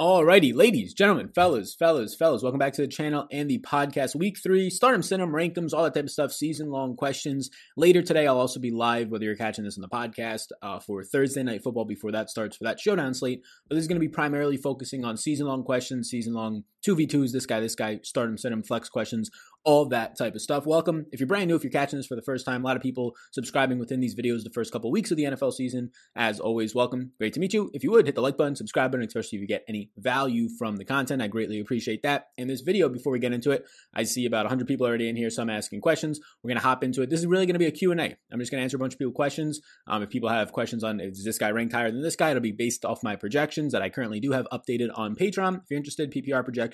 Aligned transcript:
Alrighty, 0.00 0.54
ladies, 0.54 0.94
gentlemen, 0.94 1.28
fellas, 1.28 1.74
fellas, 1.74 2.14
fellas, 2.14 2.42
welcome 2.42 2.58
back 2.58 2.72
to 2.72 2.80
the 2.80 2.88
channel 2.88 3.26
and 3.30 3.50
the 3.50 3.58
podcast. 3.58 4.14
Week 4.14 4.38
three, 4.42 4.70
start 4.70 4.94
them, 4.94 5.02
sit 5.02 5.18
them, 5.18 5.34
rank 5.34 5.52
them, 5.52 5.68
all 5.74 5.82
that 5.82 5.92
type 5.92 6.04
of 6.04 6.10
stuff, 6.10 6.32
season 6.32 6.70
long 6.70 6.96
questions. 6.96 7.50
Later 7.76 8.00
today, 8.00 8.26
I'll 8.26 8.38
also 8.38 8.60
be 8.60 8.70
live, 8.70 9.10
whether 9.10 9.26
you're 9.26 9.36
catching 9.36 9.62
this 9.62 9.76
on 9.76 9.82
the 9.82 9.90
podcast, 9.90 10.52
uh, 10.62 10.78
for 10.78 11.04
Thursday 11.04 11.42
night 11.42 11.62
football 11.62 11.84
before 11.84 12.12
that 12.12 12.30
starts 12.30 12.56
for 12.56 12.64
that 12.64 12.80
showdown 12.80 13.12
slate. 13.12 13.42
But 13.68 13.74
this 13.74 13.82
is 13.82 13.88
going 13.88 14.00
to 14.00 14.00
be 14.00 14.08
primarily 14.08 14.56
focusing 14.56 15.04
on 15.04 15.18
season 15.18 15.46
long 15.46 15.64
questions, 15.64 16.08
season 16.08 16.32
long 16.32 16.64
2v2s, 16.86 17.32
this 17.32 17.46
guy, 17.46 17.60
this 17.60 17.74
guy, 17.74 18.00
start 18.02 18.28
them, 18.28 18.38
sit 18.38 18.50
them, 18.50 18.62
flex 18.62 18.88
questions, 18.88 19.30
all 19.64 19.86
that 19.86 20.16
type 20.16 20.34
of 20.34 20.40
stuff. 20.40 20.66
Welcome. 20.66 21.06
If 21.12 21.20
you're 21.20 21.26
brand 21.26 21.48
new, 21.48 21.56
if 21.56 21.62
you're 21.62 21.70
catching 21.70 21.98
this 21.98 22.06
for 22.06 22.16
the 22.16 22.22
first 22.22 22.46
time, 22.46 22.62
a 22.62 22.66
lot 22.66 22.76
of 22.76 22.82
people 22.82 23.14
subscribing 23.32 23.78
within 23.78 24.00
these 24.00 24.14
videos 24.14 24.42
the 24.42 24.50
first 24.50 24.72
couple 24.72 24.90
weeks 24.90 25.10
of 25.10 25.16
the 25.16 25.24
NFL 25.24 25.52
season. 25.52 25.90
As 26.16 26.40
always, 26.40 26.74
welcome. 26.74 27.12
Great 27.18 27.34
to 27.34 27.40
meet 27.40 27.52
you. 27.52 27.70
If 27.74 27.84
you 27.84 27.90
would, 27.90 28.06
hit 28.06 28.14
the 28.14 28.22
like 28.22 28.38
button, 28.38 28.56
subscribe 28.56 28.90
button, 28.90 29.06
especially 29.06 29.36
if 29.36 29.42
you 29.42 29.48
get 29.48 29.64
any 29.68 29.90
value 29.98 30.48
from 30.58 30.76
the 30.76 30.84
content. 30.84 31.20
I 31.20 31.28
greatly 31.28 31.60
appreciate 31.60 32.02
that. 32.04 32.28
In 32.38 32.48
this 32.48 32.62
video, 32.62 32.88
before 32.88 33.12
we 33.12 33.18
get 33.18 33.32
into 33.32 33.50
it, 33.50 33.66
I 33.92 34.04
see 34.04 34.24
about 34.24 34.46
100 34.46 34.66
people 34.66 34.86
already 34.86 35.08
in 35.08 35.16
here, 35.16 35.28
some 35.28 35.50
asking 35.50 35.82
questions. 35.82 36.20
We're 36.42 36.48
going 36.48 36.60
to 36.60 36.66
hop 36.66 36.82
into 36.82 37.02
it. 37.02 37.10
This 37.10 37.20
is 37.20 37.26
really 37.26 37.44
going 37.44 37.54
to 37.54 37.58
be 37.58 37.66
a 37.66 37.70
Q&A. 37.70 38.16
I'm 38.32 38.38
just 38.38 38.50
going 38.50 38.60
to 38.60 38.64
answer 38.64 38.76
a 38.76 38.80
bunch 38.80 38.94
of 38.94 38.98
people 38.98 39.12
questions. 39.12 39.60
Um, 39.86 40.02
if 40.02 40.08
people 40.08 40.30
have 40.30 40.52
questions 40.52 40.82
on 40.82 41.00
is 41.00 41.22
this 41.22 41.38
guy 41.38 41.50
ranked 41.50 41.74
higher 41.74 41.90
than 41.90 42.02
this 42.02 42.16
guy, 42.16 42.30
it'll 42.30 42.40
be 42.40 42.52
based 42.52 42.86
off 42.86 43.02
my 43.02 43.16
projections 43.16 43.72
that 43.72 43.82
I 43.82 43.90
currently 43.90 44.20
do 44.20 44.32
have 44.32 44.46
updated 44.52 44.88
on 44.94 45.16
Patreon. 45.16 45.58
If 45.58 45.70
you're 45.70 45.76
interested, 45.76 46.10
PPR 46.10 46.42
projections 46.44 46.69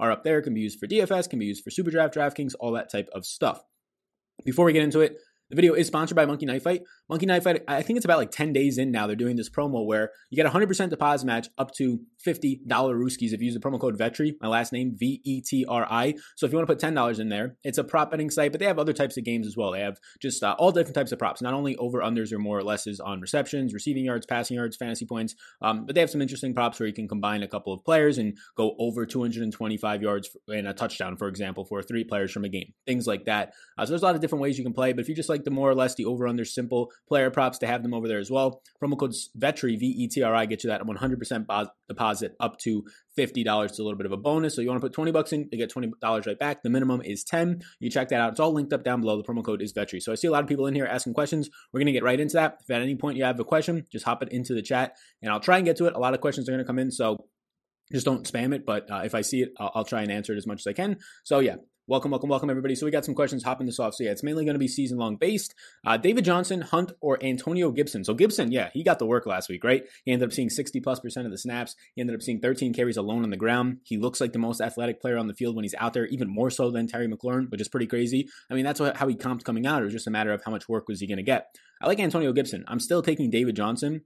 are 0.00 0.10
up 0.10 0.24
there. 0.24 0.42
Can 0.42 0.54
be 0.54 0.60
used 0.60 0.78
for 0.78 0.86
DFS, 0.86 1.28
can 1.28 1.38
be 1.38 1.46
used 1.46 1.64
for 1.64 1.70
SuperDraft, 1.70 2.14
DraftKings, 2.14 2.54
all 2.60 2.72
that 2.72 2.90
type 2.90 3.08
of 3.12 3.26
stuff. 3.26 3.62
Before 4.44 4.64
we 4.64 4.72
get 4.72 4.82
into 4.82 5.00
it, 5.00 5.18
the 5.50 5.56
video 5.56 5.74
is 5.74 5.86
sponsored 5.86 6.16
by 6.16 6.24
Monkey 6.26 6.46
Knife 6.46 6.62
Fight. 6.62 6.82
Monkey 7.08 7.26
Knife 7.26 7.44
Fight, 7.44 7.62
I 7.68 7.82
think 7.82 7.98
it's 7.98 8.04
about 8.04 8.18
like 8.18 8.30
10 8.30 8.52
days 8.52 8.78
in 8.78 8.90
now. 8.90 9.06
They're 9.06 9.14
doing 9.14 9.36
this 9.36 9.50
promo 9.50 9.84
where 9.84 10.10
you 10.30 10.42
get 10.42 10.50
100% 10.50 10.88
deposit 10.88 11.26
match 11.26 11.48
up 11.58 11.70
to 11.74 12.00
$50 12.26 12.66
Rooskies 12.66 13.32
if 13.32 13.40
you 13.40 13.46
use 13.46 13.54
the 13.54 13.60
promo 13.60 13.78
code 13.78 13.98
VETRI, 13.98 14.36
my 14.40 14.48
last 14.48 14.72
name, 14.72 14.94
V 14.96 15.20
E 15.22 15.42
T 15.42 15.66
R 15.68 15.86
I. 15.90 16.14
So 16.36 16.46
if 16.46 16.52
you 16.52 16.58
want 16.58 16.66
to 16.68 16.74
put 16.74 16.82
$10 16.82 17.20
in 17.20 17.28
there, 17.28 17.56
it's 17.62 17.76
a 17.76 17.84
prop 17.84 18.10
betting 18.10 18.30
site, 18.30 18.52
but 18.52 18.58
they 18.58 18.64
have 18.66 18.78
other 18.78 18.94
types 18.94 19.18
of 19.18 19.24
games 19.24 19.46
as 19.46 19.56
well. 19.56 19.72
They 19.72 19.80
have 19.80 19.98
just 20.20 20.42
uh, 20.42 20.56
all 20.58 20.72
different 20.72 20.94
types 20.94 21.12
of 21.12 21.18
props, 21.18 21.42
not 21.42 21.52
only 21.52 21.76
over 21.76 22.00
unders 22.00 22.32
or 22.32 22.38
more 22.38 22.58
or 22.58 22.64
lesses 22.64 22.98
on 22.98 23.20
receptions, 23.20 23.74
receiving 23.74 24.04
yards, 24.04 24.24
passing 24.24 24.56
yards, 24.56 24.76
fantasy 24.76 25.04
points, 25.04 25.34
um, 25.60 25.84
but 25.84 25.94
they 25.94 26.00
have 26.00 26.10
some 26.10 26.22
interesting 26.22 26.54
props 26.54 26.80
where 26.80 26.86
you 26.86 26.94
can 26.94 27.06
combine 27.06 27.42
a 27.42 27.48
couple 27.48 27.72
of 27.72 27.84
players 27.84 28.16
and 28.16 28.36
go 28.56 28.74
over 28.78 29.04
225 29.04 30.02
yards 30.02 30.30
in 30.48 30.66
a 30.66 30.72
touchdown, 30.72 31.16
for 31.16 31.28
example, 31.28 31.64
for 31.64 31.82
three 31.82 32.04
players 32.04 32.32
from 32.32 32.44
a 32.44 32.48
game, 32.48 32.72
things 32.86 33.06
like 33.06 33.26
that. 33.26 33.52
Uh, 33.76 33.84
so 33.84 33.90
there's 33.90 34.02
a 34.02 34.06
lot 34.06 34.14
of 34.14 34.22
different 34.22 34.40
ways 34.40 34.56
you 34.56 34.64
can 34.64 34.72
play, 34.72 34.92
but 34.92 35.00
if 35.00 35.08
you 35.08 35.14
just 35.14 35.28
like 35.28 35.33
the 35.42 35.50
more 35.50 35.68
or 35.68 35.74
less 35.74 35.96
the 35.96 36.04
over 36.04 36.28
under 36.28 36.44
simple 36.44 36.92
player 37.08 37.30
props 37.30 37.58
to 37.58 37.66
have 37.66 37.82
them 37.82 37.92
over 37.92 38.06
there 38.06 38.20
as 38.20 38.30
well. 38.30 38.62
Promo 38.80 38.96
code 38.96 39.14
VETRI, 39.36 39.80
V 39.80 39.86
E 39.86 40.08
T 40.08 40.22
R 40.22 40.32
I, 40.34 40.46
get 40.46 40.62
you 40.62 40.70
that 40.70 40.82
100% 40.82 41.68
deposit 41.88 42.36
up 42.38 42.58
to 42.58 42.84
$50. 43.18 43.64
It's 43.64 43.78
a 43.78 43.82
little 43.82 43.96
bit 43.96 44.06
of 44.06 44.12
a 44.12 44.16
bonus. 44.16 44.54
So 44.54 44.62
you 44.62 44.68
want 44.68 44.80
to 44.80 44.86
put 44.86 44.92
20 44.92 45.10
bucks 45.10 45.32
in, 45.32 45.48
you 45.50 45.58
get 45.58 45.72
$20 45.72 46.26
right 46.26 46.38
back. 46.38 46.62
The 46.62 46.70
minimum 46.70 47.02
is 47.02 47.24
10. 47.24 47.62
You 47.80 47.90
check 47.90 48.10
that 48.10 48.20
out. 48.20 48.32
It's 48.32 48.40
all 48.40 48.52
linked 48.52 48.72
up 48.72 48.84
down 48.84 49.00
below. 49.00 49.16
The 49.16 49.24
promo 49.24 49.44
code 49.44 49.62
is 49.62 49.72
VETRI. 49.72 50.00
So 50.00 50.12
I 50.12 50.14
see 50.14 50.28
a 50.28 50.30
lot 50.30 50.42
of 50.42 50.48
people 50.48 50.66
in 50.66 50.74
here 50.74 50.86
asking 50.86 51.14
questions. 51.14 51.50
We're 51.72 51.80
going 51.80 51.86
to 51.86 51.92
get 51.92 52.04
right 52.04 52.20
into 52.20 52.34
that. 52.34 52.58
If 52.62 52.70
at 52.70 52.82
any 52.82 52.94
point 52.94 53.16
you 53.16 53.24
have 53.24 53.40
a 53.40 53.44
question, 53.44 53.86
just 53.90 54.04
hop 54.04 54.22
it 54.22 54.28
into 54.30 54.54
the 54.54 54.62
chat 54.62 54.96
and 55.22 55.32
I'll 55.32 55.40
try 55.40 55.56
and 55.56 55.66
get 55.66 55.76
to 55.78 55.86
it. 55.86 55.94
A 55.94 55.98
lot 55.98 56.14
of 56.14 56.20
questions 56.20 56.48
are 56.48 56.52
going 56.52 56.64
to 56.64 56.66
come 56.66 56.78
in. 56.78 56.90
So 56.90 57.24
just 57.92 58.06
don't 58.06 58.26
spam 58.26 58.54
it, 58.54 58.64
but 58.64 58.90
uh, 58.90 59.02
if 59.04 59.14
I 59.14 59.20
see 59.20 59.42
it, 59.42 59.52
I'll, 59.58 59.70
I'll, 59.74 59.84
try 59.84 60.02
and 60.02 60.10
answer 60.10 60.32
it 60.32 60.38
as 60.38 60.46
much 60.46 60.60
as 60.60 60.66
I 60.66 60.72
can. 60.72 60.96
So 61.22 61.40
yeah, 61.40 61.56
Welcome, 61.86 62.12
welcome, 62.12 62.30
welcome, 62.30 62.48
everybody. 62.48 62.74
So 62.74 62.86
we 62.86 62.92
got 62.92 63.04
some 63.04 63.14
questions 63.14 63.42
hopping 63.42 63.66
this 63.66 63.78
off. 63.78 63.92
So 63.92 64.04
yeah, 64.04 64.10
it's 64.10 64.22
mainly 64.22 64.46
going 64.46 64.54
to 64.54 64.58
be 64.58 64.68
season 64.68 64.96
long 64.96 65.16
based. 65.16 65.54
Uh, 65.84 65.98
David 65.98 66.24
Johnson, 66.24 66.62
Hunt, 66.62 66.92
or 67.02 67.22
Antonio 67.22 67.70
Gibson. 67.70 68.04
So 68.04 68.14
Gibson, 68.14 68.50
yeah, 68.50 68.70
he 68.72 68.82
got 68.82 68.98
the 68.98 69.04
work 69.04 69.26
last 69.26 69.50
week, 69.50 69.62
right? 69.64 69.84
He 70.06 70.10
ended 70.10 70.26
up 70.26 70.32
seeing 70.32 70.48
60 70.48 70.80
plus 70.80 70.98
percent 71.00 71.26
of 71.26 71.30
the 71.30 71.36
snaps. 71.36 71.76
He 71.94 72.00
ended 72.00 72.16
up 72.16 72.22
seeing 72.22 72.40
13 72.40 72.72
carries 72.72 72.96
alone 72.96 73.22
on 73.22 73.28
the 73.28 73.36
ground. 73.36 73.80
He 73.84 73.98
looks 73.98 74.18
like 74.18 74.32
the 74.32 74.38
most 74.38 74.62
athletic 74.62 74.98
player 74.98 75.18
on 75.18 75.26
the 75.26 75.34
field 75.34 75.56
when 75.56 75.64
he's 75.64 75.74
out 75.78 75.92
there, 75.92 76.06
even 76.06 76.26
more 76.26 76.48
so 76.48 76.70
than 76.70 76.86
Terry 76.86 77.06
McLaurin, 77.06 77.50
which 77.50 77.60
is 77.60 77.68
pretty 77.68 77.86
crazy. 77.86 78.30
I 78.50 78.54
mean, 78.54 78.64
that's 78.64 78.80
what, 78.80 78.96
how 78.96 79.06
he 79.06 79.14
comped 79.14 79.44
coming 79.44 79.66
out. 79.66 79.82
It 79.82 79.84
was 79.84 79.92
just 79.92 80.06
a 80.06 80.10
matter 80.10 80.32
of 80.32 80.42
how 80.42 80.52
much 80.52 80.66
work 80.66 80.88
was 80.88 81.00
he 81.00 81.06
going 81.06 81.18
to 81.18 81.22
get. 81.22 81.54
I 81.82 81.86
like 81.86 82.00
Antonio 82.00 82.32
Gibson. 82.32 82.64
I'm 82.66 82.80
still 82.80 83.02
taking 83.02 83.28
David 83.28 83.56
Johnson 83.56 84.04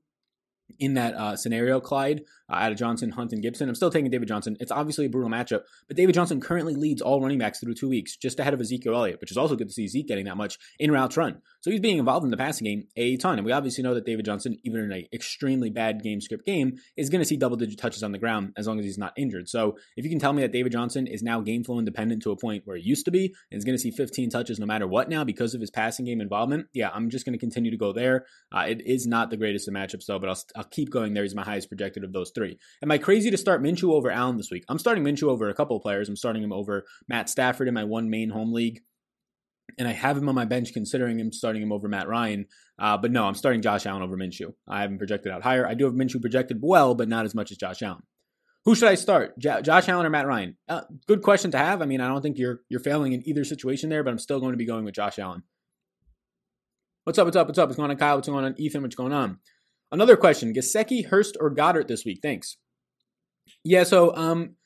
in 0.79 0.95
that 0.95 1.15
uh, 1.15 1.37
scenario, 1.37 1.81
Clyde, 1.81 2.23
uh, 2.51 2.57
out 2.57 2.73
of 2.73 2.79
Johnson, 2.79 3.11
Hunt, 3.11 3.33
and 3.33 3.43
Gibson. 3.43 3.69
I'm 3.69 3.75
still 3.75 3.91
taking 3.91 4.11
David 4.11 4.29
Johnson. 4.29 4.57
It's 4.61 4.73
obviously 4.73 5.07
a 5.07 5.11
brutal 5.11 5.31
matchup, 5.31 5.63
but 5.87 5.97
David 5.97 6.15
Johnson 6.15 6.41
currently 6.41 6.75
leads 6.75 7.03
all 7.03 7.21
running 7.21 7.39
backs 7.39 7.61
through 7.61 7.75
two 7.75 7.89
weeks, 7.89 8.17
just 8.17 8.39
ahead 8.41 8.55
of 8.55 8.61
Ezekiel 8.61 8.95
Elliott, 8.95 9.21
which 9.21 9.31
is 9.31 9.37
also 9.37 9.57
good 9.57 9.69
to 9.69 9.73
see 9.73 9.89
Zeke 9.89 10.09
getting 10.09 10.27
that 10.27 10.37
much 10.37 10.59
in 10.79 10.91
routes 10.91 11.17
run. 11.17 11.41
So 11.61 11.71
he's 11.71 11.81
being 11.81 11.99
involved 11.99 12.25
in 12.25 12.31
the 12.31 12.37
passing 12.37 12.67
game 12.67 12.85
a 12.97 13.17
ton. 13.17 13.39
And 13.39 13.45
we 13.45 13.53
obviously 13.53 13.83
know 13.85 13.95
that 13.95 14.07
David 14.07 14.25
Johnson, 14.25 14.59
even 14.65 14.81
in 14.81 14.93
an 14.93 15.05
extremely 15.13 15.71
bad 15.71 16.03
game 16.03 16.21
script 16.21 16.47
game, 16.47 16.79
is 16.97 17.11
going 17.11 17.21
to 17.21 17.25
see 17.25 17.37
double 17.37 17.57
digit 17.57 17.79
touches 17.79 18.03
on 18.03 18.13
the 18.13 18.19
ground 18.19 18.53
as 18.57 18.67
long 18.67 18.79
as 18.79 18.85
he's 18.85 18.99
not 18.99 19.13
injured. 19.17 19.49
So 19.49 19.77
if 19.97 20.05
you 20.05 20.11
can 20.11 20.19
tell 20.19 20.33
me 20.33 20.43
that 20.43 20.53
David 20.53 20.73
Johnson 20.73 21.07
is 21.07 21.23
now 21.23 21.41
game 21.41 21.65
flow 21.65 21.79
independent 21.79 22.23
to 22.23 22.31
a 22.31 22.37
point 22.37 22.63
where 22.65 22.77
he 22.77 22.83
used 22.83 23.05
to 23.07 23.11
be 23.11 23.35
and 23.51 23.59
is 23.59 23.65
going 23.65 23.77
to 23.77 23.83
see 23.83 23.91
15 23.91 24.31
touches 24.31 24.59
no 24.59 24.67
matter 24.67 24.87
what 24.87 25.09
now 25.09 25.25
because 25.25 25.55
of 25.55 25.61
his 25.61 25.71
passing 25.71 26.05
game 26.05 26.21
involvement, 26.21 26.67
yeah, 26.73 26.91
I'm 26.93 27.11
just 27.11 27.25
going 27.25 27.35
to 27.35 27.39
continue 27.39 27.71
to 27.71 27.77
go 27.77 27.93
there. 27.93 28.27
Uh, 28.53 28.65
it 28.69 28.87
is 28.87 29.07
not 29.07 29.31
the 29.31 29.37
greatest 29.37 29.69
of 29.69 29.75
matchups 29.75 30.07
though, 30.07 30.19
but 30.19 30.29
I'll, 30.29 30.58
I'll 30.59 30.65
keep 30.65 30.91
going 30.91 31.15
there. 31.15 31.23
He's 31.23 31.35
my 31.35 31.45
highest 31.45 31.69
projected 31.69 32.03
of 32.03 32.13
those 32.13 32.33
three. 32.35 32.59
Am 32.83 32.91
I 32.91 32.99
crazy 32.99 33.31
to 33.31 33.37
start 33.37 33.63
Minshew 33.63 33.93
over 33.93 34.11
Allen 34.11 34.37
this 34.37 34.51
week? 34.51 34.65
I'm 34.69 34.79
starting 34.79 35.05
Minshew 35.05 35.29
over 35.29 35.49
a 35.49 35.55
couple 35.55 35.77
of 35.77 35.83
players. 35.83 36.09
I'm 36.09 36.17
starting 36.17 36.43
him 36.43 36.53
over 36.53 36.85
Matt 37.09 37.31
Stafford 37.31 37.69
in 37.69 37.75
my 37.75 37.85
one 37.85 38.11
main 38.11 38.29
home 38.29 38.53
league 38.53 38.81
and 39.79 39.87
I 39.87 39.93
have 39.93 40.17
him 40.17 40.29
on 40.29 40.35
my 40.35 40.45
bench 40.45 40.73
considering 40.73 41.21
him 41.21 41.33
starting 41.33 41.63
him 41.63 41.73
over 41.73 41.89
Matt 41.89 42.09
Ryan. 42.09 42.47
Uh, 42.79 42.97
but 42.97 43.13
no, 43.13 43.27
I'm 43.27 43.35
starting 43.35 43.63
Josh 43.63 43.87
Allen 43.87 44.03
over 44.03 44.17
Minshew. 44.17 44.53
I 44.67 44.83
haven't 44.83 44.99
projected 44.99 45.33
out 45.33 45.43
higher. 45.43 45.67
I 45.67 45.75
do 45.75 45.85
have 45.85 45.95
Minshew 45.95 46.21
projected 46.21 46.59
well, 46.63 46.95
but 46.95 47.09
not 47.09 47.25
as 47.25 47.35
much 47.35 47.51
as 47.51 47.59
Josh 47.59 47.83
Allen. 47.83 48.03
Who 48.65 48.75
should 48.75 48.89
I 48.89 48.97
start, 48.97 49.39
J- 49.39 49.63
Josh 49.63 49.89
Allen 49.89 50.07
or 50.07 50.11
Matt 50.11 50.27
Ryan? 50.27 50.57
Uh, 50.69 50.83
good 51.07 51.23
question 51.23 51.51
to 51.53 51.59
have. 51.59 51.81
I 51.81 51.87
mean, 51.87 52.01
I 52.01 52.09
don't 52.09 52.23
think 52.23 52.39
you're 52.39 52.61
you're 52.69 52.81
failing 52.81 53.13
in 53.13 53.27
either 53.27 53.45
situation 53.45 53.89
there, 53.89 54.03
but 54.03 54.11
I'm 54.11 54.19
still 54.19 54.41
going 54.41 54.53
to 54.53 54.59
be 54.59 54.67
going 54.67 54.85
with 54.85 54.95
Josh 54.95 55.19
Allen. 55.19 55.43
What's 57.05 57.19
up? 57.19 57.27
What's 57.27 57.37
up? 57.37 57.47
What's 57.47 57.59
up? 57.59 57.69
What's 57.69 57.79
going 57.79 57.91
on, 57.91 57.97
Kyle? 57.97 58.17
What's 58.17 58.29
going 58.29 58.45
on, 58.45 58.55
Ethan? 58.59 58.83
What's 58.83 58.97
going 58.97 59.13
on? 59.13 59.39
Another 59.91 60.17
question: 60.17 60.53
Gesicki, 60.55 61.07
Hurst, 61.07 61.37
or 61.41 61.51
Goedert 61.55 61.89
this 61.89 62.05
week? 62.05 62.21
Thanks. 62.23 62.57
Yeah, 63.65 63.85
so 63.85 64.15
um, 64.15 64.57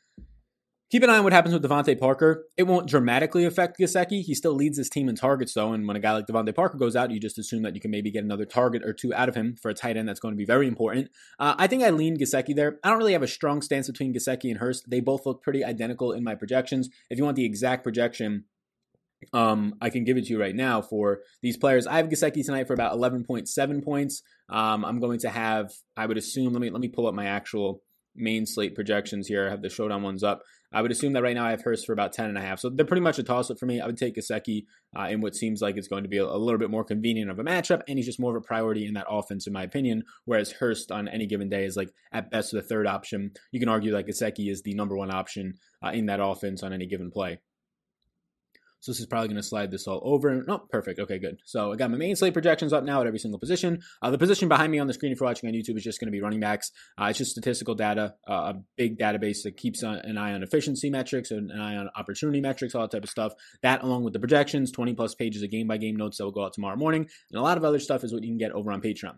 Keep 0.93 1.05
an 1.05 1.09
eye 1.09 1.17
on 1.17 1.25
what 1.25 1.33
happens 1.33 1.55
with 1.55 1.65
DeVante 1.65 1.99
Parker. 1.99 2.45
It 2.59 2.65
won't 2.65 2.87
dramatically 2.87 3.47
affect 3.47 3.79
Gesicki. 3.81 4.21
He 4.21 4.35
still 4.35 4.53
leads 4.53 4.77
his 4.77 4.91
team 4.91 5.09
in 5.09 5.17
targets, 5.17 5.55
though. 5.55 5.73
And 5.73 5.89
when 5.89 5.97
a 5.97 6.01
guy 6.01 6.13
like 6.13 6.27
DeVante 6.27 6.55
Parker 6.55 6.77
goes 6.77 6.95
out, 6.95 7.11
you 7.11 7.19
just 7.19 7.39
assume 7.39 7.63
that 7.63 7.75
you 7.75 7.81
can 7.81 7.91
maybe 7.91 8.11
get 8.11 8.25
another 8.25 8.45
target 8.45 8.83
or 8.85 8.93
two 8.93 9.15
out 9.15 9.31
of 9.31 9.35
him 9.35 9.57
for 9.57 9.71
a 9.71 9.75
tight 9.75 9.97
end. 9.97 10.07
That's 10.07 10.21
going 10.21 10.35
to 10.35 10.37
be 10.37 10.45
very 10.45 10.69
important. 10.69 11.09
Uh, 11.39 11.55
I 11.57 11.67
think 11.67 11.83
I 11.83 11.89
lean 11.89 12.19
Gesicki 12.19 12.55
there. 12.55 12.79
I 12.85 12.91
don't 12.91 12.99
really 12.99 13.15
have 13.15 13.23
a 13.23 13.27
strong 13.27 13.63
stance 13.63 13.87
between 13.87 14.13
Gesicki 14.13 14.51
and 14.51 14.59
Hurst. 14.59 14.91
They 14.91 15.01
both 15.01 15.25
look 15.25 15.43
pretty 15.43 15.65
identical 15.65 16.13
in 16.13 16.23
my 16.25 16.35
projections. 16.35 16.91
If 17.09 17.17
you 17.17 17.25
want 17.25 17.37
the 17.37 17.47
exact 17.47 17.85
projection, 17.85 18.45
um, 19.33 19.75
I 19.81 19.91
can 19.91 20.05
give 20.05 20.17
it 20.17 20.25
to 20.27 20.31
you 20.31 20.41
right 20.41 20.55
now 20.55 20.83
for 20.83 21.21
these 21.43 21.57
players. 21.57 21.87
I 21.87 21.97
have 21.97 22.09
Gesicki 22.09 22.45
tonight 22.45 22.67
for 22.67 22.75
about 22.75 22.97
11.7 22.97 23.85
points. 23.85 24.23
Um, 24.49 24.85
I'm 24.85 25.01
going 25.01 25.21
to 25.21 25.31
have, 25.31 25.73
I 25.97 26.07
would 26.07 26.19
assume, 26.19 26.53
let 26.53 26.61
me 26.61 26.71
let 26.71 26.81
me 26.81 26.89
pull 26.89 27.07
up 27.07 27.15
my 27.15 27.27
actual 27.27 27.83
main 28.15 28.47
slate 28.47 28.75
projections 28.75 29.27
here. 29.27 29.47
I 29.47 29.51
have 29.51 29.63
the 29.63 29.71
showdown 29.71 30.03
ones 30.03 30.23
up. 30.23 30.43
I 30.75 30.81
would 30.81 30.91
assume 30.91 31.13
that 31.13 31.23
right 31.23 31.35
now 31.35 31.45
I 31.45 31.51
have 31.51 31.63
Hurst 31.63 31.85
for 31.85 31.93
about 31.93 32.13
10 32.13 32.31
and 32.31 32.39
a 32.39 32.41
half. 32.41 32.59
So 32.59 32.71
they're 32.71 32.87
pretty 32.87 33.03
much 33.03 33.19
a 33.19 33.23
toss 33.23 33.51
up 33.51 33.59
for 33.59 33.67
me. 33.67 33.81
I 33.81 33.87
would 33.87 33.99
take 33.99 34.17
Gesicki 34.17 34.65
uh, 34.99 35.09
in 35.11 35.21
what 35.21 35.35
seems 35.35 35.61
like 35.61 35.77
it's 35.77 35.89
going 35.89 36.03
to 36.03 36.09
be 36.09 36.17
a, 36.17 36.25
a, 36.25 36.39
little 36.39 36.59
bit 36.59 36.71
more 36.71 36.85
convenient 36.85 37.31
of 37.31 37.39
a 37.39 37.45
matchup, 37.45 37.83
and 37.89 37.99
he's 37.99 38.07
just 38.07 38.21
more 38.21 38.35
of 38.35 38.43
a 38.43 38.47
priority 38.47 38.87
in 38.87 38.95
that 38.95 39.07
offense, 39.09 39.47
in 39.47 39.53
my 39.53 39.63
opinion. 39.63 40.05
Whereas 40.25 40.53
Hurst 40.53 40.91
on 40.91 41.09
any 41.09 41.27
given 41.27 41.51
day 41.51 41.65
is 41.65 41.77
like 41.77 41.91
at 42.11 42.31
best 42.31 42.53
the 42.53 42.63
third 42.63 42.87
option. 42.87 43.33
You 43.51 43.61
can 43.61 43.69
argue 43.69 43.93
that 43.93 44.07
Gesicki 44.07 44.51
is 44.51 44.63
the 44.63 44.75
number 44.75 44.97
one 44.97 45.11
option 45.11 45.55
uh, 45.85 45.91
in 45.91 46.07
that 46.07 46.21
offense 46.23 46.63
on 46.63 46.73
any 46.73 46.87
given 46.87 47.11
play. 47.11 47.41
So 48.83 48.91
this 48.91 48.99
is 48.99 49.07
probably 49.07 49.29
going 49.29 49.41
to 49.41 49.45
slide 49.45 49.71
this 49.71 49.87
all 49.87 50.01
over. 50.03 50.43
No, 50.43 50.59
perfect. 50.59 50.99
Okay, 50.99 51.21
good. 51.21 51.39
So 51.45 51.73
I 51.73 51.77
got 51.77 51.93
my 51.93 51.97
main 51.97 52.17
slate 52.17 52.33
projections 52.33 52.73
up 52.73 52.83
now 52.83 53.01
at 53.01 53.07
every 53.07 53.21
single 53.21 53.39
position. 53.39 53.81
Uh, 54.03 54.11
the 54.11 54.19
position 54.19 54.49
behind 54.49 54.73
me 54.73 54.81
on 54.81 54.89
the 54.89 54.93
screen 54.93 55.13
if 55.13 55.21
you're 55.21 55.29
watching 55.29 55.49
on 55.49 55.55
YouTube 55.55 55.77
is 55.77 55.85
just 55.85 56.01
going 56.01 56.09
to 56.09 56.13
be 56.13 56.21
running 56.21 56.41
backs. 56.41 56.73
Uh, 57.01 57.05
it's 57.05 57.19
just 57.19 57.31
statistical 57.31 57.77
data, 57.77 58.15
uh, 58.29 58.53
a 58.53 58.55
big 58.77 58.99
database 58.99 59.45
that 59.45 59.57
keeps 59.57 59.85
an 59.85 60.19
eye 60.19 60.33
on 60.33 60.43
efficiency 60.43 60.91
metrics 60.91 61.31
and 61.31 61.53
an 61.53 61.61
eye 61.61 61.77
on 61.77 61.91
opportunity 61.95 62.41
metrics, 62.41 62.75
all 62.75 62.83
that 62.83 62.91
type 62.91 63.05
of 63.05 63.11
stuff. 63.11 63.35
That 63.63 63.85
along 63.85 64.03
with 64.03 64.15
the 64.15 64.19
projections, 64.19 64.73
20 64.73 64.95
plus 64.95 65.15
pages 65.15 65.45
of 65.45 65.51
game 65.53 65.69
by 65.69 65.77
game 65.77 65.95
notes 65.95 66.19
that 66.19 66.25
will 66.25 66.33
go 66.33 66.45
out 66.45 66.53
tomorrow 66.53 66.77
morning. 66.77 67.09
And 67.31 67.39
a 67.39 67.43
lot 67.43 67.59
of 67.59 67.65
other 67.65 67.79
stuff 67.79 68.03
is 68.03 68.13
what 68.13 68.25
you 68.25 68.31
can 68.31 68.39
get 68.39 68.51
over 68.51 68.73
on 68.73 68.83
Patreon. 68.83 69.15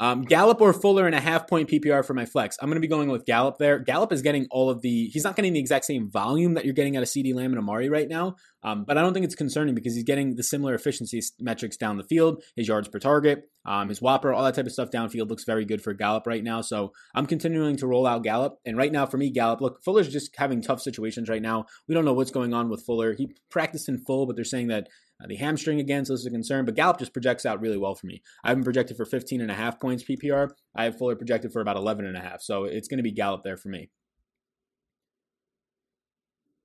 Um, 0.00 0.22
Gallup 0.22 0.62
or 0.62 0.72
Fuller 0.72 1.06
in 1.06 1.12
a 1.12 1.20
half 1.20 1.46
point 1.46 1.68
PPR 1.68 2.02
for 2.04 2.14
my 2.14 2.24
flex. 2.24 2.56
I'm 2.60 2.68
going 2.68 2.76
to 2.76 2.80
be 2.80 2.88
going 2.88 3.10
with 3.10 3.26
Gallup 3.26 3.58
there. 3.58 3.78
Gallup 3.78 4.12
is 4.12 4.22
getting 4.22 4.46
all 4.50 4.70
of 4.70 4.80
the, 4.80 5.08
he's 5.12 5.24
not 5.24 5.36
getting 5.36 5.52
the 5.52 5.60
exact 5.60 5.84
same 5.84 6.10
volume 6.10 6.54
that 6.54 6.64
you're 6.64 6.72
getting 6.72 6.96
out 6.96 7.02
of 7.02 7.08
CD 7.10 7.34
Lamb 7.34 7.52
and 7.52 7.58
Amari 7.58 7.90
right 7.90 8.08
now, 8.08 8.36
um, 8.62 8.84
but 8.84 8.96
I 8.96 9.02
don't 9.02 9.12
think 9.12 9.24
it's 9.24 9.34
concerning 9.34 9.74
because 9.74 9.94
he's 9.94 10.04
getting 10.04 10.36
the 10.36 10.42
similar 10.42 10.74
efficiency 10.74 11.20
metrics 11.38 11.76
down 11.76 11.98
the 11.98 12.04
field, 12.04 12.42
his 12.56 12.66
yards 12.66 12.88
per 12.88 12.98
target, 12.98 13.50
um, 13.66 13.90
his 13.90 14.00
WOPR, 14.00 14.34
all 14.34 14.44
that 14.44 14.54
type 14.54 14.64
of 14.64 14.72
stuff 14.72 14.90
downfield 14.90 15.28
looks 15.28 15.44
very 15.44 15.66
good 15.66 15.82
for 15.82 15.92
Gallup 15.92 16.26
right 16.26 16.42
now. 16.42 16.62
So 16.62 16.92
I'm 17.14 17.26
continuing 17.26 17.76
to 17.76 17.86
roll 17.86 18.06
out 18.06 18.24
Gallup. 18.24 18.58
And 18.64 18.78
right 18.78 18.90
now 18.92 19.04
for 19.04 19.18
me, 19.18 19.30
Gallup, 19.30 19.60
look, 19.60 19.84
Fuller's 19.84 20.08
just 20.08 20.34
having 20.36 20.62
tough 20.62 20.80
situations 20.80 21.28
right 21.28 21.42
now. 21.42 21.66
We 21.86 21.94
don't 21.94 22.06
know 22.06 22.14
what's 22.14 22.30
going 22.30 22.54
on 22.54 22.70
with 22.70 22.84
Fuller. 22.86 23.12
He 23.12 23.34
practiced 23.50 23.88
in 23.88 23.98
full, 23.98 24.26
but 24.26 24.36
they're 24.36 24.44
saying 24.46 24.68
that 24.68 24.88
Uh, 25.22 25.26
the 25.26 25.36
hamstring 25.36 25.80
again, 25.80 26.04
so 26.04 26.12
this 26.12 26.20
is 26.20 26.26
a 26.26 26.30
concern, 26.30 26.64
but 26.64 26.74
Gallup 26.74 26.98
just 26.98 27.12
projects 27.12 27.44
out 27.44 27.60
really 27.60 27.76
well 27.76 27.94
for 27.94 28.06
me. 28.06 28.22
I 28.42 28.48
have 28.48 28.58
him 28.58 28.64
projected 28.64 28.96
for 28.96 29.04
15 29.04 29.40
and 29.40 29.50
a 29.50 29.54
half 29.54 29.80
points 29.80 30.04
PPR. 30.04 30.50
I 30.74 30.84
have 30.84 30.98
Fuller 30.98 31.16
projected 31.16 31.52
for 31.52 31.60
about 31.60 31.76
11 31.76 32.06
and 32.06 32.16
a 32.16 32.20
half, 32.20 32.40
so 32.42 32.64
it's 32.64 32.88
going 32.88 32.98
to 32.98 33.04
be 33.04 33.12
Gallup 33.12 33.42
there 33.44 33.56
for 33.56 33.68
me. 33.68 33.90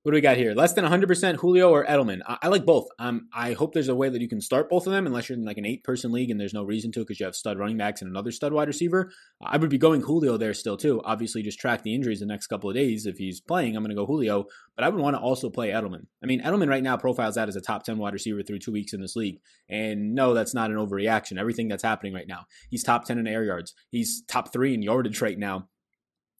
What 0.06 0.12
do 0.12 0.18
we 0.18 0.20
got 0.20 0.36
here? 0.36 0.54
Less 0.54 0.72
than 0.72 0.84
100% 0.84 1.34
Julio 1.34 1.68
or 1.68 1.84
Edelman. 1.84 2.20
I, 2.24 2.38
I 2.42 2.46
like 2.46 2.64
both. 2.64 2.86
Um, 2.96 3.26
I 3.34 3.54
hope 3.54 3.74
there's 3.74 3.88
a 3.88 3.94
way 3.96 4.08
that 4.08 4.20
you 4.20 4.28
can 4.28 4.40
start 4.40 4.70
both 4.70 4.86
of 4.86 4.92
them, 4.92 5.04
unless 5.04 5.28
you're 5.28 5.36
in 5.36 5.44
like 5.44 5.58
an 5.58 5.66
eight-person 5.66 6.12
league 6.12 6.30
and 6.30 6.38
there's 6.38 6.54
no 6.54 6.62
reason 6.62 6.92
to 6.92 7.00
because 7.00 7.18
you 7.18 7.26
have 7.26 7.34
stud 7.34 7.58
running 7.58 7.76
backs 7.76 8.02
and 8.02 8.08
another 8.08 8.30
stud 8.30 8.52
wide 8.52 8.68
receiver. 8.68 9.10
I 9.42 9.56
would 9.56 9.68
be 9.68 9.78
going 9.78 10.02
Julio 10.02 10.36
there 10.36 10.54
still 10.54 10.76
too. 10.76 11.02
Obviously, 11.04 11.42
just 11.42 11.58
track 11.58 11.82
the 11.82 11.92
injuries 11.92 12.20
the 12.20 12.26
next 12.26 12.46
couple 12.46 12.70
of 12.70 12.76
days. 12.76 13.04
If 13.04 13.18
he's 13.18 13.40
playing, 13.40 13.74
I'm 13.74 13.82
going 13.82 13.90
to 13.90 14.00
go 14.00 14.06
Julio, 14.06 14.44
but 14.76 14.84
I 14.84 14.90
would 14.90 15.02
want 15.02 15.16
to 15.16 15.20
also 15.20 15.50
play 15.50 15.70
Edelman. 15.70 16.06
I 16.22 16.26
mean, 16.26 16.40
Edelman 16.40 16.68
right 16.68 16.84
now 16.84 16.96
profiles 16.96 17.36
out 17.36 17.48
as 17.48 17.56
a 17.56 17.60
top 17.60 17.82
10 17.82 17.98
wide 17.98 18.12
receiver 18.12 18.44
through 18.44 18.60
two 18.60 18.70
weeks 18.70 18.92
in 18.92 19.00
this 19.00 19.16
league, 19.16 19.40
and 19.68 20.14
no, 20.14 20.34
that's 20.34 20.54
not 20.54 20.70
an 20.70 20.76
overreaction. 20.76 21.36
Everything 21.36 21.66
that's 21.66 21.82
happening 21.82 22.14
right 22.14 22.28
now, 22.28 22.46
he's 22.70 22.84
top 22.84 23.06
10 23.06 23.18
in 23.18 23.26
air 23.26 23.42
yards. 23.42 23.74
He's 23.90 24.22
top 24.22 24.52
three 24.52 24.72
in 24.72 24.82
yardage 24.82 25.20
right 25.20 25.36
now 25.36 25.66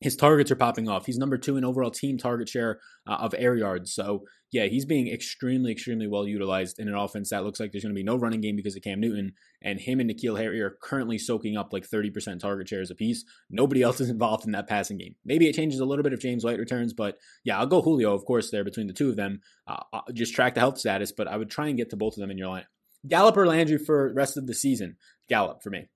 his 0.00 0.16
targets 0.16 0.50
are 0.50 0.56
popping 0.56 0.88
off. 0.88 1.06
He's 1.06 1.16
number 1.16 1.38
two 1.38 1.56
in 1.56 1.64
overall 1.64 1.90
team 1.90 2.19
target 2.19 2.48
share 2.48 2.81
uh, 3.06 3.14
of 3.14 3.34
air 3.37 3.56
yards. 3.56 3.94
So, 3.94 4.25
yeah, 4.52 4.66
he's 4.66 4.84
being 4.84 5.08
extremely, 5.08 5.72
extremely 5.72 6.06
well 6.06 6.26
utilized 6.26 6.78
in 6.78 6.88
an 6.88 6.94
offense 6.94 7.31
that 7.31 7.44
looks 7.44 7.58
like 7.58 7.72
there's 7.72 7.82
going 7.82 7.94
to 7.94 7.98
be 7.98 8.04
no 8.04 8.16
running 8.16 8.43
game 8.43 8.56
because 8.56 8.76
of 8.76 8.82
Cam 8.82 9.00
Newton. 9.00 9.32
And 9.62 9.81
him 9.81 9.98
and 9.98 10.10
N'Keal 10.10 10.38
Harry 10.38 10.60
are 10.60 10.76
currently 10.82 11.16
soaking 11.16 11.56
up 11.56 11.72
like 11.72 11.88
30% 11.88 12.40
target 12.40 12.69
shares 12.69 12.90
apiece. 12.90 13.25
Nobody 13.48 13.82
else 13.82 14.00
is 14.00 14.10
involved 14.10 14.44
in 14.44 14.52
that 14.52 14.69
passing 14.69 14.98
game. 14.98 15.14
Maybe 15.25 15.48
it 15.48 15.54
changes 15.54 15.81
a 15.81 15.87
little 15.87 16.02
bit 16.02 16.12
if 16.12 16.20
James 16.20 16.44
White 16.44 16.58
returns, 16.58 16.92
but 16.92 17.16
yeah, 17.42 17.58
I'll 17.58 17.66
go 17.66 17.81
Julio, 17.81 18.14
of 18.14 18.25
course, 18.26 18.50
there 18.50 18.64
between 18.64 18.88
the 18.88 18.92
two 18.92 19.08
of 19.08 19.16
them. 19.16 19.40
Uh, 19.66 19.82
uh 19.92 20.00
just 20.12 20.34
track 20.34 20.54
the 20.54 20.60
health 20.60 20.78
status, 20.78 21.12
but 21.12 21.26
I 21.26 21.37
would 21.37 21.50
try 21.50 21.69
and 21.69 21.76
get 21.76 21.90
to 21.90 21.96
both 21.96 22.16
of 22.16 22.20
them 22.20 22.31
in 22.31 22.38
your 22.38 22.49
line. 22.49 22.66
Gallup 23.08 23.37
or 23.37 23.46
Landry 23.46 23.78
for 23.78 24.12
rest 24.12 24.37
of 24.37 24.46
the 24.46 24.54
season? 24.54 24.96
Gallup 25.28 25.62
for 25.62 25.70
me. 25.70 25.88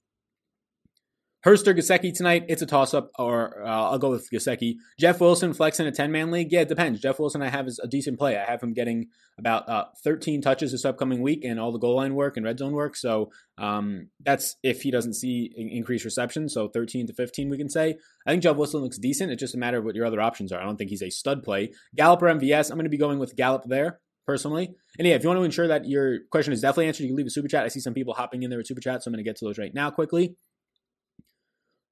Hurst 1.42 1.66
or 1.66 1.74
tonight, 1.74 2.44
it's 2.48 2.60
a 2.60 2.66
toss 2.66 2.92
up, 2.92 3.10
or 3.18 3.64
uh, 3.64 3.90
I'll 3.90 3.98
go 3.98 4.10
with 4.10 4.28
Gesicki. 4.30 4.74
Jeff 4.98 5.20
Wilson 5.20 5.54
flexing 5.54 5.86
a 5.86 5.92
10 5.92 6.12
man 6.12 6.30
league. 6.30 6.52
Yeah, 6.52 6.60
it 6.60 6.68
depends. 6.68 7.00
Jeff 7.00 7.18
Wilson, 7.18 7.40
I 7.40 7.48
have 7.48 7.66
is 7.66 7.78
a 7.82 7.88
decent 7.88 8.18
play. 8.18 8.36
I 8.36 8.44
have 8.44 8.62
him 8.62 8.74
getting 8.74 9.06
about 9.38 9.66
uh, 9.66 9.86
13 10.04 10.42
touches 10.42 10.72
this 10.72 10.84
upcoming 10.84 11.22
week 11.22 11.42
and 11.44 11.58
all 11.58 11.72
the 11.72 11.78
goal 11.78 11.96
line 11.96 12.14
work 12.14 12.36
and 12.36 12.44
red 12.44 12.58
zone 12.58 12.72
work. 12.72 12.94
So 12.94 13.30
um, 13.56 14.08
that's 14.22 14.56
if 14.62 14.82
he 14.82 14.90
doesn't 14.90 15.14
see 15.14 15.50
increased 15.56 16.04
reception. 16.04 16.48
So 16.50 16.68
13 16.68 17.06
to 17.06 17.14
15, 17.14 17.48
we 17.48 17.56
can 17.56 17.70
say. 17.70 17.96
I 18.26 18.30
think 18.30 18.42
Jeff 18.42 18.56
Wilson 18.56 18.82
looks 18.82 18.98
decent. 18.98 19.32
It's 19.32 19.40
just 19.40 19.54
a 19.54 19.58
matter 19.58 19.78
of 19.78 19.84
what 19.84 19.94
your 19.94 20.04
other 20.04 20.20
options 20.20 20.52
are. 20.52 20.60
I 20.60 20.64
don't 20.64 20.76
think 20.76 20.90
he's 20.90 21.02
a 21.02 21.10
stud 21.10 21.42
play. 21.42 21.72
Gallup 21.96 22.22
or 22.22 22.26
MVS, 22.26 22.70
I'm 22.70 22.76
going 22.76 22.84
to 22.84 22.90
be 22.90 22.98
going 22.98 23.18
with 23.18 23.34
Gallup 23.34 23.64
there 23.66 24.00
personally. 24.26 24.74
And 24.98 25.08
yeah, 25.08 25.14
if 25.14 25.22
you 25.22 25.28
want 25.28 25.40
to 25.40 25.44
ensure 25.44 25.68
that 25.68 25.86
your 25.86 26.18
question 26.30 26.52
is 26.52 26.60
definitely 26.60 26.88
answered, 26.88 27.04
you 27.04 27.08
can 27.08 27.16
leave 27.16 27.26
a 27.26 27.30
super 27.30 27.48
chat. 27.48 27.64
I 27.64 27.68
see 27.68 27.80
some 27.80 27.94
people 27.94 28.14
hopping 28.14 28.42
in 28.42 28.50
there 28.50 28.58
with 28.58 28.66
super 28.66 28.80
chat, 28.80 29.02
so 29.02 29.08
I'm 29.08 29.12
going 29.12 29.24
to 29.24 29.28
get 29.28 29.36
to 29.36 29.44
those 29.44 29.58
right 29.58 29.74
now 29.74 29.90
quickly. 29.90 30.36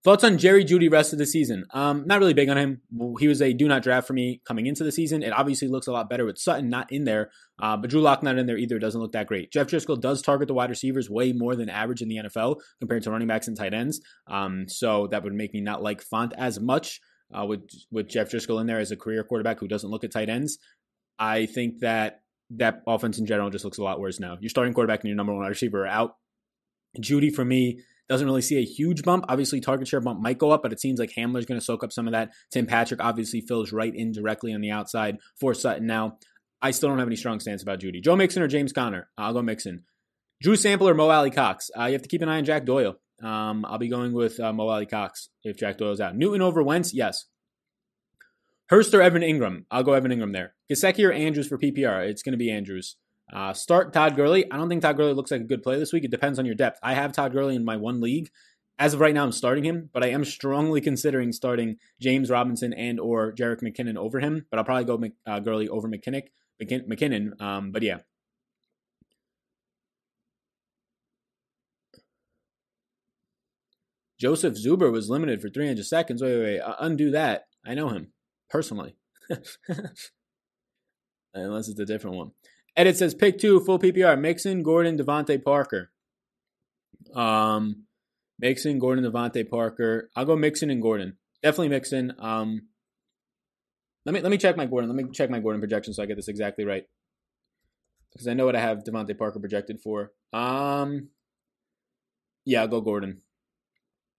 Thoughts 0.05 0.23
on 0.23 0.39
Jerry 0.39 0.65
Jeudy 0.65 0.91
rest 0.91 1.13
of 1.13 1.19
the 1.19 1.27
season? 1.27 1.65
Um, 1.73 2.05
not 2.07 2.21
really 2.21 2.33
big 2.33 2.49
on 2.49 2.57
him. 2.57 2.83
He 3.19 3.27
was 3.27 3.43
a 3.43 3.53
do 3.53 3.67
not 3.67 3.83
draft 3.83 4.07
for 4.07 4.13
me 4.13 4.41
coming 4.47 4.67
into 4.67 4.85
the 4.85 4.93
season. 4.93 5.25
It 5.25 5.33
obviously 5.33 5.67
looks 5.67 5.89
a 5.89 5.93
lot 5.93 6.09
better 6.09 6.25
with 6.25 6.39
Sutton 6.39 6.71
not 6.71 6.93
in 6.93 7.03
there, 7.03 7.31
uh, 7.61 7.77
but 7.77 7.91
Drew 7.91 8.01
Lock 8.01 8.23
not 8.23 8.39
in 8.39 8.47
there 8.47 8.57
either 8.57 8.79
doesn't 8.79 9.01
look 9.01 9.13
that 9.13 9.27
great. 9.27 9.51
Jeff 9.51 9.67
Driskel 9.67 10.01
does 10.01 10.23
target 10.23 10.47
the 10.47 10.55
wide 10.55 10.71
receivers 10.71 11.11
way 11.11 11.33
more 11.33 11.57
than 11.57 11.69
average 11.69 12.01
in 12.01 12.09
the 12.09 12.17
NFL 12.17 12.61
compared 12.79 13.03
to 13.03 13.11
running 13.11 13.27
backs 13.27 13.49
and 13.49 13.57
tight 13.57 13.75
ends. 13.75 14.01
Um, 14.29 14.69
so 14.69 15.09
that 15.09 15.25
would 15.25 15.35
make 15.35 15.53
me 15.53 15.61
not 15.61 15.83
like 15.83 16.05
Fant 16.05 16.33
as 16.39 16.61
much 16.61 17.01
uh, 17.37 17.45
with 17.45 17.69
with 17.91 18.09
Jeff 18.09 18.31
Driskel 18.31 18.61
in 18.61 18.69
there 18.69 18.79
as 18.79 18.93
a 18.93 18.97
career 18.97 19.25
quarterback 19.25 19.59
who 19.59 19.67
doesn't 19.67 19.91
look 19.91 20.05
at 20.05 20.13
tight 20.13 20.29
ends. 20.29 20.59
I 21.19 21.47
think 21.47 21.81
that 21.81 22.21
that 22.51 22.83
offense 22.87 23.19
in 23.19 23.27
general 23.27 23.51
just 23.51 23.65
looks 23.65 23.79
a 23.79 23.83
lot 23.83 23.99
worse 23.99 24.21
now. 24.21 24.39
Your 24.41 24.49
starting 24.49 24.75
quarterback 24.75 25.01
and 25.01 25.09
your 25.09 25.17
number 25.17 25.35
one 25.35 25.47
receiver 25.47 25.85
are 25.85 25.89
out. 25.89 26.17
Jeudy 27.01 27.35
for 27.35 27.45
me 27.45 27.81
doesn't 28.09 28.27
really 28.27 28.43
see 28.43 28.59
a 28.59 28.65
huge 28.65 29.03
bump. 29.03 29.27
Obviously, 29.29 29.61
target 29.61 29.89
share 29.89 30.01
bump 30.01 30.21
might 30.21 30.39
go 30.39 30.51
up, 30.51 30.63
but 30.63 30.73
it 30.73 30.81
seems 30.81 30.99
like 30.99 31.13
Hamler's 31.17 31.47
going 31.47 31.61
to 31.61 31.65
soak 31.65 31.85
up 31.85 31.93
some 31.93 32.07
of 32.09 32.13
that. 32.13 32.33
Tim 32.51 32.67
Patrick 32.67 33.03
obviously 33.03 33.41
fills 33.41 33.73
right 33.73 33.95
in 33.95 34.13
directly 34.13 34.55
on 34.55 34.61
the 34.61 34.71
outside 34.71 35.19
for 35.39 35.55
Sutton 35.55 35.87
now. 35.87 36.19
I 36.61 36.73
still 36.73 36.89
don't 36.89 36.99
have 36.99 37.09
any 37.09 37.17
strong 37.17 37.39
stance 37.41 37.63
about 37.63 37.81
Jeudy. 37.81 38.03
Joe 38.03 38.17
Mixon 38.17 38.43
or 38.43 38.49
James 38.49 38.73
Conner? 38.73 39.09
I'll 39.17 39.33
go 39.33 39.43
Mixon. 39.43 39.85
Drew 40.43 40.57
Sample 40.57 40.89
or 40.89 40.95
Mo 40.95 41.09
Alie-Cox? 41.09 41.71
Uh, 41.79 41.85
you 41.85 41.93
have 41.93 42.03
to 42.03 42.09
keep 42.09 42.23
an 42.23 42.29
eye 42.29 42.39
on 42.39 42.45
Jack 42.45 42.65
Doyle. 42.65 42.97
Um, 43.23 43.65
I'll 43.65 43.79
be 43.79 43.89
going 43.89 44.13
with 44.13 44.39
uh, 44.41 44.53
Mo 44.53 44.69
Alie-Cox 44.69 45.29
if 45.45 45.57
Jack 45.57 45.79
Doyle's 45.79 46.01
out. 46.01 46.17
Newton 46.17 46.43
over 46.43 46.63
Wentz? 46.63 46.95
Yes. 46.95 47.27
Hurst 48.69 48.95
or 48.95 49.03
Evan 49.03 49.23
Engram? 49.23 49.65
I'll 49.71 49.83
go 49.83 49.95
Evan 49.95 50.13
Engram 50.13 50.33
there. 50.33 50.55
Gesicki 50.71 51.07
or 51.07 51.13
Andrews 51.13 51.49
for 51.49 51.59
PPR? 51.59 52.09
It's 52.09 52.23
going 52.23 52.33
to 52.33 52.39
be 52.39 52.51
Andrews. 52.51 52.97
Uh, 53.33 53.53
start 53.53 53.93
Todd 53.93 54.17
Gurley. 54.17 54.51
I 54.51 54.57
don't 54.57 54.69
think 54.69 54.83
Todd 54.83 54.97
Gurley 54.97 55.13
looks 55.13 55.31
like 55.31 55.43
a 55.43 55.45
good 55.45 55.63
play 55.63 55.79
this 55.79 55.93
week. 55.93 56.05
It 56.05 56.11
depends 56.11 56.39
on 56.39 56.47
your 56.47 56.55
depth. 56.55 56.79
I 56.83 56.95
have 56.95 57.13
Todd 57.13 57.33
Gurley 57.33 57.57
in 57.57 57.65
my 57.65 57.77
one 57.77 58.01
league. 58.01 58.31
As 58.79 58.95
of 58.95 59.01
right 59.01 59.13
now, 59.13 59.25
I'm 59.25 59.33
starting 59.33 59.65
him, 59.65 59.91
but 59.93 60.05
I 60.05 60.09
am 60.09 60.25
strongly 60.25 60.81
considering 60.81 61.33
starting 61.33 61.79
James 62.01 62.31
Robinson 62.31 62.73
and 62.73 63.01
or 63.01 63.33
Jerick 63.33 63.61
McKinnon 63.61 63.97
over 63.97 64.21
him. 64.21 64.47
But 64.51 64.59
I'll 64.59 64.65
probably 64.65 64.85
go 64.85 64.97
Mc, 64.97 65.13
uh, 65.27 65.41
Gurley 65.41 65.69
over 65.69 65.89
McKinnon. 65.89 66.23
McKinnon. 66.63 67.41
Um, 67.41 67.73
but 67.73 67.83
yeah. 67.83 67.99
Joseph 74.19 74.55
Zuber 74.55 74.91
was 74.91 75.09
limited 75.09 75.41
for 75.41 75.49
300 75.49 75.85
seconds. 75.85 76.23
Wait, 76.23 76.37
wait, 76.37 76.43
wait. 76.43 76.61
Uh, 76.61 76.75
undo 76.81 77.11
that. 77.13 77.45
I 77.65 77.75
know 77.75 77.89
him 77.89 78.13
personally. 78.51 78.97
Unless 81.35 81.69
it's 81.69 81.79
a 81.79 81.85
different 81.85 82.17
one. 82.17 82.31
Edit 82.79 82.97
says 82.97 83.13
pick 83.13 83.39
two, 83.41 83.59
full 83.59 83.81
PPR. 83.81 84.19
Mixon, 84.19 84.63
Gordon, 84.63 84.97
DeVante 84.97 85.43
Parker. 85.45 85.91
Um, 87.13 87.87
Mixon, 88.39 88.79
Gordon, 88.79 89.05
DeVante 89.05 89.51
Parker. 89.51 90.09
I'll 90.15 90.25
go 90.25 90.37
Mixon 90.37 90.71
and 90.71 90.81
Gordon. 90.81 91.17
Definitely 91.43 91.71
Mixon. 91.71 92.15
Um, 92.21 92.69
let 94.07 94.15
me 94.15 94.21
let 94.21 94.31
me 94.31 94.39
check 94.39 94.57
my 94.57 94.65
Gordon. 94.65 94.89
Let 94.89 95.05
me 95.05 95.11
check 95.13 95.29
my 95.29 95.41
Gordon 95.41 95.61
projection 95.61 95.93
so 95.93 96.05
I 96.05 96.07
get 96.07 96.15
this 96.15 96.29
exactly 96.29 96.65
right. 96.65 96.85
Because 98.13 98.29
I 98.29 98.35
know 98.35 98.47
what 98.47 98.55
I 98.55 98.61
have 98.61 98.85
DeVante 98.85 99.19
Parker 99.19 99.41
projected 99.41 99.81
for. 99.81 100.13
Um, 100.33 101.09
yeah, 102.45 102.63
I'll 102.63 102.69
go 102.69 102.81
Gordon. 102.81 103.23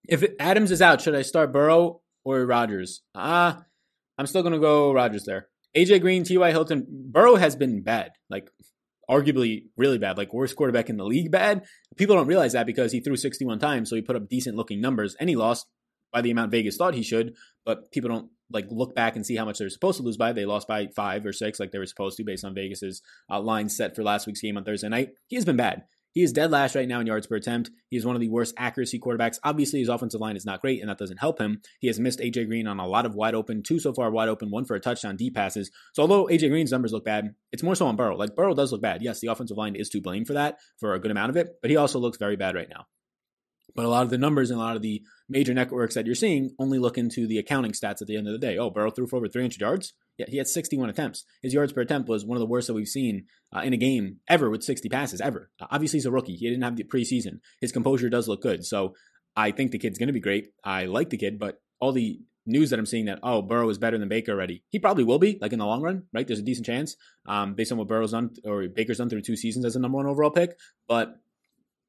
If 0.06 0.22
it, 0.22 0.36
Adams 0.38 0.72
is 0.72 0.82
out, 0.82 1.00
should 1.00 1.16
I 1.16 1.22
start 1.22 1.54
Burrow 1.54 2.02
or 2.26 2.46
Rodgers? 2.46 3.04
Ah, 3.16 3.60
uh, 3.60 3.62
I'm 4.18 4.28
still 4.28 4.44
gonna 4.44 4.60
go 4.60 4.92
Rodgers 4.92 5.24
there. 5.24 5.48
AJ 5.76 6.02
Green, 6.02 6.24
T.Y. 6.24 6.52
Hilton, 6.52 6.86
Burrow 6.90 7.36
has 7.36 7.56
been 7.56 7.84
bad, 7.84 8.12
like 8.30 8.50
arguably 9.10 9.66
really 9.78 9.98
bad, 9.98 10.18
like 10.18 10.34
worst 10.34 10.56
quarterback 10.56 10.90
in 10.90 10.98
the 10.98 11.06
league 11.06 11.32
bad. 11.32 11.66
People 11.98 12.16
don't 12.16 12.28
realize 12.28 12.54
that 12.54 12.66
because 12.66 12.92
he 12.92 13.00
threw 13.00 13.16
61 13.16 13.60
times, 13.60 13.90
so 13.90 13.96
he 13.96 14.02
put 14.02 14.16
up 14.16 14.30
decent 14.30 14.56
looking 14.56 14.82
numbers 14.82 15.16
and 15.20 15.30
he 15.30 15.36
lost 15.36 15.68
by 16.12 16.22
the 16.22 16.32
amount 16.32 16.52
Vegas 16.52 16.78
thought 16.78 16.96
he 16.96 17.04
should, 17.04 17.36
but 17.66 17.92
people 17.92 18.10
don't 18.10 18.30
like 18.52 18.66
look 18.72 18.96
back 18.96 19.16
and 19.16 19.26
see 19.26 19.36
how 19.36 19.46
much 19.46 19.60
they're 19.60 19.70
supposed 19.70 19.98
to 19.98 20.04
lose 20.04 20.18
by. 20.18 20.34
They 20.34 20.46
lost 20.46 20.68
by 20.68 20.88
five 20.96 21.26
or 21.26 21.34
six, 21.34 21.60
like 21.60 21.72
they 21.72 21.78
were 21.78 21.86
supposed 21.86 22.18
to, 22.18 22.24
based 22.24 22.44
on 22.44 22.56
Vegas's 22.56 23.02
uh, 23.30 23.40
line 23.40 23.70
set 23.70 23.96
for 23.96 24.04
last 24.04 24.26
week's 24.26 24.42
game 24.42 24.58
on 24.58 24.64
Thursday 24.64 24.90
night. 24.90 25.10
He 25.28 25.36
has 25.36 25.46
been 25.46 25.58
bad. 25.58 25.84
He 26.12 26.24
is 26.24 26.34
dead 26.34 26.52
last 26.52 26.76
right 26.76 26.88
now 26.88 27.00
in 27.00 27.08
yards 27.08 27.28
per 27.28 27.36
attempt. 27.36 27.70
He 27.90 27.98
is 27.98 28.06
one 28.06 28.16
of 28.16 28.22
the 28.22 28.30
worst 28.30 28.54
accuracy 28.58 29.00
quarterbacks. 29.00 29.40
Obviously, 29.44 29.80
his 29.80 29.90
offensive 29.90 30.20
line 30.20 30.36
is 30.36 30.46
not 30.46 30.62
great, 30.62 30.82
and 30.82 30.90
that 30.90 30.98
doesn't 30.98 31.18
help 31.18 31.40
him. 31.40 31.62
He 31.80 31.88
has 31.88 32.00
missed 32.00 32.20
AJ 32.20 32.48
Green 32.48 32.68
on 32.68 32.80
a 32.80 32.88
lot 32.88 33.06
of 33.06 33.16
wide 33.16 33.36
open, 33.36 33.62
two 33.62 33.80
so 33.80 33.94
far 33.94 34.10
wide 34.10 34.30
open, 34.30 34.50
one 34.50 34.66
for 34.66 34.76
a 34.76 34.80
touchdown 34.80 35.18
deep 35.18 35.36
passes. 35.36 35.70
So 35.94 36.02
although 36.02 36.26
AJ 36.26 36.50
Green's 36.50 36.72
numbers 36.72 36.94
look 36.94 37.06
bad, 37.06 37.36
it's 37.52 37.64
more 37.64 37.76
so 37.76 37.88
on 37.88 37.96
Burrow. 37.96 38.18
Like 38.18 38.36
Burrow 38.36 38.56
does 38.56 38.72
look 38.72 38.82
bad. 38.82 39.02
Yes, 39.02 39.20
the 39.20 39.28
offensive 39.28 39.58
line 39.58 39.76
is 39.76 39.90
to 39.90 40.02
blame 40.02 40.26
for 40.26 40.34
that 40.34 40.58
for 40.80 40.94
a 40.94 41.00
good 41.00 41.12
amount 41.12 41.30
of 41.30 41.38
it, 41.38 41.58
but 41.62 41.70
he 41.70 41.78
also 41.78 42.00
looks 42.00 42.18
very 42.18 42.36
bad 42.36 42.56
right 42.56 42.70
now. 42.70 42.86
But 43.76 43.86
a 43.86 43.90
lot 43.90 44.04
of 44.04 44.10
the 44.10 44.18
numbers 44.18 44.50
and 44.50 44.60
a 44.60 44.64
lot 44.64 44.76
of 44.76 44.82
the 44.82 45.04
major 45.30 45.54
networks 45.54 45.96
that 45.96 46.06
you're 46.06 46.16
seeing 46.16 46.56
only 46.58 46.80
look 46.80 46.98
into 46.98 47.28
the 47.28 47.38
accounting 47.38 47.72
stats 47.72 48.02
at 48.02 48.08
the 48.08 48.18
end 48.18 48.28
of 48.28 48.34
the 48.34 48.40
day. 48.40 48.58
Oh, 48.58 48.72
Burrow 48.72 48.92
threw 48.92 49.08
for 49.08 49.18
over 49.18 49.28
300 49.28 49.62
yards. 49.62 49.94
Yeah, 50.20 50.26
he 50.28 50.38
had 50.38 50.48
61 50.48 50.90
attempts. 50.90 51.24
His 51.42 51.54
yards 51.54 51.72
per 51.72 51.80
attempt 51.80 52.10
was 52.10 52.26
one 52.26 52.36
of 52.36 52.42
the 52.42 52.46
worst 52.46 52.68
that 52.68 52.74
we've 52.74 52.90
seen 52.90 53.26
uh, 53.56 53.62
in 53.62 53.72
a 53.72 53.78
game 53.78 54.18
ever 54.28 54.50
with 54.50 54.64
60 54.64 54.90
passes 54.90 55.22
ever. 55.22 55.50
Uh, 55.62 55.68
obviously, 55.72 55.98
he's 55.98 56.06
a 56.06 56.12
rookie. 56.12 56.36
He 56.36 56.50
didn't 56.50 56.64
have 56.64 56.76
the 56.76 56.84
preseason. 56.84 57.40
His 57.62 57.72
composure 57.72 58.10
does 58.10 58.28
look 58.28 58.42
good. 58.42 58.66
So 58.66 58.96
I 59.36 59.52
think 59.52 59.72
the 59.72 59.80
kid's 59.80 59.98
going 59.98 60.08
to 60.08 60.14
be 60.14 60.20
great. 60.20 60.52
I 60.62 60.86
like 60.86 61.10
the 61.10 61.18
kid, 61.18 61.40
but 61.40 61.62
all 61.80 61.94
the 61.94 62.20
news 62.46 62.72
that 62.72 62.80
I'm 62.80 62.86
seeing 62.86 63.06
that 63.06 63.20
oh 63.24 63.42
Burrow 63.42 63.70
is 63.70 63.78
better 63.78 63.98
than 63.98 64.10
Baker 64.10 64.34
already. 64.34 64.64
He 64.70 64.80
probably 64.80 65.06
will 65.06 65.20
be 65.20 65.38
like 65.40 65.54
in 65.54 65.60
the 65.60 65.66
long 65.66 65.82
run, 65.82 66.04
right? 66.12 66.28
There's 66.28 66.40
a 66.40 66.44
decent 66.44 66.66
chance 66.66 66.98
um, 67.26 67.54
based 67.54 67.72
on 67.72 67.78
what 67.78 67.88
Burrow's 67.88 68.12
done 68.12 68.32
or 68.44 68.68
Baker's 68.68 68.98
done 68.98 69.10
through 69.10 69.22
two 69.22 69.38
seasons 69.38 69.64
as 69.64 69.78
a 69.78 69.80
number 69.80 69.96
one 69.96 70.06
overall 70.06 70.32
pick, 70.32 70.58
but 70.86 71.16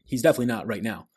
he's 0.04 0.22
definitely 0.22 0.46
not 0.46 0.68
right 0.68 0.82
now. 0.82 1.08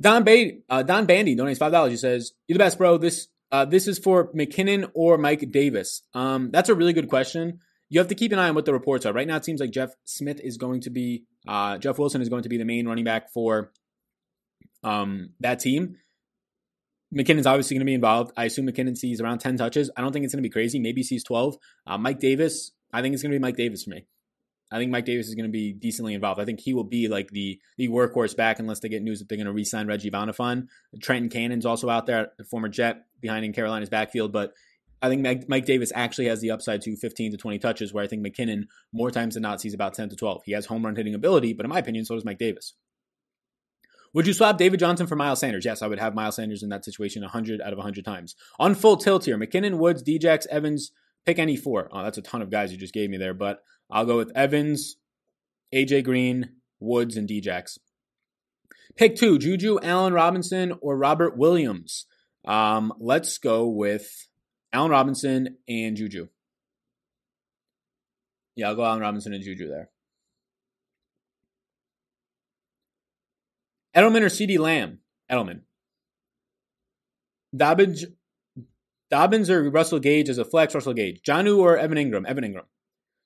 Don 0.00 0.22
Bay, 0.22 0.60
uh, 0.68 0.82
Don 0.84 1.06
Bandy 1.06 1.34
donates 1.34 1.58
five 1.58 1.72
dollars. 1.72 1.90
He 1.90 1.96
says, 1.96 2.32
"You're 2.46 2.54
the 2.54 2.64
best, 2.64 2.78
bro. 2.78 2.98
This 2.98 3.28
uh, 3.52 3.64
this 3.64 3.88
is 3.88 3.98
for 3.98 4.32
McKinnon 4.32 4.90
or 4.94 5.18
Mike 5.18 5.50
Davis. 5.50 6.02
Um, 6.14 6.50
that's 6.50 6.68
a 6.68 6.74
really 6.74 6.92
good 6.92 7.08
question. 7.08 7.60
You 7.88 7.98
have 7.98 8.08
to 8.08 8.14
keep 8.14 8.32
an 8.32 8.38
eye 8.38 8.48
on 8.48 8.54
what 8.54 8.64
the 8.64 8.72
reports 8.72 9.04
are. 9.04 9.12
Right 9.12 9.26
now, 9.26 9.36
it 9.36 9.44
seems 9.44 9.60
like 9.60 9.72
Jeff 9.72 9.90
Smith 10.04 10.40
is 10.40 10.56
going 10.56 10.82
to 10.82 10.90
be, 10.90 11.24
uh, 11.48 11.78
Jeff 11.78 11.98
Wilson 11.98 12.22
is 12.22 12.28
going 12.28 12.44
to 12.44 12.48
be 12.48 12.56
the 12.56 12.64
main 12.64 12.86
running 12.86 13.04
back 13.04 13.32
for 13.32 13.72
um, 14.84 15.30
that 15.40 15.58
team. 15.58 15.96
McKinnon's 17.12 17.46
obviously 17.46 17.74
going 17.74 17.80
to 17.80 17.90
be 17.90 17.94
involved. 17.94 18.32
I 18.36 18.44
assume 18.44 18.66
McKinnon 18.66 18.96
sees 18.96 19.20
around 19.20 19.38
10 19.38 19.56
touches. 19.56 19.90
I 19.96 20.00
don't 20.00 20.12
think 20.12 20.24
it's 20.24 20.32
going 20.32 20.42
to 20.42 20.48
be 20.48 20.52
crazy. 20.52 20.78
Maybe 20.78 21.00
he 21.00 21.04
sees 21.04 21.24
12. 21.24 21.56
Uh, 21.86 21.98
Mike 21.98 22.20
Davis, 22.20 22.70
I 22.92 23.02
think 23.02 23.14
it's 23.14 23.22
going 23.22 23.32
to 23.32 23.38
be 23.38 23.42
Mike 23.42 23.56
Davis 23.56 23.82
for 23.82 23.90
me. 23.90 24.06
I 24.72 24.78
think 24.78 24.90
Mike 24.90 25.04
Davis 25.04 25.28
is 25.28 25.34
going 25.34 25.48
to 25.48 25.52
be 25.52 25.72
decently 25.72 26.14
involved. 26.14 26.40
I 26.40 26.44
think 26.44 26.60
he 26.60 26.74
will 26.74 26.84
be 26.84 27.08
like 27.08 27.30
the 27.30 27.60
the 27.76 27.88
workhorse 27.88 28.36
back 28.36 28.58
unless 28.58 28.80
they 28.80 28.88
get 28.88 29.02
news 29.02 29.18
that 29.18 29.28
they're 29.28 29.38
going 29.38 29.46
to 29.46 29.52
re-sign 29.52 29.86
Reggie 29.86 30.10
Bonnafon. 30.10 30.68
Trenton 31.02 31.28
Cannon's 31.28 31.66
also 31.66 31.88
out 31.88 32.06
there, 32.06 32.32
the 32.38 32.44
former 32.44 32.68
Jet 32.68 33.06
behind 33.20 33.44
in 33.44 33.52
Carolina's 33.52 33.88
backfield, 33.88 34.32
but 34.32 34.54
I 35.02 35.08
think 35.08 35.48
Mike 35.48 35.64
Davis 35.64 35.92
actually 35.94 36.26
has 36.26 36.40
the 36.40 36.50
upside 36.50 36.82
to 36.82 36.94
15 36.94 37.32
to 37.32 37.36
20 37.38 37.58
touches, 37.58 37.92
where 37.92 38.04
I 38.04 38.06
think 38.06 38.24
McKinnon 38.24 38.64
more 38.92 39.10
times 39.10 39.34
than 39.34 39.42
not 39.42 39.60
sees 39.60 39.72
about 39.72 39.94
10 39.94 40.10
to 40.10 40.16
12. 40.16 40.42
He 40.44 40.52
has 40.52 40.66
home 40.66 40.84
run 40.84 40.94
hitting 40.94 41.14
ability, 41.14 41.54
but 41.54 41.64
in 41.64 41.70
my 41.70 41.78
opinion, 41.78 42.04
so 42.04 42.14
does 42.14 42.24
Mike 42.24 42.38
Davis. 42.38 42.74
Would 44.12 44.26
you 44.26 44.34
swap 44.34 44.58
David 44.58 44.80
Johnson 44.80 45.06
for 45.06 45.16
Miles 45.16 45.40
Sanders? 45.40 45.64
Yes, 45.64 45.82
I 45.82 45.86
would 45.86 46.00
have 46.00 46.14
Miles 46.14 46.36
Sanders 46.36 46.62
in 46.62 46.68
that 46.70 46.84
situation 46.84 47.22
100 47.22 47.60
out 47.60 47.72
of 47.72 47.78
100 47.78 48.04
times. 48.04 48.34
On 48.58 48.74
full 48.74 48.96
tilt 48.96 49.24
here, 49.24 49.38
McKinnon, 49.38 49.78
Woods, 49.78 50.02
Djax, 50.02 50.46
Evans, 50.48 50.92
pick 51.24 51.38
any 51.38 51.56
four. 51.56 51.88
Oh, 51.92 52.02
that's 52.02 52.18
a 52.18 52.22
ton 52.22 52.42
of 52.42 52.50
guys 52.50 52.72
you 52.72 52.78
just 52.78 52.92
gave 52.92 53.08
me 53.08 53.16
there, 53.16 53.34
but 53.34 53.62
I'll 53.90 54.06
go 54.06 54.16
with 54.16 54.32
Evans, 54.34 54.96
AJ 55.74 56.04
Green, 56.04 56.50
Woods, 56.78 57.16
and 57.16 57.28
Djax. 57.28 57.78
Pick 58.96 59.16
two, 59.16 59.38
Juju, 59.38 59.78
Allen 59.82 60.12
Robinson, 60.12 60.74
or 60.80 60.96
Robert 60.96 61.36
Williams. 61.36 62.06
Um, 62.44 62.92
let's 62.98 63.38
go 63.38 63.68
with 63.68 64.28
Allen 64.72 64.90
Robinson 64.90 65.56
and 65.68 65.96
Juju. 65.96 66.28
Yeah, 68.56 68.68
I'll 68.68 68.76
go 68.76 68.84
Allen 68.84 69.00
Robinson 69.00 69.32
and 69.32 69.42
Juju 69.42 69.68
there. 69.68 69.90
Edelman 73.96 74.22
or 74.22 74.28
CD 74.28 74.58
Lamb? 74.58 74.98
Edelman. 75.30 75.62
Dobbins, 77.56 78.04
Dobbins 79.10 79.50
or 79.50 79.68
Russell 79.70 79.98
Gage 79.98 80.28
as 80.28 80.38
a 80.38 80.44
flex, 80.44 80.74
Russell 80.74 80.94
Gage. 80.94 81.20
Jonnu 81.26 81.58
or 81.58 81.76
Evan 81.76 81.98
Engram? 81.98 82.26
Evan 82.26 82.44
Engram. 82.44 82.66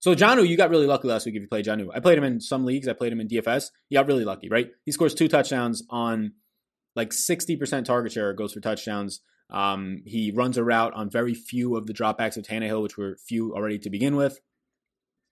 So 0.05 0.15
Jonnu, 0.15 0.47
you 0.47 0.59
got 0.59 0.69
really 0.69 0.87
lucky 0.87 1.09
last 1.09 1.25
week 1.25 1.35
if 1.35 1.41
you 1.41 1.49
played 1.49 1.65
Jonnu. 1.65 1.89
I 1.95 1.99
played 1.99 2.19
him 2.19 2.25
in 2.25 2.39
some 2.39 2.67
leagues. 2.67 2.89
I 2.89 2.93
played 2.93 3.11
him 3.11 3.23
in 3.23 3.27
DFS. 3.27 3.71
You 3.89 3.97
got 3.97 4.07
really 4.07 4.27
lucky, 4.27 4.51
right? 4.51 4.69
He 4.85 4.93
scores 4.93 5.15
two 5.15 5.29
touchdowns 5.29 5.83
on 5.89 6.33
like 6.95 7.09
60% 7.09 7.87
target 7.87 8.13
share 8.13 8.35
goes 8.35 8.53
for 8.53 8.61
touchdowns. 8.61 9.23
Um, 9.49 10.03
he 10.05 10.31
runs 10.31 10.59
a 10.59 10.63
route 10.63 10.93
on 10.93 11.09
very 11.09 11.33
few 11.33 11.75
of 11.75 11.87
the 11.87 11.95
dropbacks 11.95 12.37
of 12.37 12.45
Tannehill, 12.45 12.83
which 12.83 12.99
were 12.99 13.17
few 13.27 13.55
already 13.55 13.79
to 13.79 13.89
begin 13.89 14.15
with. 14.15 14.41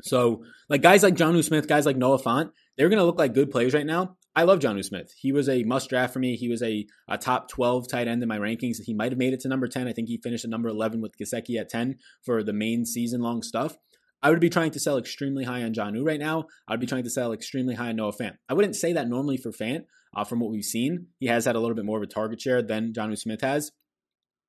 So, 0.04 0.42
like 0.70 0.80
guys 0.80 1.02
like 1.02 1.16
Jonnu 1.16 1.44
Smith, 1.44 1.68
guys 1.68 1.84
like 1.84 1.98
Noah 1.98 2.22
Fant, 2.22 2.52
they're 2.78 2.88
going 2.88 2.98
to 2.98 3.04
look 3.04 3.18
like 3.18 3.34
good 3.34 3.50
players 3.50 3.74
right 3.74 3.84
now. 3.84 4.16
I 4.34 4.44
love 4.44 4.60
Jonnu 4.60 4.82
Smith. 4.82 5.12
He 5.18 5.32
was 5.32 5.50
a 5.50 5.64
must 5.64 5.90
draft 5.90 6.14
for 6.14 6.18
me. 6.18 6.34
He 6.36 6.48
was 6.48 6.62
a, 6.62 6.86
a 7.10 7.18
top 7.18 7.50
12 7.50 7.88
tight 7.88 8.08
end 8.08 8.22
in 8.22 8.28
my 8.28 8.38
rankings. 8.38 8.78
He 8.82 8.94
might 8.94 9.12
have 9.12 9.18
made 9.18 9.34
it 9.34 9.40
to 9.40 9.48
number 9.48 9.68
10. 9.68 9.86
I 9.86 9.92
think 9.92 10.08
he 10.08 10.16
finished 10.16 10.44
at 10.44 10.50
number 10.50 10.70
11 10.70 11.02
with 11.02 11.18
Gesicki 11.18 11.60
at 11.60 11.68
10 11.68 11.98
for 12.22 12.42
the 12.42 12.54
main 12.54 12.86
season 12.86 13.20
long 13.20 13.42
stuff. 13.42 13.76
I 14.22 14.30
would 14.30 14.40
be 14.40 14.50
trying 14.50 14.70
to 14.72 14.80
sell 14.80 14.98
extremely 14.98 15.44
high 15.44 15.62
on 15.62 15.74
Jonnu 15.74 16.04
right 16.04 16.20
now. 16.20 16.44
I'd 16.68 16.80
be 16.80 16.86
trying 16.86 17.04
to 17.04 17.10
sell 17.10 17.32
extremely 17.32 17.74
high 17.74 17.88
on 17.88 17.96
Noah 17.96 18.12
Fant. 18.12 18.36
I 18.48 18.54
wouldn't 18.54 18.76
say 18.76 18.92
that 18.92 19.08
normally 19.08 19.36
for 19.36 19.50
Fant. 19.50 19.84
Uh, 20.14 20.24
from 20.24 20.40
what 20.40 20.50
we've 20.50 20.62
seen, 20.62 21.06
he 21.20 21.26
has 21.26 21.46
had 21.46 21.56
a 21.56 21.58
little 21.58 21.74
bit 21.74 21.86
more 21.86 21.96
of 21.96 22.02
a 22.02 22.06
target 22.06 22.40
share 22.40 22.60
than 22.60 22.92
Jonnu 22.92 23.18
Smith 23.18 23.40
has. 23.40 23.72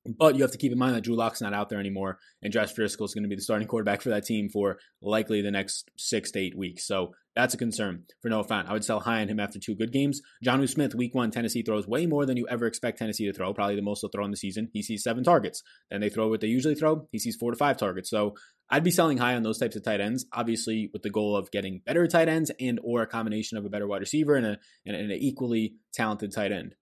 But 0.06 0.36
you 0.36 0.42
have 0.42 0.52
to 0.52 0.58
keep 0.58 0.74
in 0.74 0.78
mind 0.78 0.96
that 0.96 1.06
Drew 1.06 1.16
Lock's 1.16 1.40
not 1.40 1.54
out 1.54 1.70
there 1.70 1.80
anymore, 1.80 2.20
and 2.42 2.52
Josh 2.52 2.74
Driskel 2.74 3.06
is 3.06 3.14
going 3.14 3.24
to 3.24 3.30
be 3.30 3.36
the 3.36 3.42
starting 3.42 3.70
quarterback 3.70 4.02
for 4.02 4.10
that 4.10 4.26
team 4.26 4.50
for 4.50 4.78
likely 5.02 5.42
the 5.42 5.52
next 5.52 5.90
six 5.98 6.32
to 6.32 6.40
eight 6.40 6.58
weeks. 6.58 6.86
So 6.86 7.14
that's 7.38 7.54
a 7.54 7.58
concern 7.58 8.04
for 8.22 8.28
Noah 8.28 8.44
Fant. 8.44 8.68
I 8.68 8.74
would 8.74 8.84
sell 8.84 9.00
high 9.00 9.22
on 9.22 9.30
him 9.30 9.40
after 9.40 9.60
two 9.60 9.76
good 9.76 9.94
games. 9.94 10.22
Jonnu 10.46 10.68
Smith, 10.68 10.94
week 10.94 11.16
one, 11.16 11.32
Tennessee 11.32 11.62
throws 11.62 11.88
way 11.88 12.06
more 12.06 12.26
than 12.26 12.36
you 12.36 12.46
ever 12.50 12.66
expect 12.66 13.00
Tennessee 13.00 13.26
to 13.28 13.34
throw, 13.34 13.54
probably 13.54 13.78
the 13.78 13.82
most 13.82 14.02
they'll 14.02 14.12
throw 14.12 14.26
in 14.26 14.32
the 14.32 14.38
season. 14.38 14.70
He 14.74 14.84
sees 14.84 15.04
seven 15.04 15.24
targets. 15.24 15.64
Then 15.90 16.02
they 16.02 16.10
throw 16.10 16.28
what 16.28 16.42
they 16.42 16.48
usually 16.48 16.76
throw. 16.76 17.08
He 17.14 17.20
sees 17.20 17.38
four 17.38 17.52
to 17.52 17.58
five 17.58 17.78
targets. 17.78 18.10
So 18.10 18.36
I'd 18.74 18.84
be 18.84 18.90
selling 18.90 19.20
high 19.20 19.36
on 19.36 19.44
those 19.44 19.60
types 19.60 19.76
of 19.76 19.84
tight 19.84 20.02
ends, 20.02 20.26
obviously 20.34 20.90
with 20.92 21.04
the 21.04 21.12
goal 21.12 21.38
of 21.38 21.52
getting 21.52 21.82
better 21.86 22.08
tight 22.08 22.28
ends 22.28 22.50
and 22.60 22.80
or 22.84 23.04
a 23.04 23.08
combination 23.08 23.56
of 23.56 23.66
a 23.66 23.70
better 23.70 23.86
wide 23.86 24.02
receiver 24.02 24.34
and, 24.34 24.48
a, 24.48 24.58
and 24.84 24.96
an 24.96 25.12
equally 25.12 25.76
talented 25.94 26.32
tight 26.34 26.52
end. 26.52 26.74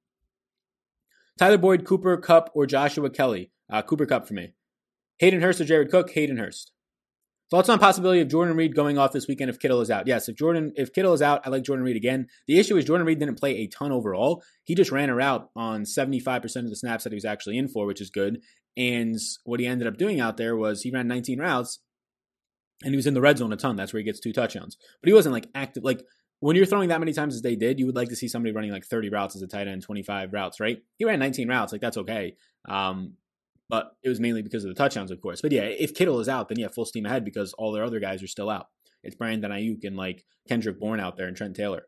Tyler 1.37 1.57
Boyd, 1.57 1.83
Cooper 1.83 2.15
Kupp, 2.15 2.49
or 2.53 2.65
Joshua 2.65 3.09
Kelley. 3.09 3.51
Uh, 3.69 3.81
Cooper 3.81 4.05
Kupp 4.05 4.25
for 4.25 4.33
me. 4.33 4.53
Hayden 5.19 5.41
Hurst 5.41 5.59
or 5.59 5.65
Jared 5.65 5.91
Cook? 5.91 6.11
Hayden 6.11 6.37
Hurst. 6.37 6.71
Thoughts 7.49 7.67
on 7.67 7.79
possibility 7.79 8.21
of 8.21 8.29
Jordan 8.29 8.55
Reed 8.55 8.73
going 8.73 8.97
off 8.97 9.11
this 9.11 9.27
weekend 9.27 9.49
if 9.49 9.59
Kittle 9.59 9.81
is 9.81 9.91
out? 9.91 10.07
Yes, 10.07 10.29
if 10.29 10.37
Jordan 10.37 10.71
if 10.77 10.93
Kittle 10.93 11.11
is 11.11 11.21
out, 11.21 11.41
I 11.45 11.49
like 11.49 11.63
Jordan 11.63 11.83
Reed 11.83 11.97
again. 11.97 12.27
The 12.47 12.57
issue 12.57 12.77
is 12.77 12.85
Jordan 12.85 13.05
Reed 13.05 13.19
didn't 13.19 13.37
play 13.37 13.57
a 13.57 13.67
ton 13.67 13.91
overall. 13.91 14.41
He 14.63 14.75
just 14.75 14.89
ran 14.89 15.09
a 15.09 15.15
route 15.15 15.49
on 15.53 15.83
75% 15.83 16.55
of 16.55 16.69
the 16.69 16.77
snaps 16.77 17.03
that 17.03 17.11
he 17.11 17.17
was 17.17 17.25
actually 17.25 17.57
in 17.57 17.67
for, 17.67 17.85
which 17.85 17.99
is 17.99 18.09
good. 18.09 18.39
And 18.77 19.17
what 19.43 19.59
he 19.59 19.67
ended 19.67 19.87
up 19.87 19.97
doing 19.97 20.19
out 20.19 20.37
there 20.37 20.55
was 20.55 20.81
he 20.81 20.91
ran 20.91 21.07
19 21.07 21.39
routes 21.39 21.79
and 22.83 22.91
he 22.91 22.95
was 22.95 23.07
in 23.07 23.13
the 23.13 23.21
red 23.21 23.37
zone 23.37 23.53
a 23.53 23.57
ton. 23.57 23.75
That's 23.75 23.93
where 23.93 23.99
he 23.99 24.05
gets 24.05 24.19
two 24.19 24.33
touchdowns. 24.33 24.77
But 25.01 25.09
he 25.09 25.13
wasn't 25.13 25.33
like 25.33 25.47
active 25.53 25.83
like 25.83 26.03
when 26.39 26.55
you're 26.55 26.65
throwing 26.65 26.89
that 26.89 26.99
many 26.99 27.13
times 27.13 27.35
as 27.35 27.43
they 27.43 27.55
did, 27.55 27.79
you 27.79 27.85
would 27.85 27.95
like 27.95 28.09
to 28.09 28.15
see 28.15 28.27
somebody 28.27 28.51
running 28.51 28.71
like 28.71 28.83
30 28.83 29.09
routes 29.09 29.35
as 29.35 29.43
a 29.43 29.47
tight 29.47 29.67
end, 29.67 29.83
25 29.83 30.33
routes, 30.33 30.59
right? 30.59 30.81
He 30.97 31.05
ran 31.05 31.19
19 31.19 31.47
routes, 31.47 31.71
like 31.71 31.81
that's 31.81 31.97
okay. 31.97 32.35
Um, 32.67 33.13
but 33.69 33.91
it 34.03 34.09
was 34.09 34.19
mainly 34.19 34.41
because 34.41 34.65
of 34.65 34.69
the 34.69 34.75
touchdowns, 34.75 35.11
of 35.11 35.21
course. 35.21 35.41
But 35.41 35.51
yeah, 35.51 35.61
if 35.61 35.93
Kittle 35.93 36.19
is 36.19 36.27
out, 36.27 36.49
then 36.49 36.57
yeah, 36.57 36.67
full 36.67 36.85
steam 36.85 37.05
ahead 37.05 37.23
because 37.23 37.53
all 37.53 37.71
their 37.71 37.83
other 37.83 37.99
guys 37.99 38.23
are 38.23 38.27
still 38.27 38.49
out. 38.49 38.65
It's 39.03 39.15
Brandon 39.15 39.51
Aiyuk 39.51 39.83
and 39.83 39.95
like 39.95 40.25
Kendrick 40.49 40.79
Bourne 40.79 40.99
out 40.99 41.15
there 41.15 41.27
and 41.27 41.37
Trent 41.37 41.55
Taylor. 41.55 41.83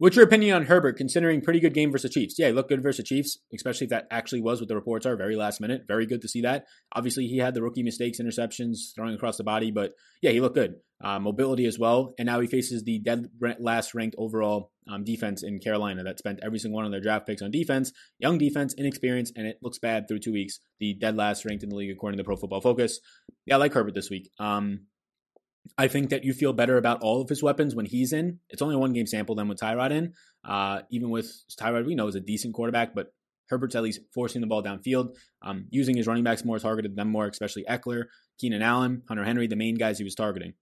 What's 0.00 0.16
your 0.16 0.24
opinion 0.24 0.56
on 0.56 0.64
Herbert, 0.64 0.96
considering 0.96 1.42
pretty 1.42 1.60
good 1.60 1.74
game 1.74 1.92
versus 1.92 2.10
Chiefs? 2.10 2.36
Yeah, 2.38 2.46
he 2.46 2.52
looked 2.54 2.70
good 2.70 2.82
versus 2.82 3.04
Chiefs, 3.04 3.36
especially 3.54 3.84
if 3.84 3.90
that 3.90 4.06
actually 4.10 4.40
was 4.40 4.58
what 4.58 4.66
the 4.66 4.74
reports 4.74 5.04
are. 5.04 5.14
Very 5.14 5.36
last 5.36 5.60
minute. 5.60 5.82
Very 5.86 6.06
good 6.06 6.22
to 6.22 6.28
see 6.28 6.40
that. 6.40 6.64
Obviously, 6.94 7.26
he 7.26 7.36
had 7.36 7.52
the 7.52 7.60
rookie 7.60 7.82
mistakes, 7.82 8.18
interceptions, 8.18 8.94
throwing 8.94 9.14
across 9.14 9.36
the 9.36 9.44
body, 9.44 9.70
but 9.70 9.92
yeah, 10.22 10.30
he 10.30 10.40
looked 10.40 10.54
good. 10.54 10.76
Uh, 11.04 11.18
mobility 11.18 11.66
as 11.66 11.78
well. 11.78 12.14
And 12.18 12.24
now 12.24 12.40
he 12.40 12.46
faces 12.46 12.82
the 12.82 12.98
dead 12.98 13.28
last 13.58 13.94
ranked 13.94 14.16
overall 14.16 14.72
um, 14.88 15.04
defense 15.04 15.42
in 15.42 15.58
Carolina 15.58 16.02
that 16.04 16.18
spent 16.18 16.40
every 16.42 16.58
single 16.58 16.76
one 16.76 16.86
of 16.86 16.92
their 16.92 17.02
draft 17.02 17.26
picks 17.26 17.42
on 17.42 17.50
defense. 17.50 17.92
Young 18.18 18.38
defense, 18.38 18.72
inexperienced, 18.72 19.34
and 19.36 19.46
it 19.46 19.58
looks 19.60 19.78
bad 19.78 20.08
through 20.08 20.20
two 20.20 20.32
weeks. 20.32 20.60
The 20.78 20.94
dead 20.94 21.16
last 21.16 21.44
ranked 21.44 21.62
in 21.62 21.68
the 21.68 21.76
league 21.76 21.90
according 21.90 22.16
to 22.16 22.24
Pro 22.24 22.36
Football 22.36 22.62
Focus. 22.62 23.00
Yeah, 23.44 23.56
I 23.56 23.58
like 23.58 23.74
Herbert 23.74 23.94
this 23.94 24.08
week. 24.08 24.30
Um, 24.38 24.86
I 25.76 25.88
think 25.88 26.10
that 26.10 26.24
you 26.24 26.32
feel 26.32 26.52
better 26.52 26.76
about 26.76 27.02
all 27.02 27.20
of 27.20 27.28
his 27.28 27.42
weapons 27.42 27.74
when 27.74 27.86
he's 27.86 28.12
in. 28.12 28.38
It's 28.48 28.62
only 28.62 28.76
one 28.76 28.92
game 28.92 29.06
sample 29.06 29.34
than 29.34 29.48
with 29.48 29.58
Tyrod 29.58 29.90
in. 29.90 30.14
Uh, 30.44 30.82
even 30.90 31.10
with 31.10 31.30
Tyrod, 31.58 31.86
we 31.86 31.94
know 31.94 32.08
is 32.08 32.14
a 32.14 32.20
decent 32.20 32.54
quarterback, 32.54 32.94
but 32.94 33.12
Herbert's 33.48 33.74
at 33.74 33.82
least 33.82 34.00
forcing 34.14 34.40
the 34.40 34.46
ball 34.46 34.62
downfield, 34.62 35.16
um, 35.42 35.66
using 35.70 35.96
his 35.96 36.06
running 36.06 36.24
backs 36.24 36.44
more, 36.44 36.58
targeted 36.58 36.96
them 36.96 37.08
more, 37.08 37.26
especially 37.26 37.64
Ekeler, 37.68 38.04
Keenan 38.38 38.62
Allen, 38.62 39.02
Hunter 39.08 39.24
Henry, 39.24 39.46
the 39.46 39.56
main 39.56 39.74
guys 39.74 39.98
he 39.98 40.04
was 40.04 40.14
targeting. 40.14 40.54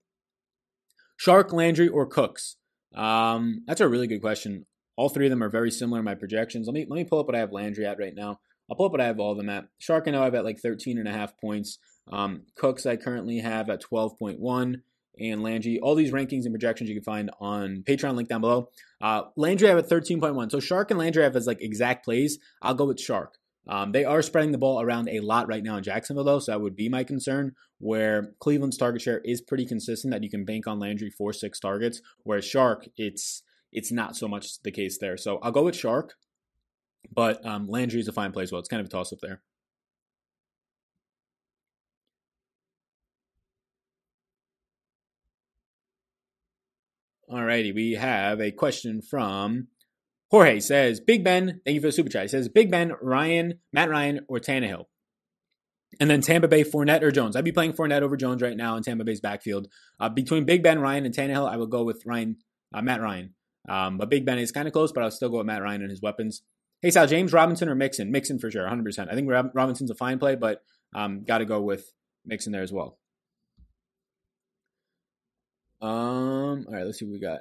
Chark, 1.23 1.53
Landry, 1.53 1.87
or 1.87 2.05
Cooks? 2.05 2.55
Um, 2.95 3.63
that's 3.67 3.81
a 3.81 3.87
really 3.87 4.07
good 4.07 4.21
question. 4.21 4.65
All 4.95 5.09
three 5.09 5.27
of 5.27 5.29
them 5.29 5.43
are 5.43 5.49
very 5.49 5.71
similar 5.71 5.99
in 5.99 6.05
my 6.05 6.15
projections. 6.15 6.67
Let 6.67 6.73
me 6.73 6.85
let 6.89 6.97
me 6.97 7.05
pull 7.05 7.19
up 7.19 7.27
what 7.27 7.35
I 7.35 7.39
have 7.39 7.53
Landry 7.53 7.85
at 7.85 7.99
right 7.99 8.15
now. 8.15 8.39
I'll 8.69 8.75
pull 8.75 8.87
up 8.87 8.91
what 8.91 9.01
I 9.01 9.05
have 9.05 9.19
all 9.19 9.31
of 9.31 9.37
them 9.37 9.49
at. 9.49 9.65
Chark, 9.81 10.07
I 10.07 10.11
know 10.11 10.21
I 10.21 10.25
have 10.25 10.35
at 10.35 10.45
like 10.45 10.59
13 10.59 10.97
and 10.97 11.07
a 11.07 11.11
half 11.11 11.39
points. 11.39 11.77
Um, 12.11 12.43
Cooks, 12.55 12.85
I 12.85 12.95
currently 12.95 13.39
have 13.39 13.69
at 13.69 13.83
12.1 13.83 14.81
and 15.19 15.43
Landry. 15.43 15.79
All 15.79 15.95
these 15.95 16.11
rankings 16.11 16.45
and 16.45 16.53
projections 16.53 16.89
you 16.89 16.95
can 16.95 17.03
find 17.03 17.31
on 17.39 17.83
Patreon, 17.87 18.15
link 18.15 18.29
down 18.29 18.41
below. 18.41 18.69
Uh, 19.01 19.23
Landry 19.35 19.67
I 19.67 19.75
have 19.75 19.79
at 19.79 19.89
13.1. 19.89 20.51
So 20.51 20.57
Chark 20.59 20.89
and 20.89 20.99
Landry 20.99 21.23
have 21.23 21.35
as 21.35 21.47
like 21.47 21.61
exact 21.61 22.05
plays. 22.05 22.39
I'll 22.61 22.73
go 22.73 22.85
with 22.85 22.97
Chark. 22.97 23.29
Um, 23.67 23.91
they 23.91 24.03
are 24.03 24.23
spreading 24.23 24.51
the 24.51 24.57
ball 24.57 24.81
around 24.81 25.09
a 25.09 25.19
lot 25.19 25.47
right 25.47 25.63
now 25.63 25.77
in 25.77 25.83
Jacksonville, 25.83 26.23
though, 26.23 26.39
so 26.39 26.51
that 26.51 26.61
would 26.61 26.75
be 26.75 26.89
my 26.89 27.03
concern. 27.03 27.53
Where 27.77 28.33
Cleveland's 28.39 28.77
target 28.77 29.01
share 29.01 29.19
is 29.19 29.41
pretty 29.41 29.65
consistent, 29.65 30.11
that 30.11 30.23
you 30.23 30.29
can 30.29 30.43
bank 30.43 30.67
on 30.67 30.79
Landry 30.79 31.11
for 31.11 31.31
six 31.31 31.59
targets, 31.59 32.01
whereas 32.23 32.45
Chark, 32.45 32.87
it's 32.97 33.43
it's 33.71 33.91
not 33.91 34.15
so 34.15 34.27
much 34.27 34.61
the 34.63 34.71
case 34.71 34.97
there. 34.97 35.17
So 35.17 35.37
I'll 35.43 35.51
go 35.51 35.63
with 35.63 35.75
Chark, 35.75 36.09
but 37.13 37.45
um, 37.45 37.67
Landry 37.67 37.99
is 37.99 38.07
a 38.07 38.11
fine 38.11 38.31
play 38.31 38.43
as 38.43 38.51
well. 38.51 38.59
It's 38.59 38.67
kind 38.67 38.81
of 38.81 38.87
a 38.87 38.89
toss 38.89 39.13
up 39.13 39.19
there. 39.21 39.41
Alrighty, 47.31 47.75
we 47.75 47.93
have 47.93 48.41
a 48.41 48.51
question 48.51 49.03
from 49.03 49.67
Jorge 50.31 50.59
says, 50.59 50.99
Big 50.99 51.23
Ben, 51.23 51.61
thank 51.63 51.75
you 51.75 51.81
for 51.81 51.87
the 51.87 51.91
super 51.91 52.09
chat. 52.09 52.23
He 52.23 52.27
says, 52.27 52.49
Big 52.49 52.71
Ben, 52.71 52.93
Ryan, 53.03 53.59
Matt 53.71 53.89
Ryan, 53.89 54.21
or 54.27 54.39
Tannehill. 54.39 54.85
And 55.99 56.09
then 56.09 56.21
Tampa 56.21 56.47
Bay, 56.47 56.63
Fournette 56.63 57.03
or 57.03 57.11
Jones. 57.11 57.35
I'd 57.35 57.43
be 57.43 57.51
playing 57.51 57.73
Fournette 57.73 58.01
over 58.01 58.17
Jones 58.17 58.41
right 58.41 58.57
now 58.57 58.77
in 58.77 58.83
Tampa 58.83 59.03
Bay's 59.03 59.21
backfield. 59.21 59.67
Uh, 59.99 60.09
between 60.09 60.45
Big 60.45 60.63
Ben, 60.63 60.79
Ryan, 60.79 61.05
and 61.05 61.13
Tannehill, 61.13 61.47
I 61.47 61.57
will 61.57 61.67
go 61.67 61.83
with 61.83 62.01
Ryan, 62.03 62.37
uh, 62.73 62.81
Matt 62.81 63.01
Ryan. 63.01 63.35
Um, 63.67 63.99
but 63.99 64.09
Big 64.09 64.25
Ben 64.25 64.39
is 64.39 64.51
kind 64.51 64.67
of 64.67 64.73
close, 64.73 64.91
but 64.91 65.03
I'll 65.03 65.11
still 65.11 65.29
go 65.29 65.37
with 65.37 65.45
Matt 65.45 65.61
Ryan 65.61 65.81
and 65.81 65.91
his 65.91 66.01
weapons. 66.01 66.41
Hey, 66.81 66.89
Sal, 66.89 67.05
James 67.05 67.31
Robinson 67.31 67.69
or 67.69 67.75
Mixon? 67.75 68.11
Mixon 68.11 68.39
for 68.39 68.49
sure, 68.49 68.67
100%. 68.67 69.07
I 69.07 69.13
think 69.13 69.29
Robinson's 69.29 69.91
a 69.91 69.95
fine 69.95 70.17
play, 70.17 70.35
but 70.35 70.63
um, 70.95 71.25
got 71.25 71.39
to 71.39 71.45
go 71.45 71.61
with 71.61 71.91
Mixon 72.25 72.53
there 72.53 72.63
as 72.63 72.71
well. 72.71 72.97
Um, 75.81 76.65
all 76.67 76.73
right, 76.73 76.85
let's 76.85 76.99
see 76.99 77.05
what 77.05 77.13
we 77.13 77.19
got. 77.19 77.39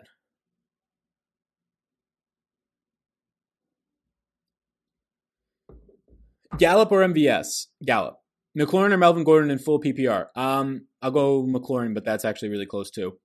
Gallup 6.58 6.90
or 6.92 7.00
MVS? 7.00 7.66
Gallup. 7.84 8.18
McLaurin 8.58 8.92
or 8.92 8.96
Melvin 8.96 9.24
Gordon 9.24 9.50
in 9.50 9.58
full 9.58 9.80
PPR. 9.80 10.26
Um, 10.34 10.86
I'll 11.00 11.10
go 11.10 11.44
McLaurin, 11.44 11.94
but 11.94 12.04
that's 12.04 12.24
actually 12.24 12.48
really 12.48 12.66
close 12.66 12.90
too. 12.90 13.18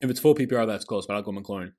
If 0.00 0.10
it's 0.10 0.20
full 0.20 0.34
PPR, 0.34 0.66
that's 0.66 0.84
close, 0.84 1.06
but 1.06 1.14
I'll 1.14 1.22
go 1.22 1.32
McLaurin. 1.32 1.72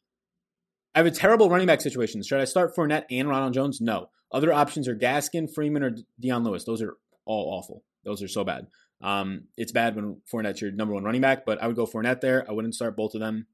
I 0.93 0.99
have 0.99 1.05
a 1.05 1.11
terrible 1.11 1.49
running 1.49 1.67
back 1.67 1.81
situation. 1.81 2.21
Should 2.23 2.39
I 2.39 2.45
start 2.45 2.75
Fournette 2.75 3.05
and 3.09 3.27
Ronald 3.27 3.53
Jones? 3.53 3.81
No. 3.81 4.09
Other 4.31 4.53
options 4.53 4.87
are 4.87 4.95
Gaskin, 4.95 5.53
Freeman, 5.53 5.83
or 5.83 5.95
Dion 6.19 6.43
Lewis. 6.43 6.63
Those 6.63 6.81
are 6.81 6.95
all 7.25 7.57
awful. 7.57 7.83
Those 8.05 8.21
are 8.21 8.27
so 8.27 8.43
bad. 8.43 8.67
Um, 9.01 9.45
it's 9.57 9.71
bad 9.71 9.95
when 9.95 10.21
Fournette's 10.31 10.61
your 10.61 10.71
number 10.71 10.93
one 10.93 11.03
running 11.03 11.21
back, 11.21 11.45
but 11.45 11.61
I 11.61 11.67
would 11.67 11.75
go 11.75 11.85
Fournette 11.85 12.21
there. 12.21 12.45
I 12.47 12.53
wouldn't 12.53 12.75
start 12.75 12.95
both 12.95 13.15
of 13.15 13.21
them. 13.21 13.47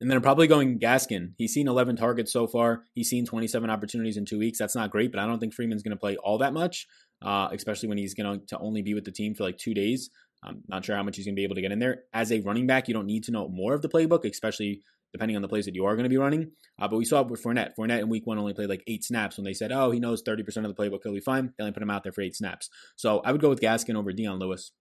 And 0.00 0.10
then 0.10 0.16
I'm 0.16 0.22
probably 0.22 0.48
going 0.48 0.80
Gaskin. 0.80 1.34
He's 1.38 1.54
seen 1.54 1.68
11 1.68 1.94
targets 1.94 2.32
so 2.32 2.48
far. 2.48 2.82
He's 2.92 3.08
seen 3.08 3.24
27 3.24 3.70
opportunities 3.70 4.16
in 4.16 4.24
two 4.24 4.38
weeks. 4.38 4.58
That's 4.58 4.74
not 4.74 4.90
great, 4.90 5.12
but 5.12 5.20
I 5.20 5.26
don't 5.26 5.38
think 5.38 5.54
Freeman's 5.54 5.84
going 5.84 5.96
to 5.96 6.00
play 6.00 6.16
all 6.16 6.38
that 6.38 6.52
much, 6.52 6.88
uh, 7.24 7.48
especially 7.52 7.88
when 7.88 7.98
he's 7.98 8.12
going 8.12 8.40
to 8.48 8.58
only 8.58 8.82
be 8.82 8.94
with 8.94 9.04
the 9.04 9.12
team 9.12 9.34
for 9.34 9.44
like 9.44 9.58
two 9.58 9.74
days. 9.74 10.10
I'm 10.42 10.62
not 10.66 10.84
sure 10.84 10.96
how 10.96 11.04
much 11.04 11.16
he's 11.16 11.24
going 11.24 11.36
to 11.36 11.38
be 11.38 11.44
able 11.44 11.54
to 11.54 11.60
get 11.60 11.70
in 11.70 11.78
there. 11.78 12.02
As 12.12 12.32
a 12.32 12.40
running 12.40 12.66
back, 12.66 12.88
you 12.88 12.94
don't 12.94 13.06
need 13.06 13.22
to 13.24 13.30
know 13.30 13.48
more 13.48 13.74
of 13.74 13.82
the 13.82 13.88
playbook, 13.88 14.28
especially 14.28 14.82
depending 15.12 15.36
on 15.36 15.42
the 15.42 15.48
plays 15.48 15.66
that 15.66 15.74
you 15.74 15.84
are 15.84 15.94
going 15.94 16.04
to 16.04 16.10
be 16.10 16.16
running. 16.16 16.50
Uh, 16.80 16.88
but 16.88 16.96
we 16.96 17.04
saw 17.04 17.20
it 17.20 17.28
with 17.28 17.42
Fournette. 17.42 17.72
Fournette 17.78 18.00
in 18.00 18.08
week 18.08 18.26
one 18.26 18.38
only 18.38 18.54
played 18.54 18.68
like 18.68 18.82
eight 18.86 19.04
snaps 19.04 19.36
when 19.36 19.44
they 19.44 19.52
said, 19.52 19.72
oh, 19.72 19.90
he 19.90 20.00
knows 20.00 20.22
30% 20.22 20.40
of 20.64 20.74
the 20.74 20.74
playbook, 20.74 21.00
he'll 21.02 21.12
be 21.12 21.20
fine. 21.20 21.52
They 21.56 21.64
only 21.64 21.72
put 21.72 21.82
him 21.82 21.90
out 21.90 22.02
there 22.02 22.12
for 22.12 22.22
eight 22.22 22.34
snaps. 22.34 22.68
So 22.96 23.20
I 23.20 23.32
would 23.32 23.40
go 23.40 23.48
with 23.48 23.60
Gaskin 23.60 23.94
over 23.94 24.12
Dion 24.12 24.38
Lewis. 24.38 24.72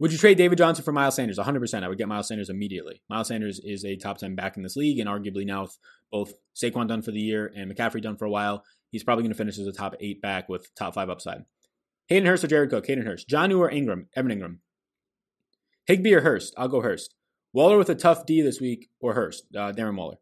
Would 0.00 0.12
you 0.12 0.18
trade 0.18 0.38
David 0.38 0.58
Johnson 0.58 0.84
for 0.84 0.92
Miles 0.92 1.16
Sanders? 1.16 1.38
100%. 1.38 1.82
I 1.82 1.88
would 1.88 1.98
get 1.98 2.06
Miles 2.06 2.28
Sanders 2.28 2.50
immediately. 2.50 3.02
Miles 3.10 3.28
Sanders 3.28 3.60
is 3.64 3.84
a 3.84 3.96
top 3.96 4.18
10 4.18 4.36
back 4.36 4.56
in 4.56 4.62
this 4.62 4.76
league, 4.76 5.00
and 5.00 5.08
arguably 5.08 5.44
now 5.44 5.62
with 5.62 5.76
both 6.12 6.34
Saquon 6.54 6.86
done 6.86 7.02
for 7.02 7.10
the 7.10 7.18
year 7.18 7.52
and 7.56 7.70
McCaffrey 7.70 8.00
done 8.00 8.16
for 8.16 8.24
a 8.24 8.30
while, 8.30 8.62
he's 8.90 9.02
probably 9.02 9.24
going 9.24 9.32
to 9.32 9.38
finish 9.38 9.58
as 9.58 9.66
a 9.66 9.72
top 9.72 9.96
eight 9.98 10.22
back 10.22 10.48
with 10.48 10.72
top 10.76 10.94
five 10.94 11.10
upside. 11.10 11.44
Hayden 12.06 12.26
Hurst 12.26 12.44
or 12.44 12.46
Jared 12.46 12.70
Cook? 12.70 12.86
Hayden 12.86 13.06
Hurst. 13.06 13.28
Jonnu 13.28 13.58
or 13.58 13.70
Engram? 13.70 14.06
Evan 14.14 14.30
Engram. 14.30 14.58
Higbee 15.86 16.14
or 16.14 16.20
Hurst? 16.20 16.54
I'll 16.56 16.68
go 16.68 16.80
Hurst. 16.80 17.14
Waller 17.52 17.78
with 17.78 17.88
a 17.88 17.94
tough 17.94 18.26
D 18.26 18.42
this 18.42 18.60
week 18.60 18.88
or 19.00 19.14
Hurst? 19.14 19.44
Uh, 19.54 19.72
Darren 19.72 19.96
Waller. 19.96 20.16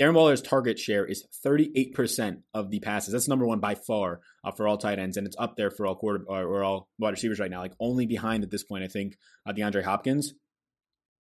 Darren 0.00 0.14
Waller's 0.14 0.40
target 0.40 0.78
share 0.78 1.04
is 1.04 1.26
38% 1.44 2.42
of 2.54 2.70
the 2.70 2.80
passes. 2.80 3.12
That's 3.12 3.28
number 3.28 3.46
one 3.46 3.60
by 3.60 3.74
far 3.74 4.20
uh, 4.42 4.50
for 4.50 4.66
all 4.66 4.78
tight 4.78 4.98
ends, 4.98 5.18
and 5.18 5.26
it's 5.26 5.36
up 5.38 5.56
there 5.56 5.70
for 5.70 5.86
all 5.86 5.94
quarter 5.94 6.24
or, 6.26 6.42
or, 6.42 6.64
all 6.64 6.88
wide 6.98 7.10
receivers 7.10 7.38
right 7.38 7.50
now. 7.50 7.60
Like 7.60 7.74
only 7.78 8.06
behind 8.06 8.42
at 8.42 8.50
this 8.50 8.64
point, 8.64 8.82
I 8.82 8.88
think 8.88 9.18
uh, 9.46 9.52
DeAndre 9.52 9.84
Hopkins 9.84 10.32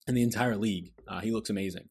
in 0.08 0.15
the 0.15 0.24
entire 0.24 0.55
league. 0.55 0.93
Uh, 1.05 1.19
he 1.19 1.31
looks 1.31 1.50
amazing. 1.50 1.89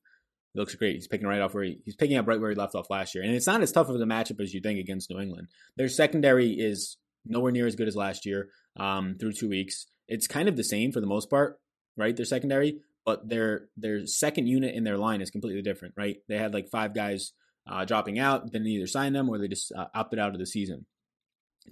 He 0.54 0.60
looks 0.60 0.74
great. 0.76 0.94
He's 0.94 1.08
picking 1.08 1.26
right 1.26 1.42
off 1.42 1.52
where 1.52 1.64
he, 1.64 1.78
he's 1.84 1.94
picking 1.94 2.16
up 2.16 2.26
right 2.26 2.40
where 2.40 2.50
he 2.50 2.56
left 2.56 2.74
off 2.74 2.88
last 2.88 3.14
year, 3.14 3.22
and 3.22 3.34
it's 3.34 3.46
not 3.46 3.60
as 3.60 3.70
tough 3.70 3.90
of 3.90 4.00
a 4.00 4.04
matchup 4.04 4.40
as 4.40 4.54
you 4.54 4.62
think 4.62 4.80
against 4.80 5.10
New 5.10 5.20
England. 5.20 5.48
Their 5.76 5.90
secondary 5.90 6.52
is 6.52 6.96
nowhere 7.26 7.52
near 7.52 7.66
as 7.66 7.76
good 7.76 7.88
as 7.88 7.96
last 7.96 8.24
year 8.24 8.48
um, 8.78 9.16
through 9.20 9.32
two 9.32 9.50
weeks. 9.50 9.86
It's 10.08 10.26
kind 10.26 10.48
of 10.48 10.56
the 10.56 10.64
same 10.64 10.92
for 10.92 11.00
the 11.02 11.06
most 11.06 11.28
part, 11.28 11.60
right? 11.98 12.16
Their 12.16 12.24
secondary, 12.24 12.80
but 13.08 13.26
their 13.26 13.70
their 13.78 14.06
second 14.06 14.48
unit 14.48 14.74
in 14.74 14.84
their 14.84 14.98
line 14.98 15.22
is 15.22 15.30
completely 15.30 15.62
different, 15.62 15.94
right? 15.96 16.18
They 16.28 16.36
had 16.36 16.52
like 16.52 16.68
five 16.68 16.94
guys 16.94 17.32
uh, 17.66 17.86
dropping 17.86 18.18
out, 18.18 18.52
then 18.52 18.66
either 18.66 18.86
sign 18.86 19.14
them 19.14 19.30
or 19.30 19.38
they 19.38 19.48
just 19.48 19.72
uh, 19.72 19.86
opted 19.94 20.18
out 20.18 20.34
of 20.34 20.38
the 20.38 20.44
season. 20.44 20.84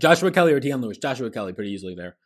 Joshua 0.00 0.30
Kelley 0.30 0.54
or 0.54 0.60
Dion 0.60 0.80
Lewis? 0.80 0.96
Joshua 0.96 1.30
Kelley, 1.30 1.52
pretty 1.52 1.72
easily 1.72 1.94
there. 1.94 2.16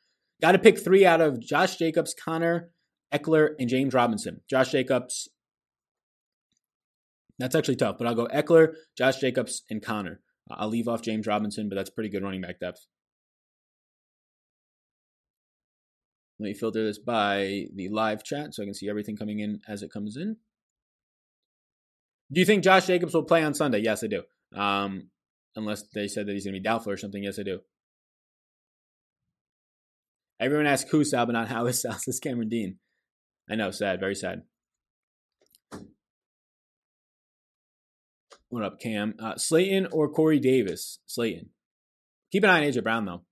Got 0.41 0.53
to 0.53 0.61
pick 0.61 0.79
three 0.79 1.05
out 1.05 1.21
of 1.21 1.41
Josh 1.41 1.75
Jacobs, 1.75 2.15
Conner, 2.15 2.71
Ekeler, 3.13 3.49
and 3.59 3.69
James 3.69 3.95
Robinson. 3.95 4.43
Josh 4.49 4.71
Jacobs, 4.71 5.29
that's 7.41 7.57
actually 7.57 7.77
tough, 7.77 7.99
but 7.99 8.07
I'll 8.07 8.15
go 8.15 8.29
Ekeler, 8.29 8.75
Josh 8.97 9.17
Jacobs, 9.19 9.65
and 9.69 9.83
Conner. 9.83 10.21
I'll 10.49 10.69
leave 10.69 10.87
off 10.87 11.03
James 11.03 11.27
Robinson, 11.27 11.69
but 11.69 11.75
that's 11.75 11.91
pretty 11.91 12.11
good 12.11 12.23
running 12.23 12.43
back 12.43 12.61
depth. 12.61 12.87
Let 16.41 16.47
me 16.47 16.55
filter 16.55 16.83
this 16.83 16.99
by 16.99 17.67
the 17.75 17.91
live 17.91 18.25
chat 18.25 18.55
so 18.55 18.63
I 18.63 18.65
can 18.65 18.73
see 18.73 18.89
everything 18.89 19.15
coming 19.15 19.41
in 19.41 19.61
as 19.69 19.83
it 19.83 19.93
comes 19.93 20.17
in. 20.17 20.39
Do 22.33 22.41
you 22.41 22.47
think 22.47 22.65
Josh 22.65 22.87
Jacobs 22.87 23.13
will 23.13 23.25
play 23.25 23.45
on 23.45 23.53
Sunday? 23.53 23.81
Yes, 23.81 24.03
I 24.03 24.07
do. 24.07 24.23
Um, 24.59 25.11
unless 25.55 25.83
they 25.95 26.09
said 26.09 26.27
that 26.27 26.33
he's 26.33 26.45
going 26.45 26.55
to 26.55 26.61
be 26.61 26.65
doubtful 26.65 26.93
or 26.93 26.97
something. 26.97 27.23
Yes, 27.23 27.39
I 27.39 27.43
do. 27.43 27.61
Everyone 30.41 30.67
asks 30.67 30.91
who 30.91 31.05
Sal, 31.05 31.27
but 31.27 31.33
not 31.33 31.49
how 31.49 31.67
is 31.67 31.83
Sal. 31.83 31.99
This 32.07 32.19
Cameron 32.21 32.49
Dean. 32.49 32.79
I 33.51 33.57
know, 33.57 33.71
sad, 33.71 34.01
very 34.01 34.15
sad. 34.15 34.45
What 38.49 38.65
up, 38.65 38.81
Cam? 38.81 39.15
Uh, 39.23 39.37
Slayton 39.37 39.89
or 39.93 40.09
Corey 40.09 40.41
Davis? 40.41 41.01
Slayton. 41.07 41.51
Keep 42.33 42.45
an 42.45 42.51
eye 42.51 42.65
on 42.65 42.73
AJ 42.73 42.83
Brown 42.83 43.05
though. 43.05 43.25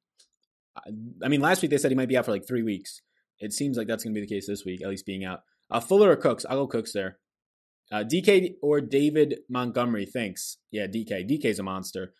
I 1.23 1.29
mean, 1.29 1.41
last 1.41 1.63
week 1.63 1.71
they 1.71 1.79
said 1.79 1.91
he 1.91 1.97
might 1.97 2.09
be 2.09 2.17
out 2.17 2.25
for 2.25 2.33
like 2.33 2.47
three 2.47 2.63
weeks. 2.63 3.03
It 3.41 3.53
seems 3.53 3.77
like 3.77 3.87
that's 3.87 4.03
going 4.03 4.15
to 4.15 4.21
be 4.21 4.27
the 4.27 4.33
case 4.33 4.47
this 4.47 4.65
week, 4.65 4.83
at 4.83 4.89
least 4.89 5.07
being 5.07 5.25
out. 5.25 5.41
Uh, 5.71 5.81
Fuller 5.81 6.11
or 6.11 6.17
Cooks? 6.17 6.45
I'll 6.49 6.57
go 6.57 6.67
Cooks 6.67 6.93
there. 6.93 7.19
Uh, 7.91 8.05
DK 8.05 8.55
or 8.63 8.81
David 8.81 9.41
Montgomery? 9.49 10.07
Thanks. 10.07 10.59
Yeah, 10.71 10.87
DK. 10.87 11.29
DK's 11.29 11.59
a 11.59 11.63
monster. 11.63 12.15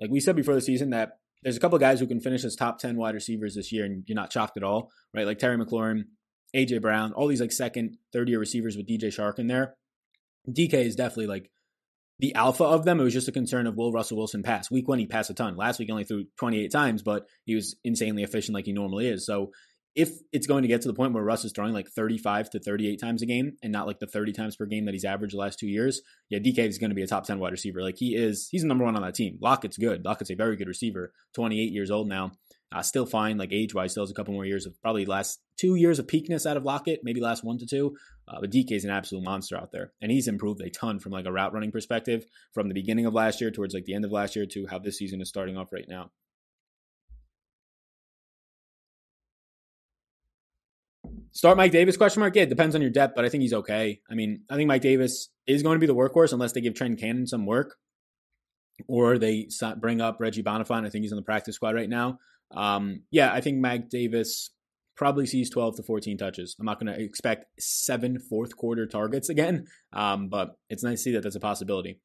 Like 0.00 0.10
we 0.10 0.20
said 0.20 0.36
before 0.36 0.54
the 0.54 0.60
season, 0.60 0.90
that 0.90 1.18
there's 1.42 1.56
a 1.56 1.60
couple 1.60 1.78
guys 1.78 2.00
who 2.00 2.06
can 2.06 2.20
finish 2.20 2.44
as 2.44 2.56
top 2.56 2.78
10 2.78 2.96
wide 2.96 3.14
receivers 3.14 3.54
this 3.54 3.72
year, 3.72 3.84
and 3.84 4.04
you're 4.06 4.16
not 4.16 4.32
shocked 4.32 4.56
at 4.56 4.62
all, 4.62 4.90
right? 5.14 5.26
Like 5.26 5.38
Terry 5.38 5.56
McLaurin, 5.56 6.04
AJ 6.54 6.82
Brown, 6.82 7.12
all 7.12 7.28
these 7.28 7.40
like 7.40 7.52
second, 7.52 7.96
third 8.12 8.28
year 8.28 8.38
receivers 8.38 8.76
with 8.76 8.88
DJ 8.88 9.04
Chark 9.04 9.38
in 9.38 9.46
there. 9.46 9.76
DK 10.48 10.74
is 10.74 10.96
definitely 10.96 11.26
like 11.26 11.50
the 12.18 12.34
alpha 12.34 12.64
of 12.64 12.84
them. 12.84 13.00
It 13.00 13.04
was 13.04 13.12
just 13.12 13.28
a 13.28 13.32
concern 13.32 13.66
of 13.66 13.76
will 13.76 13.92
Russell 13.92 14.16
Wilson 14.16 14.42
pass. 14.42 14.70
Week 14.70 14.88
one, 14.88 14.98
he 14.98 15.06
passed 15.06 15.30
a 15.30 15.34
ton. 15.34 15.56
Last 15.56 15.78
week, 15.78 15.88
he 15.88 15.92
only 15.92 16.04
threw 16.04 16.24
28 16.38 16.70
times, 16.70 17.02
but 17.02 17.26
he 17.44 17.54
was 17.54 17.76
insanely 17.84 18.22
efficient 18.22 18.54
like 18.54 18.66
he 18.66 18.72
normally 18.72 19.08
is. 19.08 19.26
So 19.26 19.52
if 19.96 20.10
it's 20.30 20.46
going 20.46 20.60
to 20.60 20.68
get 20.68 20.82
to 20.82 20.88
the 20.88 20.94
point 20.94 21.14
where 21.14 21.24
Russ 21.24 21.44
is 21.46 21.52
throwing 21.52 21.72
like 21.72 21.88
35 21.88 22.50
to 22.50 22.60
38 22.60 23.00
times 23.00 23.22
a 23.22 23.26
game 23.26 23.56
and 23.62 23.72
not 23.72 23.86
like 23.86 23.98
the 23.98 24.06
30 24.06 24.32
times 24.32 24.54
per 24.54 24.66
game 24.66 24.84
that 24.84 24.92
he's 24.92 25.06
averaged 25.06 25.32
the 25.32 25.38
last 25.38 25.58
two 25.58 25.66
years, 25.66 26.02
yeah, 26.28 26.38
DK 26.38 26.58
is 26.58 26.76
going 26.76 26.90
to 26.90 26.94
be 26.94 27.02
a 27.02 27.06
top 27.06 27.24
10 27.24 27.38
wide 27.38 27.52
receiver. 27.52 27.80
Like 27.82 27.96
he 27.96 28.14
is, 28.14 28.48
he's 28.50 28.60
the 28.60 28.68
number 28.68 28.84
one 28.84 28.94
on 28.94 29.02
that 29.02 29.14
team. 29.14 29.38
Lockett's 29.40 29.78
good. 29.78 30.04
Lockett's 30.04 30.30
a 30.30 30.34
very 30.34 30.56
good 30.56 30.68
receiver, 30.68 31.14
28 31.34 31.72
years 31.72 31.90
old 31.90 32.08
now. 32.08 32.32
Uh, 32.72 32.82
still 32.82 33.06
fine, 33.06 33.38
like 33.38 33.52
age 33.52 33.74
wise, 33.74 33.92
still 33.92 34.02
has 34.02 34.10
a 34.10 34.14
couple 34.14 34.34
more 34.34 34.44
years 34.44 34.66
of 34.66 34.80
probably 34.82 35.06
last 35.06 35.40
two 35.56 35.76
years 35.76 35.98
of 35.98 36.08
peakness 36.08 36.46
out 36.46 36.56
of 36.56 36.64
Lockett, 36.64 37.00
maybe 37.04 37.20
last 37.20 37.44
one 37.44 37.58
to 37.58 37.66
two. 37.66 37.96
Uh, 38.26 38.40
but 38.40 38.50
DK 38.50 38.72
is 38.72 38.84
an 38.84 38.90
absolute 38.90 39.22
monster 39.22 39.56
out 39.56 39.70
there, 39.70 39.92
and 40.02 40.10
he's 40.10 40.26
improved 40.26 40.60
a 40.60 40.70
ton 40.70 40.98
from 40.98 41.12
like 41.12 41.26
a 41.26 41.32
route 41.32 41.52
running 41.52 41.70
perspective 41.70 42.24
from 42.52 42.66
the 42.68 42.74
beginning 42.74 43.06
of 43.06 43.14
last 43.14 43.40
year 43.40 43.52
towards 43.52 43.72
like 43.72 43.84
the 43.84 43.94
end 43.94 44.04
of 44.04 44.10
last 44.10 44.34
year 44.34 44.46
to 44.46 44.66
how 44.66 44.80
this 44.80 44.98
season 44.98 45.20
is 45.20 45.28
starting 45.28 45.56
off 45.56 45.72
right 45.72 45.86
now. 45.88 46.10
Start 51.30 51.56
Mike 51.56 51.70
Davis? 51.70 51.96
Question 51.96 52.20
mark. 52.20 52.34
Yeah, 52.34 52.42
it 52.42 52.48
depends 52.48 52.74
on 52.74 52.80
your 52.80 52.90
depth, 52.90 53.14
but 53.14 53.24
I 53.24 53.28
think 53.28 53.42
he's 53.42 53.52
okay. 53.52 54.00
I 54.10 54.14
mean, 54.14 54.40
I 54.50 54.56
think 54.56 54.68
Mike 54.68 54.82
Davis 54.82 55.28
is 55.46 55.62
going 55.62 55.76
to 55.76 55.80
be 55.80 55.86
the 55.86 55.94
workhorse 55.94 56.32
unless 56.32 56.52
they 56.52 56.62
give 56.62 56.74
Trent 56.74 56.98
Cannon 56.98 57.26
some 57.26 57.46
work, 57.46 57.76
or 58.88 59.18
they 59.18 59.48
bring 59.78 60.00
up 60.00 60.16
Reggie 60.18 60.42
Bonnafon. 60.42 60.84
I 60.84 60.90
think 60.90 61.02
he's 61.04 61.12
on 61.12 61.16
the 61.16 61.22
practice 61.22 61.54
squad 61.54 61.74
right 61.74 61.88
now. 61.88 62.18
Um, 62.50 63.02
yeah, 63.10 63.32
I 63.32 63.40
think 63.40 63.58
Mike 63.58 63.88
Davis 63.88 64.50
probably 64.96 65.26
sees 65.26 65.50
12 65.50 65.76
to 65.76 65.82
14 65.82 66.16
touches. 66.16 66.56
I'm 66.58 66.66
not 66.66 66.80
going 66.80 66.92
to 66.92 67.00
expect 67.00 67.46
seven 67.60 68.18
fourth 68.18 68.56
quarter 68.56 68.86
targets 68.86 69.28
again, 69.28 69.66
um, 69.92 70.28
but 70.28 70.56
it's 70.70 70.82
nice 70.82 70.98
to 71.00 71.02
see 71.02 71.12
that 71.12 71.22
that's 71.22 71.36
a 71.36 71.40
possibility. 71.40 72.00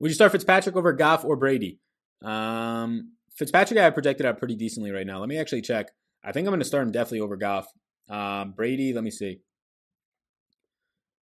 Would 0.00 0.10
you 0.10 0.14
start 0.14 0.32
Fitzpatrick 0.32 0.76
over 0.76 0.92
Goff 0.92 1.24
or 1.24 1.36
Brady? 1.36 1.78
Um, 2.22 3.12
Fitzpatrick, 3.36 3.78
I 3.78 3.90
projected 3.90 4.26
out 4.26 4.38
pretty 4.38 4.56
decently 4.56 4.90
right 4.90 5.06
now. 5.06 5.20
Let 5.20 5.28
me 5.28 5.38
actually 5.38 5.62
check. 5.62 5.90
I 6.24 6.32
think 6.32 6.46
I'm 6.46 6.50
going 6.50 6.60
to 6.60 6.66
start 6.66 6.84
him 6.84 6.92
definitely 6.92 7.20
over 7.20 7.36
Goff. 7.36 7.66
Um, 8.08 8.52
Brady, 8.52 8.92
let 8.92 9.04
me 9.04 9.10
see. 9.10 9.40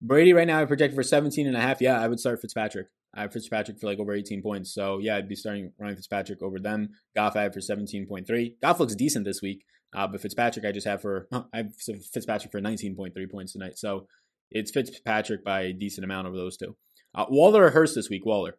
Brady 0.01 0.33
right 0.33 0.47
now 0.47 0.61
I 0.61 0.65
projected 0.67 0.95
for 0.95 1.03
17 1.03 1.47
and 1.47 1.57
a 1.57 1.61
half. 1.61 1.81
Yeah, 1.81 2.01
I 2.01 2.09
would 2.09 2.21
start 2.21 2.41
Fitzpatrick. 2.41 2.89
I 3.15 3.23
have 3.23 3.33
Fitzpatrick 3.33 3.79
for 3.79 3.87
like 3.87 3.99
over 3.99 4.13
18 4.13 4.43
points. 4.43 4.75
So 4.75 4.99
yeah, 4.99 5.17
I'd 5.17 5.29
be 5.29 5.37
starting 5.37 5.73
Ryan 5.79 5.97
Fitzpatrick 5.97 6.43
over 6.43 6.59
them. 6.59 6.91
Goff 7.15 7.37
I 7.37 7.43
have 7.43 7.55
for 7.55 7.61
17.3. 7.61 8.55
Goff 8.63 8.81
looks 8.81 8.95
decent 8.95 9.25
this 9.25 9.41
week, 9.41 9.65
uh, 9.95 10.07
but 10.09 10.21
Fitzpatrick 10.21 10.65
I 10.65 10.73
just 10.73 10.87
have 10.87 11.01
for 11.01 11.29
I 11.33 11.59
have 11.59 11.75
Fitzpatrick 11.77 12.51
for 12.51 12.61
19.3 12.61 13.31
points 13.31 13.53
tonight. 13.53 13.79
So 13.79 14.07
it's 14.51 14.71
Fitzpatrick 14.71 15.45
by 15.45 15.63
a 15.63 15.73
decent 15.73 16.05
amount 16.05 16.27
over 16.27 16.37
those 16.37 16.57
two. 16.57 16.77
Uh, 17.15 17.27
Waller 17.29 17.65
or 17.65 17.71
Hurst 17.71 17.95
this 17.95 18.11
week? 18.11 18.27
Waller. 18.27 18.57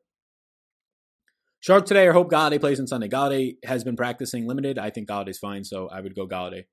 Chark 1.67 1.85
today 1.85 2.07
or 2.07 2.13
hope 2.13 2.29
Golladay 2.29 2.59
plays 2.59 2.79
on 2.79 2.87
Sunday. 2.87 3.09
Golladay 3.09 3.55
has 3.65 3.83
been 3.83 3.95
practicing 3.95 4.47
limited. 4.47 4.77
I 4.77 4.91
think 4.91 5.09
Golladay's 5.09 5.39
fine, 5.39 5.63
so 5.63 5.89
I 5.89 5.99
would 5.99 6.15
go 6.15 6.27
Golladay. 6.27 6.65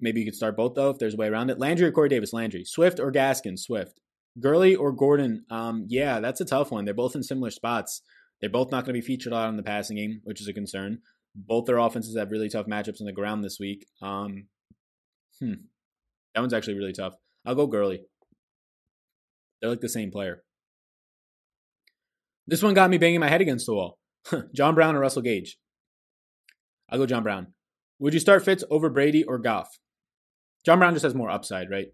Maybe 0.00 0.20
you 0.20 0.26
could 0.26 0.34
start 0.34 0.56
both 0.56 0.74
though 0.74 0.90
if 0.90 0.98
there's 0.98 1.14
a 1.14 1.16
way 1.16 1.28
around 1.28 1.50
it. 1.50 1.58
Landry 1.58 1.86
or 1.86 1.92
Corey 1.92 2.08
Davis? 2.08 2.32
Landry. 2.32 2.64
Swift 2.64 2.98
or 2.98 3.12
Gaskin? 3.12 3.58
Swift. 3.58 4.00
Gurley 4.40 4.74
or 4.74 4.92
Gordon? 4.92 5.44
Um, 5.50 5.86
yeah, 5.88 6.20
that's 6.20 6.40
a 6.40 6.44
tough 6.44 6.70
one. 6.70 6.84
They're 6.84 6.94
both 6.94 7.14
in 7.14 7.22
similar 7.22 7.50
spots. 7.50 8.02
They're 8.40 8.50
both 8.50 8.70
not 8.70 8.84
going 8.84 8.94
to 8.94 9.00
be 9.00 9.06
featured 9.06 9.32
a 9.32 9.36
lot 9.36 9.48
in 9.48 9.56
the 9.56 9.62
passing 9.62 9.96
game, 9.96 10.20
which 10.24 10.40
is 10.40 10.48
a 10.48 10.52
concern. 10.52 10.98
Both 11.34 11.66
their 11.66 11.78
offenses 11.78 12.16
have 12.16 12.30
really 12.30 12.48
tough 12.48 12.66
matchups 12.66 13.00
on 13.00 13.06
the 13.06 13.12
ground 13.12 13.44
this 13.44 13.58
week. 13.60 13.86
Um, 14.00 14.46
hmm, 15.40 15.54
that 16.34 16.40
one's 16.40 16.54
actually 16.54 16.74
really 16.74 16.92
tough. 16.92 17.14
I'll 17.44 17.54
go 17.54 17.66
Gurley. 17.66 18.02
They're 19.60 19.70
like 19.70 19.80
the 19.80 19.88
same 19.88 20.10
player. 20.10 20.42
This 22.46 22.62
one 22.62 22.74
got 22.74 22.90
me 22.90 22.98
banging 22.98 23.20
my 23.20 23.28
head 23.28 23.40
against 23.40 23.66
the 23.66 23.74
wall. 23.74 23.98
John 24.54 24.74
Brown 24.74 24.96
or 24.96 25.00
Russell 25.00 25.22
Gage? 25.22 25.58
I'll 26.90 26.98
go 26.98 27.06
John 27.06 27.22
Brown. 27.22 27.48
Would 27.98 28.14
you 28.14 28.20
start 28.20 28.44
Fitz 28.44 28.64
over 28.70 28.88
Brady 28.88 29.24
or 29.24 29.38
Goff? 29.38 29.68
John 30.64 30.78
Brown 30.78 30.94
just 30.94 31.02
has 31.02 31.14
more 31.14 31.30
upside, 31.30 31.70
right? 31.70 31.88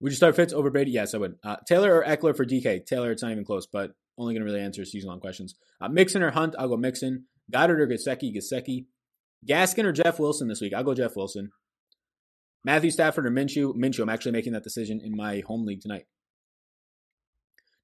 Would 0.00 0.12
you 0.12 0.16
start 0.16 0.36
Fitz 0.36 0.52
over 0.52 0.70
Brady? 0.70 0.92
Yes, 0.92 1.14
I 1.14 1.18
would. 1.18 1.36
Uh, 1.44 1.56
Taylor 1.68 1.94
or 1.94 2.04
Ekeler 2.04 2.36
for 2.36 2.46
DK? 2.46 2.86
Taylor, 2.86 3.10
it's 3.10 3.22
not 3.22 3.32
even 3.32 3.44
close, 3.44 3.66
but 3.66 3.92
only 4.16 4.34
going 4.34 4.44
to 4.44 4.50
really 4.50 4.64
answer 4.64 4.84
season 4.84 5.08
long 5.10 5.20
questions. 5.20 5.54
Uh, 5.80 5.88
Mixon 5.88 6.22
or 6.22 6.30
Hunt? 6.30 6.54
I'll 6.58 6.68
go 6.68 6.76
Mixon. 6.76 7.26
Goedert 7.52 7.80
or 7.80 7.86
Gesicki? 7.86 8.34
Gesicki. 8.34 8.86
Gaskin 9.48 9.84
or 9.84 9.92
Jeff 9.92 10.18
Wilson 10.18 10.48
this 10.48 10.60
week? 10.60 10.72
I'll 10.74 10.84
go 10.84 10.94
Jeff 10.94 11.16
Wilson. 11.16 11.50
Matthew 12.64 12.90
Stafford 12.90 13.26
or 13.26 13.30
Minshew? 13.30 13.74
Minshew. 13.74 14.00
I'm 14.02 14.08
actually 14.08 14.32
making 14.32 14.52
that 14.52 14.64
decision 14.64 15.00
in 15.02 15.16
my 15.16 15.42
home 15.46 15.64
league 15.64 15.80
tonight. 15.80 16.04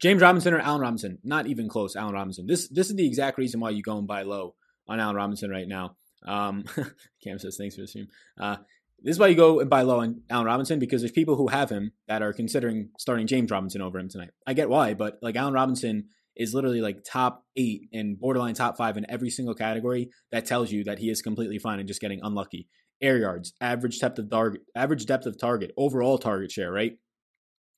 James 0.00 0.20
Robinson 0.20 0.52
or 0.52 0.60
Allen 0.60 0.82
Robinson? 0.82 1.18
Not 1.24 1.46
even 1.46 1.68
close. 1.68 1.96
Allen 1.96 2.12
Robinson. 2.12 2.46
This 2.46 2.68
this 2.68 2.90
is 2.90 2.96
the 2.96 3.06
exact 3.06 3.38
reason 3.38 3.60
why 3.60 3.70
you 3.70 3.82
go 3.82 3.96
and 3.96 4.06
buy 4.06 4.22
low 4.22 4.54
on 4.86 5.00
Allen 5.00 5.16
Robinson 5.16 5.50
right 5.50 5.66
now. 5.66 5.96
Um, 6.26 6.64
Cam 7.24 7.38
says 7.38 7.56
thanks 7.56 7.76
for 7.76 7.82
the 7.82 7.88
stream. 7.88 8.08
Uh, 8.38 8.56
this 9.02 9.16
is 9.16 9.18
why 9.18 9.28
you 9.28 9.34
go 9.34 9.60
and 9.60 9.70
buy 9.70 9.82
low 9.82 10.00
on 10.00 10.22
Allen 10.30 10.46
Robinson 10.46 10.78
because 10.78 11.02
there's 11.02 11.12
people 11.12 11.36
who 11.36 11.48
have 11.48 11.70
him 11.70 11.92
that 12.08 12.22
are 12.22 12.32
considering 12.32 12.90
starting 12.98 13.26
James 13.26 13.50
Robinson 13.50 13.82
over 13.82 13.98
him 13.98 14.08
tonight. 14.08 14.30
I 14.46 14.54
get 14.54 14.68
why, 14.68 14.94
but 14.94 15.18
like 15.22 15.36
Allen 15.36 15.54
Robinson 15.54 16.08
is 16.36 16.54
literally 16.54 16.80
like 16.80 17.04
top 17.04 17.44
eight 17.56 17.88
and 17.92 18.18
borderline 18.18 18.54
top 18.54 18.76
five 18.76 18.96
in 18.96 19.06
every 19.08 19.30
single 19.30 19.54
category 19.54 20.10
that 20.32 20.46
tells 20.46 20.70
you 20.70 20.84
that 20.84 20.98
he 20.98 21.08
is 21.08 21.22
completely 21.22 21.58
fine 21.58 21.78
and 21.78 21.88
just 21.88 22.00
getting 22.00 22.20
unlucky. 22.22 22.68
Air 23.02 23.18
yards, 23.18 23.52
average 23.60 23.98
depth 23.98 24.18
of 24.18 24.30
target, 24.30 24.62
average 24.74 25.06
depth 25.06 25.26
of 25.26 25.38
target, 25.38 25.72
overall 25.76 26.18
target 26.18 26.50
share, 26.50 26.72
right? 26.72 26.92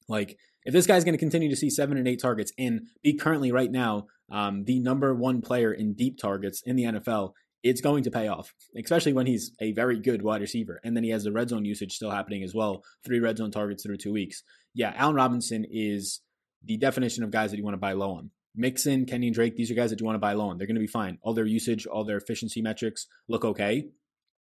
Like 0.09 0.37
if 0.65 0.73
this 0.73 0.87
guy's 0.87 1.05
going 1.05 1.15
to 1.15 1.19
continue 1.19 1.51
to 1.51 1.57
see 1.57 1.71
seven 1.71 1.99
and 1.99 2.07
eight 2.07 2.21
targets 2.21 2.53
and 2.59 2.83
be 3.03 3.17
currently 3.17 3.53
right 3.53 3.71
now 3.71 4.07
um, 4.31 4.65
the 4.65 4.81
number 4.81 5.15
one 5.15 5.41
player 5.41 5.73
in 5.73 5.95
deep 5.95 6.19
targets 6.21 6.63
in 6.65 6.77
the 6.77 6.85
NFL, 6.85 7.33
it's 7.63 7.81
going 7.81 8.05
to 8.05 8.11
pay 8.11 8.29
off, 8.29 8.55
especially 8.77 9.13
when 9.13 9.27
he's 9.27 9.53
a 9.61 9.73
very 9.73 9.99
good 9.99 10.23
wide 10.23 10.41
receiver. 10.41 10.81
And 10.85 10.97
then 10.97 11.05
he 11.05 11.11
has 11.11 11.25
the 11.25 11.33
red 11.33 11.49
zone 11.49 11.65
usage 11.65 11.95
still 11.95 12.11
happening 12.11 12.43
as 12.43 12.55
well. 12.55 12.85
Three 13.05 13.21
red 13.21 13.39
zone 13.39 13.51
targets 13.51 13.83
through 13.83 13.97
two 13.97 14.13
weeks. 14.13 14.43
Yeah, 14.75 14.93
Allen 14.97 15.17
Robinson 15.17 15.67
is 15.69 16.21
the 16.65 16.77
definition 16.77 17.25
of 17.25 17.31
guys 17.31 17.51
that 17.51 17.57
you 17.57 17.65
want 17.65 17.75
to 17.75 17.79
buy 17.79 17.93
low 17.93 18.13
on. 18.13 18.31
Mixon, 18.55 19.07
Kenny, 19.07 19.29
and 19.29 19.35
Drake, 19.35 19.57
these 19.57 19.71
are 19.71 19.75
guys 19.75 19.91
that 19.91 20.01
you 20.01 20.07
want 20.07 20.17
to 20.17 20.21
buy 20.21 20.33
low 20.33 20.49
on. 20.49 20.59
They're 20.59 20.67
going 20.67 20.77
to 20.77 20.81
be 20.81 20.87
fine. 20.87 21.19
All 21.23 21.35
their 21.35 21.45
usage, 21.45 21.87
all 21.87 22.05
their 22.05 22.17
efficiency 22.17 22.63
metrics 22.63 23.07
look 23.29 23.45
okay. 23.45 23.89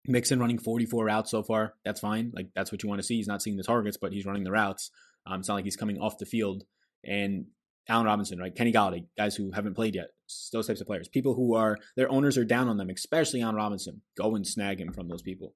Mixon 0.07 0.38
running 0.38 0.59
44 0.59 1.07
routes 1.07 1.31
so 1.31 1.43
far. 1.43 1.75
That's 1.85 2.01
fine. 2.01 2.31
Like, 2.35 2.49
that's 2.55 2.71
what 2.71 2.83
you 2.83 2.88
want 2.88 3.01
to 3.01 3.07
see. 3.07 3.17
He's 3.17 3.27
not 3.27 3.40
seeing 3.40 3.57
the 3.57 3.62
targets, 3.62 3.97
but 3.97 4.12
he's 4.12 4.27
running 4.27 4.45
the 4.45 4.53
routes. 4.53 4.90
Um, 5.27 5.40
it's 5.40 5.49
not 5.49 5.55
like 5.55 5.64
he's 5.64 5.77
coming 5.77 5.99
off 5.99 6.19
the 6.19 6.27
field. 6.27 6.64
And 7.03 7.47
Allen 7.88 8.07
Robinson, 8.07 8.38
right? 8.38 8.55
Kenny 8.55 8.73
Golladay, 8.73 9.07
guys 9.17 9.37
who 9.37 9.53
haven't 9.53 9.75
played 9.75 9.95
yet. 9.95 10.09
Those 10.53 10.67
types 10.67 10.81
of 10.81 10.87
players. 10.87 11.09
People 11.09 11.35
who 11.35 11.55
are, 11.55 11.77
their 11.97 12.11
owners 12.11 12.39
are 12.39 12.45
down 12.45 12.69
on 12.69 12.77
them, 12.77 12.91
especially 12.91 13.43
on 13.43 13.55
Robinson. 13.55 14.03
Go 14.17 14.35
and 14.35 14.47
snag 14.47 14.81
him 14.81 14.93
from 14.93 15.09
those 15.09 15.23
people. 15.23 15.55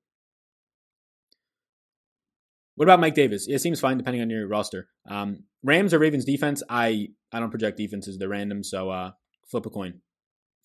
What 2.79 2.85
about 2.85 3.01
Mike 3.01 3.15
Davis? 3.15 3.47
It 3.49 3.61
seems 3.61 3.81
fine 3.81 3.99
depending 3.99 4.23
on 4.23 4.31
your 4.31 4.47
roster. 4.47 4.89
Um, 5.09 5.45
Rams 5.65 5.93
or 5.93 5.99
Ravens 5.99 6.25
defense? 6.25 6.63
I 6.69 7.09
I 7.33 7.41
don't 7.41 7.51
project 7.51 7.77
defenses; 7.77 8.19
they're 8.19 8.29
random. 8.29 8.63
So 8.63 8.91
uh, 8.91 9.11
flip 9.51 9.67
a 9.67 9.71
coin. 9.71 10.01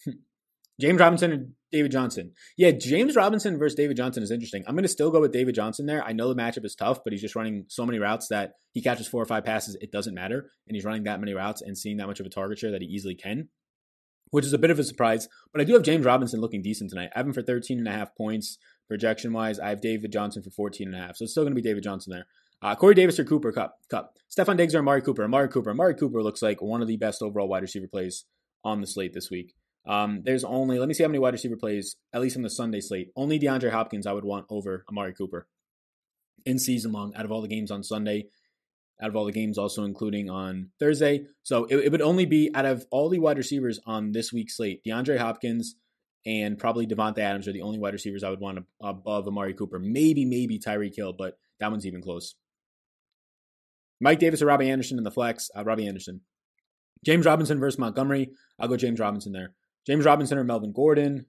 James 0.80 1.00
Robinson 1.00 1.32
and 1.32 1.54
David 1.72 1.92
Johnson. 1.92 2.34
Yeah, 2.58 2.72
James 2.72 3.16
Robinson 3.16 3.58
versus 3.58 3.76
David 3.76 3.98
Johnson 3.98 4.22
is 4.22 4.30
interesting. 4.30 4.64
I'm 4.68 4.76
going 4.76 4.84
to 4.84 4.90
still 4.90 5.10
go 5.12 5.22
with 5.22 5.32
David 5.32 5.56
Johnson 5.56 5.88
there. 5.88 6.04
I 6.04 6.14
know 6.14 6.30
the 6.30 6.40
matchup 6.40 6.66
is 6.66 6.76
tough, 6.76 7.04
but 7.04 7.14
he's 7.14 7.22
just 7.22 7.36
running 7.36 7.66
so 7.68 7.86
many 7.86 7.98
routes 8.00 8.28
that 8.28 8.54
he 8.74 8.82
catches 8.82 9.08
four 9.08 9.22
or 9.22 9.26
five 9.26 9.44
passes. 9.44 9.76
It 9.82 9.92
doesn't 9.92 10.14
matter. 10.14 10.50
And 10.68 10.76
he's 10.76 10.86
running 10.86 11.04
that 11.04 11.20
many 11.20 11.34
routes 11.34 11.62
and 11.62 11.78
seeing 11.78 11.98
that 11.98 12.08
much 12.08 12.20
of 12.20 12.26
a 12.26 12.30
target 12.30 12.60
share 12.60 12.72
that 12.72 12.82
he 12.82 12.88
easily 12.88 13.16
can, 13.16 13.50
which 14.34 14.46
is 14.46 14.54
a 14.54 14.58
bit 14.58 14.72
of 14.72 14.80
a 14.80 14.84
surprise. 14.84 15.30
But 15.52 15.62
I 15.62 15.64
do 15.64 15.74
have 15.74 15.84
James 15.84 16.06
Robinson 16.06 16.42
looking 16.42 16.64
decent 16.64 16.90
tonight. 16.90 17.12
I 17.16 17.20
have 17.20 17.28
him 17.28 17.34
for 17.34 17.44
13 17.44 17.78
and 17.78 17.88
a 17.88 17.92
half 17.92 18.16
points 18.16 18.58
projection 18.88 19.32
wise. 19.32 19.60
I 19.60 19.70
have 19.70 19.80
David 19.80 20.12
Johnson 20.12 20.42
for 20.42 20.50
14 20.50 20.88
and 20.88 20.96
a 20.96 21.00
half. 21.00 21.18
So 21.18 21.24
it's 21.24 21.34
still 21.34 21.44
going 21.44 21.54
to 21.54 21.62
be 21.62 21.68
David 21.68 21.84
Johnson 21.84 22.14
there. 22.14 22.26
Uh, 22.60 22.74
Corey 22.74 22.96
Davis 22.96 23.20
or 23.20 23.26
Cooper 23.26 23.52
Cup. 23.52 23.78
Kupp. 23.92 24.16
Stefon 24.36 24.58
Diggs 24.58 24.74
or 24.74 24.80
Amari 24.80 25.04
Cooper. 25.04 25.24
Amari 25.24 25.50
Cooper. 25.50 25.70
Amari 25.70 25.94
Cooper 25.94 26.24
looks 26.24 26.42
like 26.42 26.64
one 26.64 26.82
of 26.82 26.88
the 26.88 26.98
best 26.98 27.22
overall 27.22 27.48
wide 27.48 27.62
receiver 27.62 27.88
plays 27.88 28.26
on 28.64 28.82
the 28.82 28.88
slate 28.88 29.14
this 29.14 29.30
week. 29.30 29.54
Um, 29.86 30.22
there's 30.24 30.44
only 30.44 30.80
let 30.80 30.88
me 30.88 30.96
see 30.96 31.04
how 31.04 31.10
many 31.10 31.20
wide 31.20 31.34
receiver 31.34 31.58
plays 31.58 31.96
at 32.12 32.22
least 32.22 32.36
on 32.36 32.42
the 32.42 32.50
Sunday 32.50 32.82
slate. 32.82 33.10
Only 33.16 33.38
DeAndre 33.38 33.70
Hopkins 33.70 34.08
I 34.08 34.14
would 34.14 34.26
want 34.26 34.48
over 34.50 34.84
Amari 34.90 35.14
Cooper 35.14 35.48
in 36.44 36.58
season 36.58 36.92
long 36.92 37.14
out 37.16 37.26
of 37.26 37.32
all 37.32 37.42
the 37.44 37.48
games 37.48 37.70
on 37.70 37.84
Sunday, 37.84 38.30
out 39.02 39.10
of 39.10 39.16
all 39.16 39.26
the 39.26 39.32
games 39.32 39.58
also 39.58 39.84
including 39.84 40.30
on 40.30 40.70
Thursday. 40.80 41.26
So 41.44 41.66
it, 41.66 41.78
it 41.78 41.92
would 41.92 42.02
only 42.02 42.26
be 42.26 42.52
out 42.54 42.66
of 42.66 42.86
all 42.92 43.10
the 43.10 43.20
wide 43.20 43.38
receivers 43.38 43.80
on 43.86 44.12
this 44.12 44.32
week's 44.32 44.58
slate, 44.58 44.82
DeAndre 44.86 45.18
Hopkins 45.18 45.76
and 46.26 46.58
probably 46.58 46.88
Davante 46.88 47.20
Adams 47.20 47.48
are 47.48 47.54
the 47.54 47.62
only 47.62 47.80
wide 47.80 47.94
receivers 47.94 48.24
I 48.24 48.30
would 48.30 48.40
want 48.40 48.60
above 48.82 49.28
Amari 49.28 49.54
Cooper. 49.54 49.80
Maybe 49.80 50.26
maybe 50.26 50.60
Tyreek 50.60 50.96
Hill, 50.96 51.14
but 51.14 51.38
that 51.60 51.72
one's 51.72 51.86
even 51.86 52.02
close. 52.02 52.36
Mike 54.00 54.20
Davis 54.20 54.42
or 54.42 54.48
Robbie 54.48 54.70
Anderson 54.70 54.98
in 54.98 55.04
the 55.04 55.12
flex. 55.12 55.50
Uh, 55.56 55.64
Robbie 55.64 55.88
Anderson. 55.88 56.22
James 57.06 57.26
Robinson 57.26 57.60
versus 57.60 57.80
Montgomery. 57.80 58.32
I'll 58.60 58.68
go 58.68 58.78
James 58.78 59.00
Robinson 59.00 59.34
there. 59.34 59.54
James 59.86 60.06
Robinson 60.06 60.38
or 60.38 60.44
Melvin 60.44 60.72
Gordon. 60.72 61.26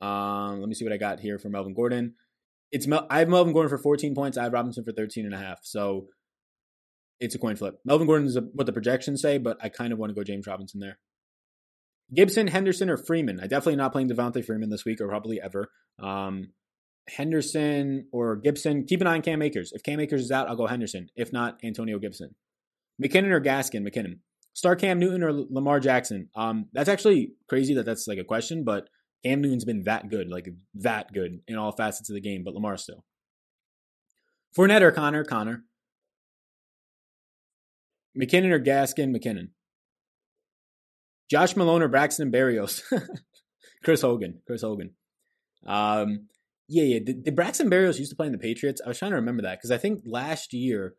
Um, 0.00 0.60
let 0.60 0.68
me 0.68 0.74
see 0.74 0.84
what 0.84 0.94
I 0.94 0.96
got 0.96 1.20
here 1.20 1.38
for 1.38 1.50
Melvin 1.50 1.74
Gordon. 1.74 2.14
It's 2.72 2.86
Mel- 2.86 3.06
I 3.10 3.18
have 3.18 3.28
Melvin 3.28 3.52
Gordon 3.52 3.68
for 3.68 3.78
14 3.78 4.14
points. 4.14 4.38
I 4.38 4.44
have 4.44 4.52
Robinson 4.52 4.84
for 4.84 4.92
13 4.92 5.26
and 5.26 5.34
a 5.34 5.38
half. 5.38 5.58
So 5.62 6.06
it's 7.20 7.34
a 7.34 7.38
coin 7.38 7.56
flip. 7.56 7.78
Melvin 7.84 8.06
Gordon 8.06 8.26
is 8.26 8.38
what 8.54 8.66
the 8.66 8.72
projections 8.72 9.20
say, 9.20 9.38
but 9.38 9.58
I 9.62 9.68
kind 9.68 9.92
of 9.92 9.98
want 9.98 10.10
to 10.10 10.14
go 10.14 10.24
James 10.24 10.46
Robinson 10.46 10.80
there. 10.80 10.98
Gibson, 12.12 12.48
Henderson, 12.48 12.90
or 12.90 12.96
Freeman. 12.96 13.38
I 13.38 13.46
definitely 13.46 13.76
not 13.76 13.92
playing 13.92 14.08
Devonta 14.08 14.44
Freeman 14.44 14.70
this 14.70 14.84
week 14.84 15.00
or 15.00 15.08
probably 15.08 15.40
ever. 15.40 15.70
Um, 16.00 16.48
Henderson 17.08 18.08
or 18.12 18.36
Gibson. 18.36 18.84
Keep 18.84 19.02
an 19.02 19.06
eye 19.06 19.14
on 19.14 19.22
Cam 19.22 19.42
Akers. 19.42 19.72
If 19.72 19.82
Cam 19.82 20.00
Akers 20.00 20.22
is 20.22 20.32
out, 20.32 20.48
I'll 20.48 20.56
go 20.56 20.66
Henderson. 20.66 21.08
If 21.14 21.32
not, 21.32 21.58
Antonio 21.62 21.98
Gibson. 21.98 22.34
McKinnon 23.02 23.30
or 23.30 23.40
Gaskin? 23.40 23.86
McKinnon. 23.86 24.18
Star 24.54 24.74
Cam 24.74 24.98
Newton 24.98 25.22
or 25.22 25.32
Lamar 25.32 25.78
Jackson? 25.78 26.28
Um, 26.34 26.66
that's 26.72 26.88
actually 26.88 27.34
crazy 27.48 27.74
that 27.74 27.86
that's 27.86 28.08
like 28.08 28.18
a 28.18 28.24
question, 28.24 28.64
but 28.64 28.88
Cam 29.24 29.40
Newton's 29.40 29.64
been 29.64 29.84
that 29.84 30.08
good, 30.08 30.28
like 30.28 30.48
that 30.74 31.12
good 31.12 31.40
in 31.46 31.56
all 31.56 31.72
facets 31.72 32.10
of 32.10 32.14
the 32.14 32.20
game, 32.20 32.42
but 32.44 32.54
Lamar 32.54 32.76
still. 32.76 33.04
Fournette 34.56 34.82
or 34.82 34.90
Conner? 34.90 35.24
Conner. 35.24 35.64
McKinnon 38.18 38.52
or 38.52 38.60
Gaskin? 38.60 39.14
McKinnon. 39.14 39.48
Josh 41.30 41.56
Malone 41.56 41.82
or 41.82 41.88
Braxton 41.88 42.32
Berrios? 42.32 42.82
Chris 43.84 44.02
Hogan. 44.02 44.40
Chris 44.46 44.62
Hogan. 44.62 44.90
Um, 45.66 46.28
yeah, 46.68 46.84
yeah. 46.84 46.98
Did, 47.04 47.24
did 47.24 47.36
Braxton 47.36 47.70
Berrios 47.70 47.98
used 47.98 48.10
to 48.10 48.16
play 48.16 48.26
in 48.26 48.32
the 48.32 48.38
Patriots? 48.38 48.80
I 48.84 48.88
was 48.88 48.98
trying 48.98 49.12
to 49.12 49.16
remember 49.16 49.42
that 49.42 49.58
because 49.58 49.70
I 49.70 49.78
think 49.78 50.02
last 50.04 50.52
year 50.52 50.94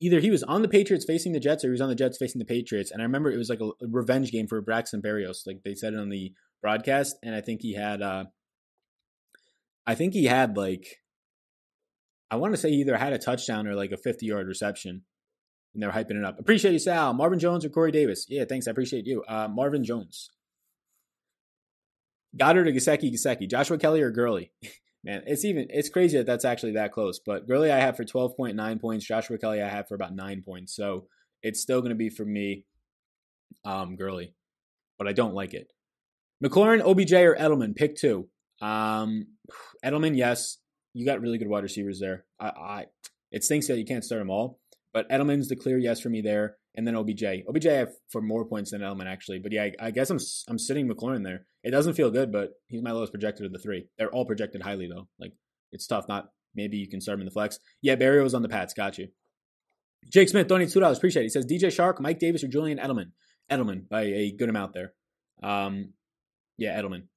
either 0.00 0.20
he 0.20 0.30
was 0.30 0.42
on 0.42 0.62
the 0.62 0.68
Patriots 0.68 1.04
facing 1.04 1.32
the 1.32 1.40
Jets 1.40 1.64
or 1.64 1.68
he 1.68 1.72
was 1.72 1.80
on 1.80 1.88
the 1.88 1.94
Jets 1.94 2.18
facing 2.18 2.38
the 2.38 2.44
Patriots. 2.44 2.90
And 2.90 3.00
I 3.00 3.04
remember 3.04 3.30
it 3.30 3.38
was 3.38 3.48
like 3.48 3.60
a, 3.60 3.66
a 3.66 3.88
revenge 3.90 4.30
game 4.32 4.46
for 4.46 4.60
Braxton 4.60 5.02
Berrios. 5.02 5.46
Like 5.46 5.62
they 5.64 5.74
said 5.74 5.94
it 5.94 6.00
on 6.00 6.08
the 6.08 6.32
broadcast. 6.62 7.16
And 7.22 7.34
I 7.34 7.40
think 7.40 7.60
he 7.62 7.74
had, 7.74 8.02
uh, 8.02 8.24
I 9.86 9.94
think 9.94 10.12
he 10.12 10.24
had 10.24 10.56
like, 10.56 11.02
I 12.30 12.36
want 12.36 12.54
to 12.54 12.60
say 12.60 12.70
he 12.70 12.76
either 12.76 12.96
had 12.96 13.12
a 13.12 13.18
touchdown 13.18 13.66
or 13.66 13.74
like 13.74 13.92
a 13.92 13.96
50 13.96 14.26
yard 14.26 14.46
reception. 14.46 15.02
And 15.74 15.82
they're 15.82 15.90
hyping 15.90 16.12
it 16.12 16.24
up. 16.24 16.38
Appreciate 16.38 16.72
you, 16.72 16.78
Sal. 16.78 17.12
Marvin 17.12 17.38
Jones 17.38 17.64
or 17.64 17.68
Corey 17.68 17.90
Davis? 17.90 18.26
Yeah, 18.28 18.44
thanks. 18.44 18.68
I 18.68 18.70
appreciate 18.70 19.06
you. 19.06 19.24
Uh, 19.26 19.48
Marvin 19.48 19.82
Jones. 19.82 20.30
Goedert 22.36 22.68
or 22.68 22.72
Gesicki, 22.72 23.12
Gesicki. 23.12 23.48
Joshua 23.48 23.78
Kelley 23.78 24.00
or 24.00 24.10
Gurley? 24.10 24.52
man, 25.04 25.22
it's 25.26 25.44
even 25.44 25.66
it's 25.70 25.88
crazy 25.88 26.16
that 26.16 26.26
that's 26.26 26.44
actually 26.44 26.72
that 26.72 26.92
close. 26.92 27.20
But 27.24 27.46
Gurley 27.46 27.70
I 27.70 27.78
have 27.78 27.96
for 27.96 28.04
twelve 28.04 28.36
point 28.36 28.56
nine 28.56 28.78
points. 28.78 29.04
Joshua 29.04 29.38
Kelley 29.38 29.62
I 29.62 29.68
have 29.68 29.86
for 29.86 29.94
about 29.94 30.14
nine 30.14 30.42
points. 30.42 30.74
So 30.74 31.06
it's 31.42 31.60
still 31.60 31.80
going 31.80 31.90
to 31.90 31.96
be 31.96 32.08
for 32.08 32.24
me, 32.24 32.64
um, 33.64 33.96
Gurley, 33.96 34.34
but 34.98 35.06
I 35.06 35.12
don't 35.12 35.34
like 35.34 35.54
it. 35.54 35.70
McLaurin, 36.42 36.82
OBJ, 36.82 37.12
or 37.12 37.36
Edelman, 37.36 37.76
pick 37.76 37.96
two. 37.96 38.28
Um, 38.60 39.26
Edelman, 39.84 40.16
yes, 40.16 40.58
you 40.94 41.04
got 41.04 41.20
really 41.20 41.38
good 41.38 41.48
wide 41.48 41.62
receivers 41.62 42.00
there. 42.00 42.24
I, 42.40 42.46
I 42.48 42.86
it 43.30 43.44
stinks 43.44 43.66
that 43.68 43.78
you 43.78 43.84
can't 43.84 44.04
start 44.04 44.20
them 44.20 44.30
all, 44.30 44.58
but 44.94 45.10
Edelman's 45.10 45.48
the 45.48 45.56
clear 45.56 45.76
yes 45.76 46.00
for 46.00 46.08
me 46.08 46.22
there 46.22 46.56
and 46.76 46.86
then 46.86 46.94
OBJ. 46.94 47.24
OBJ 47.48 47.66
I 47.66 47.72
have 47.72 47.92
for 48.10 48.22
more 48.22 48.46
points 48.46 48.70
than 48.70 48.80
Edelman 48.80 49.06
actually, 49.06 49.40
but 49.40 49.52
yeah, 49.52 49.64
I, 49.64 49.72
I, 49.88 49.90
guess 49.90 50.08
I'm 50.08 50.20
I'm 50.48 50.58
sitting 50.58 50.88
McLaurin 50.88 51.24
there. 51.24 51.46
It 51.64 51.72
doesn't 51.72 51.94
feel 51.94 52.10
good, 52.10 52.32
but 52.32 52.50
he's 52.68 52.80
my 52.80 52.92
lowest 52.92 53.12
projected 53.12 53.44
of 53.44 53.52
the 53.52 53.58
three. 53.58 53.88
They're 53.98 54.10
all 54.10 54.24
projected 54.24 54.62
highly 54.62 54.86
though. 54.86 55.08
Like 55.18 55.32
it's 55.72 55.86
tough. 55.86 56.06
Not 56.08 56.28
maybe 56.54 56.76
you 56.76 56.88
can 56.88 57.00
start 57.00 57.16
him 57.16 57.22
in 57.22 57.26
the 57.26 57.32
flex. 57.32 57.58
Yeah, 57.82 57.96
Barry 57.96 58.22
was 58.22 58.34
on 58.34 58.42
the 58.42 58.48
Pats. 58.48 58.72
Got 58.72 58.96
you. 58.96 59.08
Jake 60.12 60.28
Smith 60.28 60.46
donates 60.46 60.72
two 60.72 60.80
dollars. 60.80 60.98
Appreciate 60.98 61.22
it. 61.22 61.26
He 61.26 61.30
says 61.30 61.44
DJ 61.44 61.66
Chark, 61.68 62.00
Mike 62.00 62.20
Davis, 62.20 62.44
or 62.44 62.48
Julian 62.48 62.78
Edelman. 62.78 63.10
Edelman 63.50 63.88
by 63.88 64.02
a 64.02 64.32
good 64.32 64.48
amount 64.48 64.74
there. 64.74 64.92
Um, 65.42 65.92
yeah, 66.56 66.80
Edelman. 66.80 67.08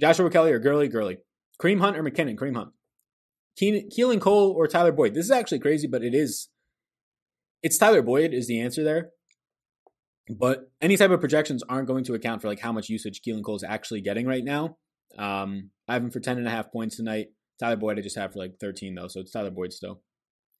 Joshua 0.00 0.30
Kelley 0.30 0.52
or 0.52 0.58
Gurley, 0.58 0.88
Gurley. 0.88 1.18
Kareem 1.60 1.80
Hunt 1.80 1.96
or 1.96 2.02
McKinnon, 2.02 2.36
Kareem 2.36 2.54
Hunt. 2.54 2.70
Keelan 3.60 4.20
Cole 4.20 4.52
or 4.56 4.66
Tyler 4.68 4.92
Boyd. 4.92 5.14
This 5.14 5.24
is 5.24 5.30
actually 5.30 5.58
crazy, 5.58 5.86
but 5.86 6.02
it 6.02 6.14
is 6.14 6.48
it's 7.62 7.78
Tyler 7.78 8.02
Boyd 8.02 8.32
is 8.32 8.46
the 8.46 8.60
answer 8.60 8.84
there. 8.84 9.10
But 10.30 10.70
any 10.80 10.96
type 10.96 11.10
of 11.10 11.20
projections 11.20 11.62
aren't 11.68 11.88
going 11.88 12.04
to 12.04 12.14
account 12.14 12.42
for 12.42 12.48
like 12.48 12.60
how 12.60 12.72
much 12.72 12.88
usage 12.88 13.20
Keelan 13.26 13.42
Cole 13.42 13.56
is 13.56 13.64
actually 13.64 14.02
getting 14.02 14.26
right 14.26 14.44
now. 14.44 14.76
Um, 15.18 15.70
I 15.88 15.94
have 15.94 16.02
him 16.02 16.10
for 16.10 16.20
10 16.20 16.36
and 16.38 16.46
a 16.46 16.50
half 16.50 16.70
points 16.70 16.96
tonight. 16.96 17.28
Tyler 17.58 17.76
Boyd 17.76 17.98
I 17.98 18.02
just 18.02 18.16
have 18.16 18.32
for 18.32 18.38
like 18.38 18.58
13 18.60 18.94
though, 18.94 19.08
so 19.08 19.20
it's 19.20 19.32
Tyler 19.32 19.50
Boyd 19.50 19.72
still. 19.72 20.02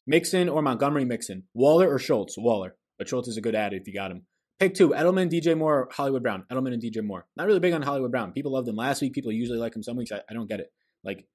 Mixon 0.07 0.49
or 0.49 0.63
Montgomery 0.63 1.05
Mixon. 1.05 1.45
Waller 1.55 1.93
or 1.93 1.99
Schultz? 1.99 2.37
Waller. 2.39 2.77
But 2.99 3.09
Schultz 3.09 3.29
is 3.29 3.37
a 3.37 3.43
good 3.43 3.55
ad 3.55 3.75
if 3.75 3.87
you 3.87 3.95
got 3.95 4.11
him. 4.11 4.23
Pick 4.59 4.75
two, 4.75 4.89
Edelman, 4.89 5.31
DJ 5.31 5.57
Moore, 5.57 5.89
Hollywood 5.93 6.23
Brown. 6.23 6.45
Edelman 6.51 6.73
and 6.73 6.83
DJ 6.83 7.05
Moore. 7.05 7.27
Not 7.37 7.47
really 7.47 7.61
big 7.61 7.75
on 7.75 7.83
Hollywood 7.83 8.11
Brown. 8.11 8.33
People 8.33 8.53
loved 8.53 8.67
him 8.67 8.75
last 8.75 9.03
week. 9.03 9.13
People 9.13 9.31
usually 9.31 9.59
like 9.59 9.77
him 9.77 9.83
some 9.83 9.97
weeks. 9.97 10.11
I, 10.11 10.21
I 10.29 10.35
don't 10.35 10.49
get 10.49 10.61
it. 10.61 10.73
Like, 11.05 11.27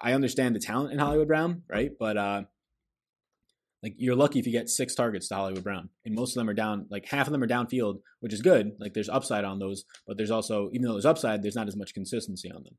I 0.00 0.12
understand 0.12 0.54
the 0.54 0.60
talent 0.60 0.92
in 0.92 0.98
Hollywood 0.98 1.28
Brown, 1.28 1.62
right? 1.68 1.90
But 1.98 2.16
uh, 2.16 2.42
like 3.82 3.94
you're 3.96 4.16
lucky 4.16 4.38
if 4.38 4.46
you 4.46 4.52
get 4.52 4.68
six 4.68 4.94
targets 4.94 5.28
to 5.28 5.34
Hollywood 5.34 5.64
Brown, 5.64 5.88
and 6.04 6.14
most 6.14 6.36
of 6.36 6.40
them 6.40 6.48
are 6.48 6.54
down. 6.54 6.86
Like 6.90 7.06
half 7.06 7.26
of 7.26 7.32
them 7.32 7.42
are 7.42 7.48
downfield, 7.48 8.00
which 8.20 8.32
is 8.32 8.42
good. 8.42 8.72
Like 8.78 8.94
there's 8.94 9.08
upside 9.08 9.44
on 9.44 9.58
those, 9.58 9.84
but 10.06 10.16
there's 10.16 10.30
also 10.30 10.70
even 10.72 10.86
though 10.86 10.94
there's 10.94 11.06
upside, 11.06 11.42
there's 11.42 11.56
not 11.56 11.68
as 11.68 11.76
much 11.76 11.94
consistency 11.94 12.50
on 12.50 12.64
them. 12.64 12.76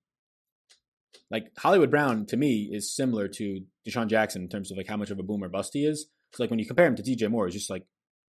Like 1.32 1.52
Hollywood 1.58 1.92
Brown 1.92 2.26
to 2.28 2.38
me 2.38 2.70
is 2.72 2.94
similar 2.94 3.28
to 3.28 3.62
DeSean 3.88 4.08
Jackson 4.08 4.42
in 4.42 4.50
terms 4.50 4.72
of 4.72 4.78
like 4.78 4.88
how 4.88 4.98
much 4.98 5.12
of 5.12 5.20
a 5.20 5.24
boomer 5.24 5.50
bust 5.50 5.72
he 5.74 5.86
is. 5.86 6.08
So 6.34 6.44
like 6.44 6.50
when 6.50 6.60
you 6.60 6.66
compare 6.66 6.88
him 6.88 6.96
to 6.96 7.04
DJ 7.04 7.30
Moore, 7.30 7.46
he's 7.46 7.56
just 7.56 7.70
like, 7.70 7.86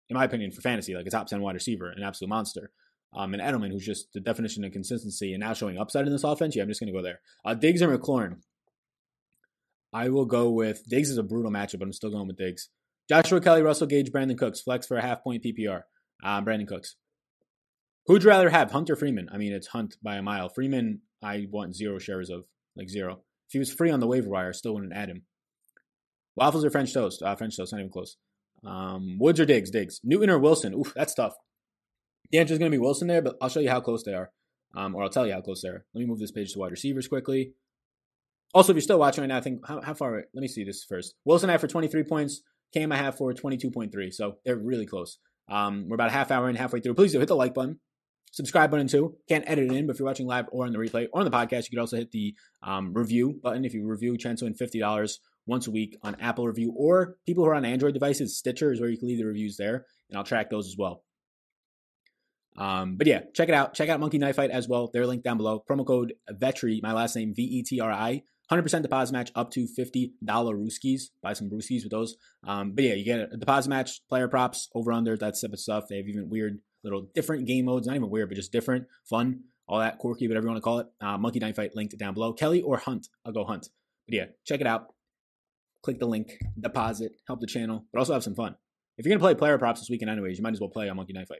in 0.10 0.16
my 0.16 0.26
opinion, 0.26 0.52
for 0.52 0.62
fantasy, 0.62 0.96
like 0.96 1.06
a 1.06 1.10
top 1.10 1.28
ten 1.28 1.42
wide 1.42 1.56
receiver, 1.56 1.90
an 1.90 2.04
absolute 2.04 2.30
monster. 2.30 2.72
Um, 3.16 3.34
and 3.34 3.44
Edelman, 3.44 3.72
who's 3.72 3.86
just 3.86 4.12
the 4.14 4.20
definition 4.20 4.64
of 4.64 4.72
consistency 4.72 5.34
and 5.34 5.42
now 5.42 5.54
showing 5.54 5.78
upside 5.78 6.08
in 6.08 6.12
this 6.12 6.24
offense. 6.24 6.56
Yeah, 6.56 6.64
I'm 6.64 6.70
just 6.70 6.80
gonna 6.80 6.92
go 6.92 7.04
there. 7.04 7.20
Uh, 7.46 7.54
Diggs 7.54 7.82
or 7.82 7.96
McLaurin. 7.96 8.38
I 9.93 10.10
will 10.10 10.25
go 10.25 10.49
with 10.49 10.88
Diggs 10.88 11.10
is 11.10 11.17
a 11.17 11.23
brutal 11.23 11.51
matchup, 11.51 11.79
but 11.79 11.86
I'm 11.86 11.93
still 11.93 12.12
going 12.12 12.27
with 12.27 12.38
Diggs. 12.38 12.69
Joshua 13.10 13.41
Kelley, 13.41 13.62
Russell 13.62 13.88
Gage, 13.88 14.12
Brandin 14.12 14.38
Cooks, 14.38 14.62
flex 14.62 14.88
for 14.88 14.97
a 14.97 15.01
half 15.01 15.23
point 15.23 15.43
PPR. 15.43 15.84
Uh, 16.23 16.41
Brandin 16.41 16.67
Cooks. 16.67 16.95
Who'd 18.08 18.23
you 18.23 18.29
rather 18.29 18.49
have, 18.49 18.71
Hunt 18.71 18.89
or 18.89 18.95
Freeman? 18.95 19.29
I 19.32 19.38
mean, 19.38 19.53
it's 19.53 19.67
Hunt 19.67 19.95
by 20.01 20.15
a 20.15 20.21
mile. 20.21 20.49
Freeman, 20.49 21.01
I 21.21 21.47
want 21.49 21.75
zero 21.75 21.99
shares 21.99 22.29
of, 22.29 22.45
like 22.75 22.89
zero. 22.89 23.21
If 23.47 23.53
he 23.53 23.60
was 23.60 23.71
free 23.71 23.91
on 23.91 23.99
the 23.99 24.08
waiver 24.08 24.29
wire, 24.29 24.49
I 24.49 24.51
still 24.51 24.73
wouldn't 24.73 24.93
add 24.93 25.10
him. 25.10 25.23
Waffles 26.36 26.65
or 26.65 26.69
French 26.69 26.93
toast? 26.93 27.21
Uh, 27.21 27.36
French 27.36 27.56
toast, 27.56 27.71
not 27.71 27.79
even 27.79 27.91
close. 27.91 28.17
Um, 28.65 29.17
Woods 29.19 29.39
or 29.39 29.45
Diggs? 29.45 29.69
Diggs. 29.69 29.99
Newton 30.03 30.29
or 30.29 30.39
Wilson? 30.39 30.73
Oof, 30.73 30.93
that's 30.95 31.13
tough. 31.13 31.36
The 32.32 32.39
answer 32.39 32.53
is 32.53 32.60
going 32.60 32.71
to 32.71 32.75
be 32.75 32.82
Wilson 32.82 33.08
there, 33.08 33.21
but 33.21 33.36
I'll 33.41 33.49
show 33.49 33.60
you 33.60 33.69
how 33.69 33.79
close 33.79 34.03
they 34.03 34.13
are, 34.13 34.32
um, 34.75 34.95
or 34.95 35.03
I'll 35.03 35.10
tell 35.10 35.27
you 35.27 35.34
how 35.34 35.41
close 35.41 35.62
they 35.62 35.69
are. 35.69 35.86
Let 35.93 35.99
me 35.99 36.08
move 36.08 36.19
this 36.19 36.32
page 36.32 36.53
to 36.53 36.60
wide 36.60 36.71
receivers 36.71 37.08
quickly. 37.08 37.53
Also, 38.54 38.72
if 38.72 38.76
you're 38.76 38.82
still 38.82 39.00
watching 39.00 39.22
right 39.22 39.28
now, 39.28 39.38
I 39.38 39.42
think 39.42 39.66
how, 39.68 39.82
how 39.82 39.94
far? 39.94 40.16
Let 40.16 40.42
me 40.42 40.48
see 40.48 40.63
this 40.63 40.84
first. 40.84 41.16
Wilson 41.26 41.50
I 41.50 41.54
have 41.54 41.62
for 41.62 41.68
23 41.68 42.04
points. 42.04 42.42
Cam 42.74 42.92
I 42.92 42.98
have 42.98 43.18
for 43.18 43.34
22.3. 43.34 44.13
So 44.13 44.38
they're 44.46 44.56
really 44.56 44.86
close. 44.86 45.18
Um, 45.50 45.88
we're 45.88 45.96
about 45.96 46.10
a 46.10 46.13
half 46.13 46.32
hour 46.32 46.48
and 46.48 46.58
halfway 46.58 46.80
through. 46.80 46.96
Please 46.96 47.12
do 47.12 47.20
hit 47.20 47.28
the 47.28 47.36
like 47.36 47.54
button, 47.54 47.80
subscribe 48.32 48.72
button 48.72 48.88
too. 48.88 49.16
Can't 49.28 49.44
edit 49.48 49.72
it 49.72 49.76
in, 49.76 49.88
but 49.88 49.94
if 49.94 50.00
you're 50.00 50.08
watching 50.08 50.28
live 50.28 50.48
or 50.52 50.66
on 50.66 50.72
the 50.72 50.80
replay 50.80 51.08
or 51.12 51.20
on 51.20 51.26
the 51.26 51.32
podcast, 51.32 51.63
you 51.63 51.70
could 51.72 51.80
also 51.80 51.98
hit 51.98 52.12
the 52.12 52.36
um, 52.62 52.94
review 52.94 53.39
button. 53.42 53.66
If 53.66 53.74
you 53.74 53.86
review, 53.86 54.18
chance 54.18 54.39
to 54.39 54.46
win 54.46 54.54
fifty 54.54 54.80
dollars 54.80 55.20
once 55.46 55.68
a 55.68 55.72
week 55.72 55.98
on 56.02 56.16
Apple 56.22 56.48
Review 56.48 56.74
or 56.76 57.18
people 57.26 57.44
who 57.44 57.50
are 57.50 57.56
on 57.56 57.66
Android 57.66 57.94
devices. 57.94 58.38
Stitcher 58.38 58.72
is 58.72 58.80
where 58.80 58.89
you 58.89 58.98
can 58.98 59.08
leave 59.08 59.20
the 59.20 59.26
reviews 59.26 59.58
there, 59.58 59.86
and 60.10 60.18
I'll 60.18 60.24
track 60.24 60.50
those 60.50 60.68
as 60.68 60.76
well. 60.78 61.04
Um, 62.56 62.98
but 62.98 63.08
yeah, 63.08 63.22
check 63.34 63.50
it 63.50 63.56
out. 63.56 63.74
Check 63.74 63.89
out 63.89 64.00
Monkey 64.00 64.20
Knife 64.20 64.36
Fight 64.36 64.52
as 64.52 64.68
well. 64.68 64.89
They're 64.94 65.08
linked 65.08 65.24
down 65.24 65.38
below. 65.38 65.63
Promo 65.68 65.86
code 65.86 66.13
Vetri, 66.32 66.82
my 66.82 66.94
last 66.94 67.16
name 67.16 67.34
V 67.36 67.44
E 67.44 67.63
T 67.63 67.80
R 67.80 67.92
I. 67.92 68.24
100% 68.62 68.82
deposit 68.82 69.13
match 69.13 69.32
up 69.36 69.52
to 69.52 69.68
$50 69.68 70.12
Rooskies. 70.22 71.04
Buy 71.22 71.34
some 71.34 71.50
Brewskis 71.50 71.84
with 71.84 71.92
those. 71.92 72.16
Um, 72.46 72.74
but 72.74 72.84
yeah, 72.84 72.94
you 72.94 73.06
get 73.06 73.20
a 73.32 73.38
deposit 73.38 73.70
match, 73.70 74.02
player 74.08 74.28
props, 74.28 74.70
over 74.76 74.92
under, 74.92 75.18
that 75.18 75.36
type 75.39 75.54
of 75.54 75.60
stuff. 75.60 75.86
They 75.89 75.98
have 75.98 76.08
even 76.08 76.30
weird 76.30 76.60
little 76.84 77.08
different 77.13 77.48
game 77.48 77.66
modes. 77.66 77.88
Not 77.88 77.96
even 77.96 78.10
weird, 78.10 78.30
but 78.30 78.36
just 78.36 78.52
different, 78.52 78.86
fun, 79.10 79.42
all 79.68 79.80
that 79.80 79.98
quirky, 79.98 80.28
whatever 80.28 80.46
you 80.46 80.52
want 80.52 80.58
to 80.58 80.63
call 80.63 80.80
it. 80.80 80.88
Uh, 81.02 81.18
Monkey 81.18 81.39
Knife 81.39 81.56
Fight 81.56 81.76
linked 81.76 81.98
down 81.98 82.13
below. 82.13 82.34
Kelley 82.34 82.62
or 82.62 82.78
Hunt? 82.78 83.08
I'll 83.26 83.34
go 83.34 83.46
Hunt. 83.46 83.70
But 84.08 84.16
yeah, 84.16 84.26
check 84.46 84.62
it 84.62 84.68
out. 84.68 84.94
Click 85.82 86.00
the 86.00 86.08
link, 86.08 86.38
deposit, 86.60 87.13
help 87.28 87.42
the 87.42 87.48
channel, 87.48 87.86
but 87.92 88.00
also 88.00 88.13
have 88.13 88.24
some 88.24 88.36
fun. 88.36 88.56
If 88.98 89.06
you're 89.06 89.12
going 89.12 89.20
to 89.20 89.24
play 89.24 89.36
player 89.36 89.58
props 89.58 89.82
this 89.82 89.89
weekend 89.89 90.12
anyways, 90.12 90.38
you 90.38 90.44
might 90.44 90.54
as 90.54 90.60
well 90.60 90.70
play 90.70 90.88
on 90.88 90.96
Monkey 90.96 91.13
Knife 91.13 91.28
Fight 91.28 91.39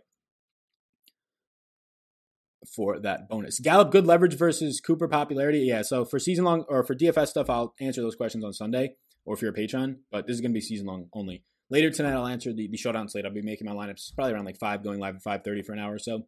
for 2.68 3.00
that 3.00 3.28
bonus. 3.30 3.60
Gallup, 3.60 3.92
good 3.92 4.06
leverage 4.06 4.38
versus 4.38 4.80
Cooper 4.80 5.08
popularity. 5.08 5.60
Yeah, 5.60 5.82
so 5.82 6.06
for 6.06 6.20
season 6.20 6.46
long 6.46 6.66
or 6.70 6.84
for 6.84 6.96
DFS 6.96 7.28
stuff, 7.28 7.50
I'll 7.50 7.74
answer 7.80 8.02
those 8.02 8.16
questions 8.16 8.44
on 8.44 8.54
Sunday 8.54 8.96
or 9.26 9.36
if 9.36 9.42
you're 9.42 9.52
a 9.52 9.54
patron, 9.54 10.00
but 10.12 10.28
this 10.28 10.36
is 10.36 10.42
going 10.42 10.52
to 10.52 10.58
be 10.58 10.62
season 10.62 10.86
long 10.86 11.08
only. 11.14 11.44
Later 11.70 11.90
tonight, 11.90 12.14
I'll 12.14 12.28
answer 12.28 12.54
the, 12.54 12.68
the 12.68 12.78
showdown 12.78 13.08
slate. 13.08 13.26
I'll 13.26 13.34
be 13.34 13.42
making 13.42 13.66
my 13.66 13.74
lineups 13.74 14.14
probably 14.16 14.34
around 14.34 14.46
like 14.46 14.58
5, 14.58 14.84
going 14.84 15.00
live 15.00 15.16
at 15.16 15.24
5.30 15.24 15.66
for 15.66 15.74
an 15.74 15.80
hour 15.80 15.94
or 15.94 16.00
so. 16.00 16.28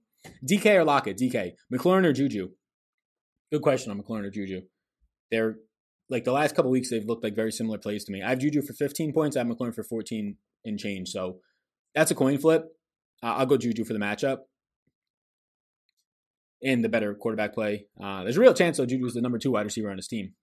DK 0.49 0.75
or 0.75 0.83
Lockett? 0.83 1.17
DK. 1.17 1.53
McLaurin 1.73 2.05
or 2.05 2.13
Juju? 2.13 2.49
Good 3.51 3.61
question 3.61 3.91
on 3.91 4.01
McLaurin 4.01 4.25
or 4.25 4.31
Juju. 4.31 4.61
They're 5.31 5.57
like 6.09 6.23
the 6.23 6.31
last 6.31 6.55
couple 6.55 6.71
weeks, 6.71 6.89
they've 6.89 7.05
looked 7.05 7.23
like 7.23 7.35
very 7.35 7.51
similar 7.51 7.77
plays 7.77 8.05
to 8.05 8.11
me. 8.11 8.21
I 8.21 8.29
have 8.29 8.39
Juju 8.39 8.61
for 8.61 8.73
15 8.73 9.11
points. 9.13 9.35
I 9.35 9.39
have 9.39 9.47
McLaurin 9.47 9.73
for 9.73 9.83
14 9.83 10.37
and 10.63 10.79
change. 10.79 11.09
So 11.09 11.39
that's 11.93 12.11
a 12.11 12.15
coin 12.15 12.37
flip. 12.37 12.65
I'll 13.21 13.45
go 13.45 13.57
Juju 13.57 13.85
for 13.85 13.93
the 13.93 13.99
matchup 13.99 14.39
in 16.65 16.81
the 16.81 16.89
better 16.89 17.13
quarterback 17.13 17.53
play. 17.53 17.85
Uh, 18.01 18.23
there's 18.23 18.37
a 18.37 18.41
real 18.41 18.53
chance 18.53 18.77
though 18.77 18.87
Juju's 18.87 19.13
the 19.13 19.21
number 19.21 19.37
two 19.37 19.51
wide 19.51 19.65
receiver 19.65 19.91
on 19.91 19.97
his 19.97 20.07
team. 20.07 20.33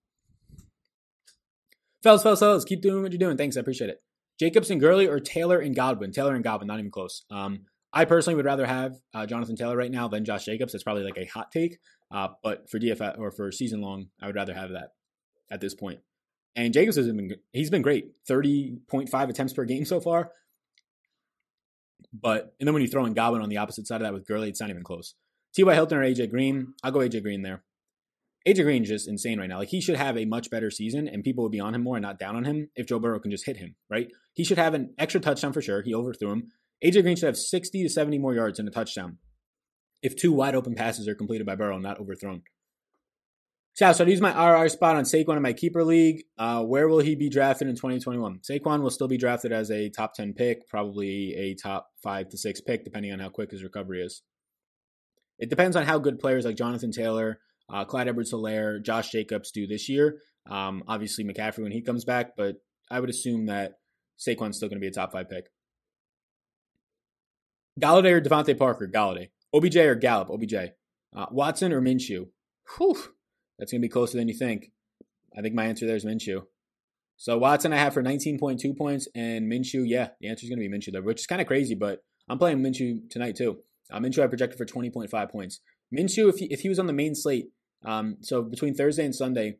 Fellas, 2.01 2.23
fellas, 2.23 2.39
fellas, 2.39 2.63
keep 2.63 2.81
doing 2.81 3.03
what 3.03 3.11
you're 3.11 3.19
doing. 3.19 3.35
Thanks, 3.35 3.57
I 3.57 3.59
appreciate 3.59 3.89
it. 3.89 4.01
Jacobs 4.39 4.71
and 4.71 4.79
Gurley 4.79 5.05
or 5.05 5.19
Taylor 5.19 5.59
and 5.59 5.75
Godwin? 5.75 6.11
Taylor 6.11 6.33
and 6.33 6.43
Godwin, 6.43 6.67
not 6.67 6.79
even 6.79 6.91
close. 6.91 7.25
Um, 7.29 7.65
I 7.91 8.05
personally 8.05 8.35
would 8.35 8.45
rather 8.45 8.65
have 8.65 8.95
uh, 9.13 9.25
Jonathan 9.25 9.57
Taylor 9.57 9.75
right 9.75 9.91
now 9.91 10.07
than 10.07 10.23
Josh 10.23 10.45
Jacobs. 10.45 10.71
That's 10.71 10.83
probably 10.83 11.03
like 11.03 11.17
a 11.17 11.25
hot 11.25 11.51
take. 11.51 11.77
Uh, 12.09 12.29
but 12.41 12.69
for 12.69 12.79
DFS 12.79 13.19
or 13.19 13.31
for 13.31 13.51
season 13.51 13.81
long, 13.81 14.07
I 14.21 14.27
would 14.27 14.35
rather 14.35 14.53
have 14.53 14.71
that 14.71 14.91
at 15.51 15.59
this 15.59 15.75
point. 15.75 15.99
And 16.55 16.73
Jacobs 16.73 16.95
has 16.95 17.07
been 17.07 17.35
he's 17.51 17.69
been 17.69 17.81
great, 17.81 18.15
thirty 18.27 18.77
point 18.87 19.09
five 19.09 19.29
attempts 19.29 19.53
per 19.53 19.65
game 19.65 19.85
so 19.85 19.99
far. 19.99 20.31
But 22.13 22.53
and 22.59 22.67
then 22.67 22.73
when 22.73 22.81
you 22.83 22.87
throw 22.87 23.05
in 23.05 23.13
Godwin 23.13 23.41
on 23.41 23.49
the 23.49 23.57
opposite 23.57 23.87
side 23.87 23.97
of 23.97 24.01
that 24.03 24.13
with 24.13 24.27
Gurley, 24.27 24.49
it's 24.49 24.61
not 24.61 24.69
even 24.69 24.83
close. 24.83 25.15
T.Y. 25.55 25.73
Hilton 25.73 25.97
or 25.97 26.03
AJ 26.03 26.29
Green? 26.29 26.73
I'll 26.83 26.91
go 26.91 26.99
AJ 26.99 27.23
Green 27.23 27.41
there. 27.41 27.63
AJ 28.47 28.63
Green 28.63 28.83
is 28.83 28.89
just 28.89 29.07
insane 29.07 29.39
right 29.39 29.47
now. 29.47 29.59
Like 29.59 29.69
he 29.69 29.81
should 29.81 29.95
have 29.95 30.17
a 30.17 30.25
much 30.25 30.49
better 30.49 30.69
season, 30.69 31.07
and 31.07 31.23
people 31.23 31.43
would 31.43 31.51
be 31.51 31.59
on 31.59 31.75
him 31.75 31.83
more 31.83 31.95
and 31.95 32.03
not 32.03 32.19
down 32.19 32.35
on 32.35 32.43
him 32.43 32.69
if 32.75 32.87
Joe 32.87 32.99
Burrow 32.99 33.19
can 33.19 33.31
just 33.31 33.45
hit 33.45 33.57
him. 33.57 33.75
Right? 33.89 34.09
He 34.33 34.43
should 34.43 34.57
have 34.57 34.73
an 34.73 34.93
extra 34.97 35.21
touchdown 35.21 35.53
for 35.53 35.61
sure. 35.61 35.81
He 35.81 35.93
overthrew 35.93 36.31
him. 36.31 36.51
AJ 36.83 37.03
Green 37.03 37.15
should 37.15 37.27
have 37.27 37.37
60 37.37 37.83
to 37.83 37.89
70 37.89 38.17
more 38.17 38.33
yards 38.33 38.59
and 38.59 38.67
a 38.67 38.71
touchdown 38.71 39.17
if 40.03 40.17
two 40.17 40.33
wide 40.33 40.53
open 40.53 40.75
passes 40.75 41.07
are 41.07 41.15
completed 41.15 41.47
by 41.47 41.55
Burrow, 41.55 41.79
not 41.79 41.99
overthrown. 41.99 42.43
So, 43.75 43.91
so 43.93 44.05
I 44.05 44.07
use 44.07 44.21
my 44.21 44.29
RR 44.31 44.69
spot 44.69 44.97
on 44.97 45.03
Saquon 45.03 45.37
in 45.37 45.41
my 45.41 45.53
keeper 45.53 45.83
league. 45.83 46.25
Uh, 46.37 46.61
where 46.61 46.87
will 46.87 46.99
he 46.99 47.15
be 47.15 47.29
drafted 47.29 47.67
in 47.67 47.75
2021? 47.75 48.39
Saquon 48.39 48.81
will 48.81 48.91
still 48.91 49.07
be 49.07 49.17
drafted 49.17 49.51
as 49.51 49.71
a 49.71 49.89
top 49.89 50.13
10 50.13 50.33
pick, 50.33 50.67
probably 50.67 51.33
a 51.33 51.55
top 51.55 51.87
five 52.03 52.29
to 52.29 52.37
six 52.37 52.61
pick, 52.61 52.83
depending 52.83 53.11
on 53.13 53.19
how 53.19 53.29
quick 53.29 53.49
his 53.49 53.63
recovery 53.63 54.03
is. 54.03 54.21
It 55.43 55.49
depends 55.49 55.75
on 55.75 55.85
how 55.85 55.99
good 55.99 56.19
players 56.19 56.45
like 56.45 56.55
Jonathan 56.55 56.93
Taylor, 56.93 57.41
uh, 57.69 57.83
Clyde 57.83 58.07
Edwards-Helaire, 58.07 58.81
Josh 58.81 59.11
Jacobs 59.11 59.51
do 59.51 59.67
this 59.67 59.89
year. 59.89 60.19
Um, 60.49 60.85
obviously, 60.87 61.25
McCaffrey 61.25 61.63
when 61.63 61.73
he 61.73 61.81
comes 61.81 62.05
back, 62.05 62.37
but 62.37 62.55
I 62.89 63.01
would 63.01 63.09
assume 63.09 63.47
that 63.47 63.73
Saquon's 64.17 64.55
still 64.55 64.69
going 64.69 64.77
to 64.77 64.81
be 64.81 64.87
a 64.87 64.91
top 64.91 65.11
five 65.11 65.29
pick. 65.29 65.47
Golladay 67.77 68.11
or 68.11 68.21
DeVante 68.21 68.57
Parker? 68.57 68.87
Golladay. 68.87 69.31
OBJ 69.53 69.75
or 69.75 69.95
Gallup? 69.95 70.29
OBJ. 70.29 70.53
Uh, 71.13 71.25
Watson 71.29 71.73
or 71.73 71.81
Minshew? 71.81 72.27
Whew, 72.77 72.95
that's 73.59 73.73
going 73.73 73.81
to 73.81 73.85
be 73.85 73.91
closer 73.91 74.17
than 74.17 74.29
you 74.29 74.37
think. 74.37 74.71
I 75.37 75.41
think 75.41 75.55
my 75.55 75.65
answer 75.65 75.85
there 75.85 75.97
is 75.97 76.05
Minshew. 76.05 76.43
So 77.17 77.37
Watson 77.37 77.73
I 77.73 77.79
have 77.79 77.93
for 77.93 78.01
19.2 78.01 78.77
points, 78.77 79.09
and 79.13 79.51
Minshew, 79.51 79.83
yeah, 79.85 80.11
the 80.21 80.29
answer 80.29 80.45
is 80.45 80.49
going 80.49 80.61
to 80.61 80.69
be 80.69 80.73
Minshew 80.73 80.93
there, 80.93 81.01
which 81.01 81.19
is 81.19 81.27
kind 81.27 81.41
of 81.41 81.47
crazy, 81.47 81.75
but 81.75 81.99
I'm 82.29 82.39
playing 82.39 82.59
Minshew 82.59 83.09
tonight 83.09 83.35
too. 83.35 83.57
Uh, 83.91 83.99
Minshew 83.99 84.23
I 84.23 84.27
projected 84.27 84.57
for 84.57 84.65
20.5 84.65 85.31
points. 85.31 85.59
Minshew, 85.93 86.29
if 86.29 86.37
he, 86.37 86.45
if 86.45 86.61
he 86.61 86.69
was 86.69 86.79
on 86.79 86.87
the 86.87 86.93
main 86.93 87.15
slate, 87.15 87.49
um, 87.85 88.17
so 88.21 88.41
between 88.41 88.73
Thursday 88.73 89.05
and 89.05 89.13
Sunday, 89.13 89.57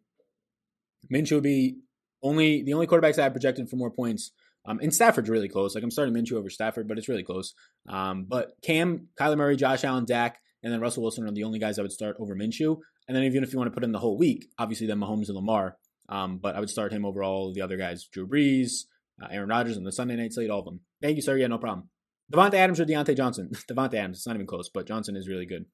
Minshew 1.11 1.33
would 1.33 1.43
be 1.43 1.77
only 2.21 2.63
the 2.63 2.73
only 2.73 2.87
quarterbacks 2.87 3.19
I 3.19 3.23
have 3.23 3.33
projected 3.33 3.69
for 3.69 3.75
more 3.75 3.91
points. 3.91 4.31
Um, 4.65 4.79
and 4.81 4.93
Stafford's 4.93 5.29
really 5.29 5.49
close. 5.49 5.75
Like 5.75 5.83
I'm 5.83 5.91
starting 5.91 6.13
Minshew 6.13 6.33
over 6.33 6.49
Stafford, 6.49 6.87
but 6.87 6.97
it's 6.97 7.09
really 7.09 7.23
close. 7.23 7.53
Um, 7.87 8.25
but 8.27 8.53
Cam, 8.63 9.09
Kyler 9.19 9.37
Murray, 9.37 9.57
Josh 9.57 9.83
Allen, 9.83 10.05
Dak, 10.05 10.39
and 10.63 10.71
then 10.71 10.79
Russell 10.79 11.03
Wilson 11.03 11.27
are 11.27 11.31
the 11.31 11.43
only 11.43 11.59
guys 11.59 11.77
I 11.77 11.81
would 11.81 11.91
start 11.91 12.15
over 12.19 12.33
Minshew. 12.33 12.77
And 13.07 13.15
then 13.15 13.25
even 13.25 13.43
if 13.43 13.51
you 13.51 13.59
want 13.59 13.69
to 13.69 13.73
put 13.73 13.83
in 13.83 13.91
the 13.91 13.99
whole 13.99 14.17
week, 14.17 14.47
obviously 14.57 14.87
then 14.87 14.99
Mahomes 14.99 15.27
and 15.27 15.35
Lamar. 15.35 15.77
Um, 16.07 16.37
but 16.37 16.55
I 16.55 16.61
would 16.61 16.69
start 16.69 16.93
him 16.93 17.05
over 17.05 17.23
all 17.23 17.53
the 17.53 17.61
other 17.61 17.75
guys, 17.75 18.05
Drew 18.05 18.27
Brees, 18.27 18.85
uh, 19.21 19.27
Aaron 19.29 19.49
Rodgers, 19.49 19.75
and 19.75 19.85
the 19.85 19.91
Sunday 19.91 20.15
night 20.15 20.33
slate, 20.33 20.49
all 20.49 20.59
of 20.59 20.65
them. 20.65 20.79
Thank 21.01 21.17
you, 21.17 21.21
sir. 21.21 21.35
Yeah, 21.35 21.47
no 21.47 21.57
problem. 21.57 21.89
Davante 22.31 22.55
Adams 22.55 22.79
or 22.79 22.85
Diontae 22.85 23.17
Johnson? 23.17 23.49
Davante 23.69 23.95
Adams. 23.95 24.19
It's 24.19 24.27
not 24.27 24.35
even 24.35 24.47
close, 24.47 24.69
but 24.69 24.87
Johnson 24.87 25.15
is 25.15 25.27
really 25.27 25.45
good. 25.45 25.65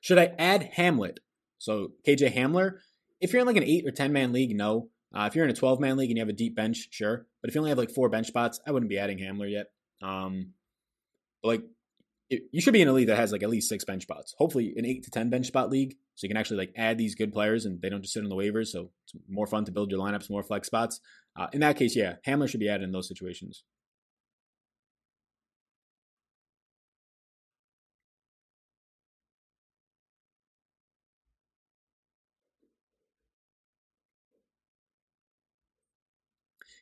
Should 0.00 0.18
I 0.18 0.32
add 0.38 0.70
Hamlet? 0.74 1.20
So 1.58 1.92
KJ 2.06 2.34
Hamler. 2.34 2.78
If 3.20 3.32
you're 3.32 3.40
in 3.40 3.46
like 3.46 3.56
an 3.56 3.64
eight 3.64 3.86
or 3.86 3.90
ten 3.90 4.12
man 4.12 4.32
league, 4.32 4.54
no. 4.54 4.90
Uh, 5.14 5.26
if 5.26 5.36
you're 5.36 5.44
in 5.44 5.50
a 5.50 5.54
12 5.54 5.78
man 5.80 5.96
league 5.96 6.10
and 6.10 6.18
you 6.18 6.22
have 6.22 6.28
a 6.28 6.32
deep 6.32 6.56
bench, 6.56 6.88
sure. 6.90 7.26
But 7.40 7.48
if 7.48 7.54
you 7.54 7.60
only 7.60 7.70
have 7.70 7.78
like 7.78 7.92
four 7.92 8.08
bench 8.08 8.26
spots, 8.26 8.60
I 8.66 8.72
wouldn't 8.72 8.90
be 8.90 8.98
adding 8.98 9.18
Hamler 9.18 9.50
yet. 9.50 9.66
Um, 10.02 10.54
But 11.40 11.48
like, 11.48 11.62
it, 12.30 12.42
you 12.50 12.60
should 12.60 12.72
be 12.72 12.82
in 12.82 12.88
a 12.88 12.92
league 12.92 13.06
that 13.06 13.16
has 13.16 13.30
like 13.30 13.42
at 13.42 13.50
least 13.50 13.68
six 13.68 13.84
bench 13.84 14.02
spots. 14.02 14.34
Hopefully, 14.38 14.74
an 14.76 14.84
eight 14.84 15.04
to 15.04 15.10
ten 15.10 15.30
bench 15.30 15.46
spot 15.46 15.70
league, 15.70 15.94
so 16.16 16.24
you 16.24 16.28
can 16.28 16.36
actually 16.36 16.58
like 16.58 16.72
add 16.76 16.98
these 16.98 17.14
good 17.14 17.32
players 17.32 17.64
and 17.64 17.80
they 17.80 17.88
don't 17.88 18.02
just 18.02 18.14
sit 18.14 18.24
on 18.24 18.28
the 18.28 18.34
waivers. 18.34 18.68
So 18.68 18.90
it's 19.04 19.14
more 19.28 19.46
fun 19.46 19.64
to 19.66 19.72
build 19.72 19.90
your 19.90 20.00
lineups, 20.00 20.30
more 20.30 20.42
flex 20.42 20.66
spots. 20.66 21.00
Uh, 21.36 21.46
in 21.52 21.60
that 21.60 21.76
case, 21.76 21.94
yeah, 21.94 22.14
Hamler 22.26 22.48
should 22.48 22.60
be 22.60 22.68
added 22.68 22.84
in 22.84 22.92
those 22.92 23.08
situations. 23.08 23.62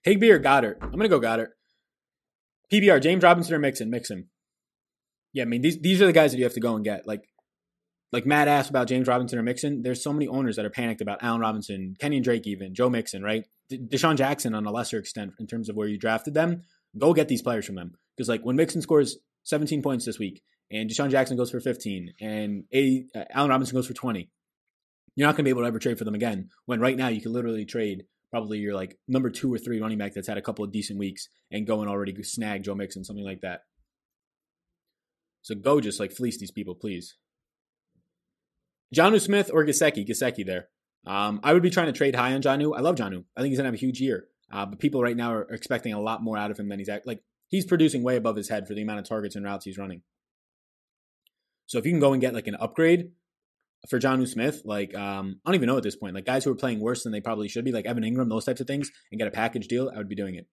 Higbee 0.04 0.30
or 0.30 0.40
Goedert? 0.40 0.78
I'm 0.80 0.90
gonna 0.90 1.08
go 1.08 1.20
Goedert. 1.20 1.50
PBR, 2.72 3.02
James 3.02 3.22
Robinson 3.22 3.54
or 3.54 3.58
Mixon? 3.58 3.90
Mixon. 3.90 4.28
Yeah, 5.32 5.42
I 5.42 5.46
mean 5.46 5.62
these 5.62 5.78
these 5.78 6.02
are 6.02 6.06
the 6.06 6.12
guys 6.12 6.32
that 6.32 6.38
you 6.38 6.44
have 6.44 6.54
to 6.54 6.60
go 6.60 6.74
and 6.74 6.84
get. 6.84 7.06
Like 7.06 7.28
like 8.12 8.26
Matt 8.26 8.48
asked 8.48 8.70
about 8.70 8.88
James 8.88 9.08
Robinson 9.08 9.38
or 9.38 9.42
Mixon. 9.42 9.82
There's 9.82 10.02
so 10.02 10.12
many 10.12 10.28
owners 10.28 10.56
that 10.56 10.66
are 10.66 10.70
panicked 10.70 11.00
about 11.00 11.22
Allen 11.22 11.40
Robinson, 11.40 11.96
Kenyan 11.98 12.22
Drake, 12.22 12.46
even 12.46 12.74
Joe 12.74 12.90
Mixon, 12.90 13.22
right? 13.22 13.46
DeSean 13.70 14.16
Jackson 14.16 14.54
on 14.54 14.66
a 14.66 14.70
lesser 14.70 14.98
extent 14.98 15.32
in 15.38 15.46
terms 15.46 15.70
of 15.70 15.76
where 15.76 15.88
you 15.88 15.98
drafted 15.98 16.34
them. 16.34 16.62
Go 16.98 17.14
get 17.14 17.28
these 17.28 17.40
players 17.40 17.64
from 17.64 17.76
them 17.76 17.92
because 18.16 18.28
like 18.28 18.42
when 18.42 18.56
Mixon 18.56 18.82
scores 18.82 19.16
17 19.44 19.82
points 19.82 20.04
this 20.04 20.18
week 20.18 20.42
and 20.70 20.90
DeSean 20.90 21.10
Jackson 21.10 21.38
goes 21.38 21.50
for 21.50 21.60
15 21.60 22.12
and 22.20 22.64
a, 22.72 23.06
uh, 23.14 23.24
Allen 23.30 23.50
Robinson 23.50 23.74
goes 23.74 23.86
for 23.86 23.94
20, 23.94 24.30
you're 25.16 25.26
not 25.26 25.32
going 25.32 25.38
to 25.38 25.44
be 25.44 25.50
able 25.50 25.62
to 25.62 25.68
ever 25.68 25.78
trade 25.78 25.98
for 25.98 26.04
them 26.04 26.14
again. 26.14 26.50
When 26.66 26.80
right 26.80 26.96
now 26.96 27.08
you 27.08 27.22
can 27.22 27.32
literally 27.32 27.64
trade 27.64 28.04
probably 28.32 28.58
your 28.58 28.74
like 28.74 28.98
number 29.06 29.30
two 29.30 29.52
or 29.52 29.58
three 29.58 29.78
running 29.78 29.98
back 29.98 30.14
that's 30.14 30.26
had 30.26 30.38
a 30.38 30.42
couple 30.42 30.64
of 30.64 30.72
decent 30.72 30.98
weeks 30.98 31.28
and 31.50 31.66
go 31.66 31.82
and 31.82 31.90
already 31.90 32.20
snag 32.22 32.64
Joe 32.64 32.74
Mixon, 32.74 33.04
something 33.04 33.24
like 33.24 33.42
that. 33.42 33.60
So 35.42 35.54
go 35.54 35.80
just 35.80 36.00
like 36.00 36.12
fleece 36.12 36.40
these 36.40 36.50
people, 36.50 36.74
please. 36.74 37.16
Jonnu 38.94 39.20
Smith 39.20 39.50
or 39.52 39.64
Gesicki? 39.64 40.08
Gesicki 40.08 40.46
there. 40.46 40.68
Um, 41.06 41.40
I 41.42 41.52
would 41.52 41.62
be 41.62 41.70
trying 41.70 41.86
to 41.86 41.92
trade 41.92 42.14
high 42.14 42.32
on 42.32 42.42
Jonnu. 42.42 42.76
I 42.76 42.80
love 42.80 42.96
Jonnu. 42.96 43.24
I 43.36 43.40
think 43.40 43.50
he's 43.50 43.58
gonna 43.58 43.68
have 43.68 43.74
a 43.74 43.78
huge 43.78 44.00
year. 44.00 44.28
Uh, 44.50 44.64
but 44.66 44.78
people 44.78 45.02
right 45.02 45.16
now 45.16 45.32
are 45.32 45.42
expecting 45.50 45.92
a 45.92 46.00
lot 46.00 46.22
more 46.22 46.38
out 46.38 46.50
of 46.50 46.58
him 46.58 46.68
than 46.68 46.78
he's 46.78 46.88
at. 46.88 47.06
Like 47.06 47.20
he's 47.48 47.66
producing 47.66 48.02
way 48.02 48.16
above 48.16 48.36
his 48.36 48.48
head 48.48 48.66
for 48.66 48.74
the 48.74 48.82
amount 48.82 49.00
of 49.00 49.08
targets 49.08 49.36
and 49.36 49.44
routes 49.44 49.66
he's 49.66 49.78
running. 49.78 50.02
So 51.66 51.78
if 51.78 51.84
you 51.84 51.92
can 51.92 52.00
go 52.00 52.12
and 52.12 52.20
get 52.20 52.34
like 52.34 52.46
an 52.46 52.56
upgrade 52.56 53.10
for 53.88 53.98
Jonnu 53.98 54.28
Smith, 54.28 54.62
like 54.64 54.94
um, 54.94 55.40
I 55.44 55.50
don't 55.50 55.56
even 55.56 55.66
know 55.66 55.76
at 55.76 55.82
this 55.82 55.96
point, 55.96 56.14
like 56.14 56.24
guys 56.24 56.44
who 56.44 56.52
are 56.52 56.56
playing 56.56 56.80
worse 56.80 57.02
than 57.02 57.12
they 57.12 57.20
probably 57.20 57.48
should 57.48 57.64
be, 57.64 57.72
like 57.72 57.86
Evan 57.86 58.04
Engram, 58.04 58.28
those 58.28 58.44
types 58.44 58.60
of 58.60 58.66
things, 58.66 58.90
and 59.10 59.18
get 59.18 59.28
a 59.28 59.32
package 59.32 59.66
deal, 59.66 59.90
I 59.92 59.98
would 59.98 60.08
be 60.08 60.14
doing 60.14 60.36
it. 60.36 60.46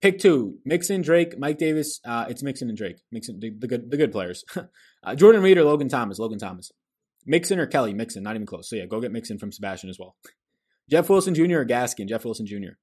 Pick 0.00 0.18
two: 0.18 0.58
Mixon, 0.64 1.02
Drake, 1.02 1.38
Mike 1.38 1.58
Davis. 1.58 2.00
Uh, 2.04 2.26
it's 2.28 2.42
Mixon 2.42 2.68
and 2.68 2.78
Drake. 2.78 3.00
Mixon, 3.12 3.38
the, 3.38 3.50
the 3.50 3.66
good, 3.66 3.90
the 3.90 3.96
good 3.96 4.12
players. 4.12 4.44
uh, 5.04 5.14
Jordan 5.14 5.42
Reed 5.42 5.58
or 5.58 5.64
Logan 5.64 5.88
Thomas. 5.88 6.18
Logan 6.18 6.38
Thomas. 6.38 6.72
Mixon 7.26 7.58
or 7.58 7.66
Kelley? 7.66 7.92
Mixon. 7.92 8.22
Not 8.22 8.34
even 8.34 8.46
close. 8.46 8.68
So 8.70 8.76
yeah, 8.76 8.86
go 8.86 9.00
get 9.00 9.12
Mixon 9.12 9.38
from 9.38 9.52
Sebastian 9.52 9.90
as 9.90 9.98
well. 9.98 10.16
Jeff 10.88 11.08
Wilson 11.10 11.34
Jr. 11.34 11.58
or 11.58 11.66
Gaskin? 11.66 12.08
Jeff 12.08 12.24
Wilson 12.24 12.46
Jr. 12.46 12.76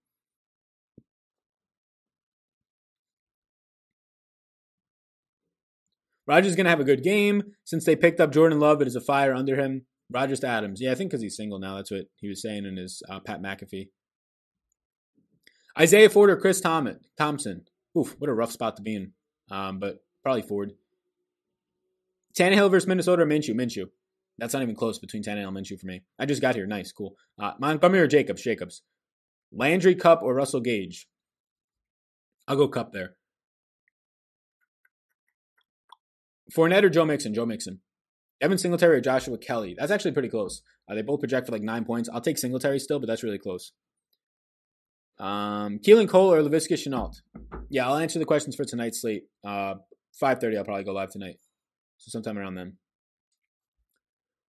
Rodgers 6.28 6.56
gonna 6.56 6.70
have 6.70 6.80
a 6.80 6.86
good 6.86 7.04
game 7.04 7.44
since 7.64 7.86
they 7.86 7.96
picked 7.96 8.20
up 8.20 8.32
Jordan 8.32 8.60
Love. 8.60 8.82
It 8.82 8.88
is 8.88 8.96
a 8.96 9.02
fire 9.02 9.34
under 9.34 9.56
him. 9.56 9.86
Rodgers 10.12 10.40
to 10.42 10.48
Adams. 10.48 10.82
Yeah, 10.82 10.92
I 10.92 10.96
think 10.96 11.12
because 11.12 11.22
he's 11.22 11.36
single 11.36 11.60
now. 11.60 11.76
That's 11.76 11.92
what 11.92 12.06
he 12.16 12.28
was 12.28 12.42
saying 12.42 12.66
in 12.66 12.78
his 12.78 13.02
uh, 13.10 13.20
Pat 13.20 13.42
McAfee. 13.42 13.90
Isaiah 15.80 16.10
Ford 16.10 16.30
or 16.30 16.38
Chris 16.38 16.62
Thompson. 16.62 17.66
Oof, 17.98 18.16
what 18.20 18.30
a 18.30 18.34
rough 18.34 18.52
spot 18.52 18.78
to 18.78 18.82
be 18.82 18.96
in. 18.96 19.12
Um, 19.52 19.80
but 19.80 19.98
probably 20.24 20.42
Ford. 20.42 20.74
Tannehill 22.38 22.72
versus 22.72 22.88
Minnesota 22.88 23.24
or 23.24 23.26
Minshew? 23.26 23.54
Minshew. 23.56 23.86
That's 24.38 24.54
not 24.54 24.64
even 24.64 24.76
close 24.76 25.00
between 25.00 25.24
Tannehill 25.24 25.48
and 25.48 25.58
Minshew 25.58 25.80
for 25.80 25.88
me. 25.88 26.04
I 26.20 26.26
just 26.26 26.42
got 26.42 26.56
here. 26.56 26.68
Nice, 26.68 26.92
cool. 26.92 27.16
Uh, 27.40 27.54
Montgomery 27.60 28.00
or 28.00 28.08
Jacobs? 28.08 28.44
Jacobs. 28.44 28.82
Landry, 29.52 29.96
Kupp 29.96 30.22
or 30.22 30.34
Russell 30.34 30.62
Gage? 30.62 31.08
I'll 32.48 32.58
go 32.58 32.68
Kupp 32.68 32.92
there. 32.92 33.16
Fournette 36.56 36.84
or 36.84 36.90
Joe 36.90 37.06
Mixon? 37.06 37.34
Joe 37.34 37.46
Mixon. 37.46 37.82
Evan 38.40 38.58
Singletary 38.58 38.98
or 38.98 39.02
Joshua 39.02 39.38
Kelley? 39.38 39.76
That's 39.78 39.92
actually 39.92 40.12
pretty 40.12 40.30
close. 40.30 40.62
Uh, 40.90 40.96
they 40.96 41.02
both 41.02 41.20
project 41.20 41.48
for 41.48 41.52
like 41.52 41.62
nine 41.62 41.86
points. 41.86 42.10
I'll 42.12 42.22
take 42.22 42.38
Singletary 42.38 42.80
still, 42.80 43.00
but 43.00 43.08
that's 43.08 43.24
really 43.24 43.40
close. 43.40 43.72
Um, 45.20 45.80
Keelan 45.80 46.08
Cole 46.08 46.32
or 46.32 46.42
Laviska 46.42 46.74
Shenault? 46.74 47.16
Yeah, 47.70 47.88
I'll 47.88 47.98
answer 47.98 48.20
the 48.20 48.26
questions 48.26 48.56
for 48.56 48.64
tonight's 48.64 49.02
slate. 49.02 49.24
Uh, 49.44 49.76
5.30, 50.22 50.58
I'll 50.58 50.64
probably 50.64 50.84
go 50.84 50.94
live 50.94 51.12
tonight. 51.12 51.38
So 51.98 52.10
sometime 52.12 52.38
around 52.38 52.56
then. 52.56 52.78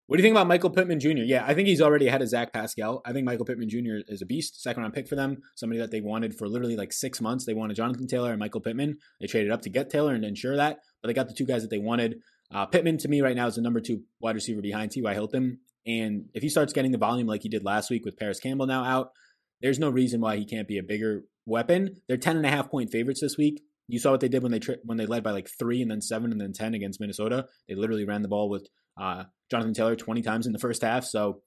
What 0.07 0.17
do 0.17 0.23
you 0.23 0.27
think 0.27 0.37
about 0.37 0.47
Michael 0.47 0.71
Pittman 0.71 1.01
Jr.? 1.01 1.25
Yeah, 1.25 1.45
I 1.47 1.53
think 1.53 1.69
he's 1.69 1.83
already 1.83 2.09
ahead 2.09 2.23
of 2.23 2.29
Zach 2.29 2.51
Pascal. 2.51 3.03
I 3.05 3.13
think 3.13 3.27
Michael 3.27 3.45
Pittman 3.45 3.69
Jr. 3.69 4.01
is 4.09 4.23
a 4.23 4.27
beast. 4.27 4.63
Second 4.63 4.83
round 4.83 4.95
pick 4.95 5.07
for 5.07 5.17
them. 5.17 5.43
Somebody 5.55 5.81
that 5.81 5.91
they 5.91 6.01
wanted 6.01 6.35
for 6.35 6.49
literally 6.49 6.77
like 6.77 6.95
six 6.95 7.21
months. 7.21 7.45
They 7.45 7.53
wanted 7.53 7.75
Jonathan 7.75 8.07
Taylor 8.07 8.31
and 8.31 8.39
Michael 8.39 8.63
Pittman. 8.63 8.97
They 9.21 9.27
traded 9.27 9.53
up 9.53 9.61
to 9.63 9.69
get 9.69 9.91
Taylor 9.91 10.15
and 10.15 10.25
ensure 10.25 10.57
that, 10.57 10.79
but 11.03 11.09
they 11.09 11.15
got 11.15 11.29
the 11.29 11.35
two 11.35 11.47
guys 11.47 11.63
that 11.63 11.71
they 11.71 11.79
wanted. 11.79 12.21
Uh, 12.53 12.67
Pittman 12.67 12.99
to 12.99 13.09
me 13.09 13.21
right 13.21 13.37
now 13.37 13.47
is 13.47 13.57
the 13.57 13.63
number 13.63 13.81
two 13.81 14.03
wide 14.21 14.35
receiver 14.35 14.63
behind 14.63 14.91
T.Y. 14.91 15.13
Hilton. 15.13 15.59
And 15.87 16.27
if 16.35 16.43
he 16.43 16.49
starts 16.49 16.73
getting 16.73 16.93
the 16.93 16.99
volume 16.99 17.27
like 17.27 17.43
he 17.43 17.49
did 17.49 17.65
last 17.65 17.91
week 17.91 18.05
with 18.05 18.17
Parris 18.17 18.41
Campbell 18.41 18.67
now 18.67 18.85
out, 18.85 19.11
there's 19.61 19.79
no 19.79 19.91
reason 19.91 20.21
why 20.21 20.37
he 20.37 20.45
can't 20.45 20.69
be 20.69 20.79
a 20.79 20.83
bigger 20.83 21.25
weapon. 21.47 21.97
They're 22.07 22.17
10 22.17 22.37
and 22.37 22.47
a 22.47 22.51
half 22.51 22.71
point 22.71 22.91
favorites 22.91 23.21
this 23.21 23.37
week. 23.37 23.63
You 23.87 23.99
saw 23.99 24.11
what 24.11 24.21
they 24.21 24.29
did 24.29 24.43
when 24.43 24.53
they 24.53 24.59
tri- 24.59 24.77
when 24.85 24.99
they 24.99 25.07
led 25.07 25.25
by 25.25 25.31
like 25.31 25.49
three 25.59 25.81
and 25.81 25.91
then 25.91 26.03
seven 26.03 26.31
and 26.31 26.41
then 26.41 26.53
10 26.53 26.75
against 26.75 27.01
Minnesota. 27.01 27.47
They 27.69 27.75
literally 27.75 28.05
ran 28.05 28.23
the 28.23 28.29
ball 28.29 28.51
with 28.51 28.69
uh, 29.01 29.25
Jonathan 29.51 29.73
Taylor 29.73 29.97
20 29.97 30.21
times 30.23 30.47
in 30.47 30.53
the 30.53 30.59
first 30.59 30.83
half. 30.83 31.05
So 31.05 31.41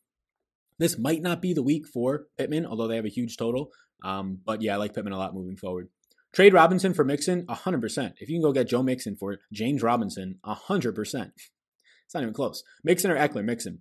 this 0.79 0.97
might 0.97 1.21
not 1.21 1.41
be 1.41 1.53
the 1.53 1.61
week 1.61 1.87
for 1.87 2.25
Pittman, 2.37 2.65
although 2.65 2.87
they 2.87 2.95
have 2.95 3.05
a 3.05 3.09
huge 3.09 3.37
total. 3.37 3.69
Um, 4.03 4.39
but 4.43 4.63
yeah, 4.63 4.73
I 4.73 4.77
like 4.77 4.95
Pittman 4.95 5.13
a 5.13 5.17
lot 5.17 5.35
moving 5.35 5.57
forward. 5.57 5.89
Trade 6.33 6.53
Robinson 6.53 6.93
for 6.93 7.03
Mixon, 7.03 7.45
100%. 7.45 8.13
If 8.19 8.29
you 8.29 8.35
can 8.35 8.41
go 8.41 8.53
get 8.53 8.69
Joe 8.69 8.83
Mixon 8.83 9.15
for 9.15 9.39
James 9.51 9.83
Robinson, 9.83 10.39
100%. 10.45 11.31
It's 11.35 12.13
not 12.13 12.23
even 12.23 12.33
close. 12.33 12.63
Mixon 12.83 13.11
or 13.11 13.17
Ekeler? 13.17 13.43
Mixon. 13.43 13.79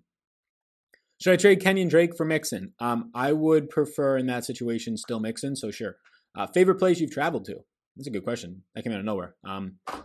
Should 1.21 1.35
I 1.35 1.37
trade 1.37 1.61
Kenyan 1.61 1.91
Drake 1.91 2.17
for 2.17 2.25
Mixon? 2.25 2.73
Um, 2.81 3.11
I 3.15 3.33
would 3.33 3.69
prefer 3.69 4.17
in 4.17 4.27
that 4.27 4.45
situation 4.45 4.97
still 4.97 5.21
Mixon, 5.21 5.55
so 5.55 5.71
sure. 5.71 5.97
Uh, 6.37 6.47
favorite 6.47 6.79
place 6.79 6.99
you've 6.99 7.13
traveled 7.13 7.45
to? 7.47 7.57
That's 7.97 8.09
a 8.09 8.11
good 8.11 8.25
question. 8.25 8.63
That 8.75 8.83
came 8.83 8.93
out 8.93 9.01
of 9.01 9.05
nowhere. 9.05 9.35
Um, 9.45 9.77
I 9.87 10.01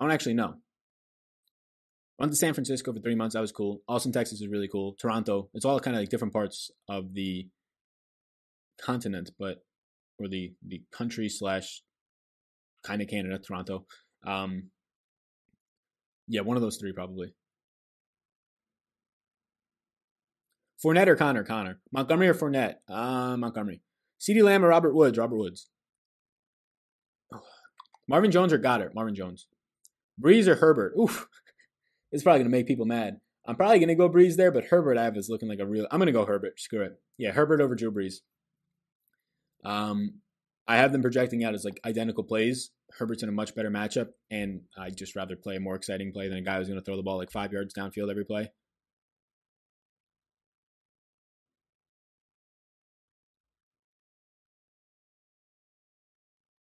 don't 0.00 0.10
actually 0.10 0.34
know. 0.34 0.54
Went 2.18 2.32
to 2.32 2.36
San 2.36 2.54
Francisco 2.54 2.92
for 2.92 3.00
three 3.00 3.16
months. 3.16 3.34
That 3.34 3.40
was 3.40 3.52
cool. 3.52 3.82
Austin, 3.88 4.12
Texas 4.12 4.40
is 4.40 4.48
really 4.48 4.68
cool. 4.68 4.94
Toronto. 4.94 5.50
It's 5.52 5.64
all 5.64 5.80
kind 5.80 5.96
of 5.96 6.00
like 6.00 6.10
different 6.10 6.32
parts 6.32 6.70
of 6.88 7.12
the 7.12 7.48
continent, 8.80 9.30
but 9.38 9.64
or 10.24 10.28
the 10.28 10.52
the 10.66 10.82
country 10.90 11.28
slash 11.28 11.82
kind 12.82 13.02
of 13.02 13.08
Canada, 13.08 13.38
Toronto. 13.38 13.86
Um, 14.26 14.70
yeah, 16.28 16.40
one 16.40 16.56
of 16.56 16.62
those 16.62 16.76
three 16.76 16.92
probably. 16.92 17.34
Fournette 20.84 21.06
or 21.06 21.16
Conner? 21.16 21.44
Conner. 21.44 21.80
Montgomery 21.92 22.28
or 22.28 22.34
Fournette? 22.34 22.74
Uh, 22.88 23.36
Montgomery. 23.38 23.80
CeeDee 24.20 24.42
Lamb 24.42 24.64
or 24.64 24.68
Robert 24.68 24.94
Woods? 24.94 25.16
Robert 25.16 25.36
Woods. 25.36 25.70
Marvin 28.08 28.30
Jones 28.30 28.52
or 28.52 28.58
Goedert? 28.58 28.94
Marvin 28.94 29.14
Jones. 29.14 29.46
Brees 30.22 30.46
or 30.46 30.56
Herbert? 30.56 30.94
Oof. 30.98 31.26
It's 32.12 32.22
probably 32.22 32.38
going 32.42 32.52
to 32.52 32.56
make 32.56 32.68
people 32.68 32.86
mad. 32.86 33.16
I'm 33.44 33.56
probably 33.56 33.80
going 33.80 33.88
to 33.88 33.96
go 33.96 34.08
Brees 34.08 34.36
there, 34.36 34.52
but 34.52 34.66
Herbert 34.66 34.96
I 34.96 35.02
have 35.02 35.16
is 35.16 35.28
looking 35.28 35.48
like 35.48 35.58
a 35.58 35.66
real. 35.66 35.88
I'm 35.90 35.98
going 35.98 36.06
to 36.06 36.12
go 36.12 36.24
Herbert. 36.24 36.60
Screw 36.60 36.82
it. 36.82 36.92
Yeah, 37.18 37.32
Herbert 37.32 37.60
over 37.60 37.74
Drew 37.74 37.90
Brees. 37.90 38.18
Um, 39.64 40.20
I 40.66 40.76
have 40.76 40.92
them 40.92 41.02
projecting 41.02 41.44
out 41.44 41.54
as 41.54 41.64
like 41.64 41.80
identical 41.84 42.24
plays. 42.24 42.70
Herbert's 42.98 43.22
in 43.22 43.28
a 43.28 43.32
much 43.32 43.54
better 43.54 43.70
matchup, 43.70 44.08
and 44.30 44.62
I'd 44.78 44.96
just 44.96 45.16
rather 45.16 45.36
play 45.36 45.56
a 45.56 45.60
more 45.60 45.74
exciting 45.74 46.12
play 46.12 46.28
than 46.28 46.38
a 46.38 46.42
guy 46.42 46.58
who's 46.58 46.68
going 46.68 46.78
to 46.78 46.84
throw 46.84 46.96
the 46.96 47.02
ball 47.02 47.18
like 47.18 47.30
five 47.30 47.52
yards 47.52 47.74
downfield 47.74 48.10
every 48.10 48.24
play. 48.24 48.50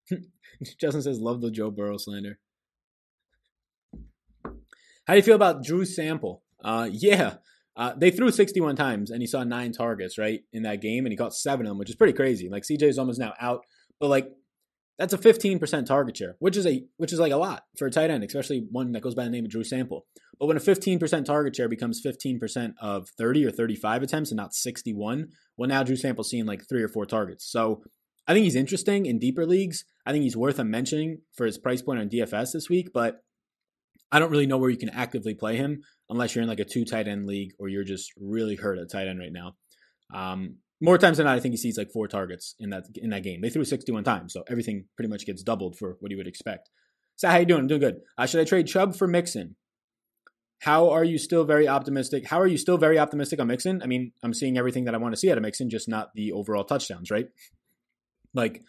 Justin 0.79 1.01
says, 1.01 1.19
"Love 1.19 1.41
the 1.41 1.51
Joe 1.51 1.71
Burrow 1.71 1.97
slander." 1.97 2.39
How 5.05 5.13
do 5.13 5.17
you 5.17 5.23
feel 5.23 5.35
about 5.35 5.63
Drew 5.63 5.85
Sample? 5.85 6.43
Uh, 6.63 6.89
yeah, 6.91 7.35
uh, 7.75 7.93
they 7.97 8.11
threw 8.11 8.31
61 8.31 8.75
times 8.75 9.09
and 9.09 9.21
he 9.21 9.27
saw 9.27 9.43
nine 9.43 9.71
targets, 9.71 10.17
right, 10.17 10.41
in 10.51 10.63
that 10.63 10.81
game, 10.81 11.05
and 11.05 11.11
he 11.11 11.17
caught 11.17 11.33
seven 11.33 11.65
of 11.65 11.71
them, 11.71 11.77
which 11.77 11.89
is 11.89 11.95
pretty 11.95 12.13
crazy. 12.13 12.49
Like 12.49 12.63
CJ 12.63 12.81
Uzomah 12.81 13.17
now 13.17 13.33
out, 13.39 13.61
but 13.99 14.09
like 14.09 14.29
that's 14.99 15.13
a 15.13 15.17
15% 15.17 15.85
target 15.85 16.15
share, 16.15 16.35
which 16.39 16.55
is 16.55 16.67
a 16.67 16.83
which 16.97 17.11
is 17.11 17.19
like 17.19 17.31
a 17.31 17.37
lot 17.37 17.63
for 17.77 17.87
a 17.87 17.91
tight 17.91 18.11
end, 18.11 18.23
especially 18.23 18.67
one 18.69 18.91
that 18.91 19.01
goes 19.01 19.15
by 19.15 19.23
the 19.23 19.29
name 19.29 19.45
of 19.45 19.51
Drew 19.51 19.63
Sample. 19.63 20.05
But 20.39 20.45
when 20.45 20.57
a 20.57 20.61
15% 20.61 21.25
target 21.25 21.55
share 21.55 21.69
becomes 21.69 22.01
15% 22.05 22.73
of 22.79 23.09
30 23.17 23.45
or 23.45 23.51
35 23.51 24.03
attempts 24.03 24.31
and 24.31 24.37
not 24.37 24.53
61, 24.53 25.29
well 25.57 25.69
now 25.69 25.83
Drew 25.83 25.95
Sample's 25.95 26.29
seeing 26.29 26.45
like 26.45 26.67
three 26.69 26.83
or 26.83 26.87
four 26.87 27.05
targets. 27.05 27.49
So 27.51 27.83
I 28.27 28.33
think 28.33 28.43
he's 28.43 28.55
interesting 28.55 29.05
in 29.05 29.19
deeper 29.19 29.45
leagues. 29.45 29.83
I 30.05 30.11
think 30.11 30.23
he's 30.23 30.37
worth 30.37 30.59
a 30.59 30.63
mentioning 30.63 31.21
for 31.35 31.45
his 31.45 31.57
price 31.57 31.81
point 31.81 31.99
on 31.99 32.09
DFS 32.09 32.51
this 32.53 32.69
week, 32.69 32.89
but 32.93 33.23
I 34.13 34.19
don't 34.19 34.29
really 34.29 34.45
know 34.45 34.59
where 34.59 34.69
you 34.69 34.77
can 34.77 34.89
actively 34.89 35.33
play 35.33 35.57
him 35.57 35.81
unless 36.07 36.35
you're 36.35 36.43
in 36.43 36.47
like 36.47 36.59
a 36.59 36.65
two 36.65 36.85
tight 36.85 37.07
end 37.07 37.25
league 37.25 37.53
or 37.57 37.67
you're 37.67 37.83
just 37.83 38.13
really 38.15 38.55
hurt 38.55 38.77
at 38.77 38.91
tight 38.91 39.07
end 39.07 39.17
right 39.17 39.33
now. 39.33 39.55
Um, 40.13 40.57
more 40.79 40.99
times 40.99 41.17
than 41.17 41.25
not, 41.25 41.35
I 41.35 41.39
think 41.39 41.53
he 41.53 41.57
sees 41.57 41.79
like 41.79 41.91
four 41.91 42.07
targets 42.07 42.53
in 42.59 42.69
that 42.69 42.83
in 42.95 43.09
that 43.09 43.23
game. 43.23 43.41
They 43.41 43.49
threw 43.49 43.65
61 43.65 44.03
times, 44.03 44.31
so 44.31 44.43
everything 44.47 44.85
pretty 44.95 45.09
much 45.09 45.25
gets 45.25 45.41
doubled 45.41 45.77
for 45.79 45.97
what 45.99 46.11
you 46.11 46.17
would 46.17 46.27
expect. 46.27 46.69
So 47.15 47.27
how 47.27 47.35
are 47.35 47.39
you 47.39 47.45
doing? 47.47 47.61
I'm 47.61 47.67
doing 47.67 47.81
good. 47.81 48.01
Uh, 48.15 48.27
should 48.27 48.41
I 48.41 48.43
trade 48.43 48.67
Chubb 48.67 48.95
for 48.95 49.07
Mixon? 49.07 49.55
How 50.61 50.91
are 50.91 51.03
you 51.03 51.17
still 51.17 51.43
very 51.43 51.67
optimistic? 51.67 52.27
How 52.27 52.39
are 52.39 52.47
you 52.47 52.57
still 52.57 52.77
very 52.77 52.99
optimistic 52.99 53.39
on 53.39 53.47
Mixon? 53.47 53.81
I 53.81 53.87
mean, 53.87 54.11
I'm 54.21 54.33
seeing 54.33 54.57
everything 54.57 54.85
that 54.85 54.93
I 54.93 54.97
want 54.97 55.13
to 55.13 55.19
see 55.19 55.31
out 55.31 55.37
of 55.37 55.43
Mixon, 55.43 55.69
just 55.69 55.89
not 55.89 56.09
the 56.13 56.33
overall 56.33 56.63
touchdowns, 56.63 57.09
right? 57.09 57.25
Like 58.33 58.61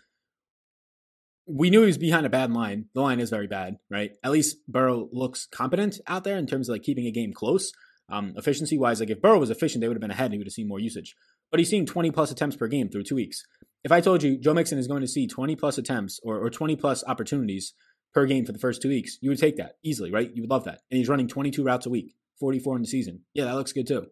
we 1.46 1.70
knew 1.70 1.80
he 1.80 1.86
was 1.86 1.98
behind 1.98 2.26
a 2.26 2.30
bad 2.30 2.52
line. 2.52 2.86
The 2.94 3.02
line 3.02 3.20
is 3.20 3.30
very 3.30 3.46
bad, 3.46 3.76
right? 3.90 4.12
At 4.22 4.32
least 4.32 4.58
Burrow 4.66 5.08
looks 5.12 5.46
competent 5.46 6.00
out 6.06 6.24
there 6.24 6.38
in 6.38 6.46
terms 6.46 6.68
of 6.68 6.74
like 6.74 6.82
keeping 6.82 7.06
a 7.06 7.10
game 7.10 7.32
close. 7.32 7.72
Um, 8.08 8.34
efficiency 8.36 8.78
wise, 8.78 9.00
like 9.00 9.10
if 9.10 9.20
Burrow 9.20 9.38
was 9.38 9.50
efficient, 9.50 9.80
they 9.80 9.88
would 9.88 9.96
have 9.96 10.02
been 10.02 10.10
ahead 10.10 10.26
and 10.26 10.34
he 10.34 10.38
would 10.38 10.46
have 10.46 10.54
seen 10.54 10.68
more 10.68 10.80
usage. 10.80 11.14
But 11.50 11.60
he's 11.60 11.70
seeing 11.70 11.86
20 11.86 12.10
plus 12.10 12.30
attempts 12.30 12.56
per 12.56 12.66
game 12.66 12.88
through 12.88 13.04
two 13.04 13.14
weeks. 13.14 13.42
If 13.82 13.92
I 13.92 14.00
told 14.00 14.22
you 14.22 14.38
Joe 14.38 14.54
Mixon 14.54 14.78
is 14.78 14.88
going 14.88 15.02
to 15.02 15.08
see 15.08 15.26
20 15.26 15.56
plus 15.56 15.78
attempts 15.78 16.18
or, 16.22 16.38
or 16.38 16.50
20 16.50 16.76
plus 16.76 17.04
opportunities 17.06 17.74
per 18.14 18.26
game 18.26 18.46
for 18.46 18.52
the 18.52 18.58
first 18.58 18.80
two 18.80 18.88
weeks, 18.88 19.18
you 19.20 19.30
would 19.30 19.38
take 19.38 19.56
that 19.56 19.76
easily, 19.82 20.10
right? 20.10 20.30
You 20.34 20.42
would 20.42 20.50
love 20.50 20.64
that. 20.64 20.80
And 20.90 20.98
he's 20.98 21.08
running 21.08 21.28
22 21.28 21.62
routes 21.62 21.86
a 21.86 21.90
week, 21.90 22.14
44 22.40 22.76
in 22.76 22.82
the 22.82 22.88
season. 22.88 23.20
Yeah, 23.34 23.44
that 23.44 23.54
looks 23.54 23.72
good 23.72 23.86
too. 23.86 24.06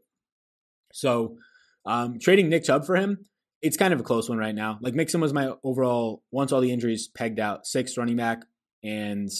So 0.92 1.36
um, 1.86 2.18
trading 2.18 2.48
Nick 2.48 2.64
Chubb 2.64 2.84
for 2.84 2.96
him, 2.96 3.26
it's 3.62 3.76
kind 3.76 3.94
of 3.94 4.00
a 4.00 4.02
close 4.02 4.28
one 4.28 4.38
right 4.38 4.54
now. 4.54 4.78
Like 4.82 4.94
Mixon 4.94 5.20
was 5.20 5.32
my 5.32 5.52
overall 5.62 6.22
once 6.32 6.52
all 6.52 6.60
the 6.60 6.72
injuries 6.72 7.08
pegged 7.08 7.38
out 7.38 7.66
sixth 7.66 7.96
running 7.96 8.16
back, 8.16 8.44
and 8.82 9.30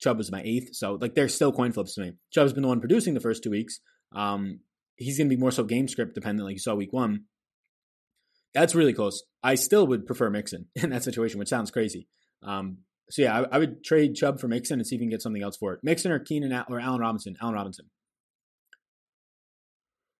Chubb 0.00 0.18
was 0.18 0.30
my 0.30 0.40
eighth. 0.44 0.74
So 0.74 0.96
like 1.00 1.14
they're 1.14 1.28
still 1.28 1.52
coin 1.52 1.72
flips 1.72 1.94
to 1.94 2.02
me. 2.02 2.12
Chubb's 2.30 2.52
been 2.52 2.62
the 2.62 2.68
one 2.68 2.80
producing 2.80 3.14
the 3.14 3.20
first 3.20 3.42
two 3.42 3.50
weeks. 3.50 3.80
Um, 4.14 4.60
he's 4.94 5.18
going 5.18 5.28
to 5.28 5.34
be 5.34 5.40
more 5.40 5.50
so 5.50 5.64
game 5.64 5.88
script 5.88 6.14
dependent, 6.14 6.46
like 6.46 6.54
you 6.54 6.60
saw 6.60 6.74
week 6.74 6.92
one. 6.92 7.24
That's 8.54 8.74
really 8.74 8.94
close. 8.94 9.24
I 9.42 9.56
still 9.56 9.86
would 9.88 10.06
prefer 10.06 10.30
Mixon 10.30 10.66
in 10.74 10.90
that 10.90 11.02
situation, 11.04 11.38
which 11.38 11.48
sounds 11.48 11.70
crazy. 11.70 12.08
Um, 12.42 12.78
so 13.10 13.22
yeah, 13.22 13.40
I, 13.40 13.56
I, 13.56 13.58
would 13.58 13.84
trade 13.84 14.14
Chubb 14.14 14.40
for 14.40 14.48
Mixon 14.48 14.78
and 14.78 14.86
see 14.86 14.96
if 14.96 15.00
we 15.00 15.06
can 15.06 15.10
get 15.10 15.22
something 15.22 15.42
else 15.42 15.56
for 15.56 15.72
it. 15.74 15.80
Mixon 15.82 16.12
or 16.12 16.18
Keenan 16.18 16.52
or 16.68 16.80
Allen 16.80 17.00
Robinson. 17.00 17.36
Allen 17.40 17.54
Robinson. 17.54 17.86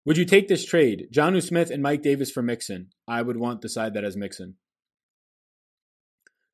Would 0.07 0.19
you 0.19 0.25
take 0.25 0.47
this 0.47 0.65
trade, 0.65 1.09
Jonnu 1.13 1.43
Smith 1.43 1.69
and 1.69 1.83
Mike 1.83 2.01
Davis 2.01 2.31
for 2.31 2.41
Mixon? 2.41 2.91
I 3.09 3.23
would 3.23 3.37
want 3.37 3.61
the 3.61 3.69
side 3.69 3.95
that 3.95 4.05
has 4.05 4.17
Mixon. 4.17 4.55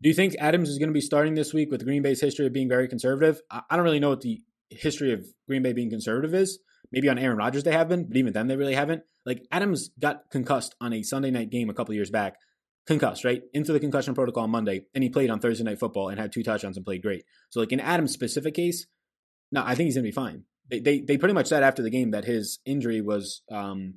Do 0.01 0.09
you 0.09 0.15
think 0.15 0.35
Adams 0.39 0.71
is 0.71 0.79
going 0.79 0.89
to 0.89 0.95
be 0.95 1.03
starting 1.03 1.35
this 1.35 1.53
week 1.53 1.71
with 1.71 1.85
Green 1.85 2.01
Bay's 2.01 2.23
history 2.23 2.47
of 2.47 2.55
being 2.55 2.71
very 2.71 2.89
conservative? 2.89 3.43
I 3.51 3.77
don't 3.77 3.85
really 3.85 4.01
know 4.01 4.09
what 4.09 4.23
the 4.23 4.41
history 4.71 5.13
of 5.13 5.27
Green 5.47 5.63
Bay 5.63 5.75
being 5.75 5.91
conservative 5.91 6.35
is. 6.35 6.61
Maybe 6.91 7.11
on 7.11 7.19
Aaron 7.19 7.37
Rodgers 7.37 7.63
they 7.63 7.73
have 7.73 7.91
been, 7.91 8.09
but 8.09 8.17
even 8.17 8.33
then 8.33 8.47
they 8.47 8.57
really 8.57 8.75
haven't. 8.75 9.03
Like 9.27 9.47
Adams 9.53 9.91
got 10.01 10.31
concussed 10.31 10.75
on 10.81 10.95
a 10.95 11.03
Sunday 11.03 11.31
night 11.31 11.51
game 11.51 11.69
a 11.69 11.75
couple 11.75 11.95
years 11.95 12.11
back, 12.11 12.37
concussed 12.87 13.23
right 13.23 13.43
into 13.53 13.75
the 13.75 13.81
concussion 13.81 14.15
protocol 14.15 14.45
on 14.45 14.51
Monday, 14.51 14.87
and 14.95 15.05
he 15.05 15.11
played 15.11 15.29
on 15.29 15.41
Thursday 15.41 15.65
night 15.65 15.79
football 15.79 16.09
and 16.09 16.19
had 16.19 16.33
two 16.33 16.43
touchdowns 16.43 16.79
and 16.79 16.87
played 16.87 17.03
great. 17.03 17.25
So 17.51 17.61
like 17.61 17.73
in 17.73 17.81
Adams' 17.81 18.13
specific 18.13 18.55
case, 18.55 18.87
no, 19.53 19.63
I 19.63 19.75
think 19.75 19.89
he's 19.89 19.97
gonna 19.97 20.05
be 20.05 20.11
fine 20.11 20.45
they, 20.71 20.81
they, 20.81 21.01
they 21.01 21.19
pretty 21.19 21.35
much 21.35 21.49
said 21.49 21.63
after 21.63 21.83
the 21.83 21.91
game 21.91 22.13
that 22.13 22.25
his 22.25 22.59
injury 22.65 23.01
was 23.01 23.43
um, 23.51 23.95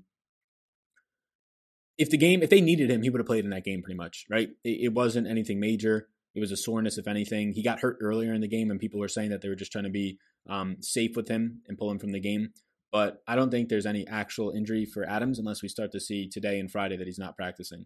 if 1.97 2.09
the 2.09 2.17
game 2.17 2.43
if 2.43 2.49
they 2.49 2.61
needed 2.61 2.89
him 2.89 3.01
he 3.01 3.09
would 3.09 3.19
have 3.19 3.27
played 3.27 3.45
in 3.45 3.51
that 3.51 3.63
game 3.63 3.81
pretty 3.81 3.97
much 3.97 4.25
right? 4.29 4.49
It, 4.63 4.85
it, 4.85 4.93
wasn't 4.93 5.27
anything 5.27 5.59
major. 5.59 6.07
It 6.33 6.39
was 6.41 6.51
a 6.51 6.57
soreness 6.57 6.97
if 6.97 7.07
anything. 7.07 7.53
He 7.53 7.63
got 7.63 7.79
hurt 7.79 7.97
earlier 8.01 8.33
in 8.33 8.41
the 8.41 8.47
game 8.47 8.71
and 8.71 8.79
people 8.79 8.99
were 8.99 9.07
saying 9.07 9.29
that 9.29 9.41
they 9.41 9.49
were 9.49 9.55
just 9.55 9.71
trying 9.71 9.85
to 9.85 9.89
be 9.89 10.17
um, 10.49 10.77
safe 10.81 11.15
with 11.15 11.29
him 11.29 11.61
and 11.67 11.77
pull 11.77 11.89
him 11.89 11.99
from 11.99 12.11
the 12.11 12.19
game. 12.19 12.49
But 12.91 13.21
i 13.27 13.35
don't 13.35 13.51
think 13.51 13.69
there's 13.69 13.85
any 13.85 14.07
actual 14.07 14.51
injury 14.51 14.85
for 14.85 15.07
adams 15.07 15.39
unless 15.39 15.61
we 15.61 15.69
start 15.69 15.91
to 15.91 15.99
see 15.99 16.29
today 16.29 16.59
and 16.59 16.71
friday 16.71 16.97
that 16.97 17.07
he's 17.07 17.19
not 17.19 17.35
practicing. 17.35 17.85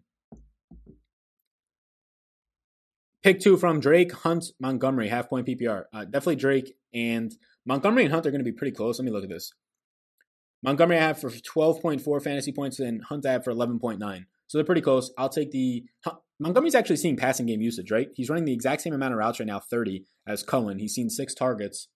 Pick 3.22 3.40
two 3.40 3.56
from 3.56 3.80
drake 3.80 4.12
hunt 4.12 4.46
montgomery 4.58 5.08
half 5.08 5.28
point 5.28 5.46
ppr 5.46 5.84
uh, 5.92 6.04
definitely 6.04 6.36
drake 6.36 6.74
and 6.94 7.32
Montgomery 7.66 8.04
and 8.04 8.12
Hunt 8.12 8.26
are 8.26 8.30
going 8.30 8.44
to 8.44 8.50
be 8.50 8.56
pretty 8.56 8.74
close. 8.74 8.98
Let 8.98 9.04
me 9.04 9.10
look 9.10 9.24
at 9.24 9.30
this. 9.30 9.52
Montgomery 10.62 10.98
I 10.98 11.02
have 11.02 11.20
for 11.20 11.30
12.4 11.30 12.22
fantasy 12.22 12.52
points 12.52 12.80
and 12.80 13.02
Hunt 13.04 13.26
I 13.26 13.32
have 13.32 13.44
for 13.44 13.52
11.9. 13.52 14.24
So 14.46 14.58
they're 14.58 14.64
pretty 14.64 14.80
close. 14.80 15.12
I'll 15.16 15.28
take 15.28 15.52
the. 15.52 15.84
Montgomery's 16.38 16.74
actually 16.74 16.96
seeing 16.96 17.16
passing 17.16 17.46
game 17.46 17.60
usage, 17.60 17.90
right? 17.90 18.08
He's 18.14 18.30
running 18.30 18.46
the 18.46 18.52
exact 18.52 18.82
same 18.82 18.94
amount 18.94 19.12
of 19.12 19.18
routes 19.18 19.38
right 19.38 19.46
now, 19.46 19.60
30, 19.60 20.04
as 20.26 20.42
Cohen. 20.42 20.78
He's 20.78 20.94
seen 20.94 21.10
six 21.10 21.34
targets. 21.34 21.88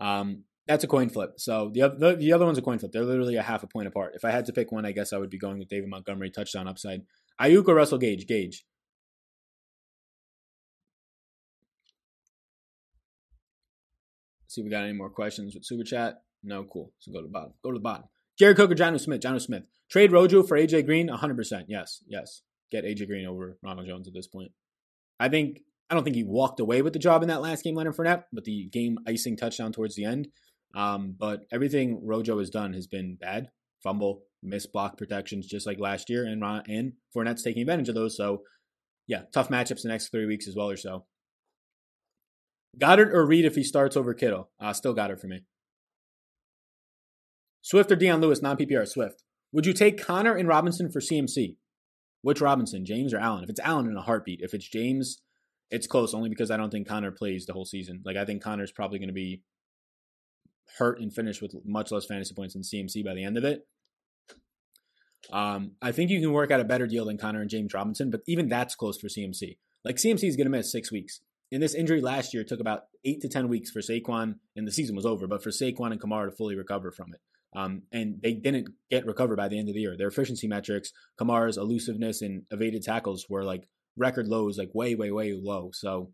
Um, 0.00 0.44
that's 0.66 0.82
a 0.84 0.88
coin 0.88 1.08
flip. 1.08 1.34
So 1.38 1.70
the, 1.72 1.94
the 1.96 2.16
the 2.16 2.32
other 2.32 2.44
one's 2.44 2.58
a 2.58 2.62
coin 2.62 2.78
flip. 2.78 2.92
They're 2.92 3.04
literally 3.04 3.36
a 3.36 3.42
half 3.42 3.62
a 3.62 3.68
point 3.68 3.86
apart. 3.86 4.14
If 4.14 4.24
I 4.24 4.30
had 4.30 4.44
to 4.46 4.52
pick 4.52 4.72
one, 4.72 4.84
I 4.84 4.92
guess 4.92 5.12
I 5.12 5.18
would 5.18 5.30
be 5.30 5.38
going 5.38 5.58
with 5.58 5.68
David 5.68 5.88
Montgomery 5.88 6.30
touchdown 6.30 6.66
upside. 6.66 7.02
Aiyuk 7.40 7.68
or 7.68 7.74
Russell 7.74 7.98
Gage? 7.98 8.26
Gage. 8.26 8.64
See 14.56 14.62
if 14.62 14.64
we 14.64 14.70
got 14.70 14.84
any 14.84 14.94
more 14.94 15.10
questions 15.10 15.54
with 15.54 15.66
Super 15.66 15.84
Chat. 15.84 16.14
No, 16.42 16.64
cool. 16.64 16.90
So 17.00 17.12
go 17.12 17.18
to 17.18 17.26
the 17.26 17.30
bottom. 17.30 17.52
Go 17.62 17.72
to 17.72 17.78
the 17.78 17.82
bottom. 17.82 18.04
Jared 18.38 18.56
Cook 18.56 18.70
or 18.70 18.74
Jonnu 18.74 18.98
Smith? 18.98 19.20
Jonnu 19.20 19.38
Smith. 19.38 19.64
Trade 19.90 20.12
Rojo 20.12 20.42
for 20.42 20.56
AJ 20.56 20.86
Green? 20.86 21.10
100%. 21.10 21.64
Yes, 21.68 22.02
yes. 22.08 22.40
Get 22.72 22.84
AJ 22.84 23.06
Green 23.06 23.26
over 23.26 23.58
Ronald 23.62 23.86
Jones 23.86 24.08
at 24.08 24.14
this 24.14 24.26
point. 24.26 24.52
I 25.20 25.28
think, 25.28 25.60
I 25.90 25.94
don't 25.94 26.04
think 26.04 26.16
he 26.16 26.24
walked 26.24 26.58
away 26.58 26.80
with 26.80 26.94
the 26.94 26.98
job 26.98 27.20
in 27.20 27.28
that 27.28 27.42
last 27.42 27.64
game, 27.64 27.74
Leonard 27.74 27.96
Fournette, 27.96 28.22
but 28.32 28.44
the 28.44 28.70
game 28.72 28.96
icing 29.06 29.36
touchdown 29.36 29.72
towards 29.72 29.94
the 29.94 30.06
end. 30.06 30.28
Um, 30.74 31.14
but 31.18 31.40
everything 31.52 32.00
Rojo 32.02 32.38
has 32.38 32.48
done 32.48 32.72
has 32.72 32.86
been 32.86 33.18
bad. 33.20 33.50
Fumble, 33.82 34.22
missed 34.42 34.72
block 34.72 34.96
protections, 34.96 35.46
just 35.46 35.66
like 35.66 35.78
last 35.78 36.08
year, 36.08 36.24
and 36.24 36.40
Ron, 36.40 36.62
and 36.66 36.94
Fournette's 37.14 37.42
taking 37.42 37.60
advantage 37.60 37.90
of 37.90 37.94
those. 37.94 38.16
So, 38.16 38.40
yeah, 39.06 39.24
tough 39.34 39.50
matchups 39.50 39.82
the 39.82 39.90
next 39.90 40.08
three 40.08 40.24
weeks 40.24 40.48
as 40.48 40.56
well 40.56 40.70
or 40.70 40.78
so. 40.78 41.04
Goedert 42.78 43.12
or 43.12 43.26
Reed 43.26 43.44
if 43.44 43.54
he 43.54 43.62
starts 43.62 43.96
over 43.96 44.14
Kittle? 44.14 44.50
Uh, 44.60 44.72
still 44.72 44.94
Goedert 44.94 45.20
for 45.20 45.28
me. 45.28 45.40
Swift 47.62 47.90
or 47.90 47.96
Dion 47.96 48.20
Lewis, 48.20 48.42
non 48.42 48.56
PPR, 48.56 48.86
Swift. 48.86 49.22
Would 49.52 49.66
you 49.66 49.72
take 49.72 50.02
Conner 50.02 50.34
and 50.34 50.48
Robinson 50.48 50.90
for 50.90 51.00
CMC? 51.00 51.56
Which 52.22 52.40
Robinson, 52.40 52.84
James 52.84 53.14
or 53.14 53.18
Allen? 53.18 53.44
If 53.44 53.50
it's 53.50 53.60
Allen 53.60 53.86
in 53.86 53.96
a 53.96 54.02
heartbeat, 54.02 54.40
if 54.42 54.54
it's 54.54 54.68
James, 54.68 55.22
it's 55.70 55.86
close 55.86 56.14
only 56.14 56.28
because 56.28 56.50
I 56.50 56.56
don't 56.56 56.70
think 56.70 56.86
Conner 56.86 57.10
plays 57.10 57.46
the 57.46 57.52
whole 57.52 57.64
season. 57.64 58.02
Like 58.04 58.16
I 58.16 58.24
think 58.24 58.42
Conner's 58.42 58.72
probably 58.72 58.98
going 58.98 59.08
to 59.08 59.14
be 59.14 59.42
hurt 60.78 61.00
and 61.00 61.12
finished 61.12 61.42
with 61.42 61.54
much 61.64 61.90
less 61.90 62.06
fantasy 62.06 62.34
points 62.34 62.54
than 62.54 62.62
CMC 62.62 63.04
by 63.04 63.14
the 63.14 63.24
end 63.24 63.36
of 63.36 63.44
it. 63.44 63.66
Um, 65.32 65.72
I 65.82 65.92
think 65.92 66.10
you 66.10 66.20
can 66.20 66.32
work 66.32 66.50
out 66.50 66.60
a 66.60 66.64
better 66.64 66.86
deal 66.86 67.06
than 67.06 67.18
Conner 67.18 67.40
and 67.40 67.50
James 67.50 67.74
Robinson, 67.74 68.10
but 68.10 68.20
even 68.26 68.48
that's 68.48 68.74
close 68.74 68.98
for 68.98 69.08
CMC. 69.08 69.56
Like 69.84 69.96
CMC 69.96 70.24
is 70.24 70.36
going 70.36 70.46
to 70.46 70.50
miss 70.50 70.70
six 70.70 70.92
weeks. 70.92 71.20
And 71.52 71.62
this 71.62 71.74
injury 71.74 72.00
last 72.00 72.34
year 72.34 72.44
took 72.44 72.60
about 72.60 72.84
eight 73.04 73.20
to 73.20 73.28
10 73.28 73.48
weeks 73.48 73.70
for 73.70 73.80
Saquon, 73.80 74.36
and 74.56 74.66
the 74.66 74.72
season 74.72 74.96
was 74.96 75.06
over, 75.06 75.26
but 75.26 75.42
for 75.42 75.50
Saquon 75.50 75.92
and 75.92 76.00
Kamara 76.00 76.30
to 76.30 76.36
fully 76.36 76.56
recover 76.56 76.90
from 76.90 77.14
it. 77.14 77.20
Um, 77.54 77.82
and 77.92 78.20
they 78.22 78.34
didn't 78.34 78.68
get 78.90 79.06
recovered 79.06 79.36
by 79.36 79.48
the 79.48 79.58
end 79.58 79.68
of 79.68 79.74
the 79.74 79.80
year. 79.80 79.96
Their 79.96 80.08
efficiency 80.08 80.48
metrics, 80.48 80.92
Kamara's 81.18 81.56
elusiveness 81.56 82.20
and 82.20 82.42
evaded 82.50 82.82
tackles 82.82 83.26
were 83.28 83.44
like 83.44 83.68
record 83.96 84.26
lows, 84.28 84.58
like 84.58 84.74
way, 84.74 84.94
way, 84.94 85.10
way 85.10 85.32
low. 85.32 85.70
So, 85.72 86.12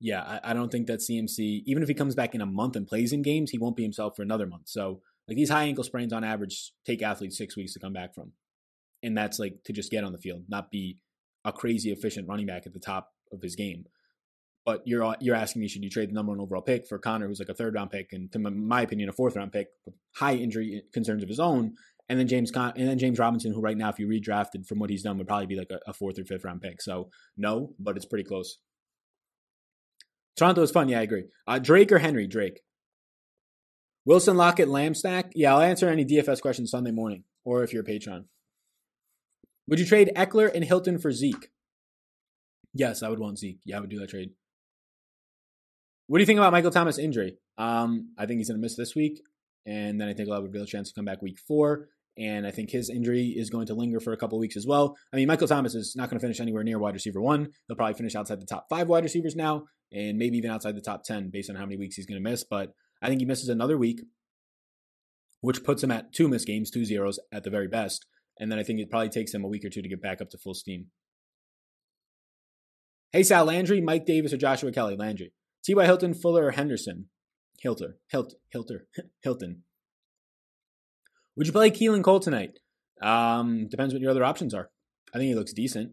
yeah, 0.00 0.22
I, 0.22 0.50
I 0.50 0.54
don't 0.54 0.72
think 0.72 0.86
that 0.88 1.00
CMC, 1.00 1.62
even 1.66 1.82
if 1.82 1.88
he 1.88 1.94
comes 1.94 2.14
back 2.14 2.34
in 2.34 2.40
a 2.40 2.46
month 2.46 2.76
and 2.76 2.86
plays 2.86 3.12
in 3.12 3.22
games, 3.22 3.50
he 3.50 3.58
won't 3.58 3.76
be 3.76 3.82
himself 3.82 4.16
for 4.16 4.22
another 4.22 4.46
month. 4.46 4.68
So, 4.68 5.02
like 5.28 5.36
these 5.36 5.50
high 5.50 5.64
ankle 5.64 5.84
sprains 5.84 6.12
on 6.12 6.24
average 6.24 6.72
take 6.84 7.02
athletes 7.02 7.36
six 7.36 7.56
weeks 7.56 7.74
to 7.74 7.80
come 7.80 7.92
back 7.92 8.14
from. 8.14 8.32
And 9.02 9.16
that's 9.16 9.38
like 9.38 9.62
to 9.64 9.72
just 9.72 9.90
get 9.90 10.04
on 10.04 10.12
the 10.12 10.18
field, 10.18 10.44
not 10.48 10.70
be 10.70 10.98
a 11.44 11.52
crazy 11.52 11.92
efficient 11.92 12.28
running 12.28 12.46
back 12.46 12.66
at 12.66 12.72
the 12.72 12.80
top 12.80 13.10
of 13.32 13.42
his 13.42 13.56
game. 13.56 13.86
But 14.64 14.82
you're 14.84 15.14
you're 15.20 15.36
asking 15.36 15.62
me, 15.62 15.68
should 15.68 15.84
you 15.84 15.90
trade 15.90 16.10
the 16.10 16.14
number 16.14 16.32
one 16.32 16.40
overall 16.40 16.62
pick 16.62 16.88
for 16.88 16.98
Conner, 16.98 17.28
who's 17.28 17.38
like 17.38 17.48
a 17.48 17.54
third 17.54 17.74
round 17.74 17.90
pick, 17.90 18.12
and 18.12 18.30
to 18.32 18.38
my 18.38 18.82
opinion, 18.82 19.08
a 19.08 19.12
fourth 19.12 19.36
round 19.36 19.52
pick 19.52 19.68
with 19.84 19.94
high 20.14 20.34
injury 20.34 20.82
concerns 20.92 21.22
of 21.22 21.28
his 21.28 21.38
own, 21.38 21.74
and 22.08 22.18
then 22.18 22.26
James 22.26 22.50
Con- 22.50 22.72
and 22.76 22.88
then 22.88 22.98
James 22.98 23.18
Robinson, 23.18 23.52
who 23.52 23.60
right 23.60 23.76
now, 23.76 23.90
if 23.90 23.98
you 24.00 24.08
redrafted 24.08 24.66
from 24.66 24.80
what 24.80 24.90
he's 24.90 25.02
done, 25.02 25.18
would 25.18 25.28
probably 25.28 25.46
be 25.46 25.56
like 25.56 25.70
a, 25.70 25.78
a 25.86 25.92
fourth 25.92 26.18
or 26.18 26.24
fifth 26.24 26.44
round 26.44 26.62
pick. 26.62 26.82
So 26.82 27.10
no, 27.36 27.74
but 27.78 27.96
it's 27.96 28.06
pretty 28.06 28.24
close. 28.24 28.58
Toronto 30.36 30.62
is 30.62 30.70
fun. 30.70 30.88
Yeah, 30.88 30.98
I 30.98 31.02
agree. 31.02 31.24
Uh, 31.46 31.58
Drake 31.58 31.92
or 31.92 31.98
Henry? 31.98 32.26
Drake. 32.26 32.60
Wilson 34.04 34.36
Lockett 34.36 34.68
Lamb 34.68 34.94
stack. 34.94 35.32
Yeah, 35.34 35.54
I'll 35.54 35.62
answer 35.62 35.88
any 35.88 36.04
DFS 36.04 36.40
questions 36.40 36.70
Sunday 36.70 36.92
morning, 36.92 37.24
or 37.44 37.62
if 37.62 37.72
you're 37.72 37.82
a 37.82 37.86
patron. 37.86 38.26
Would 39.68 39.80
you 39.80 39.86
trade 39.86 40.12
Ekeler 40.14 40.52
and 40.54 40.64
Hilton 40.64 40.98
for 40.98 41.10
Zeke? 41.10 41.50
Yes, 42.76 43.02
I 43.02 43.08
would 43.08 43.18
want 43.18 43.38
Zeke. 43.38 43.58
Yeah, 43.64 43.78
I 43.78 43.80
would 43.80 43.90
do 43.90 43.98
that 44.00 44.10
trade. 44.10 44.30
What 46.08 46.18
do 46.18 46.22
you 46.22 46.26
think 46.26 46.38
about 46.38 46.52
Michael 46.52 46.70
Thomas' 46.70 46.98
injury? 46.98 47.38
Um, 47.58 48.12
I 48.18 48.26
think 48.26 48.38
he's 48.38 48.48
going 48.48 48.60
to 48.60 48.62
miss 48.62 48.76
this 48.76 48.94
week, 48.94 49.22
and 49.64 50.00
then 50.00 50.08
I 50.08 50.12
think 50.14 50.28
he'll 50.28 50.36
have 50.36 50.44
a 50.44 50.48
real 50.48 50.66
chance 50.66 50.88
to 50.90 50.94
come 50.94 51.04
back 51.06 51.22
week 51.22 51.38
four. 51.48 51.88
And 52.18 52.46
I 52.46 52.50
think 52.50 52.70
his 52.70 52.88
injury 52.88 53.34
is 53.36 53.50
going 53.50 53.66
to 53.66 53.74
linger 53.74 54.00
for 54.00 54.12
a 54.12 54.16
couple 54.16 54.38
weeks 54.38 54.56
as 54.56 54.66
well. 54.66 54.96
I 55.12 55.16
mean, 55.16 55.26
Michael 55.28 55.48
Thomas 55.48 55.74
is 55.74 55.94
not 55.96 56.08
going 56.08 56.18
to 56.18 56.24
finish 56.24 56.40
anywhere 56.40 56.64
near 56.64 56.78
wide 56.78 56.94
receiver 56.94 57.20
one. 57.20 57.48
He'll 57.66 57.76
probably 57.76 57.94
finish 57.94 58.14
outside 58.14 58.40
the 58.40 58.46
top 58.46 58.66
five 58.70 58.88
wide 58.88 59.04
receivers 59.04 59.36
now. 59.36 59.64
and 59.92 60.18
maybe 60.18 60.36
even 60.38 60.50
outside 60.50 60.74
the 60.74 60.80
top 60.80 61.04
10 61.04 61.30
based 61.30 61.50
on 61.50 61.56
how 61.56 61.64
many 61.64 61.76
weeks 61.76 61.96
he's 61.96 62.06
going 62.06 62.22
to 62.22 62.30
miss. 62.30 62.42
But 62.42 62.72
I 63.02 63.08
think 63.08 63.20
he 63.20 63.26
misses 63.26 63.48
another 63.48 63.76
week, 63.76 64.00
which 65.40 65.62
puts 65.62 65.82
him 65.82 65.90
at 65.90 66.12
two 66.12 66.28
missed 66.28 66.46
games, 66.46 66.70
two 66.70 66.84
zeros 66.84 67.18
at 67.32 67.44
the 67.44 67.50
very 67.50 67.68
best. 67.68 68.06
And 68.40 68.50
then 68.50 68.58
I 68.58 68.62
think 68.62 68.80
it 68.80 68.90
probably 68.90 69.10
takes 69.10 69.32
him 69.32 69.44
a 69.44 69.48
week 69.48 69.64
or 69.64 69.70
two 69.70 69.82
to 69.82 69.88
get 69.88 70.02
back 70.02 70.20
up 70.20 70.30
to 70.30 70.38
full 70.38 70.54
steam. 70.54 70.86
Hey, 73.16 73.22
Sal 73.22 73.46
Landry, 73.46 73.80
Mike 73.80 74.04
Davis, 74.04 74.34
or 74.34 74.36
Joshua 74.36 74.70
Kelley? 74.70 74.94
Landry. 74.94 75.32
T.Y. 75.64 75.82
Hilton, 75.86 76.12
Fuller, 76.12 76.48
or 76.48 76.50
Henderson? 76.50 77.06
Hilter. 77.64 77.96
Hilt, 78.08 78.34
Hilter. 78.54 78.80
Hilton. 79.22 79.62
Would 81.34 81.46
you 81.46 81.52
play 81.54 81.70
Keelan 81.70 82.04
Cole 82.04 82.20
tonight? 82.20 82.58
Um, 83.00 83.68
depends 83.68 83.94
what 83.94 84.02
your 84.02 84.10
other 84.10 84.22
options 84.22 84.52
are. 84.52 84.68
I 85.14 85.16
think 85.16 85.28
he 85.28 85.34
looks 85.34 85.54
decent. 85.54 85.92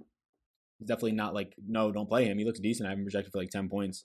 He's 0.77 0.89
definitely 0.89 1.13
not 1.13 1.33
like, 1.33 1.53
no, 1.65 1.93
don't 1.93 2.09
play 2.09 2.25
him. 2.25 2.37
He 2.37 2.43
looks 2.43 2.59
decent. 2.59 2.87
I 2.87 2.89
have 2.89 2.99
him 2.99 3.05
projected 3.05 3.31
for 3.31 3.39
like 3.39 3.51
10 3.51 3.69
points. 3.69 4.03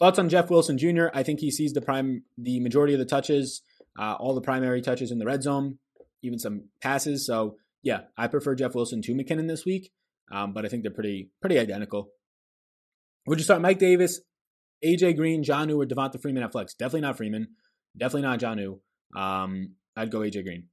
Thoughts 0.00 0.18
on 0.18 0.28
Jeff 0.28 0.50
Wilson 0.50 0.78
Jr.? 0.78 1.10
I 1.14 1.22
think 1.22 1.38
he 1.38 1.52
sees 1.52 1.72
the 1.72 1.80
prime, 1.80 2.24
the 2.36 2.58
majority 2.58 2.92
of 2.92 2.98
the 2.98 3.06
touches, 3.06 3.62
uh, 3.96 4.14
all 4.14 4.34
the 4.34 4.40
primary 4.40 4.82
touches 4.82 5.12
in 5.12 5.20
the 5.20 5.26
red 5.26 5.44
zone, 5.44 5.78
even 6.24 6.40
some 6.40 6.70
passes. 6.80 7.24
So 7.24 7.54
yeah, 7.84 8.00
I 8.16 8.26
prefer 8.26 8.56
Jeff 8.56 8.74
Wilson 8.74 9.00
to 9.02 9.14
McKinnon 9.14 9.46
this 9.46 9.64
week, 9.64 9.92
um, 10.32 10.52
but 10.52 10.64
I 10.64 10.68
think 10.68 10.82
they're 10.82 10.90
pretty 10.90 11.30
pretty 11.40 11.60
identical. 11.60 12.10
Would 13.26 13.38
you 13.38 13.44
start 13.44 13.60
Mike 13.60 13.78
Davis, 13.78 14.20
AJ 14.84 15.16
Green, 15.16 15.44
Jonnu, 15.44 15.82
or 15.82 15.86
Devonta 15.86 16.20
Freeman 16.20 16.42
at 16.42 16.52
flex? 16.52 16.74
Definitely 16.74 17.02
not 17.02 17.16
Freeman. 17.16 17.48
Definitely 17.96 18.22
not 18.22 18.40
Jonnu. 18.40 18.80
Um, 19.16 19.74
I'd 19.96 20.10
go 20.10 20.20
AJ 20.20 20.44
Green. 20.44 20.68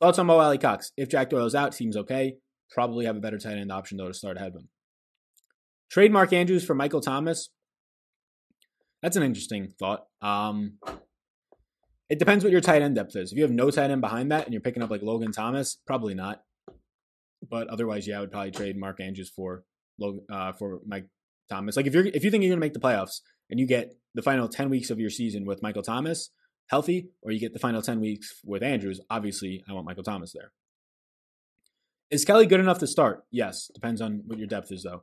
Thoughts 0.00 0.18
on 0.18 0.26
Mo 0.26 0.38
Alie-Cox? 0.38 0.92
If 0.96 1.10
Jack 1.10 1.28
Doyle's 1.28 1.54
out, 1.54 1.74
seems 1.74 1.96
okay. 1.96 2.36
Probably 2.70 3.04
have 3.04 3.16
a 3.16 3.20
better 3.20 3.38
tight 3.38 3.58
end 3.58 3.70
option 3.72 3.98
though 3.98 4.08
to 4.08 4.14
start 4.14 4.36
ahead 4.36 4.48
of 4.48 4.54
him. 4.54 4.68
Trade 5.90 6.12
Mark 6.12 6.32
Andrews 6.32 6.64
for 6.64 6.74
Michael 6.74 7.00
Thomas. 7.00 7.50
That's 9.02 9.16
an 9.16 9.22
interesting 9.22 9.72
thought. 9.78 10.06
Um, 10.22 10.78
it 12.08 12.18
depends 12.18 12.44
what 12.44 12.52
your 12.52 12.60
tight 12.60 12.82
end 12.82 12.94
depth 12.94 13.16
is. 13.16 13.32
If 13.32 13.36
you 13.36 13.42
have 13.42 13.52
no 13.52 13.70
tight 13.70 13.90
end 13.90 14.00
behind 14.00 14.30
that 14.30 14.44
and 14.44 14.52
you're 14.52 14.60
picking 14.60 14.82
up 14.82 14.90
like 14.90 15.02
Logan 15.02 15.32
Thomas, 15.32 15.78
probably 15.86 16.14
not. 16.14 16.42
But 17.48 17.68
otherwise, 17.68 18.06
yeah, 18.06 18.18
I 18.18 18.20
would 18.20 18.30
probably 18.30 18.52
trade 18.52 18.76
Mark 18.76 19.00
Andrews 19.00 19.30
for 19.34 19.64
uh, 20.30 20.52
for 20.52 20.80
Mike 20.86 21.06
Thomas. 21.50 21.76
Like 21.76 21.86
if 21.86 21.94
you're 21.94 22.06
if 22.06 22.24
you 22.24 22.30
think 22.30 22.42
you're 22.42 22.50
going 22.50 22.60
to 22.60 22.66
make 22.66 22.74
the 22.74 22.80
playoffs 22.80 23.20
and 23.50 23.60
you 23.60 23.66
get 23.66 23.92
the 24.14 24.22
final 24.22 24.48
ten 24.48 24.70
weeks 24.70 24.90
of 24.90 24.98
your 24.98 25.10
season 25.10 25.44
with 25.44 25.62
Michael 25.62 25.82
Thomas 25.82 26.30
healthy, 26.68 27.08
or 27.22 27.32
you 27.32 27.40
get 27.40 27.52
the 27.52 27.58
final 27.58 27.82
ten 27.82 28.00
weeks 28.00 28.40
with 28.44 28.62
Andrews, 28.62 29.00
obviously 29.10 29.62
I 29.68 29.72
want 29.72 29.86
Michael 29.86 30.04
Thomas 30.04 30.32
there. 30.32 30.52
Is 32.10 32.24
Kelley 32.24 32.46
good 32.46 32.60
enough 32.60 32.80
to 32.80 32.86
start? 32.86 33.24
Yes. 33.30 33.70
Depends 33.72 34.00
on 34.00 34.22
what 34.26 34.38
your 34.38 34.48
depth 34.48 34.72
is, 34.72 34.82
though. 34.82 35.02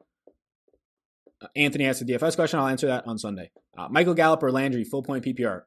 Uh, 1.42 1.48
Anthony 1.56 1.86
asked 1.86 2.06
the 2.06 2.14
DFS 2.14 2.36
question. 2.36 2.60
I'll 2.60 2.68
answer 2.68 2.88
that 2.88 3.08
on 3.08 3.18
Sunday. 3.18 3.52
Uh, 3.78 3.88
Michael 3.90 4.14
Gallup 4.14 4.44
or 4.44 4.52
Landry, 4.52 4.84
full 4.84 5.04
point 5.04 5.24
PPR. 5.24 5.62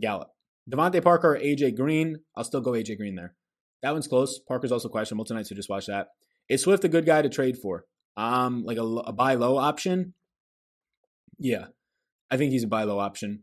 Gallup. 0.00 0.28
DeVante 0.70 1.02
Parker 1.02 1.34
or 1.34 1.38
AJ 1.38 1.76
Green. 1.76 2.18
I'll 2.36 2.44
still 2.44 2.60
go 2.60 2.72
AJ 2.72 2.96
Green 2.96 3.16
there. 3.16 3.34
That 3.82 3.92
one's 3.92 4.06
close. 4.06 4.38
Parker's 4.46 4.72
also 4.72 4.88
questionable 4.88 5.24
tonight, 5.24 5.46
so 5.46 5.54
just 5.54 5.68
watch 5.68 5.86
that. 5.86 6.08
Is 6.48 6.62
Swift 6.62 6.84
a 6.84 6.88
good 6.88 7.06
guy 7.06 7.22
to 7.22 7.28
trade 7.28 7.58
for? 7.58 7.84
Um, 8.16 8.64
like 8.64 8.78
a, 8.78 8.82
a 8.82 9.12
buy 9.12 9.34
low 9.34 9.56
option? 9.56 10.14
Yeah, 11.38 11.66
I 12.30 12.36
think 12.36 12.52
he's 12.52 12.64
a 12.64 12.68
buy 12.68 12.84
low 12.84 12.98
option. 12.98 13.42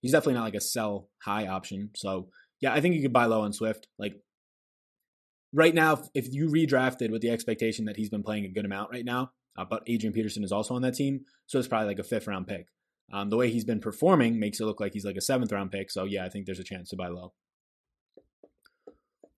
He's 0.00 0.12
definitely 0.12 0.34
not 0.34 0.44
like 0.44 0.54
a 0.54 0.60
sell 0.60 1.08
high 1.22 1.46
option. 1.46 1.90
So 1.94 2.28
yeah, 2.60 2.72
I 2.72 2.80
think 2.80 2.94
you 2.94 3.02
could 3.02 3.12
buy 3.12 3.26
low 3.26 3.42
on 3.42 3.52
Swift. 3.52 3.86
Like 3.98 4.14
right 5.52 5.74
now, 5.74 6.02
if 6.14 6.32
you 6.32 6.48
redrafted 6.48 7.10
with 7.10 7.22
the 7.22 7.30
expectation 7.30 7.86
that 7.86 7.96
he's 7.96 8.10
been 8.10 8.22
playing 8.22 8.44
a 8.44 8.52
good 8.52 8.64
amount 8.64 8.90
right 8.92 9.04
now, 9.04 9.30
uh, 9.58 9.64
but 9.68 9.82
Adrian 9.86 10.12
Peterson 10.12 10.44
is 10.44 10.52
also 10.52 10.74
on 10.74 10.82
that 10.82 10.94
team, 10.94 11.20
so 11.46 11.58
it's 11.58 11.68
probably 11.68 11.88
like 11.88 11.98
a 11.98 12.04
fifth 12.04 12.26
round 12.26 12.46
pick. 12.46 12.66
Um, 13.12 13.28
the 13.28 13.36
way 13.36 13.50
he's 13.50 13.64
been 13.64 13.80
performing 13.80 14.38
makes 14.38 14.60
it 14.60 14.64
look 14.64 14.80
like 14.80 14.92
he's 14.92 15.04
like 15.04 15.16
a 15.16 15.20
seventh 15.20 15.52
round 15.52 15.72
pick. 15.72 15.90
So 15.90 16.04
yeah, 16.04 16.24
I 16.24 16.28
think 16.28 16.46
there's 16.46 16.60
a 16.60 16.64
chance 16.64 16.90
to 16.90 16.96
buy 16.96 17.08
low. 17.08 17.32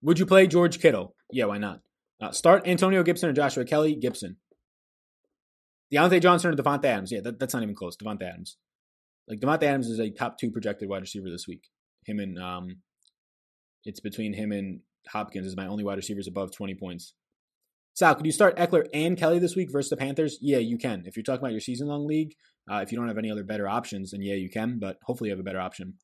Would 0.02 0.18
you 0.18 0.26
play 0.26 0.46
George 0.46 0.80
Kittle? 0.80 1.14
Yeah, 1.30 1.46
why 1.46 1.58
not? 1.58 1.80
Uh, 2.20 2.32
start 2.32 2.66
Antonio 2.66 3.02
Gibson 3.02 3.30
or 3.30 3.32
Joshua 3.32 3.64
Kelley? 3.64 3.96
Gibson. 3.96 4.36
Diontae 5.92 6.22
Johnson 6.22 6.52
or 6.52 6.56
Davante 6.56 6.84
Adams? 6.84 7.12
Yeah, 7.12 7.20
that, 7.22 7.38
that's 7.38 7.54
not 7.54 7.62
even 7.62 7.74
close. 7.74 7.96
Davante 7.96 8.22
Adams. 8.22 8.56
Like 9.28 9.40
Davante 9.40 9.64
Adams 9.64 9.88
is 9.88 10.00
a 10.00 10.10
top 10.10 10.38
two 10.38 10.50
projected 10.50 10.88
wide 10.88 11.02
receiver 11.02 11.30
this 11.30 11.46
week. 11.46 11.68
Him 12.06 12.18
and 12.18 12.38
um, 12.38 12.76
it's 13.84 14.00
between 14.00 14.32
him 14.32 14.52
and 14.52 14.80
Hopkins 15.08 15.46
is 15.46 15.56
my 15.56 15.66
only 15.66 15.84
wide 15.84 15.96
receivers 15.96 16.28
above 16.28 16.52
20 16.52 16.74
points. 16.74 17.14
Sal, 17.94 18.14
could 18.14 18.24
you 18.24 18.32
start 18.32 18.56
Ekeler 18.56 18.86
and 18.94 19.18
Kelley 19.18 19.38
this 19.38 19.54
week 19.54 19.70
versus 19.70 19.90
the 19.90 19.96
Panthers? 19.96 20.38
Yeah, 20.40 20.58
you 20.58 20.78
can. 20.78 21.02
If 21.04 21.16
you're 21.16 21.24
talking 21.24 21.40
about 21.40 21.52
your 21.52 21.60
season 21.60 21.88
long 21.88 22.06
league, 22.06 22.34
uh, 22.70 22.76
if 22.76 22.90
you 22.90 22.98
don't 22.98 23.08
have 23.08 23.18
any 23.18 23.30
other 23.30 23.44
better 23.44 23.68
options, 23.68 24.12
then 24.12 24.22
yeah, 24.22 24.34
you 24.34 24.48
can, 24.48 24.78
but 24.78 24.96
hopefully 25.02 25.28
you 25.28 25.32
have 25.32 25.40
a 25.40 25.44
better 25.44 25.60
option. 25.60 25.94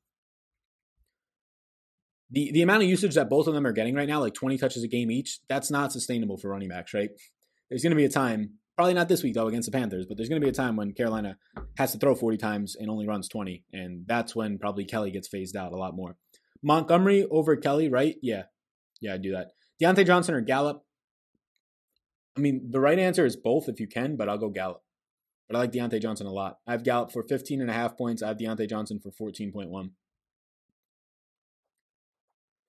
The, 2.30 2.50
the 2.52 2.60
amount 2.60 2.82
of 2.82 2.90
usage 2.90 3.14
that 3.14 3.30
both 3.30 3.46
of 3.46 3.54
them 3.54 3.66
are 3.66 3.72
getting 3.72 3.94
right 3.94 4.08
now, 4.08 4.20
like 4.20 4.34
20 4.34 4.58
touches 4.58 4.82
a 4.82 4.88
game 4.88 5.10
each, 5.10 5.40
that's 5.48 5.70
not 5.70 5.92
sustainable 5.92 6.36
for 6.36 6.50
running 6.50 6.68
backs, 6.68 6.92
right? 6.92 7.08
There's 7.70 7.82
going 7.82 7.92
to 7.92 7.96
be 7.96 8.04
a 8.04 8.10
time, 8.10 8.57
probably 8.78 8.94
not 8.94 9.08
this 9.08 9.24
week 9.24 9.34
though 9.34 9.48
against 9.48 9.68
the 9.68 9.76
Panthers, 9.76 10.06
but 10.06 10.16
there's 10.16 10.28
going 10.28 10.40
to 10.40 10.44
be 10.44 10.48
a 10.48 10.54
time 10.54 10.76
when 10.76 10.92
Carolina 10.92 11.36
has 11.76 11.90
to 11.90 11.98
throw 11.98 12.14
40 12.14 12.36
times 12.36 12.76
and 12.78 12.88
only 12.88 13.08
runs 13.08 13.28
20, 13.28 13.64
and 13.72 14.04
that's 14.06 14.36
when 14.36 14.56
probably 14.56 14.84
Kelley 14.84 15.10
gets 15.10 15.26
phased 15.26 15.56
out 15.56 15.72
a 15.72 15.76
lot 15.76 15.96
more. 15.96 16.14
Montgomery 16.62 17.26
over 17.28 17.56
Kelley, 17.56 17.88
right? 17.88 18.14
Yeah, 18.22 18.44
yeah, 19.00 19.14
I 19.14 19.16
do 19.16 19.32
that. 19.32 19.48
Diontae 19.82 20.06
Johnson 20.06 20.36
or 20.36 20.40
Gallup? 20.42 20.84
I 22.36 22.40
mean, 22.40 22.68
the 22.70 22.78
right 22.78 23.00
answer 23.00 23.26
is 23.26 23.34
both 23.34 23.68
if 23.68 23.80
you 23.80 23.88
can, 23.88 24.14
but 24.14 24.28
I'll 24.28 24.38
go 24.38 24.48
Gallup. 24.48 24.80
But 25.48 25.56
I 25.56 25.58
like 25.58 25.72
Diontae 25.72 26.00
Johnson 26.00 26.28
a 26.28 26.32
lot. 26.32 26.58
I 26.64 26.70
have 26.70 26.84
Gallup 26.84 27.10
for 27.10 27.24
15 27.24 27.60
and 27.60 27.70
a 27.70 27.72
half 27.72 27.98
points. 27.98 28.22
I 28.22 28.28
have 28.28 28.38
Diontae 28.38 28.70
Johnson 28.70 29.00
for 29.00 29.10
14.1. 29.10 29.90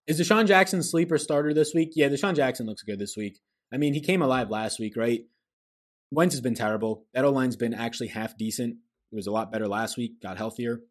Is 0.07 0.19
DeSean 0.19 0.47
Jackson 0.47 0.81
sleeper 0.81 1.19
starter 1.19 1.53
this 1.53 1.75
week? 1.75 1.91
Yeah, 1.93 2.07
DeSean 2.07 2.35
Jackson 2.35 2.65
looks 2.65 2.81
good 2.81 2.97
this 2.97 3.15
week. 3.15 3.41
I 3.71 3.77
mean, 3.77 3.93
he 3.93 4.01
came 4.01 4.23
alive 4.23 4.49
last 4.49 4.79
week, 4.79 4.97
right? 4.97 5.21
Wentz 6.11 6.33
has 6.33 6.41
been 6.41 6.55
terrible. 6.55 7.05
That 7.13 7.25
O 7.25 7.31
line's 7.31 7.55
been 7.55 7.73
actually 7.73 8.07
half 8.07 8.37
decent. 8.37 8.77
It 9.11 9.15
was 9.15 9.27
a 9.27 9.31
lot 9.31 9.51
better 9.51 9.67
last 9.67 9.97
week, 9.97 10.21
got 10.21 10.37
healthier. 10.37 10.81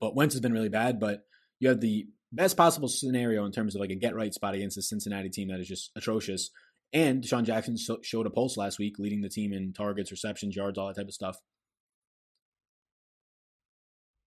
But 0.00 0.14
Wentz 0.14 0.34
has 0.34 0.40
been 0.40 0.52
really 0.52 0.68
bad. 0.68 1.00
But 1.00 1.20
you 1.58 1.68
have 1.68 1.80
the 1.80 2.06
best 2.32 2.56
possible 2.56 2.88
scenario 2.88 3.44
in 3.44 3.52
terms 3.52 3.74
of 3.74 3.80
like 3.80 3.90
a 3.90 3.96
get 3.96 4.14
right 4.14 4.32
spot 4.32 4.54
against 4.54 4.76
the 4.76 4.82
Cincinnati 4.82 5.30
team 5.30 5.48
that 5.48 5.60
is 5.60 5.68
just 5.68 5.90
atrocious. 5.96 6.50
And 6.92 7.22
DeSean 7.22 7.44
Jackson 7.44 7.76
showed 8.02 8.26
a 8.26 8.30
pulse 8.30 8.56
last 8.56 8.78
week, 8.78 8.98
leading 8.98 9.20
the 9.20 9.28
team 9.28 9.52
in 9.52 9.72
targets, 9.72 10.10
receptions, 10.10 10.56
yards, 10.56 10.76
all 10.78 10.88
that 10.88 10.96
type 10.96 11.06
of 11.06 11.14
stuff. 11.14 11.36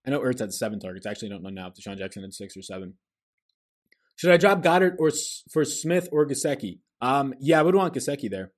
I 0.06 0.10
know 0.10 0.20
Ertz 0.20 0.38
had 0.38 0.52
seven 0.52 0.80
targets. 0.80 1.06
I 1.06 1.10
actually 1.10 1.30
don't 1.30 1.42
know 1.42 1.50
now 1.50 1.68
if 1.68 1.74
DeSean 1.74 1.98
Jackson 1.98 2.22
had 2.22 2.34
six 2.34 2.56
or 2.56 2.62
seven. 2.62 2.94
Should 4.16 4.30
I 4.30 4.36
drop 4.36 4.62
Goedert 4.62 4.96
or 4.98 5.10
for 5.50 5.64
Smith 5.64 6.08
or 6.12 6.26
Gesicki? 6.26 6.78
Um, 7.00 7.34
yeah, 7.40 7.58
I 7.58 7.62
would 7.62 7.74
want 7.74 7.94
Gesicki 7.94 8.30
there. 8.30 8.52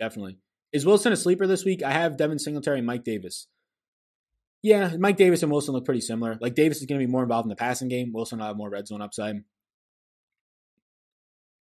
Definitely. 0.00 0.38
Is 0.72 0.84
Wilson 0.84 1.12
a 1.12 1.16
sleeper 1.16 1.46
this 1.46 1.64
week? 1.64 1.82
I 1.82 1.92
have 1.92 2.16
Devin 2.16 2.38
Singletary 2.38 2.78
and 2.78 2.86
Mike 2.86 3.04
Davis. 3.04 3.46
Yeah, 4.62 4.96
Mike 4.98 5.16
Davis 5.16 5.42
and 5.42 5.52
Wilson 5.52 5.74
look 5.74 5.84
pretty 5.84 6.00
similar. 6.00 6.38
Like 6.40 6.54
Davis 6.54 6.78
is 6.78 6.86
going 6.86 7.00
to 7.00 7.06
be 7.06 7.10
more 7.10 7.22
involved 7.22 7.44
in 7.46 7.50
the 7.50 7.56
passing 7.56 7.88
game. 7.88 8.12
Wilson 8.12 8.38
will 8.38 8.46
have 8.46 8.56
more 8.56 8.70
red 8.70 8.86
zone 8.86 9.02
upside. 9.02 9.36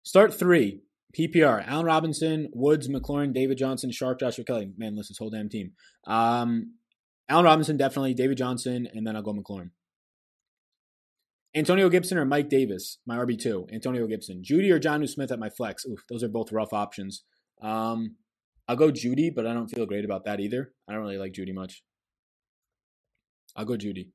Start 0.02 0.34
three. 0.34 0.82
PPR. 1.18 1.64
Allen 1.66 1.86
Robinson, 1.86 2.50
Woods, 2.52 2.88
McLaurin, 2.88 3.32
David 3.32 3.56
Johnson, 3.56 3.90
Chark, 3.90 4.20
Joshua 4.20 4.44
Kelley. 4.44 4.70
Man, 4.76 4.96
list 4.96 5.10
this 5.10 5.18
whole 5.18 5.30
damn 5.30 5.48
team. 5.48 5.72
Um, 6.06 6.74
Allen 7.28 7.44
Robinson, 7.44 7.76
definitely. 7.76 8.14
David 8.14 8.36
Johnson, 8.36 8.88
and 8.92 9.06
then 9.06 9.16
I'll 9.16 9.22
go 9.22 9.32
McLaurin. 9.32 9.70
Antonio 11.54 11.88
Gibson 11.88 12.18
or 12.18 12.24
Mike 12.24 12.48
Davis, 12.48 12.98
my 13.06 13.16
RB2. 13.16 13.72
Antonio 13.72 14.06
Gibson. 14.08 14.42
Jeudy 14.42 14.70
or 14.70 14.80
Jonnu 14.80 15.08
Smith 15.08 15.30
at 15.30 15.38
my 15.38 15.48
flex. 15.48 15.86
Oof, 15.86 16.00
those 16.10 16.24
are 16.24 16.28
both 16.28 16.52
rough 16.52 16.72
options. 16.72 17.22
Um, 17.64 18.16
I'll 18.68 18.76
go 18.76 18.90
Jeudy, 18.90 19.34
but 19.34 19.46
I 19.46 19.54
don't 19.54 19.68
feel 19.68 19.86
great 19.86 20.04
about 20.04 20.24
that 20.26 20.40
either. 20.40 20.72
I 20.88 20.92
don't 20.92 21.02
really 21.02 21.18
like 21.18 21.32
Jeudy 21.32 21.54
much. 21.54 21.82
I'll 23.56 23.64
go 23.64 23.74
Jeudy. 23.74 24.10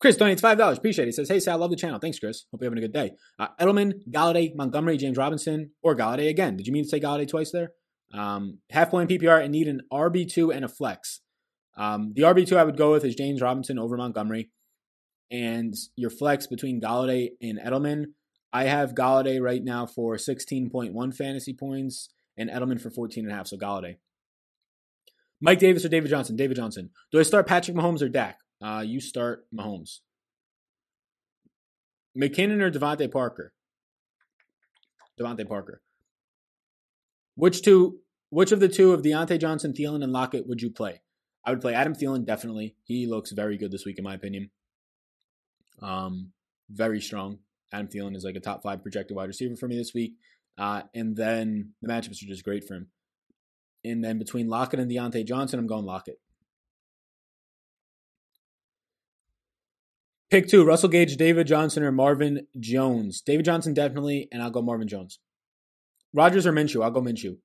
Chris 0.00 0.16
donates 0.16 0.40
five 0.40 0.56
dollars. 0.56 0.78
Appreciate 0.78 1.04
it. 1.04 1.08
He 1.08 1.12
says, 1.12 1.28
"Hey 1.28 1.40
Sal, 1.40 1.58
love 1.58 1.70
the 1.70 1.76
channel. 1.76 1.98
Thanks, 1.98 2.18
Chris. 2.18 2.46
Hope 2.50 2.62
you're 2.62 2.70
having 2.70 2.82
a 2.82 2.86
good 2.86 2.94
day." 2.94 3.12
Uh, 3.38 3.48
Edelman, 3.60 3.92
Golladay, 4.10 4.54
Montgomery, 4.54 4.96
James 4.96 5.18
Robinson, 5.18 5.72
or 5.82 5.94
Golladay 5.94 6.30
again. 6.30 6.56
Did 6.56 6.66
you 6.66 6.72
mean 6.72 6.84
to 6.84 6.88
say 6.88 7.00
Golladay 7.00 7.28
twice 7.28 7.52
there? 7.52 7.72
Um, 8.14 8.58
half 8.70 8.90
point 8.90 9.10
PPR 9.10 9.42
and 9.42 9.52
need 9.52 9.68
an 9.68 9.82
RB 9.92 10.26
two 10.30 10.50
and 10.52 10.64
a 10.64 10.68
flex. 10.68 11.20
Um, 11.76 12.12
the 12.14 12.22
RB 12.22 12.46
two 12.46 12.56
I 12.56 12.64
would 12.64 12.78
go 12.78 12.92
with 12.92 13.04
is 13.04 13.14
James 13.14 13.42
Robinson 13.42 13.78
over 13.78 13.96
Montgomery, 13.96 14.50
and 15.30 15.74
your 15.96 16.10
flex 16.10 16.46
between 16.46 16.80
Golladay 16.80 17.30
and 17.42 17.58
Edelman. 17.58 18.06
I 18.52 18.64
have 18.64 18.94
Golladay 18.94 19.40
right 19.40 19.62
now 19.62 19.86
for 19.86 20.16
16.1 20.16 21.14
fantasy 21.16 21.52
points 21.52 22.08
and 22.36 22.50
Edelman 22.50 22.80
for 22.80 22.90
14 22.90 23.24
and 23.24 23.32
a 23.32 23.36
half. 23.36 23.46
So 23.46 23.56
Golladay. 23.56 23.96
Mike 25.40 25.58
Davis 25.58 25.84
or 25.84 25.88
David 25.88 26.10
Johnson? 26.10 26.36
David 26.36 26.56
Johnson. 26.56 26.90
Do 27.12 27.18
I 27.18 27.22
start 27.22 27.46
Patrick 27.46 27.76
Mahomes 27.76 28.02
or 28.02 28.08
Dak? 28.08 28.38
Uh, 28.60 28.84
you 28.86 29.00
start 29.00 29.46
Mahomes. 29.54 30.00
McKinnon 32.18 32.60
or 32.60 32.70
DeVante 32.70 33.10
Parker? 33.10 33.52
DeVante 35.18 35.48
Parker. 35.48 35.80
Which 37.36 37.62
two 37.62 38.00
Which 38.28 38.52
of 38.52 38.60
the 38.60 38.68
two 38.68 38.92
of 38.92 39.02
Diontae 39.02 39.40
Johnson, 39.40 39.72
Thielen, 39.72 40.02
and 40.02 40.12
Lockett 40.12 40.46
would 40.46 40.60
you 40.60 40.70
play? 40.70 41.00
I 41.44 41.50
would 41.50 41.60
play 41.60 41.74
Adam 41.74 41.94
Thielen 41.94 42.26
definitely. 42.26 42.76
He 42.84 43.06
looks 43.06 43.32
very 43.32 43.56
good 43.56 43.70
this 43.70 43.86
week, 43.86 43.98
in 43.98 44.04
my 44.04 44.14
opinion. 44.14 44.50
Um, 45.80 46.32
very 46.68 47.00
strong. 47.00 47.38
Adam 47.72 47.88
Thielen 47.88 48.16
is 48.16 48.24
like 48.24 48.36
a 48.36 48.40
top 48.40 48.62
five 48.62 48.82
projected 48.82 49.16
wide 49.16 49.28
receiver 49.28 49.56
for 49.56 49.68
me 49.68 49.76
this 49.76 49.94
week. 49.94 50.14
Uh, 50.58 50.82
and 50.94 51.16
then 51.16 51.72
the 51.80 51.88
matchups 51.88 52.22
are 52.22 52.26
just 52.26 52.44
great 52.44 52.66
for 52.66 52.74
him. 52.74 52.88
And 53.84 54.04
then 54.04 54.18
between 54.18 54.48
Lockett 54.48 54.80
and 54.80 54.90
Diontae 54.90 55.26
Johnson, 55.26 55.58
I'm 55.58 55.66
going 55.66 55.86
Lockett. 55.86 56.20
Pick 60.30 60.48
two: 60.48 60.64
Russell 60.64 60.90
Gage, 60.90 61.16
David 61.16 61.46
Johnson, 61.46 61.82
or 61.82 61.90
Marvin 61.90 62.46
Jones. 62.58 63.20
David 63.20 63.44
Johnson 63.44 63.74
definitely, 63.74 64.28
and 64.30 64.42
I'll 64.42 64.50
go 64.50 64.62
Marvin 64.62 64.86
Jones. 64.86 65.18
Rodgers 66.12 66.46
or 66.46 66.52
Minshew? 66.52 66.84
I'll 66.84 66.90
go 66.90 67.00
Minshew. 67.00 67.38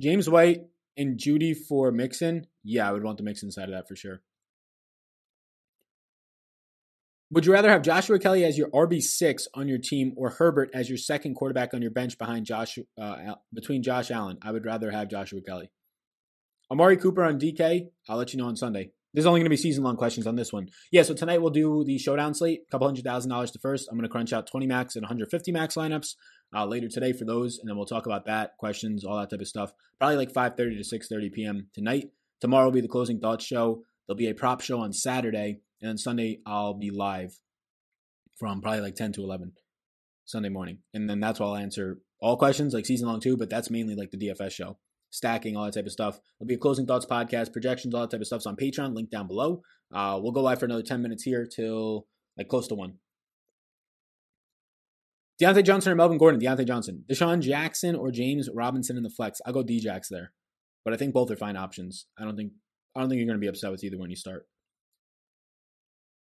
James 0.00 0.28
White 0.28 0.62
and 0.96 1.18
Jeudy 1.18 1.56
for 1.56 1.90
Mixon. 1.92 2.46
Yeah, 2.62 2.88
I 2.88 2.92
would 2.92 3.04
want 3.04 3.16
the 3.18 3.24
Mixon 3.24 3.50
side 3.50 3.68
of 3.68 3.74
that 3.74 3.88
for 3.88 3.96
sure. 3.96 4.20
Would 7.30 7.44
you 7.44 7.52
rather 7.52 7.68
have 7.68 7.82
Joshua 7.82 8.18
Kelley 8.18 8.44
as 8.44 8.56
your 8.56 8.70
RB 8.70 9.02
six 9.02 9.48
on 9.52 9.68
your 9.68 9.78
team 9.78 10.14
or 10.16 10.30
Herbert 10.30 10.70
as 10.72 10.88
your 10.88 10.96
second 10.96 11.34
quarterback 11.34 11.74
on 11.74 11.82
your 11.82 11.90
bench 11.90 12.16
behind 12.16 12.46
Josh 12.46 12.78
uh, 12.98 13.34
between 13.52 13.82
Josh 13.82 14.10
Allen? 14.10 14.38
I 14.42 14.50
would 14.50 14.64
rather 14.64 14.90
have 14.90 15.10
Joshua 15.10 15.42
Kelley. 15.42 15.70
Amari 16.70 16.96
Cooper 16.96 17.24
on 17.24 17.38
DK. 17.38 17.88
I'll 18.08 18.16
let 18.16 18.32
you 18.32 18.38
know 18.38 18.46
on 18.46 18.56
Sunday. 18.56 18.92
There's 19.12 19.26
only 19.26 19.40
going 19.40 19.46
to 19.46 19.50
be 19.50 19.56
season 19.56 19.84
long 19.84 19.96
questions 19.96 20.26
on 20.26 20.36
this 20.36 20.52
one. 20.52 20.68
Yeah, 20.90 21.02
so 21.02 21.12
tonight 21.12 21.42
we'll 21.42 21.50
do 21.50 21.84
the 21.84 21.98
showdown 21.98 22.34
slate. 22.34 22.60
A 22.66 22.70
couple 22.70 22.86
hundred 22.86 23.04
thousand 23.04 23.30
dollars 23.30 23.50
to 23.50 23.58
first. 23.58 23.88
I'm 23.90 23.96
going 23.96 24.08
to 24.08 24.12
crunch 24.12 24.32
out 24.32 24.46
20 24.46 24.66
max 24.66 24.96
and 24.96 25.02
150 25.02 25.52
max 25.52 25.74
lineups 25.74 26.14
uh, 26.54 26.64
later 26.66 26.88
today 26.88 27.12
for 27.12 27.24
those, 27.26 27.58
and 27.58 27.68
then 27.68 27.76
we'll 27.76 27.86
talk 27.86 28.06
about 28.06 28.26
that, 28.26 28.52
questions, 28.58 29.04
all 29.04 29.18
that 29.18 29.30
type 29.30 29.40
of 29.40 29.48
stuff. 29.48 29.72
Probably 29.98 30.16
like 30.16 30.32
5:30 30.32 30.56
to 30.56 30.98
6:30 30.98 31.32
p.m. 31.32 31.68
tonight. 31.74 32.10
Tomorrow 32.40 32.66
will 32.66 32.72
be 32.72 32.80
the 32.80 32.88
closing 32.88 33.20
thoughts 33.20 33.44
show. 33.44 33.82
There'll 34.06 34.16
be 34.16 34.28
a 34.28 34.34
prop 34.34 34.60
show 34.60 34.80
on 34.80 34.92
Saturday, 34.92 35.60
and 35.80 35.88
then 35.88 35.98
Sunday 35.98 36.40
I'll 36.46 36.74
be 36.74 36.90
live 36.90 37.34
from 38.38 38.60
probably 38.60 38.80
like 38.80 38.94
10 38.94 39.12
to 39.12 39.22
11 39.22 39.52
Sunday 40.24 40.48
morning, 40.48 40.78
and 40.92 41.08
then 41.08 41.20
that's 41.20 41.40
why 41.40 41.46
I'll 41.46 41.56
answer 41.56 41.98
all 42.20 42.36
questions 42.36 42.74
like 42.74 42.86
season 42.86 43.08
long 43.08 43.20
too. 43.20 43.36
But 43.36 43.50
that's 43.50 43.70
mainly 43.70 43.94
like 43.94 44.10
the 44.10 44.18
DFS 44.18 44.52
show, 44.52 44.78
stacking, 45.10 45.56
all 45.56 45.64
that 45.64 45.74
type 45.74 45.86
of 45.86 45.92
stuff. 45.92 46.20
There'll 46.38 46.48
be 46.48 46.54
a 46.54 46.58
closing 46.58 46.86
thoughts 46.86 47.06
podcast, 47.06 47.52
projections, 47.52 47.94
all 47.94 48.02
that 48.02 48.10
type 48.10 48.20
of 48.20 48.26
stuff. 48.26 48.42
stuff's 48.42 48.46
on 48.46 48.56
Patreon. 48.56 48.94
Link 48.94 49.10
down 49.10 49.26
below. 49.26 49.62
Uh, 49.92 50.18
we'll 50.20 50.32
go 50.32 50.42
live 50.42 50.58
for 50.58 50.66
another 50.66 50.82
10 50.82 51.00
minutes 51.02 51.22
here 51.22 51.46
till 51.46 52.06
like 52.36 52.48
close 52.48 52.68
to 52.68 52.74
one. 52.74 52.94
Diontae 55.40 55.64
Johnson 55.64 55.92
or 55.92 55.94
Melvin 55.94 56.18
Gordon? 56.18 56.40
Diontae 56.40 56.66
Johnson. 56.66 57.04
DeSean 57.08 57.40
Jackson 57.40 57.94
or 57.94 58.10
James 58.10 58.48
Robinson 58.52 58.96
in 58.96 59.04
the 59.04 59.10
flex? 59.10 59.40
I'll 59.46 59.52
go 59.52 59.62
Djax 59.62 60.08
there. 60.10 60.32
But 60.84 60.94
I 60.94 60.96
think 60.96 61.14
both 61.14 61.30
are 61.30 61.36
fine 61.36 61.56
options. 61.56 62.06
I 62.18 62.24
don't 62.24 62.36
think 62.36 62.52
I 62.96 63.00
don't 63.00 63.08
think 63.08 63.18
you're 63.18 63.26
going 63.26 63.38
to 63.38 63.44
be 63.44 63.48
upset 63.48 63.70
with 63.70 63.84
either 63.84 63.98
when 63.98 64.10
you 64.10 64.16
start. 64.16 64.46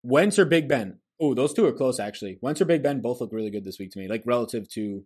Wentz 0.03 0.37
or 0.37 0.45
Big 0.45 0.67
Ben? 0.67 0.99
Oh, 1.19 1.33
those 1.33 1.53
two 1.53 1.65
are 1.65 1.73
close 1.73 1.99
actually. 1.99 2.37
Wentz 2.41 2.61
or 2.61 2.65
Big 2.65 2.83
Ben 2.83 3.01
both 3.01 3.21
look 3.21 3.31
really 3.31 3.49
good 3.49 3.63
this 3.63 3.79
week 3.79 3.91
to 3.91 3.99
me, 3.99 4.07
like 4.07 4.23
relative 4.25 4.69
to 4.69 5.03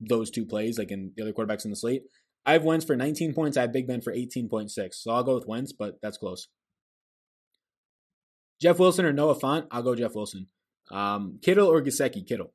those 0.00 0.30
two 0.30 0.44
plays, 0.44 0.78
like 0.78 0.90
in 0.90 1.12
the 1.16 1.22
other 1.22 1.32
quarterbacks 1.32 1.64
in 1.64 1.70
the 1.70 1.76
slate. 1.76 2.02
I 2.44 2.52
have 2.52 2.64
Wentz 2.64 2.84
for 2.84 2.96
19 2.96 3.34
points. 3.34 3.56
I 3.56 3.62
have 3.62 3.72
Big 3.72 3.86
Ben 3.86 4.00
for 4.00 4.12
18.6. 4.12 4.70
So 4.94 5.12
I'll 5.12 5.22
go 5.22 5.34
with 5.34 5.46
Wentz, 5.46 5.72
but 5.72 5.98
that's 6.02 6.18
close. 6.18 6.48
Jeff 8.60 8.78
Wilson 8.78 9.04
or 9.04 9.12
Noah 9.12 9.38
Fant? 9.38 9.66
I'll 9.70 9.82
go 9.82 9.94
Jeff 9.94 10.14
Wilson. 10.14 10.48
Um, 10.90 11.38
Kittle 11.42 11.68
or 11.68 11.82
Gesicki? 11.82 12.26
Kittle. 12.26 12.52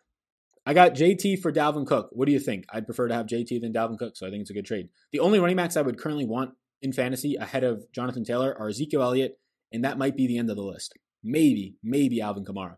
I 0.66 0.74
got 0.74 0.96
JT 0.96 1.42
for 1.42 1.52
Dalvin 1.52 1.88
Cook. 1.88 2.10
What 2.12 2.26
do 2.26 2.34
you 2.34 2.40
think? 2.40 2.66
I'd 2.74 2.86
prefer 2.86 3.08
to 3.08 3.14
have 3.14 3.26
JT 3.26 3.62
than 3.62 3.72
Dalvin 3.72 3.98
Cook, 3.98 4.18
so 4.18 4.28
I 4.28 4.30
think 4.30 4.42
it's 4.42 4.50
a 4.50 4.54
good 4.54 4.66
trade. 4.66 4.90
The 5.14 5.22
only 5.22 5.40
running 5.40 5.56
backs 5.56 5.78
I 5.78 5.82
would 5.82 5.98
currently 5.98 6.26
want 6.26 6.52
in 6.82 6.92
fantasy 6.92 7.36
ahead 7.36 7.64
of 7.64 7.86
Jonathan 7.94 8.26
Taylor 8.26 8.56
are 8.60 8.68
Ezekiel 8.68 9.02
Elliott, 9.02 9.40
and 9.72 9.86
that 9.86 9.98
might 9.98 10.18
be 10.18 10.28
the 10.28 10.38
end 10.38 10.50
of 10.50 10.58
the 10.58 10.64
list. 10.64 10.94
Maybe, 11.30 11.76
maybe 11.84 12.22
Alvin 12.22 12.46
Kamara. 12.46 12.78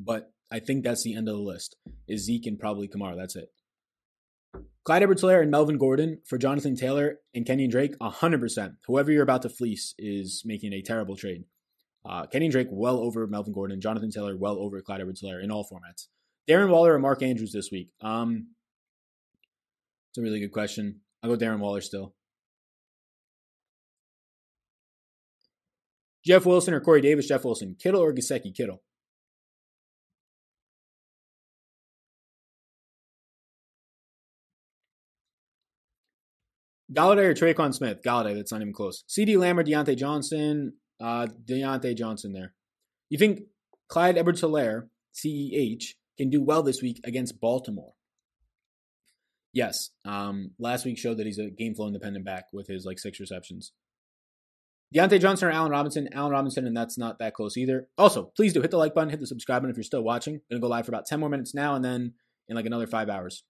But 0.00 0.32
I 0.50 0.58
think 0.58 0.82
that's 0.82 1.04
the 1.04 1.14
end 1.14 1.28
of 1.28 1.36
the 1.36 1.40
list. 1.40 1.76
Is 2.08 2.24
Zeke 2.24 2.46
and 2.46 2.58
probably 2.58 2.88
Kamara. 2.88 3.16
That's 3.16 3.36
it. 3.36 3.50
Clyde 4.82 5.04
edwards 5.04 5.22
and 5.22 5.50
Melvin 5.50 5.78
Gordon 5.78 6.18
for 6.26 6.38
Jonathan 6.38 6.74
Taylor 6.74 7.18
and 7.32 7.46
Kenyan 7.46 7.70
Drake, 7.70 7.96
100%. 8.00 8.76
Whoever 8.88 9.12
you're 9.12 9.22
about 9.22 9.42
to 9.42 9.48
fleece 9.48 9.94
is 9.96 10.42
making 10.44 10.72
a 10.72 10.82
terrible 10.82 11.16
trade. 11.16 11.44
Uh, 12.04 12.26
Kenyan 12.26 12.50
Drake 12.50 12.68
well 12.72 12.98
over 12.98 13.24
Melvin 13.28 13.52
Gordon, 13.52 13.80
Jonathan 13.80 14.10
Taylor 14.10 14.36
well 14.36 14.58
over 14.58 14.80
Clyde 14.80 15.02
edwards 15.02 15.22
in 15.22 15.52
all 15.52 15.68
formats. 15.70 16.08
Darren 16.48 16.70
Waller 16.70 16.94
or 16.94 16.98
Mark 16.98 17.22
Andrews 17.22 17.52
this 17.52 17.70
week? 17.70 17.90
Um, 18.00 18.48
it's 20.10 20.18
a 20.18 20.22
really 20.22 20.40
good 20.40 20.50
question. 20.50 21.02
I'll 21.22 21.30
go 21.30 21.36
Darren 21.36 21.60
Waller 21.60 21.80
still. 21.80 22.14
Jeff 26.24 26.44
Wilson 26.44 26.74
or 26.74 26.80
Corey 26.80 27.00
Davis? 27.00 27.26
Jeff 27.26 27.44
Wilson. 27.44 27.76
Kittle 27.78 28.02
or 28.02 28.12
Gesicki? 28.12 28.54
Kittle. 28.54 28.82
Golladay 36.92 37.26
or 37.26 37.34
Tre'Quan 37.34 37.72
Smith? 37.72 38.02
Golladay, 38.04 38.34
that's 38.34 38.50
not 38.50 38.60
even 38.60 38.72
close. 38.72 39.04
CD 39.06 39.36
Lamb 39.36 39.58
or 39.58 39.64
Diontae 39.64 39.96
Johnson? 39.96 40.74
Uh, 41.00 41.26
Diontae 41.48 41.96
Johnson 41.96 42.32
there. 42.32 42.54
You 43.08 43.18
think 43.18 43.42
Clyde 43.88 44.18
Edwards 44.18 44.42
Helaire, 44.42 44.88
CEH, 45.14 45.94
can 46.18 46.30
do 46.30 46.42
well 46.42 46.62
this 46.62 46.82
week 46.82 47.00
against 47.04 47.40
Baltimore. 47.40 47.92
Yes, 49.52 49.90
um, 50.04 50.52
last 50.58 50.84
week 50.84 50.98
showed 50.98 51.16
that 51.18 51.26
he's 51.26 51.38
a 51.38 51.50
game 51.50 51.74
flow 51.74 51.86
independent 51.86 52.24
back 52.24 52.44
with 52.52 52.68
his 52.68 52.84
like 52.84 52.98
six 52.98 53.18
receptions. 53.18 53.72
Diontae 54.94 55.20
Johnson 55.20 55.48
or 55.48 55.52
Allen 55.52 55.70
Robinson? 55.70 56.08
Allen 56.12 56.32
Robinson, 56.32 56.66
and 56.66 56.76
that's 56.76 56.98
not 56.98 57.18
that 57.20 57.34
close 57.34 57.56
either. 57.56 57.86
Also, 57.96 58.32
please 58.36 58.52
do 58.52 58.60
hit 58.60 58.72
the 58.72 58.76
like 58.76 58.94
button, 58.94 59.10
hit 59.10 59.20
the 59.20 59.26
subscribe 59.26 59.62
button 59.62 59.70
if 59.70 59.76
you're 59.76 59.84
still 59.84 60.02
watching. 60.02 60.40
Gonna 60.50 60.60
go 60.60 60.66
live 60.66 60.86
for 60.86 60.90
about 60.90 61.06
10 61.06 61.20
more 61.20 61.28
minutes 61.28 61.54
now 61.54 61.76
and 61.76 61.84
then 61.84 62.14
in 62.48 62.56
like 62.56 62.66
another 62.66 62.88
five 62.88 63.08
hours. 63.08 63.44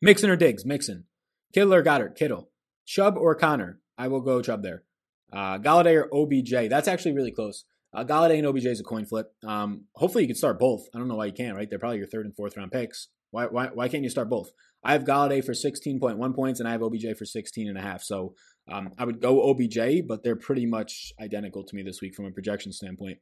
Mixon 0.00 0.30
or 0.30 0.36
Diggs? 0.36 0.64
Mixon. 0.64 1.04
Kittle 1.52 1.74
or 1.74 1.82
Goedert? 1.82 2.16
Kittle. 2.16 2.50
Chubb 2.86 3.16
or 3.16 3.34
Conner? 3.34 3.80
I 3.96 4.08
will 4.08 4.20
go 4.20 4.42
Chubb 4.42 4.62
there. 4.62 4.84
Uh, 5.32 5.58
Golladay 5.58 5.96
or 5.96 6.08
OBJ? 6.14 6.68
That's 6.68 6.88
actually 6.88 7.12
really 7.12 7.32
close. 7.32 7.64
Uh, 7.92 8.04
Golladay 8.04 8.38
and 8.38 8.46
OBJ 8.46 8.66
is 8.66 8.80
a 8.80 8.84
coin 8.84 9.06
flip. 9.06 9.32
Um, 9.46 9.84
hopefully 9.94 10.24
you 10.24 10.28
can 10.28 10.36
start 10.36 10.58
both. 10.58 10.86
I 10.94 10.98
don't 10.98 11.08
know 11.08 11.16
why 11.16 11.26
you 11.26 11.32
can't, 11.32 11.56
right? 11.56 11.68
They're 11.68 11.78
probably 11.78 11.98
your 11.98 12.06
third 12.06 12.26
and 12.26 12.34
fourth 12.34 12.56
round 12.56 12.72
picks. 12.72 13.08
Why, 13.30 13.46
why, 13.46 13.68
why 13.72 13.88
can't 13.88 14.04
you 14.04 14.10
start 14.10 14.28
both? 14.28 14.50
I 14.84 14.92
have 14.92 15.04
Golladay 15.04 15.44
for 15.44 15.52
16.1 15.52 16.34
points 16.34 16.60
and 16.60 16.68
I 16.68 16.72
have 16.72 16.82
OBJ 16.82 17.16
for 17.16 17.24
16 17.24 17.68
and 17.68 17.78
a 17.78 17.80
half. 17.80 18.02
So 18.02 18.34
um, 18.70 18.92
I 18.98 19.04
would 19.04 19.20
go 19.20 19.50
OBJ, 19.50 20.06
but 20.06 20.22
they're 20.22 20.36
pretty 20.36 20.66
much 20.66 21.12
identical 21.20 21.64
to 21.64 21.76
me 21.76 21.82
this 21.82 22.00
week 22.00 22.14
from 22.14 22.24
a 22.26 22.30
projection 22.30 22.72
standpoint. 22.72 23.18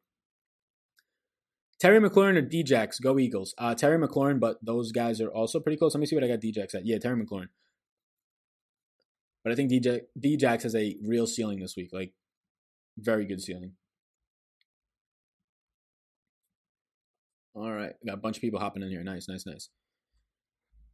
Terry 1.80 1.98
McLaurin 1.98 2.36
or 2.36 2.42
Djax? 2.42 3.02
Go 3.02 3.18
Eagles. 3.18 3.54
Uh, 3.58 3.74
Terry 3.74 3.98
McLaurin, 3.98 4.38
but 4.38 4.58
those 4.62 4.92
guys 4.92 5.20
are 5.20 5.30
also 5.30 5.58
pretty 5.58 5.76
close. 5.76 5.94
Let 5.94 6.00
me 6.00 6.06
see 6.06 6.14
what 6.14 6.24
I 6.24 6.28
got 6.28 6.38
Djax 6.38 6.76
at. 6.76 6.86
Yeah, 6.86 6.98
Terry 6.98 7.20
McLaurin. 7.20 7.48
But 9.42 9.52
I 9.52 9.56
think 9.56 9.72
DJ, 9.72 10.02
Djax 10.16 10.62
has 10.62 10.76
a 10.76 10.96
real 11.04 11.26
ceiling 11.26 11.58
this 11.58 11.74
week. 11.76 11.90
Like, 11.92 12.12
very 12.96 13.26
good 13.26 13.42
ceiling. 13.42 13.72
All 17.54 17.72
right. 17.72 17.94
Got 18.06 18.14
a 18.14 18.18
bunch 18.18 18.36
of 18.36 18.40
people 18.40 18.60
hopping 18.60 18.84
in 18.84 18.90
here. 18.90 19.02
Nice, 19.02 19.28
nice, 19.28 19.44
nice. 19.44 19.68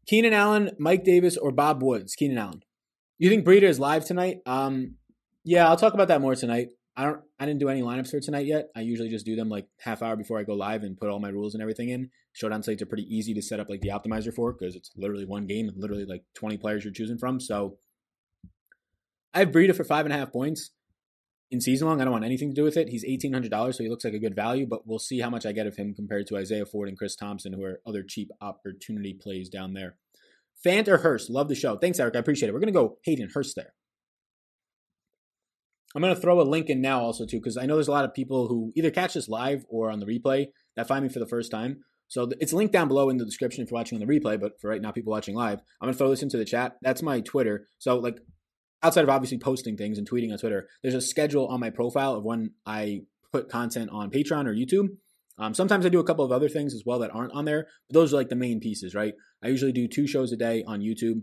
Keenan 0.07 0.33
Allen, 0.33 0.71
Mike 0.79 1.05
Davis, 1.05 1.37
or 1.37 1.53
Bob 1.53 1.83
Woods? 1.83 2.15
Keenan 2.15 2.39
Allen. 2.39 2.63
You 3.19 3.29
think 3.29 3.45
Breida 3.45 3.65
is 3.65 3.81
live 3.81 4.05
tonight? 4.05 4.39
Um, 4.47 4.95
yeah, 5.45 5.69
I'll 5.69 5.77
talk 5.77 5.95
about 5.95 6.09
that 6.09 6.21
more 6.21 6.35
tonight. 6.35 6.69
I 6.97 7.05
don't. 7.05 7.21
I 7.39 7.47
didn't 7.47 7.61
do 7.61 7.69
any 7.69 7.83
lineups 7.83 8.11
for 8.11 8.21
tonight 8.21 8.47
yet. 8.47 8.69
I 8.77 8.81
usually 8.81 9.09
just 9.09 9.25
do 9.25 9.37
them 9.37 9.49
like 9.49 9.67
half 9.81 10.03
hour 10.03 10.17
before 10.17 10.39
I 10.39 10.43
go 10.43 10.55
live 10.55 10.83
and 10.83 10.97
put 10.99 11.09
all 11.09 11.21
my 11.21 11.29
rules 11.29 11.55
and 11.55 11.63
everything 11.63 11.91
in. 11.91 12.11
Showdown 12.33 12.63
sites 12.63 12.83
are 12.83 12.87
pretty 12.87 13.07
easy 13.09 13.35
to 13.35 13.43
set 13.43 13.61
up 13.61 13.69
like 13.69 13.81
the 13.81 13.91
optimizer 13.91 14.35
for 14.35 14.53
because 14.53 14.75
it's 14.75 14.91
literally 14.97 15.25
one 15.25 15.47
game 15.47 15.69
and 15.69 15.77
literally 15.81 16.05
like 16.05 16.25
20 16.35 16.57
players 16.59 16.85
you're 16.85 16.93
choosing 16.93 17.19
from. 17.19 17.39
So 17.41 17.77
I 19.33 19.41
have 19.41 19.51
Breida 19.51 19.77
for 19.77 19.85
five 19.85 20.07
and 20.07 20.13
a 20.13 20.19
half 20.19 20.33
points 20.33 20.71
in 21.51 21.61
season 21.61 21.87
long. 21.87 22.01
I 22.01 22.05
don't 22.05 22.13
want 22.13 22.25
anything 22.25 22.51
to 22.51 22.55
do 22.55 22.65
with 22.65 22.77
it. 22.77 22.89
He's 22.89 23.05
eighteen 23.05 23.33
hundred 23.33 23.51
dollars, 23.51 23.77
so 23.77 23.85
he 23.85 23.91
looks 23.91 24.05
like 24.05 24.15
a 24.15 24.19
good 24.19 24.35
value. 24.35 24.67
But 24.67 24.87
we'll 24.87 24.99
see 24.99 25.21
how 25.21 25.31
much 25.31 25.47
I 25.47 25.53
get 25.53 25.67
of 25.67 25.77
him 25.77 25.95
compared 25.95 26.27
to 26.29 26.37
Isaiah 26.37 26.67
Ford 26.67 26.89
and 26.89 26.99
Chris 26.99 27.17
Thompson, 27.17 27.53
who 27.53 27.65
are 27.65 27.81
other 27.87 28.03
cheap 28.03 28.31
opportunity 28.41 29.15
plays 29.15 29.49
down 29.49 29.75
there. 29.75 29.97
Fant 30.65 30.89
or 30.89 30.99
Hurst, 30.99 31.31
love 31.31 31.49
the 31.49 31.55
show. 31.55 31.77
Thanks, 31.77 32.01
Eric. 32.01 32.17
I 32.17 32.19
appreciate 32.19 32.49
it. 32.49 32.53
We're 32.53 32.61
gonna 32.61 32.73
go 32.73 32.99
Hayden 33.05 33.31
Hurst 33.33 33.55
there. 33.57 33.75
I'm 35.95 36.03
gonna 36.03 36.17
throw 36.17 36.41
a 36.41 36.43
link 36.43 36.69
in 36.69 36.81
now 36.81 37.01
also 37.01 37.25
too, 37.25 37.39
because 37.39 37.57
I 37.57 37.67
know 37.67 37.75
there's 37.75 37.89
a 37.89 37.93
lot 37.93 38.05
of 38.05 38.15
people 38.15 38.49
who 38.49 38.73
either 38.77 38.91
catch 38.91 39.15
this 39.15 39.29
live 39.29 39.65
or 39.69 39.91
on 39.91 40.01
the 40.01 40.07
replay 40.07 40.47
that 40.77 40.89
find 40.89 41.03
me 41.03 41.09
for 41.09 41.19
the 41.19 41.27
first 41.27 41.51
time. 41.51 41.79
So 42.09 42.29
it's 42.41 42.53
linked 42.53 42.73
down 42.73 42.89
below 42.89 43.11
in 43.11 43.19
the 43.19 43.25
description 43.25 43.63
if 43.63 43.71
you're 43.71 43.79
watching 43.79 44.01
on 44.01 44.07
the 44.07 44.21
replay. 44.21 44.41
But 44.41 44.61
for 44.61 44.71
right 44.71 44.81
now, 44.81 44.93
people 44.93 45.11
watching 45.11 45.35
live, 45.35 45.61
I'm 45.81 45.87
gonna 45.87 45.95
throw 45.95 46.11
this 46.11 46.23
into 46.23 46.37
the 46.37 46.45
chat. 46.45 46.77
That's 46.83 47.03
my 47.03 47.21
Twitter. 47.21 47.69
So 47.79 47.99
like 47.99 48.19
outside 48.83 49.05
of 49.05 49.11
obviously 49.11 49.39
posting 49.39 49.77
things 49.77 49.99
and 49.99 50.09
tweeting 50.09 50.33
on 50.33 50.39
Twitter, 50.39 50.69
there's 50.83 50.95
a 50.95 51.01
schedule 51.01 51.47
on 51.49 51.61
my 51.61 51.71
profile 51.71 52.15
of 52.15 52.25
when 52.25 52.53
I 52.67 53.03
put 53.33 53.49
content 53.49 53.91
on 53.91 54.11
Patreon 54.11 54.47
or 54.47 54.55
YouTube. 54.55 54.89
Um, 55.39 55.55
sometimes 55.55 55.87
I 55.87 55.89
do 55.89 56.01
a 56.01 56.05
couple 56.05 56.25
of 56.25 56.33
other 56.33 56.49
things 56.49 56.75
as 56.75 56.83
well 56.85 56.99
that 56.99 57.15
aren't 57.15 57.33
on 57.33 57.45
there, 57.45 57.69
but 57.89 57.95
those 57.95 58.13
are 58.13 58.17
like 58.17 58.29
the 58.29 58.37
main 58.37 58.59
pieces, 58.61 58.95
right? 58.95 59.15
I 59.43 59.49
usually 59.49 59.73
do 59.73 59.89
two 59.89 60.07
shows 60.07 60.33
a 60.33 60.37
day 60.37 60.65
on 60.67 60.81
YouTube, 60.81 61.23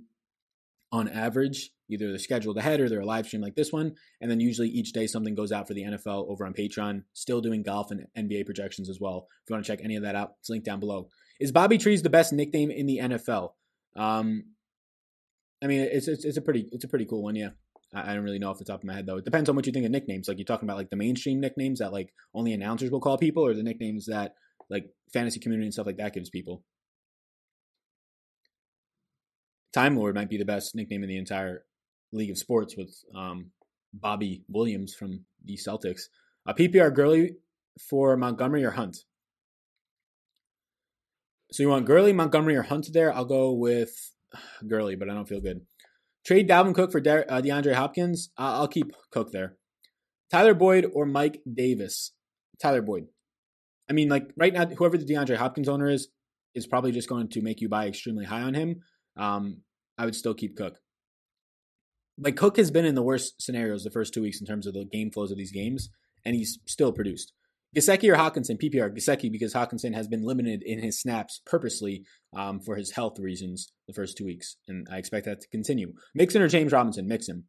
on 0.92 1.08
average. 1.10 1.72
Either 1.90 2.10
they're 2.10 2.18
scheduled 2.18 2.58
ahead 2.58 2.80
or 2.80 2.90
they're 2.90 3.02
a 3.02 3.06
live 3.06 3.28
stream 3.28 3.42
like 3.42 3.56
this 3.56 3.72
one. 3.72 3.94
And 4.20 4.32
then 4.32 4.40
usually 4.40 4.70
each 4.70 4.92
day 4.92 5.06
something 5.06 5.36
goes 5.36 5.52
out 5.52 5.68
for 5.68 5.74
the 5.74 5.84
NFL 5.84 6.30
over 6.30 6.46
on 6.46 6.54
Patreon. 6.54 7.04
Still 7.14 7.42
doing 7.42 7.62
golf 7.62 7.92
and 7.92 8.08
NBA 8.18 8.46
projections 8.46 8.90
as 8.90 9.00
well. 9.00 9.28
If 9.44 9.50
you 9.50 9.54
want 9.56 9.66
to 9.66 9.72
check 9.72 9.82
any 9.84 9.96
of 9.96 10.04
that 10.04 10.16
out, 10.16 10.32
it's 10.40 10.50
linked 10.50 10.66
down 10.66 10.80
below. 10.80 11.10
Is 11.40 11.52
Bobby 11.52 11.78
Trees 11.78 12.02
the 12.02 12.10
best 12.10 12.34
nickname 12.34 12.72
in 12.72 12.88
the 12.88 13.00
NFL? 13.00 13.52
Um, 13.96 14.46
I 15.64 15.68
mean, 15.68 15.82
it's, 15.82 16.08
it's 16.08 16.26
it's 16.26 16.38
a 16.38 16.42
pretty 16.42 16.68
it's 16.72 16.84
a 16.84 16.88
pretty 16.88 17.06
cool 17.06 17.24
one, 17.24 17.36
yeah. 17.36 17.50
I, 17.94 18.12
I 18.12 18.14
don't 18.14 18.24
really 18.24 18.40
know 18.40 18.50
off 18.50 18.58
the 18.58 18.66
top 18.66 18.80
of 18.80 18.86
my 18.86 18.94
head 18.94 19.06
though. 19.06 19.18
It 19.18 19.26
depends 19.26 19.50
on 19.50 19.56
what 19.56 19.66
you 19.66 19.74
think 19.74 19.86
of 19.86 19.92
nicknames. 19.92 20.28
Like 20.28 20.38
you're 20.38 20.46
talking 20.46 20.68
about 20.68 20.78
like 20.78 20.90
the 20.90 20.96
mainstream 20.96 21.40
nicknames 21.40 21.80
that 21.80 21.94
like 21.94 22.14
only 22.34 22.54
announcers 22.54 22.90
will 22.90 23.00
call 23.00 23.18
people, 23.18 23.46
or 23.46 23.54
the 23.54 23.64
nicknames 23.64 24.06
that 24.08 24.36
like 24.70 24.90
fantasy 25.14 25.40
community 25.40 25.68
and 25.68 25.74
stuff 25.74 25.86
like 25.86 25.98
that 25.98 26.14
gives 26.14 26.30
people. 26.30 26.64
Time 29.76 29.98
Lord 29.98 30.16
might 30.16 30.30
be 30.30 30.38
the 30.38 30.46
best 30.46 30.74
nickname 30.74 31.04
in 31.04 31.10
the 31.10 31.18
entire 31.18 31.66
league 32.14 32.32
of 32.32 32.38
sports 32.38 32.78
with 32.78 32.96
um, 33.14 33.52
Bobby 33.94 34.46
Williams 34.48 34.96
from 34.96 35.26
the 35.44 35.58
Celtics. 35.58 36.04
A 36.48 36.54
PPR 36.54 36.96
Gurley 36.96 37.36
for 37.90 38.16
Montgomery 38.16 38.64
or 38.64 38.72
Hunt. 38.72 39.00
So 41.52 41.62
you 41.62 41.68
want 41.68 41.86
Gurley, 41.86 42.14
Montgomery, 42.14 42.56
or 42.56 42.62
Hunt 42.62 42.88
there? 42.94 43.14
I'll 43.14 43.26
go 43.26 43.52
with 43.52 43.92
Gurley, 44.66 44.96
but 44.96 45.10
I 45.10 45.14
don't 45.14 45.28
feel 45.28 45.42
good. 45.42 45.66
Trade 46.26 46.48
Dalvin 46.48 46.74
Cook 46.74 46.94
for 46.94 47.02
De- 47.02 47.30
uh, 47.30 47.42
DeAndre 47.42 47.74
Hopkins. 47.74 48.30
Uh, 48.38 48.60
I'll 48.60 48.70
keep 48.70 48.94
Cook 49.12 49.34
there. 49.34 49.58
Tyler 50.32 50.54
Boyd 50.54 50.90
or 50.94 51.06
Mike 51.06 51.42
Davis. 51.54 52.14
Tyler 52.62 52.82
Boyd. 52.82 53.08
I 53.90 53.94
mean, 53.94 54.08
like 54.08 54.32
right 54.38 54.54
now, 54.54 54.68
whoever 54.68 54.98
the 54.98 55.06
DeAndre 55.06 55.36
Hopkins 55.36 55.68
owner 55.68 55.90
is, 55.90 56.08
is 56.56 56.66
probably 56.66 56.94
just 56.94 57.10
going 57.10 57.28
to 57.28 57.42
make 57.42 57.60
you 57.60 57.68
buy 57.68 57.88
extremely 57.88 58.24
high 58.24 58.42
on 58.42 58.54
him. 58.54 58.82
Um, 59.18 59.62
I 59.98 60.06
would 60.06 60.16
still 60.16 60.34
keep 60.34 60.58
Cook. 60.58 60.78
Like 62.18 62.36
Cook 62.36 62.58
has 62.58 62.72
been 62.72 62.86
in 62.86 62.96
the 62.96 63.04
worst 63.04 63.42
scenarios 63.42 63.84
the 63.84 63.92
first 63.92 64.14
two 64.14 64.22
weeks 64.22 64.40
in 64.40 64.48
terms 64.48 64.68
of 64.68 64.74
the 64.74 64.86
game 64.86 65.12
flows 65.12 65.32
of 65.32 65.38
these 65.38 65.52
games, 65.52 65.90
and 66.26 66.36
he's 66.36 66.60
still 66.66 66.92
produced. 66.92 67.34
Gesicki 67.76 68.10
or 68.10 68.16
Hockenson, 68.16 68.58
PPR, 68.58 68.96
Gesicki, 68.96 69.30
because 69.30 69.54
Hockenson 69.54 69.94
has 69.94 70.08
been 70.08 70.24
limited 70.24 70.64
in 70.64 70.80
his 70.80 71.00
snaps 71.00 71.42
purposely 71.46 72.06
um, 72.36 72.62
for 72.62 72.78
his 72.78 72.92
health 72.92 73.20
reasons 73.20 73.74
the 73.88 73.94
first 73.94 74.18
two 74.18 74.24
weeks, 74.26 74.56
and 74.68 74.88
I 74.90 74.98
expect 74.98 75.26
that 75.26 75.42
to 75.42 75.48
continue. 75.50 75.94
Mixon 76.14 76.42
or 76.42 76.48
James 76.48 76.72
Robinson, 76.72 77.08
Mixon. 77.08 77.46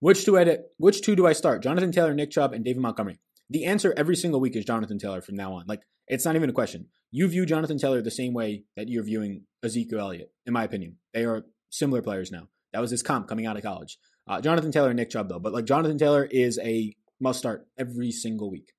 Which 0.00 0.26
two, 0.26 0.38
edit, 0.38 0.66
which 0.76 1.00
two 1.00 1.16
do 1.16 1.26
I 1.26 1.32
start? 1.32 1.62
Jonathan 1.62 1.92
Taylor, 1.92 2.12
Nick 2.12 2.30
Chubb, 2.30 2.52
and 2.52 2.62
David 2.62 2.82
Montgomery. 2.82 3.18
The 3.50 3.64
answer 3.64 3.94
every 3.96 4.16
single 4.16 4.40
week 4.40 4.56
is 4.56 4.64
Jonathan 4.64 4.98
Taylor 4.98 5.20
from 5.20 5.36
now 5.36 5.54
on. 5.54 5.64
Like, 5.68 5.82
it's 6.08 6.24
not 6.24 6.36
even 6.36 6.50
a 6.50 6.54
question. 6.54 6.86
You 7.10 7.28
view 7.28 7.46
Jonathan 7.46 7.78
Taylor 7.78 8.02
the 8.02 8.10
same 8.10 8.34
way 8.34 8.64
that 8.76 8.88
you're 8.88 9.04
viewing 9.04 9.42
Ezekiel 9.64 10.00
Elliott, 10.00 10.32
in 10.44 10.52
my 10.52 10.64
opinion. 10.64 10.96
They 11.14 11.24
are 11.24 11.44
similar 11.70 12.02
players 12.02 12.32
now. 12.32 12.48
That 12.72 12.80
was 12.80 12.90
his 12.90 13.02
comp 13.02 13.28
coming 13.28 13.46
out 13.46 13.56
of 13.56 13.62
college. 13.62 13.98
Uh, 14.28 14.40
Jonathan 14.40 14.72
Taylor 14.72 14.88
and 14.88 14.96
Nick 14.96 15.10
Chubb, 15.10 15.28
though. 15.28 15.38
But 15.38 15.52
like 15.52 15.64
Jonathan 15.64 15.98
Taylor 15.98 16.24
is 16.24 16.58
a 16.58 16.94
must 17.20 17.38
start 17.38 17.66
every 17.78 18.10
single 18.10 18.50
week. 18.50 18.72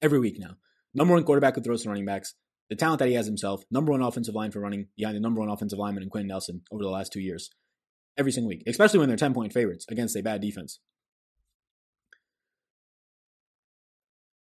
Every 0.00 0.18
week 0.18 0.38
now. 0.38 0.56
Number 0.94 1.14
one 1.14 1.24
quarterback 1.24 1.54
who 1.54 1.62
throws 1.62 1.82
to 1.82 1.88
running 1.88 2.04
backs. 2.04 2.34
The 2.68 2.76
talent 2.76 2.98
that 3.00 3.08
he 3.08 3.14
has 3.14 3.26
himself. 3.26 3.64
Number 3.70 3.92
one 3.92 4.02
offensive 4.02 4.34
line 4.34 4.50
for 4.50 4.60
running 4.60 4.88
behind 4.96 5.16
the 5.16 5.20
number 5.20 5.40
one 5.40 5.48
offensive 5.48 5.78
lineman 5.78 6.02
in 6.02 6.10
Quenton 6.10 6.28
Nelson 6.28 6.62
over 6.70 6.82
the 6.82 6.90
last 6.90 7.12
two 7.12 7.20
years. 7.20 7.50
Every 8.18 8.32
single 8.32 8.48
week. 8.48 8.62
Especially 8.66 8.98
when 8.98 9.08
they're 9.08 9.16
10 9.16 9.34
point 9.34 9.52
favorites 9.52 9.86
against 9.88 10.16
a 10.16 10.22
bad 10.22 10.40
defense. 10.40 10.80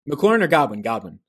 McLaurin 0.08 0.42
or 0.42 0.48
Godwin? 0.48 0.82
Godwin. 0.82 1.20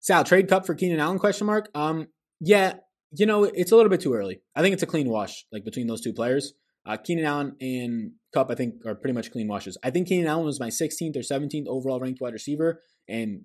Sal, 0.00 0.24
trade 0.24 0.48
Kupp 0.48 0.66
for 0.66 0.74
Keenan 0.74 1.00
Allen? 1.00 1.18
Question 1.18 1.46
mark. 1.46 1.70
Um, 1.74 2.08
yeah, 2.40 2.74
you 3.16 3.26
know, 3.26 3.44
it's 3.44 3.72
a 3.72 3.76
little 3.76 3.90
bit 3.90 4.00
too 4.00 4.12
early. 4.12 4.40
I 4.54 4.60
think 4.60 4.74
it's 4.74 4.82
a 4.82 4.86
clean 4.86 5.08
wash, 5.08 5.46
like 5.52 5.64
between 5.64 5.86
those 5.86 6.00
two 6.00 6.12
players. 6.12 6.52
Uh, 6.86 6.96
Keenan 6.98 7.24
Allen 7.24 7.56
and 7.60 8.12
Kupp, 8.34 8.50
I 8.50 8.54
think, 8.54 8.84
are 8.84 8.94
pretty 8.94 9.14
much 9.14 9.30
clean 9.30 9.48
washes. 9.48 9.78
I 9.82 9.90
think 9.90 10.08
Keenan 10.08 10.26
Allen 10.26 10.44
was 10.44 10.60
my 10.60 10.68
16th 10.68 11.16
or 11.16 11.20
17th 11.20 11.66
overall 11.66 12.00
ranked 12.00 12.20
wide 12.20 12.34
receiver, 12.34 12.82
and 13.08 13.42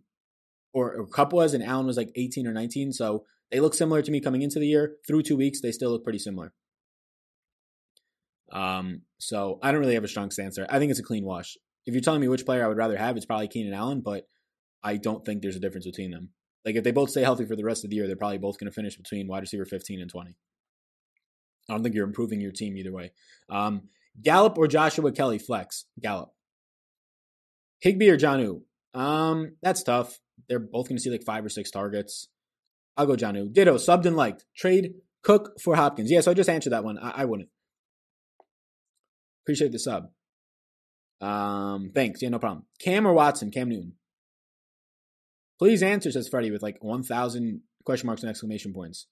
or, 0.74 0.94
or 0.96 1.08
Kupp 1.08 1.32
was, 1.32 1.54
and 1.54 1.64
Allen 1.64 1.86
was 1.86 1.96
like 1.96 2.12
18 2.16 2.48
or 2.48 2.52
19. 2.52 2.92
So 2.92 3.26
they 3.52 3.60
look 3.60 3.74
similar 3.74 4.02
to 4.02 4.12
me 4.12 4.20
coming 4.20 4.42
into 4.42 4.60
the 4.60 4.68
year. 4.68 4.96
Through 5.08 5.24
two 5.24 5.38
weeks, 5.38 5.62
they 5.62 5.72
still 5.72 5.92
look 5.92 6.04
pretty 6.04 6.20
similar. 6.20 6.54
Um, 8.52 9.04
so 9.20 9.60
I 9.62 9.72
don't 9.72 9.80
really 9.80 9.94
have 9.94 10.04
a 10.04 10.10
strong 10.10 10.32
stance 10.32 10.56
there. 10.56 10.68
I 10.70 10.80
think 10.80 10.92
it's 10.92 11.00
a 11.00 11.04
clean 11.04 11.24
wash. 11.24 11.58
If 11.86 11.94
you're 11.94 12.02
telling 12.02 12.22
me 12.22 12.28
which 12.28 12.46
player 12.46 12.66
I 12.66 12.68
would 12.68 12.78
rather 12.78 12.98
have, 12.98 13.16
it's 13.16 13.26
probably 13.26 13.48
Keenan 13.48 13.74
Allen, 13.74 14.02
but 14.02 14.28
I 14.84 14.97
don't 14.97 15.25
think 15.25 15.41
there's 15.41 15.55
a 15.55 15.59
difference 15.59 15.86
between 15.86 16.11
them. 16.11 16.30
Like 16.65 16.75
if 16.75 16.84
they 16.84 16.91
both 16.91 17.09
stay 17.09 17.21
healthy 17.21 17.45
for 17.45 17.55
the 17.55 17.63
rest 17.63 17.84
of 17.84 17.89
the 17.89 17.95
year, 17.95 18.07
they're 18.07 18.15
probably 18.15 18.38
both 18.38 18.59
going 18.59 18.69
to 18.69 18.75
finish 18.75 18.95
between 18.95 19.27
wide 19.27 19.41
receiver 19.41 19.65
15 19.65 20.01
and 20.01 20.09
20. 20.09 20.36
I 21.69 21.73
don't 21.73 21.84
think 21.84 21.95
you're 21.95 22.07
improving 22.07 22.41
your 22.41 22.51
team 22.51 22.77
either 22.77 22.91
way. 22.91 23.11
Um, 23.49 23.89
Gallup 24.21 24.57
or 24.57 24.67
Joshua 24.67 25.11
Kelley 25.11 25.39
flex? 25.39 25.86
Gallup. 26.01 26.34
Higbee 27.82 28.09
or 28.09 28.17
Jonnu. 28.17 28.61
Um, 28.93 29.55
that's 29.61 29.84
tough. 29.84 30.19
They're 30.47 30.59
both 30.59 30.89
going 30.89 30.97
to 30.97 31.01
see 31.01 31.11
like 31.11 31.23
five 31.23 31.45
or 31.45 31.49
six 31.49 31.71
targets. 31.71 32.27
I'll 32.97 33.05
go 33.05 33.15
Jonnu. 33.15 33.53
Ditto, 33.53 33.75
subbed 33.75 34.05
and 34.05 34.17
liked. 34.17 34.45
Trade 34.57 34.93
Cook 35.23 35.59
for 35.61 35.75
Hopkins. 35.75 36.11
Yeah, 36.11 36.21
so 36.21 36.32
I 36.32 36.34
just 36.34 36.49
answered 36.49 36.71
that 36.71 36.84
one. 36.84 36.97
I, 36.97 37.21
I 37.21 37.25
wouldn't. 37.25 37.49
Appreciate 39.43 39.71
the 39.71 39.80
sub. 39.80 40.09
Um, 41.21 41.91
thanks. 41.93 42.21
Yeah, 42.21 42.30
no 42.30 42.39
problem. 42.39 42.65
Cam 42.80 43.07
or 43.07 43.13
Watson? 43.13 43.51
Cam 43.51 43.69
Newton. 43.69 43.93
Please 45.60 45.84
answer, 45.84 46.10
says 46.10 46.30
Freddie, 46.30 46.51
with 46.51 46.64
like 46.64 46.82
1,000 46.82 47.62
question 47.86 48.07
marks 48.07 48.24
and 48.24 48.30
exclamation 48.30 48.74
points. 48.74 49.07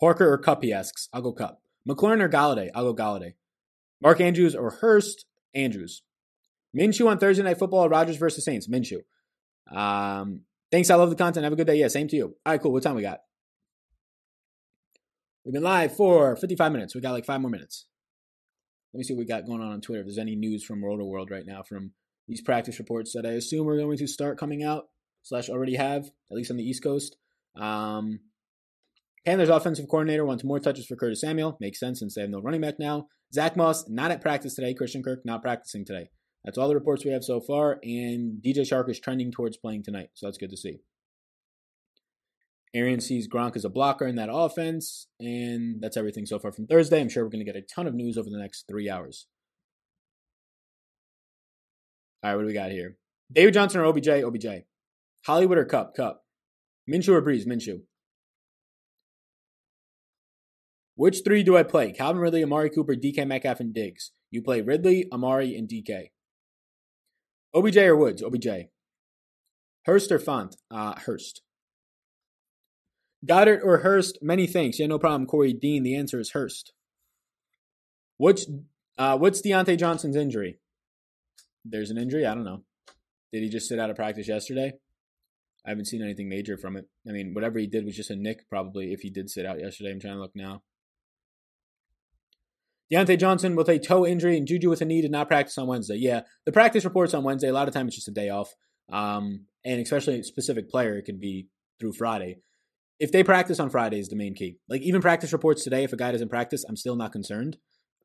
Parker 0.00 0.30
or 0.30 0.36
Kupp, 0.36 0.62
he 0.62 0.72
asks. 0.72 1.08
I'll 1.12 1.22
go 1.22 1.32
Kupp. 1.32 1.62
McLaurin 1.88 2.20
or 2.20 2.28
Golladay? 2.28 2.70
I'll 2.74 2.92
go 2.92 3.02
Golladay. 3.02 3.34
Mark 4.02 4.20
Andrews 4.20 4.54
or 4.54 4.70
Hurst? 4.70 5.24
Andrews. 5.54 6.02
Minshew 6.76 7.08
on 7.08 7.18
Thursday 7.18 7.42
Night 7.42 7.58
Football, 7.58 7.88
Rodgers 7.88 8.16
versus 8.16 8.44
Saints. 8.44 8.68
Minshew. 8.68 9.02
Um, 9.74 10.42
thanks. 10.70 10.90
I 10.90 10.96
love 10.96 11.10
the 11.10 11.16
content. 11.16 11.44
Have 11.44 11.52
a 11.52 11.56
good 11.56 11.66
day. 11.66 11.76
Yeah, 11.76 11.88
same 11.88 12.08
to 12.08 12.16
you. 12.16 12.36
All 12.44 12.52
right, 12.52 12.60
cool. 12.60 12.72
What 12.72 12.82
time 12.82 12.96
we 12.96 13.02
got? 13.02 13.20
We've 15.44 15.54
been 15.54 15.62
live 15.62 15.96
for 15.96 16.36
55 16.36 16.72
minutes. 16.72 16.94
We 16.94 17.00
got 17.00 17.12
like 17.12 17.24
five 17.24 17.40
more 17.40 17.50
minutes. 17.50 17.86
Let 18.92 18.98
me 18.98 19.04
see 19.04 19.14
what 19.14 19.20
we 19.20 19.26
got 19.26 19.46
going 19.46 19.62
on 19.62 19.72
on 19.72 19.80
Twitter. 19.80 20.00
If 20.00 20.06
there's 20.06 20.18
any 20.18 20.34
news 20.34 20.64
from 20.64 20.80
World 20.80 20.98
Roto 20.98 21.08
World 21.08 21.30
right 21.30 21.46
now 21.46 21.62
from 21.62 21.92
these 22.26 22.42
practice 22.42 22.78
reports 22.78 23.12
that 23.14 23.24
I 23.24 23.30
assume 23.30 23.68
are 23.68 23.76
going 23.76 23.98
to 23.98 24.06
start 24.06 24.38
coming 24.38 24.64
out 24.64 24.86
slash 25.26 25.48
already 25.48 25.74
have, 25.74 26.06
at 26.30 26.36
least 26.36 26.52
on 26.52 26.56
the 26.56 26.62
East 26.62 26.84
Coast. 26.84 27.16
Um, 27.60 28.20
Panthers 29.24 29.48
offensive 29.48 29.88
coordinator 29.88 30.24
wants 30.24 30.44
more 30.44 30.60
touches 30.60 30.86
for 30.86 30.94
Curtis 30.94 31.20
Samuel. 31.20 31.56
Makes 31.60 31.80
sense 31.80 31.98
since 31.98 32.14
they 32.14 32.20
have 32.20 32.30
no 32.30 32.40
running 32.40 32.60
back 32.60 32.78
now. 32.78 33.08
Zach 33.34 33.56
Moss 33.56 33.88
not 33.88 34.12
at 34.12 34.20
practice 34.20 34.54
today. 34.54 34.72
Christian 34.72 35.02
Kirk 35.02 35.26
not 35.26 35.42
practicing 35.42 35.84
today. 35.84 36.10
That's 36.44 36.56
all 36.56 36.68
the 36.68 36.76
reports 36.76 37.04
we 37.04 37.10
have 37.10 37.24
so 37.24 37.40
far. 37.40 37.80
And 37.82 38.40
DJ 38.40 38.58
Chark 38.58 38.88
is 38.88 39.00
trending 39.00 39.32
towards 39.32 39.56
playing 39.56 39.82
tonight, 39.82 40.10
so 40.14 40.26
that's 40.26 40.38
good 40.38 40.50
to 40.50 40.56
see. 40.56 40.78
Arian 42.72 43.00
sees 43.00 43.26
Gronk 43.26 43.56
as 43.56 43.64
a 43.64 43.68
blocker 43.68 44.06
in 44.06 44.14
that 44.16 44.28
offense, 44.30 45.08
and 45.18 45.80
that's 45.80 45.96
everything 45.96 46.26
so 46.26 46.38
far 46.38 46.52
from 46.52 46.68
Thursday. 46.68 47.00
I'm 47.00 47.08
sure 47.08 47.24
we're 47.24 47.30
going 47.30 47.44
to 47.44 47.52
get 47.52 47.60
a 47.60 47.62
ton 47.62 47.88
of 47.88 47.94
news 47.94 48.16
over 48.16 48.30
the 48.30 48.38
next 48.38 48.68
three 48.68 48.88
hours. 48.88 49.26
All 52.22 52.30
right, 52.30 52.36
what 52.36 52.42
do 52.42 52.46
we 52.46 52.52
got 52.52 52.70
here? 52.70 52.96
David 53.32 53.54
Johnson 53.54 53.80
or 53.80 53.86
OBJ? 53.86 54.08
OBJ. 54.08 54.46
Hollywood 55.26 55.58
or 55.58 55.64
Kupp? 55.64 55.96
Kupp. 55.96 56.22
Minshew 56.88 57.08
or 57.14 57.22
Brees? 57.22 57.46
Minshew. 57.46 57.80
Which 60.94 61.22
three 61.24 61.42
do 61.42 61.56
I 61.56 61.64
play? 61.64 61.92
Calvin 61.92 62.22
Ridley, 62.22 62.44
Amari 62.44 62.70
Cooper, 62.70 62.94
DK 62.94 63.26
Metcalf, 63.26 63.60
and 63.60 63.74
Diggs. 63.74 64.12
You 64.30 64.40
play 64.40 64.60
Ridley, 64.62 65.06
Amari, 65.12 65.56
and 65.56 65.68
DK. 65.68 66.10
OBJ 67.54 67.76
or 67.78 67.96
Woods? 67.96 68.22
OBJ. 68.22 68.68
Hurst 69.84 70.12
or 70.12 70.18
Fant? 70.18 70.54
Uh, 70.70 70.94
Hurst. 70.98 71.42
Goedert 73.24 73.64
or 73.64 73.78
Hurst? 73.78 74.18
Many 74.22 74.46
thanks. 74.46 74.78
Yeah, 74.78 74.86
no 74.86 74.98
problem. 74.98 75.26
Corey 75.26 75.52
Dean. 75.52 75.82
The 75.82 75.96
answer 75.96 76.20
is 76.20 76.30
Hurst. 76.30 76.72
What's 78.16 78.46
uh, 78.96 79.18
what's 79.18 79.42
Diontae 79.42 79.78
Johnson's 79.78 80.16
injury? 80.16 80.58
There's 81.64 81.90
an 81.90 81.98
injury. 81.98 82.24
I 82.26 82.34
don't 82.34 82.44
know. 82.44 82.62
Did 83.32 83.42
he 83.42 83.48
just 83.48 83.68
sit 83.68 83.78
out 83.78 83.90
of 83.90 83.96
practice 83.96 84.28
yesterday? 84.28 84.72
I 85.66 85.70
haven't 85.70 85.86
seen 85.86 86.02
anything 86.02 86.28
major 86.28 86.56
from 86.56 86.76
it. 86.76 86.86
I 87.08 87.12
mean, 87.12 87.34
whatever 87.34 87.58
he 87.58 87.66
did 87.66 87.84
was 87.84 87.96
just 87.96 88.10
a 88.10 88.16
nick, 88.16 88.48
probably. 88.48 88.92
If 88.92 89.00
he 89.00 89.10
did 89.10 89.28
sit 89.28 89.44
out 89.44 89.60
yesterday, 89.60 89.90
I'm 89.90 90.00
trying 90.00 90.14
to 90.14 90.20
look 90.20 90.36
now. 90.36 90.62
Diontae 92.92 93.18
Johnson 93.18 93.56
with 93.56 93.68
a 93.68 93.80
toe 93.80 94.06
injury 94.06 94.36
and 94.36 94.46
Juju 94.46 94.70
with 94.70 94.80
a 94.80 94.84
knee 94.84 95.02
did 95.02 95.10
not 95.10 95.26
practice 95.26 95.58
on 95.58 95.66
Wednesday. 95.66 95.96
Yeah, 95.96 96.20
the 96.44 96.52
practice 96.52 96.84
reports 96.84 97.14
on 97.14 97.24
Wednesday. 97.24 97.48
A 97.48 97.52
lot 97.52 97.66
of 97.66 97.74
times 97.74 97.88
it's 97.88 97.96
just 97.96 98.08
a 98.08 98.12
day 98.12 98.28
off, 98.28 98.54
um, 98.92 99.46
and 99.64 99.80
especially 99.80 100.20
a 100.20 100.22
specific 100.22 100.70
player, 100.70 100.96
it 100.96 101.02
could 101.02 101.18
be 101.20 101.48
through 101.80 101.94
Friday. 101.94 102.38
If 103.00 103.10
they 103.10 103.24
practice 103.24 103.58
on 103.58 103.70
Friday 103.70 103.98
is 103.98 104.08
the 104.08 104.16
main 104.16 104.34
key. 104.34 104.58
Like 104.68 104.82
even 104.82 105.02
practice 105.02 105.32
reports 105.32 105.64
today, 105.64 105.82
if 105.82 105.92
a 105.92 105.96
guy 105.96 106.12
doesn't 106.12 106.28
practice, 106.28 106.64
I'm 106.66 106.76
still 106.76 106.96
not 106.96 107.12
concerned. 107.12 107.58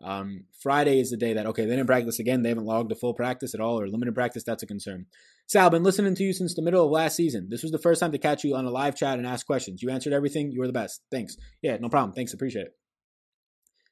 Um, 0.03 0.45
Friday 0.59 0.99
is 0.99 1.11
the 1.11 1.17
day 1.17 1.33
that 1.33 1.45
okay, 1.45 1.65
they 1.65 1.75
didn't 1.75 1.85
practice 1.85 2.17
again. 2.17 2.41
They 2.41 2.49
haven't 2.49 2.65
logged 2.65 2.91
a 2.91 2.95
full 2.95 3.13
practice 3.13 3.53
at 3.53 3.61
all 3.61 3.79
or 3.79 3.87
limited 3.87 4.15
practice. 4.15 4.43
That's 4.43 4.63
a 4.63 4.67
concern. 4.67 5.05
Sal, 5.51 5.69
been 5.69 5.83
listening 5.83 6.15
to 6.15 6.23
you 6.23 6.31
since 6.31 6.55
the 6.55 6.61
middle 6.61 6.85
of 6.85 6.91
last 6.91 7.17
season. 7.17 7.47
This 7.49 7.61
was 7.61 7.73
the 7.73 7.77
first 7.77 7.99
time 7.99 8.13
to 8.13 8.17
catch 8.17 8.45
you 8.45 8.55
on 8.55 8.63
a 8.63 8.69
live 8.69 8.95
chat 8.95 9.17
and 9.17 9.27
ask 9.27 9.45
questions. 9.45 9.83
You 9.83 9.89
answered 9.89 10.13
everything. 10.13 10.49
You 10.49 10.61
were 10.61 10.65
the 10.65 10.71
best. 10.71 11.01
Thanks. 11.11 11.35
Yeah, 11.61 11.75
no 11.75 11.89
problem. 11.89 12.13
Thanks. 12.13 12.33
Appreciate 12.33 12.67
it. 12.67 12.73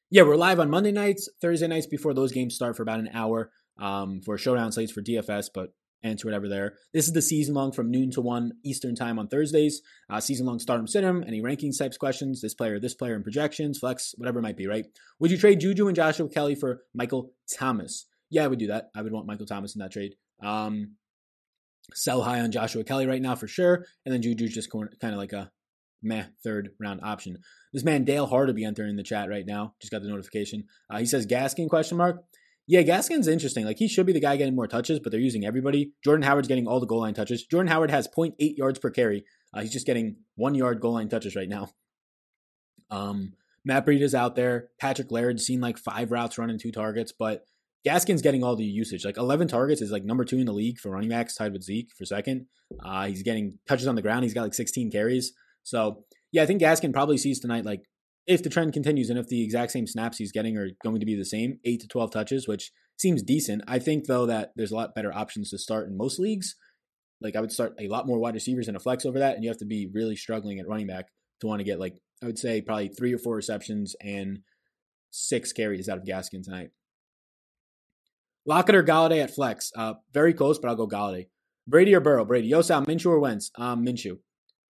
Yeah, 0.10 0.22
we're 0.22 0.38
live 0.38 0.62
on 0.62 0.70
Monday 0.70 0.94
nights, 0.94 1.28
Thursday 1.42 1.68
nights 1.68 1.86
before 1.86 2.14
those 2.14 2.32
games 2.32 2.56
start 2.56 2.78
for 2.78 2.84
about 2.84 3.02
an 3.02 3.10
hour 3.14 3.52
um, 3.78 4.22
for 4.22 4.38
showdown 4.38 4.72
slates 4.72 4.94
for 4.94 5.02
DFS, 5.02 5.48
but 5.54 5.74
answer 6.02 6.28
whatever 6.28 6.48
there. 6.48 6.76
This 6.94 7.08
is 7.08 7.14
the 7.14 7.22
season 7.22 7.56
long 7.56 7.74
from 7.74 7.92
noon 7.92 8.10
to 8.12 8.22
1 8.22 8.54
Eastern 8.64 8.96
time 8.96 9.20
on 9.20 9.28
Thursdays. 9.28 9.82
Uh, 10.10 10.22
season 10.22 10.46
long 10.46 10.60
start 10.60 10.80
'em 10.80 10.88
sit 10.88 11.04
'em, 11.04 11.26
any 11.28 11.42
rankings 11.42 11.78
types 11.78 11.98
questions, 11.98 12.40
this 12.40 12.54
player, 12.54 12.80
this 12.80 12.96
player, 12.96 13.16
and 13.16 13.24
projections, 13.26 13.80
flex, 13.80 14.14
whatever 14.18 14.40
it 14.40 14.44
might 14.44 14.56
be, 14.56 14.66
right? 14.66 14.86
Would 15.20 15.30
you 15.30 15.38
trade 15.38 15.60
Juju 15.60 15.88
and 15.88 15.96
Joshua 15.98 16.30
Kelley 16.30 16.56
for 16.56 16.84
Michael 16.94 17.34
Thomas? 17.54 18.06
Yeah, 18.30 18.46
I 18.46 18.48
would 18.48 18.60
do 18.60 18.68
that. 18.68 18.92
I 18.96 19.02
would 19.02 19.12
want 19.12 19.28
Michael 19.28 19.46
Thomas 19.46 19.76
in 19.76 19.80
that 19.80 19.92
trade. 19.92 20.16
Um, 20.42 20.96
sell 21.94 22.22
high 22.22 22.40
on 22.40 22.52
Joshua 22.52 22.84
Kelley 22.84 23.08
right 23.08 23.22
now 23.22 23.36
for 23.36 23.48
sure, 23.48 23.86
and 24.06 24.14
then 24.14 24.22
Juju's 24.22 24.54
just 24.54 24.72
kind 24.72 25.14
of 25.14 25.18
like 25.18 25.34
a 25.34 25.52
meh 26.02 26.26
third 26.44 26.70
round 26.80 27.02
option. 27.04 27.38
This 27.74 27.84
man 27.84 28.04
Dale 28.04 28.28
Harderby 28.28 28.66
entering 28.66 28.96
the 28.96 29.04
chat 29.04 29.30
right 29.30 29.46
now. 29.46 29.74
Just 29.82 29.92
got 29.92 30.02
the 30.02 30.10
notification. 30.10 30.66
Uh, 30.90 31.00
he 31.00 31.06
says 31.06 31.28
Gaskin 31.28 31.70
question 31.70 31.98
mark. 31.98 32.24
Yeah, 32.68 32.84
Gaskin's 32.84 33.28
interesting. 33.28 33.66
Like 33.66 33.78
he 33.78 33.88
should 33.88 34.06
be 34.06 34.14
the 34.14 34.20
guy 34.20 34.38
getting 34.38 34.56
more 34.56 34.68
touches, 34.68 35.00
but 35.00 35.12
they're 35.12 35.20
using 35.20 35.46
everybody. 35.46 35.94
Jordan 36.04 36.24
Howard's 36.24 36.48
getting 36.48 36.68
all 36.68 36.80
the 36.80 36.86
goal 36.86 37.02
line 37.02 37.16
touches. 37.16 37.44
Jordan 37.46 37.72
Howard 37.72 37.90
has 37.90 38.08
0.8 38.08 38.34
yards 38.58 38.78
per 38.78 38.92
carry. 38.92 39.26
Uh, 39.54 39.62
he's 39.62 39.74
just 39.74 39.88
getting 39.88 40.18
one 40.36 40.54
yard 40.54 40.80
goal 40.80 40.94
line 40.94 41.10
touches 41.10 41.36
right 41.36 41.50
now. 41.50 41.70
Um, 42.92 43.34
Matt 43.66 43.86
Breida's 43.86 44.16
out 44.16 44.36
there. 44.36 44.70
Patrick 44.80 45.12
Laird's 45.12 45.46
seen 45.46 45.62
like 45.62 45.78
five 45.78 46.12
routes 46.12 46.38
running 46.38 46.60
two 46.60 46.72
targets, 46.72 47.12
but 47.12 47.46
Gaskin's 47.88 48.22
getting 48.22 48.44
all 48.44 48.56
the 48.56 48.66
usage. 48.66 49.06
Like 49.06 49.18
11 49.18 49.48
targets 49.48 49.82
is 49.82 49.92
like 49.92 50.04
number 50.04 50.26
two 50.26 50.38
in 50.38 50.46
the 50.46 50.54
league 50.54 50.80
for 50.80 50.90
running 50.90 51.10
backs, 51.10 51.36
tied 51.36 51.54
with 51.54 51.64
Zeke 51.64 51.92
for 51.98 52.06
second. 52.06 52.48
Uh, 52.84 53.08
he's 53.08 53.24
getting 53.24 53.58
touches 53.68 53.88
on 53.88 53.96
the 53.96 54.02
ground. 54.02 54.24
He's 54.24 54.34
got 54.34 54.44
like 54.44 54.54
16 54.54 54.92
carries. 54.92 55.34
So 55.64 56.04
yeah, 56.32 56.44
I 56.44 56.46
think 56.46 56.62
Gaskin 56.62 56.94
probably 56.94 57.18
sees 57.18 57.40
tonight 57.40 57.66
like 57.66 57.82
if 58.28 58.44
the 58.44 58.50
trend 58.50 58.74
continues 58.74 59.10
and 59.10 59.18
if 59.18 59.28
the 59.28 59.44
exact 59.44 59.72
same 59.72 59.88
snaps 59.88 60.18
he's 60.18 60.32
getting 60.32 60.56
are 60.56 60.70
going 60.84 61.00
to 61.00 61.06
be 61.06 61.16
the 61.16 61.26
same, 61.26 61.60
eight 61.66 61.82
to 61.82 61.88
12 61.88 62.12
touches, 62.12 62.48
which 62.48 62.72
seems 62.96 63.24
decent. 63.24 63.64
I 63.68 63.80
think, 63.80 64.06
though, 64.06 64.28
that 64.28 64.52
there's 64.56 64.72
a 64.72 64.76
lot 64.76 64.94
better 64.94 65.12
options 65.12 65.50
to 65.50 65.58
start 65.58 65.88
in 65.88 65.98
most 65.98 66.20
leagues. 66.20 66.56
Like, 67.22 67.36
I 67.36 67.42
would 67.42 67.52
start 67.52 67.74
a 67.80 67.88
lot 67.88 68.06
more 68.06 68.20
wide 68.20 68.36
receivers 68.36 68.68
and 68.68 68.78
a 68.78 68.80
flex 68.80 69.06
over 69.06 69.18
that, 69.20 69.34
and 69.34 69.44
you 69.44 69.50
have 69.50 69.58
to 69.58 69.66
be 69.66 69.90
really 69.92 70.16
struggling 70.16 70.60
at 70.60 70.68
running 70.68 70.88
back 70.88 71.08
to 71.42 71.48
want 71.48 71.60
to 71.60 71.64
get, 71.64 71.80
like, 71.80 71.96
I 72.22 72.28
would 72.28 72.38
say 72.38 72.62
probably 72.62 72.90
three 72.90 73.14
or 73.14 73.18
four 73.18 73.36
receptions 73.36 73.96
and 74.00 74.40
six 75.10 75.52
carries 75.52 75.90
out 75.90 75.98
of 75.98 76.04
Gaskin 76.04 76.44
tonight. 76.44 76.70
Lockett 78.50 78.74
or 78.74 78.84
Golladay 78.84 79.22
at 79.22 79.36
flex? 79.36 79.72
Uh, 79.76 79.94
very 80.12 80.34
close, 80.34 80.58
but 80.58 80.70
I'll 80.70 80.76
go 80.76 80.88
Golladay. 80.88 81.28
Brady 81.68 81.94
or 81.94 82.00
Burrow? 82.00 82.26
Brady. 82.26 82.48
Yo, 82.48 82.64
Sal, 82.64 82.84
Minshew 82.84 83.12
or 83.12 83.20
Wentz? 83.20 83.52
Um, 83.56 83.86
Minshew. 83.86 84.18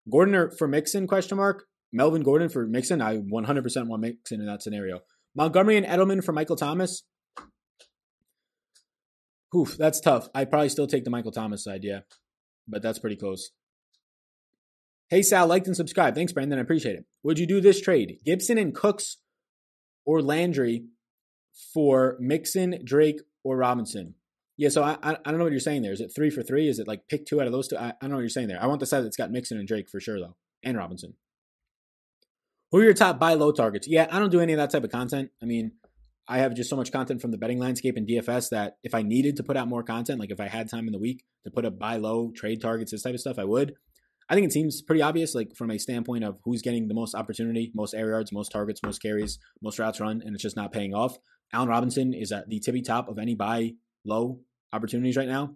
Gordon 0.08 0.36
or 0.36 0.52
for 0.52 0.68
Mixon? 0.68 1.08
Question 1.08 1.38
mark. 1.38 1.64
Melvin 1.92 2.22
Gordon 2.22 2.48
for 2.48 2.68
Mixon, 2.68 3.02
I 3.02 3.16
100% 3.16 3.86
want 3.88 4.02
Mixon 4.02 4.40
in 4.40 4.46
that 4.46 4.62
scenario. 4.62 5.00
Montgomery 5.34 5.76
and 5.76 5.84
Edelman 5.84 6.22
for 6.22 6.30
Michael 6.30 6.54
Thomas. 6.54 7.02
Oof, 9.56 9.76
that's 9.76 10.00
tough. 10.00 10.28
I'd 10.36 10.50
probably 10.50 10.68
still 10.68 10.86
take 10.86 11.02
the 11.02 11.10
Michael 11.10 11.32
Thomas 11.32 11.64
side, 11.64 11.82
yeah. 11.82 12.00
But 12.68 12.80
that's 12.80 13.00
pretty 13.00 13.16
close. 13.16 13.50
Hey 15.08 15.22
Sal, 15.22 15.48
liked 15.48 15.66
and 15.66 15.76
subscribe. 15.76 16.14
Thanks, 16.14 16.32
Brandon. 16.32 16.60
I 16.60 16.62
appreciate 16.62 16.94
it. 16.94 17.06
Would 17.24 17.40
you 17.40 17.46
do 17.48 17.60
this 17.60 17.80
trade? 17.80 18.18
Gibson 18.24 18.56
and 18.56 18.72
Cooks 18.72 19.16
or 20.04 20.22
Landry 20.22 20.84
for 21.72 22.16
Mixon, 22.20 22.80
Drake, 22.84 23.20
or 23.44 23.56
Robinson? 23.56 24.14
Yeah, 24.56 24.68
so 24.68 24.82
I, 24.82 24.96
I 25.02 25.14
don't 25.24 25.38
know 25.38 25.44
what 25.44 25.52
you're 25.52 25.60
saying 25.60 25.82
there. 25.82 25.92
Is 25.92 26.00
it 26.00 26.12
three 26.14 26.30
for 26.30 26.42
three? 26.42 26.68
Is 26.68 26.78
it 26.78 26.88
like 26.88 27.08
pick 27.08 27.26
two 27.26 27.40
out 27.40 27.46
of 27.46 27.52
those 27.52 27.68
two? 27.68 27.76
I, 27.76 27.88
I 27.88 27.94
don't 28.00 28.10
know 28.10 28.16
what 28.16 28.22
you're 28.22 28.28
saying 28.28 28.48
there. 28.48 28.62
I 28.62 28.66
want 28.66 28.80
the 28.80 28.86
side 28.86 29.04
that's 29.04 29.16
got 29.16 29.30
Mixon 29.30 29.58
and 29.58 29.66
Drake 29.66 29.88
for 29.90 30.00
sure, 30.00 30.18
though, 30.18 30.36
and 30.62 30.76
Robinson. 30.76 31.14
Who 32.70 32.78
are 32.78 32.84
your 32.84 32.94
top 32.94 33.18
buy 33.18 33.34
low 33.34 33.52
targets? 33.52 33.86
Yeah, 33.88 34.08
I 34.10 34.18
don't 34.18 34.30
do 34.30 34.40
any 34.40 34.52
of 34.52 34.58
that 34.58 34.70
type 34.70 34.84
of 34.84 34.90
content. 34.90 35.30
I 35.42 35.46
mean, 35.46 35.72
I 36.26 36.38
have 36.38 36.54
just 36.54 36.70
so 36.70 36.76
much 36.76 36.90
content 36.90 37.20
from 37.20 37.30
the 37.30 37.38
betting 37.38 37.58
landscape 37.58 37.96
and 37.96 38.08
DFS 38.08 38.50
that 38.50 38.78
if 38.82 38.94
I 38.94 39.02
needed 39.02 39.36
to 39.36 39.42
put 39.42 39.56
out 39.56 39.68
more 39.68 39.82
content, 39.82 40.18
like 40.18 40.30
if 40.30 40.40
I 40.40 40.48
had 40.48 40.70
time 40.70 40.86
in 40.86 40.92
the 40.92 40.98
week 40.98 41.24
to 41.44 41.50
put 41.50 41.64
up 41.64 41.78
buy 41.78 41.96
low 41.96 42.30
trade 42.34 42.62
targets, 42.62 42.92
this 42.92 43.02
type 43.02 43.14
of 43.14 43.20
stuff, 43.20 43.38
I 43.38 43.44
would. 43.44 43.74
I 44.28 44.34
think 44.34 44.46
it 44.46 44.52
seems 44.52 44.80
pretty 44.80 45.02
obvious, 45.02 45.34
like 45.34 45.54
from 45.54 45.70
a 45.70 45.78
standpoint 45.78 46.24
of 46.24 46.38
who's 46.44 46.62
getting 46.62 46.88
the 46.88 46.94
most 46.94 47.14
opportunity, 47.14 47.70
most 47.74 47.92
air 47.92 48.08
yards, 48.08 48.32
most 48.32 48.50
targets, 48.50 48.80
most 48.82 49.02
carries, 49.02 49.38
most 49.60 49.78
routes 49.78 50.00
run, 50.00 50.22
and 50.24 50.34
it's 50.34 50.42
just 50.42 50.56
not 50.56 50.72
paying 50.72 50.94
off. 50.94 51.18
Allen 51.54 51.68
Robinson 51.68 52.12
is 52.12 52.32
at 52.32 52.48
the 52.48 52.58
tippy 52.58 52.82
top 52.82 53.08
of 53.08 53.18
any 53.18 53.36
buy 53.36 53.74
low 54.04 54.40
opportunities 54.72 55.16
right 55.16 55.28
now. 55.28 55.54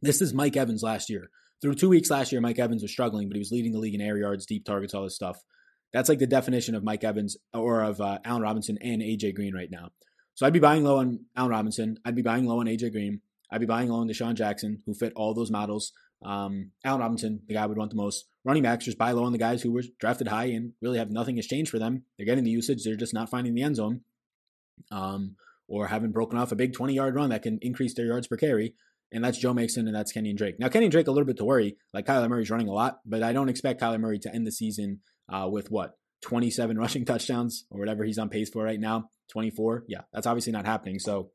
This 0.00 0.22
is 0.22 0.32
Mike 0.32 0.56
Evans 0.56 0.82
last 0.82 1.10
year. 1.10 1.28
Through 1.60 1.74
two 1.74 1.90
weeks 1.90 2.10
last 2.10 2.32
year, 2.32 2.40
Mike 2.40 2.58
Evans 2.58 2.82
was 2.82 2.90
struggling, 2.90 3.28
but 3.28 3.36
he 3.36 3.40
was 3.40 3.52
leading 3.52 3.72
the 3.72 3.78
league 3.78 3.94
in 3.94 4.00
air 4.00 4.16
yards, 4.16 4.46
deep 4.46 4.64
targets, 4.64 4.94
all 4.94 5.04
this 5.04 5.14
stuff. 5.14 5.38
That's 5.92 6.08
like 6.08 6.18
the 6.18 6.26
definition 6.26 6.74
of 6.74 6.82
Mike 6.82 7.04
Evans 7.04 7.36
or 7.52 7.82
of 7.82 8.00
uh, 8.00 8.20
Allen 8.24 8.40
Robinson 8.40 8.78
and 8.80 9.02
AJ 9.02 9.34
Green 9.34 9.54
right 9.54 9.70
now. 9.70 9.90
So 10.34 10.46
I'd 10.46 10.54
be 10.54 10.60
buying 10.60 10.82
low 10.82 10.96
on 10.96 11.26
Allen 11.36 11.50
Robinson. 11.50 11.98
I'd 12.06 12.16
be 12.16 12.22
buying 12.22 12.46
low 12.46 12.60
on 12.60 12.66
AJ 12.66 12.92
Green. 12.92 13.20
I'd 13.50 13.60
be 13.60 13.66
buying 13.66 13.90
low 13.90 14.00
on 14.00 14.08
DeSean 14.08 14.34
Jackson, 14.34 14.82
who 14.86 14.94
fit 14.94 15.12
all 15.14 15.34
those 15.34 15.50
models. 15.50 15.92
Um, 16.24 16.70
Allen 16.86 17.02
Robinson, 17.02 17.42
the 17.46 17.54
guy 17.54 17.64
I 17.64 17.66
would 17.66 17.76
want 17.76 17.90
the 17.90 17.96
most. 17.96 18.24
Running 18.46 18.62
backs, 18.62 18.86
just 18.86 18.96
buy 18.96 19.12
low 19.12 19.24
on 19.24 19.32
the 19.32 19.38
guys 19.38 19.60
who 19.60 19.72
were 19.72 19.82
drafted 20.00 20.28
high 20.28 20.46
and 20.46 20.72
really 20.80 20.98
have 20.98 21.10
nothing 21.10 21.36
has 21.36 21.46
changed 21.46 21.70
for 21.70 21.78
them. 21.78 22.04
They're 22.16 22.26
getting 22.26 22.44
the 22.44 22.50
usage. 22.50 22.82
They're 22.82 22.96
just 22.96 23.12
not 23.12 23.28
finding 23.28 23.54
the 23.54 23.62
end 23.62 23.76
zone. 23.76 24.00
Um, 24.90 25.36
or 25.68 25.86
haven't 25.86 26.12
broken 26.12 26.38
off 26.38 26.52
a 26.52 26.56
big 26.56 26.74
20 26.74 26.92
yard 26.92 27.14
run 27.14 27.30
that 27.30 27.42
can 27.42 27.58
increase 27.62 27.94
their 27.94 28.06
yards 28.06 28.26
per 28.26 28.36
carry. 28.36 28.74
And 29.10 29.24
that's 29.24 29.38
Joe 29.38 29.54
Mixon 29.54 29.86
and 29.86 29.96
that's 29.96 30.12
Kenyan 30.12 30.36
Drake. 30.36 30.58
Now, 30.58 30.68
Kenyan 30.68 30.90
Drake, 30.90 31.06
a 31.06 31.10
little 31.10 31.26
bit 31.26 31.36
to 31.38 31.44
worry. 31.44 31.76
Like 31.92 32.06
Kyler 32.06 32.28
Murray's 32.28 32.50
running 32.50 32.68
a 32.68 32.72
lot, 32.72 33.00
but 33.04 33.22
I 33.22 33.32
don't 33.32 33.48
expect 33.48 33.80
Kyler 33.80 34.00
Murray 34.00 34.18
to 34.20 34.34
end 34.34 34.46
the 34.46 34.52
season 34.52 35.00
uh, 35.28 35.48
with 35.50 35.70
what? 35.70 35.92
27 36.22 36.78
rushing 36.78 37.04
touchdowns 37.04 37.64
or 37.70 37.78
whatever 37.80 38.04
he's 38.04 38.18
on 38.18 38.28
pace 38.28 38.50
for 38.50 38.64
right 38.64 38.80
now, 38.80 39.10
24. 39.32 39.84
Yeah, 39.88 40.02
that's 40.12 40.26
obviously 40.26 40.52
not 40.52 40.66
happening. 40.66 40.98
So 40.98 41.30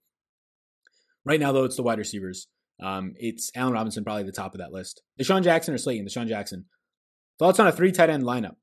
right 1.26 1.40
now, 1.40 1.52
though, 1.52 1.66
it's 1.66 1.76
the 1.76 1.84
wide 1.84 2.00
receivers. 2.00 2.48
Um, 2.82 3.14
it's 3.18 3.52
Allen 3.56 3.74
Robinson, 3.74 4.04
probably 4.04 4.24
the 4.24 4.32
top 4.32 4.54
of 4.54 4.60
that 4.60 4.72
list. 4.72 5.02
DeSean 5.20 5.44
Jackson 5.44 5.74
or 5.74 5.80
Slayton? 5.80 6.06
DeSean 6.06 6.28
Jackson. 6.28 6.66
Thoughts 7.40 7.60
on 7.60 7.68
a 7.68 7.72
three 7.72 7.92
tight 7.92 8.10
end 8.10 8.24
lineup? 8.24 8.56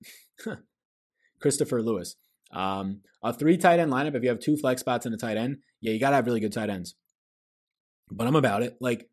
Christopher 1.41 1.82
Lewis. 1.82 2.16
Um, 2.55 3.00
a 3.22 3.32
three 3.32 3.57
tight 3.57 3.80
end 3.80 3.92
lineup, 3.92 4.14
if 4.14 4.22
you 4.22 4.28
have 4.28 4.38
two 4.38 4.57
flex 4.57 4.80
spots 4.80 5.07
and 5.07 5.14
a 5.14 5.18
tight 5.18 5.36
end, 5.36 5.59
yeah, 5.80 5.92
you 5.92 6.00
got 6.00 6.11
to 6.11 6.16
have 6.16 6.26
really 6.26 6.40
good 6.40 6.52
tight 6.52 6.70
ends. 6.70 6.94
But 8.11 8.26
I'm 8.26 8.36
about 8.36 8.62
it. 8.62 8.76
Like, 8.80 9.09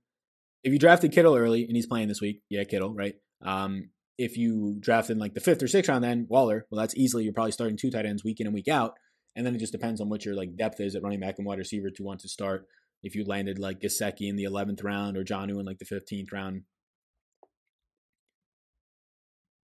if 0.63 0.71
you 0.71 0.79
drafted 0.79 1.11
Kittle 1.11 1.35
early 1.35 1.63
and 1.63 1.75
he's 1.75 1.87
playing 1.87 2.07
this 2.07 2.21
week, 2.21 2.41
yeah, 2.49 2.63
Kittle, 2.63 2.93
right? 2.93 3.15
Um, 3.43 3.89
if 4.17 4.37
you 4.37 4.77
draft 4.79 5.09
in 5.09 5.17
like 5.17 5.33
the 5.33 5.39
fifth 5.39 5.63
or 5.63 5.67
sixth 5.67 5.89
round, 5.89 6.03
then 6.03 6.27
Waller, 6.29 6.67
well, 6.69 6.79
that's 6.79 6.95
easily 6.95 7.23
you're 7.23 7.33
probably 7.33 7.51
starting 7.51 7.77
two 7.77 7.89
tight 7.89 8.05
ends 8.05 8.23
week 8.23 8.39
in 8.39 8.47
and 8.47 8.53
week 8.53 8.67
out. 8.67 8.93
And 9.35 9.45
then 9.45 9.55
it 9.55 9.59
just 9.59 9.71
depends 9.71 10.01
on 10.01 10.09
what 10.09 10.25
your 10.25 10.35
like 10.35 10.55
depth 10.57 10.79
is 10.79 10.95
at 10.95 11.01
running 11.01 11.21
back 11.21 11.35
and 11.37 11.47
wide 11.47 11.57
receiver 11.57 11.89
to 11.89 12.03
want 12.03 12.19
to 12.19 12.29
start. 12.29 12.67
If 13.01 13.15
you 13.15 13.25
landed 13.25 13.57
like 13.57 13.79
Gesicki 13.79 14.29
in 14.29 14.35
the 14.35 14.43
11th 14.43 14.83
round 14.83 15.17
or 15.17 15.23
Jonnu 15.23 15.59
in 15.59 15.65
like 15.65 15.79
the 15.79 15.85
15th 15.85 16.31
round. 16.31 16.63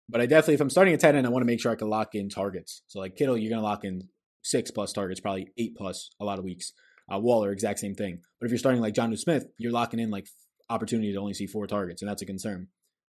But 0.10 0.22
I 0.22 0.26
definitely, 0.26 0.56
if 0.56 0.62
I'm 0.62 0.70
starting 0.70 0.93
a 0.93 0.97
tight 0.97 1.16
end, 1.16 1.26
I 1.26 1.30
want 1.30 1.43
to 1.43 1.47
make 1.47 1.62
sure 1.62 1.72
I 1.72 1.76
can 1.76 1.89
lock 1.89 2.14
in 2.14 2.30
targets. 2.30 2.84
So 2.88 2.99
like 2.99 3.16
Kittle, 3.16 3.38
you're 3.38 3.49
going 3.49 3.62
to 3.62 3.68
lock 3.68 3.84
in 3.84 4.10
six 4.43 4.70
plus 4.72 4.91
targets, 4.91 5.20
probably 5.20 5.47
eight 5.58 5.76
plus 5.76 6.10
a 6.20 6.26
lot 6.26 6.39
of 6.39 6.45
weeks. 6.45 6.74
Uh, 7.12 7.20
Waller, 7.20 7.51
exact 7.51 7.80
same 7.80 7.95
thing. 7.95 8.20
But 8.39 8.45
if 8.45 8.51
you're 8.51 8.60
starting 8.60 8.82
like 8.82 8.93
Jonnu 8.93 9.18
Smith, 9.18 9.45
you're 9.58 9.72
locking 9.72 9.99
in 9.99 10.10
like 10.10 10.28
opportunity 10.70 11.12
to 11.14 11.20
only 11.20 11.34
see 11.34 11.47
four 11.47 11.68
targets, 11.68 12.01
and 12.01 12.10
that's 12.10 12.22
a 12.22 12.26
concern. 12.26 12.68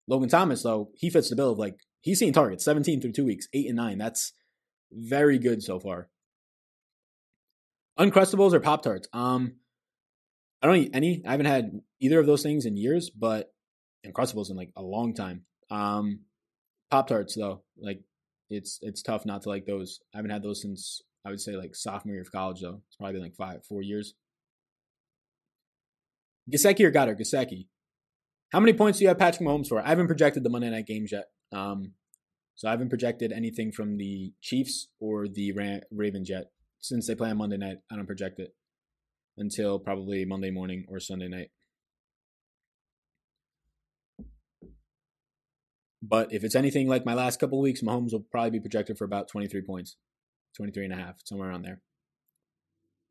Logan 0.09 0.29
Thomas, 0.29 0.63
though, 0.63 0.91
he 0.95 1.11
fits 1.11 1.31
the 1.31 1.37
bill 1.37 1.53
of 1.53 1.59
like 1.59 1.77
he's 2.01 2.19
seen 2.19 2.33
targets 2.33 2.65
17 2.65 3.01
through 3.01 3.13
two 3.13 3.25
weeks, 3.25 3.49
eight 3.53 3.67
and 3.67 3.77
nine. 3.77 3.99
That's 3.99 4.33
very 4.91 5.39
good 5.39 5.63
so 5.63 5.79
far. 5.79 6.09
Uncrustables 7.99 8.53
or 8.53 8.61
Pop 8.61 8.83
Tarts? 8.83 9.09
Um, 9.13 9.57
I 10.63 10.67
don't 10.67 10.77
eat 10.77 10.91
any. 10.95 11.23
I 11.27 11.33
haven't 11.33 11.47
had 11.47 11.81
either 12.01 12.19
of 12.19 12.27
those 12.27 12.43
things 12.43 12.65
in 12.65 12.77
years, 12.77 13.11
but 13.11 13.53
Uncrustables 14.07 14.51
in 14.51 14.57
like 14.57 14.71
a 14.77 14.83
long 14.83 15.15
time. 15.15 15.45
Um, 15.71 16.21
Pop 16.93 17.09
Tarts 17.09 17.35
though, 17.35 17.63
like 17.81 18.01
it's 18.51 18.79
it's 18.83 19.01
tough 19.01 19.25
not 19.25 19.41
to 19.43 19.49
like 19.49 19.65
those. 19.65 20.01
I 20.15 20.19
haven't 20.19 20.31
had 20.31 20.43
those 20.43 20.61
since 20.61 21.01
I 21.25 21.31
would 21.31 21.41
say 21.41 21.57
like 21.57 21.75
sophomore 21.75 22.17
year 22.17 22.21
of 22.21 22.31
college 22.31 22.61
though. 22.61 22.83
It's 22.87 22.97
probably 22.97 23.15
been 23.15 23.23
like 23.23 23.35
five, 23.35 23.65
four 23.65 23.81
years. 23.81 24.13
Gesicki 26.53 26.85
or 26.85 26.93
Goedert? 26.93 27.19
Gesicki. 27.19 27.69
How 28.53 28.61
many 28.61 28.75
points 28.75 28.99
do 28.99 29.05
you 29.05 29.09
have 29.09 29.19
Patrick 29.19 29.49
Mahomes 29.49 29.69
for? 29.69 29.81
I 29.81 29.89
haven't 29.89 30.07
projected 30.07 30.45
the 30.45 30.51
Monday 30.51 30.69
night 30.69 30.87
games 30.87 31.13
yet. 31.13 31.29
Um, 31.51 31.93
so 32.57 32.69
I 32.69 32.73
haven't 32.73 32.91
projected 32.91 33.33
anything 33.33 33.73
from 33.73 33.97
the 33.97 34.35
Chiefs 34.43 34.89
or 35.01 35.29
the 35.29 35.53
Ra- 35.53 35.87
Ravens 35.91 36.29
yet. 36.29 36.51
Since 36.79 37.07
they 37.07 37.15
play 37.15 37.31
on 37.31 37.39
Monday 37.39 37.57
night, 37.57 37.79
I 37.91 37.97
don't 37.97 38.05
project 38.05 38.39
it 38.39 38.55
until 39.39 39.79
probably 39.79 40.27
Monday 40.27 40.51
morning 40.51 40.85
or 40.89 41.01
Sunday 41.01 41.29
night. 41.29 41.53
But 46.03 46.33
if 46.33 46.43
it's 46.43 46.57
anything 46.57 46.89
like 46.89 47.07
my 47.07 47.15
last 47.15 47.39
couple 47.39 47.61
weeks, 47.61 47.81
Mahomes 47.81 48.13
will 48.13 48.27
probably 48.31 48.51
be 48.51 48.61
projected 48.61 48.99
for 48.99 49.05
about 49.05 49.29
23 49.29 49.63
points, 49.63 49.97
23 50.57 50.87
and 50.87 50.93
a 50.93 50.97
half, 50.97 51.17
somewhere 51.25 51.49
around 51.49 51.63
there. 51.63 51.81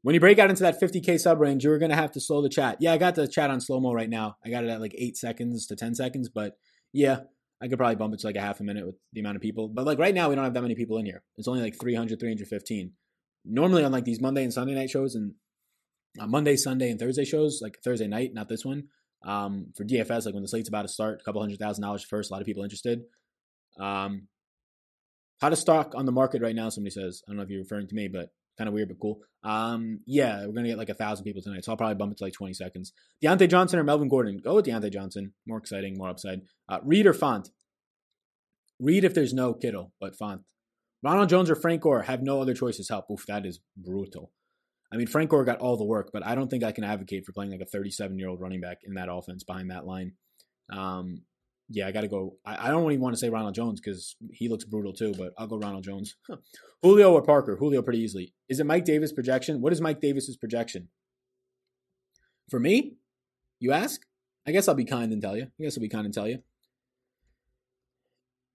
When 0.03 0.13
you 0.13 0.19
break 0.19 0.39
out 0.39 0.49
into 0.49 0.63
that 0.63 0.81
50k 0.81 1.19
sub 1.19 1.39
range, 1.39 1.63
you're 1.63 1.77
gonna 1.77 1.95
have 1.95 2.11
to 2.13 2.19
slow 2.19 2.41
the 2.41 2.49
chat. 2.49 2.77
Yeah, 2.79 2.93
I 2.93 2.97
got 2.97 3.15
the 3.15 3.27
chat 3.27 3.51
on 3.51 3.61
slow 3.61 3.79
mo 3.79 3.93
right 3.93 4.09
now. 4.09 4.37
I 4.43 4.49
got 4.49 4.63
it 4.63 4.69
at 4.69 4.81
like 4.81 4.95
eight 4.97 5.15
seconds 5.15 5.67
to 5.67 5.75
ten 5.75 5.93
seconds, 5.93 6.27
but 6.27 6.57
yeah, 6.91 7.19
I 7.61 7.67
could 7.67 7.77
probably 7.77 7.95
bump 7.95 8.15
it 8.15 8.19
to 8.21 8.27
like 8.27 8.35
a 8.35 8.41
half 8.41 8.59
a 8.59 8.63
minute 8.63 8.85
with 8.85 8.95
the 9.13 9.19
amount 9.19 9.35
of 9.35 9.43
people. 9.43 9.67
But 9.67 9.85
like 9.85 9.99
right 9.99 10.15
now, 10.15 10.29
we 10.29 10.35
don't 10.35 10.43
have 10.43 10.55
that 10.55 10.63
many 10.63 10.75
people 10.75 10.97
in 10.97 11.05
here. 11.05 11.23
It's 11.37 11.47
only 11.47 11.61
like 11.61 11.79
300, 11.79 12.19
315. 12.19 12.93
Normally 13.45 13.83
on 13.83 13.91
like 13.91 14.03
these 14.03 14.19
Monday 14.19 14.43
and 14.43 14.51
Sunday 14.51 14.73
night 14.73 14.89
shows 14.89 15.13
and 15.13 15.35
uh, 16.19 16.27
Monday, 16.27 16.55
Sunday, 16.55 16.89
and 16.89 16.99
Thursday 16.99 17.23
shows, 17.23 17.59
like 17.61 17.77
Thursday 17.83 18.07
night, 18.07 18.33
not 18.33 18.49
this 18.49 18.65
one. 18.65 18.87
Um, 19.23 19.67
for 19.75 19.83
DFS, 19.83 20.25
like 20.25 20.33
when 20.33 20.41
the 20.41 20.47
slate's 20.47 20.69
about 20.69 20.83
to 20.83 20.87
start, 20.87 21.21
a 21.21 21.23
couple 21.23 21.41
hundred 21.41 21.59
thousand 21.59 21.83
dollars 21.83 22.03
first, 22.03 22.31
a 22.31 22.33
lot 22.33 22.41
of 22.41 22.47
people 22.47 22.63
interested. 22.63 23.03
Um, 23.79 24.27
how 25.39 25.49
to 25.49 25.55
stock 25.55 25.93
on 25.95 26.05
the 26.05 26.11
market 26.11 26.41
right 26.41 26.55
now? 26.55 26.69
Somebody 26.69 26.91
says. 26.91 27.23
I 27.25 27.31
don't 27.31 27.37
know 27.37 27.43
if 27.43 27.49
you're 27.49 27.61
referring 27.61 27.87
to 27.87 27.95
me, 27.95 28.07
but 28.07 28.29
kind 28.57 28.67
of 28.67 28.73
weird, 28.73 28.89
but 28.89 28.99
cool. 28.99 29.19
Um, 29.43 30.01
yeah, 30.05 30.45
we're 30.45 30.53
gonna 30.53 30.67
get 30.67 30.77
like 30.77 30.89
a 30.89 30.93
thousand 30.93 31.25
people 31.25 31.41
tonight, 31.41 31.65
so 31.65 31.71
I'll 31.71 31.77
probably 31.77 31.95
bump 31.95 32.11
it 32.11 32.19
to 32.19 32.23
like 32.23 32.33
20 32.33 32.53
seconds. 32.53 32.93
Diontae 33.23 33.49
Johnson 33.49 33.79
or 33.79 33.83
Melvin 33.83 34.09
Gordon? 34.09 34.39
Go 34.43 34.55
with 34.55 34.65
Diontae 34.65 34.93
Johnson. 34.93 35.33
More 35.47 35.57
exciting, 35.57 35.97
more 35.97 36.09
upside. 36.09 36.41
Uh, 36.69 36.79
Reed 36.83 37.07
or 37.07 37.13
Fant? 37.13 37.49
Reed 38.79 39.03
if 39.03 39.13
there's 39.13 39.33
no 39.33 39.53
Kittle, 39.53 39.93
but 39.99 40.17
Fant. 40.17 40.41
Ronald 41.03 41.29
Jones 41.29 41.49
or 41.49 41.55
Frank 41.55 41.81
Gore 41.81 42.03
have 42.03 42.21
no 42.21 42.41
other 42.41 42.53
choices. 42.53 42.89
Help. 42.89 43.09
Oof, 43.09 43.25
that 43.27 43.45
is 43.45 43.59
brutal. 43.75 44.31
I 44.93 44.97
mean, 44.97 45.07
Frank 45.07 45.29
Gore 45.29 45.45
got 45.45 45.59
all 45.59 45.77
the 45.77 45.85
work, 45.85 46.09
but 46.11 46.25
I 46.25 46.35
don't 46.35 46.49
think 46.49 46.63
I 46.63 46.71
can 46.71 46.83
advocate 46.83 47.25
for 47.25 47.31
playing 47.31 47.51
like 47.51 47.61
a 47.61 47.65
37 47.65 48.19
year 48.19 48.27
old 48.27 48.41
running 48.41 48.59
back 48.59 48.79
in 48.83 48.95
that 48.95 49.09
offense 49.09 49.43
behind 49.43 49.71
that 49.71 49.85
line. 49.85 50.13
Um, 50.69 51.23
yeah, 51.69 51.87
I 51.87 51.91
got 51.91 52.01
to 52.01 52.07
go. 52.07 52.35
I, 52.45 52.67
I, 52.67 52.69
don't 52.69 52.83
even 52.91 53.01
want 53.01 53.15
to 53.15 53.19
say 53.19 53.29
Ronald 53.29 53.55
Jones 53.55 53.79
because 53.79 54.15
he 54.33 54.49
looks 54.49 54.65
brutal 54.65 54.93
too, 54.93 55.13
but 55.17 55.33
I'll 55.37 55.47
go 55.47 55.57
Ronald 55.57 55.85
Jones. 55.85 56.15
Julio 56.81 57.13
or 57.13 57.21
Parker? 57.21 57.55
Julio 57.55 57.81
pretty 57.81 57.99
easily. 57.99 58.33
Is 58.49 58.59
it 58.59 58.65
Mike 58.65 58.83
Davis 58.83 59.13
projection? 59.13 59.61
What 59.61 59.71
is 59.71 59.79
Mike 59.79 60.01
Davis's 60.01 60.35
projection? 60.35 60.89
For 62.49 62.59
me, 62.59 62.95
you 63.59 63.71
ask? 63.71 64.01
I 64.45 64.51
guess 64.51 64.67
I'll 64.67 64.75
be 64.75 64.85
kind 64.85 65.13
and 65.13 65.21
tell 65.21 65.37
you. 65.37 65.43
I 65.43 65.63
guess 65.63 65.77
I'll 65.77 65.81
be 65.81 65.89
kind 65.89 66.05
and 66.05 66.13
tell 66.13 66.27
you. 66.27 66.39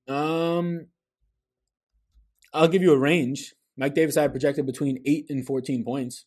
Um, 0.09 0.89
I'll 2.53 2.69
give 2.69 2.83
you 2.83 2.93
a 2.93 2.99
range. 2.99 3.55
Mike 3.77 3.95
Davis 3.95 4.17
I 4.17 4.23
had 4.23 4.33
projected 4.33 4.67
between 4.67 5.03
eight 5.07 5.27
and 5.29 5.47
fourteen 5.47 5.85
points. 5.85 6.27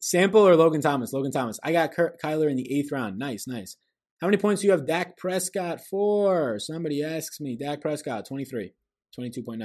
Sample 0.00 0.46
or 0.46 0.56
Logan 0.56 0.80
Thomas? 0.80 1.12
Logan 1.12 1.30
Thomas. 1.30 1.60
I 1.62 1.72
got 1.72 1.92
Kyler 1.92 2.50
in 2.50 2.56
the 2.56 2.78
eighth 2.78 2.90
round. 2.90 3.18
Nice, 3.18 3.46
nice. 3.46 3.76
How 4.20 4.26
many 4.26 4.38
points 4.38 4.62
do 4.62 4.66
you 4.66 4.72
have 4.72 4.86
Dak 4.86 5.16
Prescott 5.16 5.80
for? 5.80 6.58
Somebody 6.58 7.02
asks 7.02 7.40
me. 7.40 7.56
Dak 7.56 7.80
Prescott, 7.80 8.26
23, 8.26 8.72
22.9. 9.18 9.58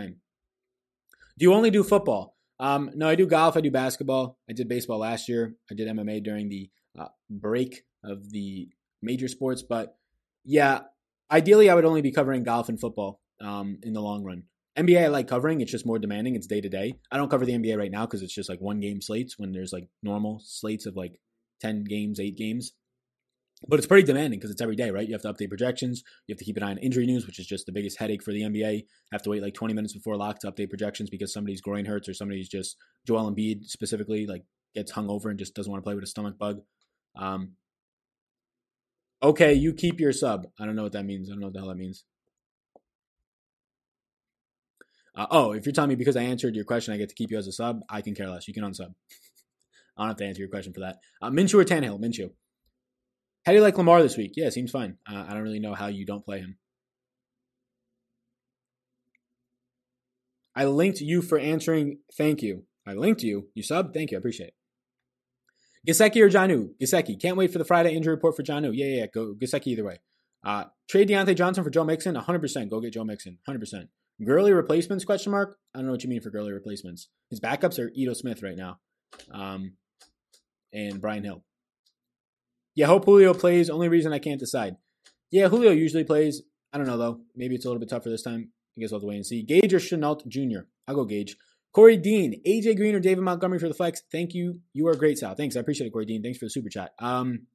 Do 1.38 1.44
you 1.44 1.54
only 1.54 1.72
do 1.72 1.84
football? 1.84 2.36
Um, 2.60 2.92
no, 2.96 3.10
I 3.10 3.16
do 3.16 3.28
golf. 3.28 3.58
I 3.58 3.62
do 3.62 3.72
basketball. 3.72 4.38
I 4.50 4.54
did 4.54 4.70
baseball 4.70 5.00
last 5.00 5.28
year. 5.28 5.56
I 5.70 5.76
did 5.76 5.88
MMA 5.90 6.24
during 6.24 6.48
the 6.48 6.70
uh, 6.98 7.08
break 7.30 7.84
of 8.04 8.32
the 8.32 8.70
major 9.02 9.28
sports. 9.28 9.62
But 9.62 9.98
yeah, 10.46 10.82
ideally, 11.30 11.70
I 11.70 11.76
would 11.76 11.86
only 11.86 12.02
be 12.02 12.12
covering 12.12 12.44
golf 12.44 12.70
and 12.70 12.80
football 12.80 13.20
um, 13.42 13.80
in 13.84 13.94
the 13.94 14.02
long 14.02 14.24
run. 14.24 14.44
NBA, 14.78 15.04
I 15.04 15.08
like 15.08 15.28
covering. 15.28 15.62
It's 15.62 15.72
just 15.72 15.86
more 15.86 16.00
demanding. 16.00 16.36
It's 16.36 16.48
day 16.48 16.60
to 16.60 16.70
day. 16.70 16.96
I 17.12 17.18
don't 17.18 17.30
cover 17.30 17.46
the 17.46 17.54
NBA 17.54 17.78
right 17.78 17.92
now 17.92 18.06
because 18.06 18.22
it's 18.22 18.34
just 18.34 18.50
like 18.50 18.60
one 18.60 18.80
game 18.80 19.02
slates 19.02 19.40
when 19.40 19.54
there's 19.54 19.72
like 19.72 19.88
normal 20.04 20.42
slates 20.44 20.86
of 20.86 20.96
like 20.96 21.20
10 21.62 21.86
games, 21.86 22.20
eight 22.20 22.38
games. 22.38 22.74
But 23.68 23.80
it's 23.80 23.88
pretty 23.88 24.06
demanding 24.06 24.38
because 24.38 24.52
it's 24.52 24.62
every 24.62 24.76
day, 24.76 24.92
right? 24.92 25.08
You 25.08 25.14
have 25.14 25.22
to 25.22 25.34
update 25.34 25.48
projections. 25.48 26.04
You 26.28 26.34
have 26.34 26.40
to 26.40 26.46
keep 26.46 26.58
an 26.58 26.64
eye 26.64 26.72
on 26.72 26.78
injury 26.78 27.06
news, 27.06 27.26
which 27.26 27.40
is 27.40 27.48
just 27.48 27.66
the 27.66 27.72
biggest 27.72 27.98
headache 27.98 28.22
for 28.22 28.32
the 28.32 28.42
NBA. 28.42 28.86
Have 29.14 29.22
to 29.24 29.30
wait 29.30 29.42
like 29.42 29.54
20 29.54 29.74
minutes 29.74 29.94
before 29.94 30.18
lock 30.18 30.40
to 30.40 30.52
update 30.52 30.70
projections 30.70 31.10
because 31.10 31.32
somebody's 31.32 31.62
groin 31.62 31.86
hurts 31.86 32.10
or 32.10 32.14
somebody's 32.14 32.50
just 32.50 32.76
Joel 33.08 33.32
Embiid 33.32 33.66
specifically 33.66 34.28
like 34.28 34.44
gets 34.76 34.92
hung 34.92 35.10
over 35.10 35.30
and 35.30 35.40
just 35.40 35.56
doesn't 35.56 35.72
want 35.72 35.82
to 35.82 35.86
play 35.86 35.96
with 35.96 36.04
a 36.04 36.08
stomach 36.08 36.38
bug. 36.38 36.62
Um, 37.16 37.54
okay, 39.24 39.54
you 39.54 39.74
keep 39.74 40.02
your 40.02 40.12
sub. 40.12 40.48
I 40.60 40.66
don't 40.66 40.76
know 40.76 40.84
what 40.84 40.92
that 40.92 41.06
means. 41.06 41.30
I 41.30 41.32
don't 41.32 41.40
know 41.40 41.48
what 41.48 41.54
the 41.54 41.60
hell 41.60 41.70
that 41.70 41.78
means. 41.78 42.04
Uh, 45.16 45.28
oh, 45.32 45.52
if 45.54 45.66
you're 45.66 45.74
telling 45.74 45.90
me 45.90 45.96
because 45.96 46.18
I 46.18 46.24
answered 46.24 46.56
your 46.56 46.66
question, 46.66 46.94
I 46.94 46.98
get 46.98 47.10
to 47.10 47.16
keep 47.16 47.32
you 47.32 47.38
as 47.38 47.48
a 47.48 47.52
sub, 47.52 47.82
I 47.90 48.02
can 48.02 48.16
care 48.16 48.30
less. 48.30 48.48
You 48.48 48.54
can 48.54 48.64
unsub. 48.64 48.94
I 49.98 50.02
don't 50.02 50.10
have 50.10 50.18
to 50.18 50.26
answer 50.26 50.42
your 50.42 50.50
question 50.50 50.74
for 50.74 50.82
that. 50.82 50.98
Uh, 51.22 51.30
Minshew 51.30 51.56
or 51.56 51.64
Tannehill? 51.64 52.00
Minshew. 52.02 52.32
How 53.46 53.52
do 53.52 53.58
you 53.58 53.62
like 53.62 53.78
Lamar 53.78 54.02
this 54.02 54.18
week? 54.18 54.34
Yeah, 54.36 54.50
seems 54.50 54.72
fine. 54.72 54.98
Uh, 55.10 55.26
I 55.28 55.34
don't 55.34 55.44
really 55.44 55.60
know 55.60 55.74
how 55.74 55.88
you 55.88 56.06
don't 56.06 56.26
play 56.26 56.40
him. 56.40 56.58
I 60.56 60.66
linked 60.66 61.00
you 61.00 61.22
for 61.22 61.38
answering. 61.38 62.00
Thank 62.18 62.42
you. 62.42 62.64
I 62.88 62.94
linked 62.94 63.24
you. 63.24 63.50
You 63.54 63.64
sub. 63.64 63.94
Thank 63.94 64.12
you. 64.12 64.18
I 64.18 64.20
appreciate 64.20 64.48
it. 64.48 64.54
Gesicki 65.88 66.22
or 66.22 66.30
Jonnu? 66.30 66.72
Gesicki. 66.82 67.22
Can't 67.22 67.38
wait 67.38 67.52
for 67.52 67.60
the 67.60 67.66
Friday 67.66 67.94
injury 67.96 68.16
report 68.16 68.36
for 68.36 68.44
Jonnu. 68.44 68.72
Yeah, 68.74 68.86
yeah, 68.88 69.00
yeah. 69.02 69.06
Go 69.14 69.36
Gesicki 69.36 69.68
either 69.68 69.84
way. 69.84 70.00
Uh, 70.44 70.66
trade 70.90 71.10
Diontae 71.10 71.36
Johnson 71.36 71.64
for 71.64 71.70
Joe 71.70 71.84
Mixon. 71.84 72.16
100%. 72.16 72.70
Go 72.70 72.82
get 72.82 72.94
Joe 72.94 73.04
Mixon. 73.04 73.38
100%. 73.48 73.88
Gurley 74.24 74.54
replacements? 74.54 75.04
Question 75.06 75.32
mark. 75.32 75.58
I 75.74 75.80
don't 75.80 75.88
know 75.88 75.92
what 75.92 76.04
you 76.04 76.10
mean 76.10 76.22
for 76.22 76.30
Gurley 76.30 76.52
replacements. 76.52 77.10
His 77.30 77.40
backups 77.40 77.80
are 77.80 77.92
Ito 77.94 78.14
Smith 78.14 78.42
right 78.44 78.56
now, 78.56 78.80
um, 79.32 79.74
and 80.72 81.02
Brian 81.02 81.24
Hill. 81.24 81.44
Yeah, 82.76 82.88
hope 82.88 83.06
Julio 83.06 83.34
plays. 83.34 83.70
Only 83.70 83.90
reason 83.90 84.14
I 84.14 84.20
can't 84.20 84.40
decide. 84.40 84.78
Yeah, 85.32 85.48
Julio 85.48 85.72
usually 85.72 86.04
plays. 86.04 86.44
I 86.72 86.78
don't 86.78 86.88
know 86.88 86.98
though. 86.98 87.22
Maybe 87.36 87.56
it's 87.56 87.66
a 87.66 87.68
little 87.70 87.80
bit 87.80 87.90
tougher 87.90 88.10
this 88.10 88.24
time. 88.24 88.52
I 88.78 88.82
guess 88.82 88.92
we'll 88.92 89.00
have 89.00 89.04
to 89.04 89.08
wait 89.08 89.16
and 89.16 89.26
see. 89.26 89.44
Gage 89.44 89.74
or 89.74 89.80
Shenault 89.80 90.28
Jr. 90.28 90.68
I'll 90.88 90.96
go 90.96 91.06
Gage. 91.06 91.38
Corey 91.74 91.98
Dean, 91.98 92.42
AJ 92.48 92.78
Green 92.78 92.96
or 92.96 93.02
David 93.02 93.24
Montgomery 93.24 93.60
for 93.60 93.68
the 93.68 93.74
flex. 93.74 94.02
Thank 94.10 94.34
you. 94.34 94.62
You 94.72 94.88
are 94.88 94.96
great, 94.96 95.18
Sal. 95.18 95.36
Thanks. 95.36 95.58
I 95.58 95.60
appreciate 95.60 95.88
it, 95.88 95.92
Corey 95.92 96.06
Dean. 96.06 96.24
Thanks 96.24 96.38
for 96.38 96.46
the 96.46 96.50
super 96.50 96.70
chat. 96.70 96.94
Um, 97.00 97.48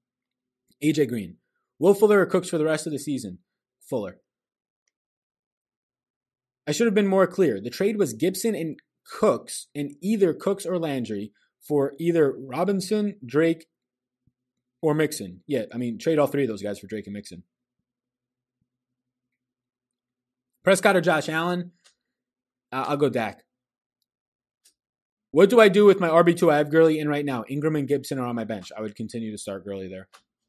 AJ 0.83 1.09
Green. 1.09 1.37
Will 1.79 1.95
Fuller 1.95 2.21
or 2.21 2.27
Cooks 2.27 2.51
for 2.51 2.59
the 2.59 2.67
rest 2.67 2.87
of 2.87 2.93
the 2.93 2.99
season? 2.99 3.39
Fuller. 3.81 4.19
I 6.67 6.73
should 6.73 6.87
have 6.87 6.95
been 6.95 7.07
more 7.07 7.27
clear. 7.27 7.61
The 7.61 7.71
trade 7.71 7.97
was 7.97 8.13
Gibson 8.13 8.55
and 8.55 8.79
Cooks, 9.05 9.67
and 9.75 9.93
either 10.01 10.33
Cooks 10.33 10.67
or 10.67 10.79
Landry 10.79 11.33
for 11.67 11.95
either 11.99 12.35
Robinson, 12.39 13.17
Drake, 13.25 13.67
or 14.83 14.95
Mixon. 14.95 15.43
Yeah, 15.47 15.65
I 15.73 15.79
mean, 15.79 15.99
trade 15.99 16.19
all 16.19 16.27
three 16.27 16.43
of 16.43 16.49
those 16.49 16.63
guys 16.63 16.79
for 16.79 16.87
Drake 16.87 17.07
and 17.07 17.15
Mixon. 17.15 17.43
Prescott 20.63 20.97
or 20.97 21.01
Josh 21.01 21.29
Allen? 21.29 21.73
Uh, 22.73 22.85
I'll 22.89 22.97
go 22.97 23.09
Dak. 23.09 23.43
What 25.33 25.49
do 25.49 25.61
I 25.61 25.69
do 25.69 25.85
with 25.85 26.01
my 26.01 26.09
RB2? 26.09 26.53
I 26.53 26.59
have 26.59 26.71
Gurley 26.71 26.99
in 26.99 27.09
right 27.09 27.25
now. 27.25 27.45
Ingram 27.49 27.77
and 27.77 27.87
Gibson 27.87 28.19
are 28.19 28.27
on 28.27 28.35
my 28.35 28.45
bench. 28.45 28.73
I 28.77 28.81
would 28.81 28.97
continue 28.97 29.31
to 29.31 29.39
start 29.39 29.65
Gurley 29.65 29.89
there, 29.89 30.09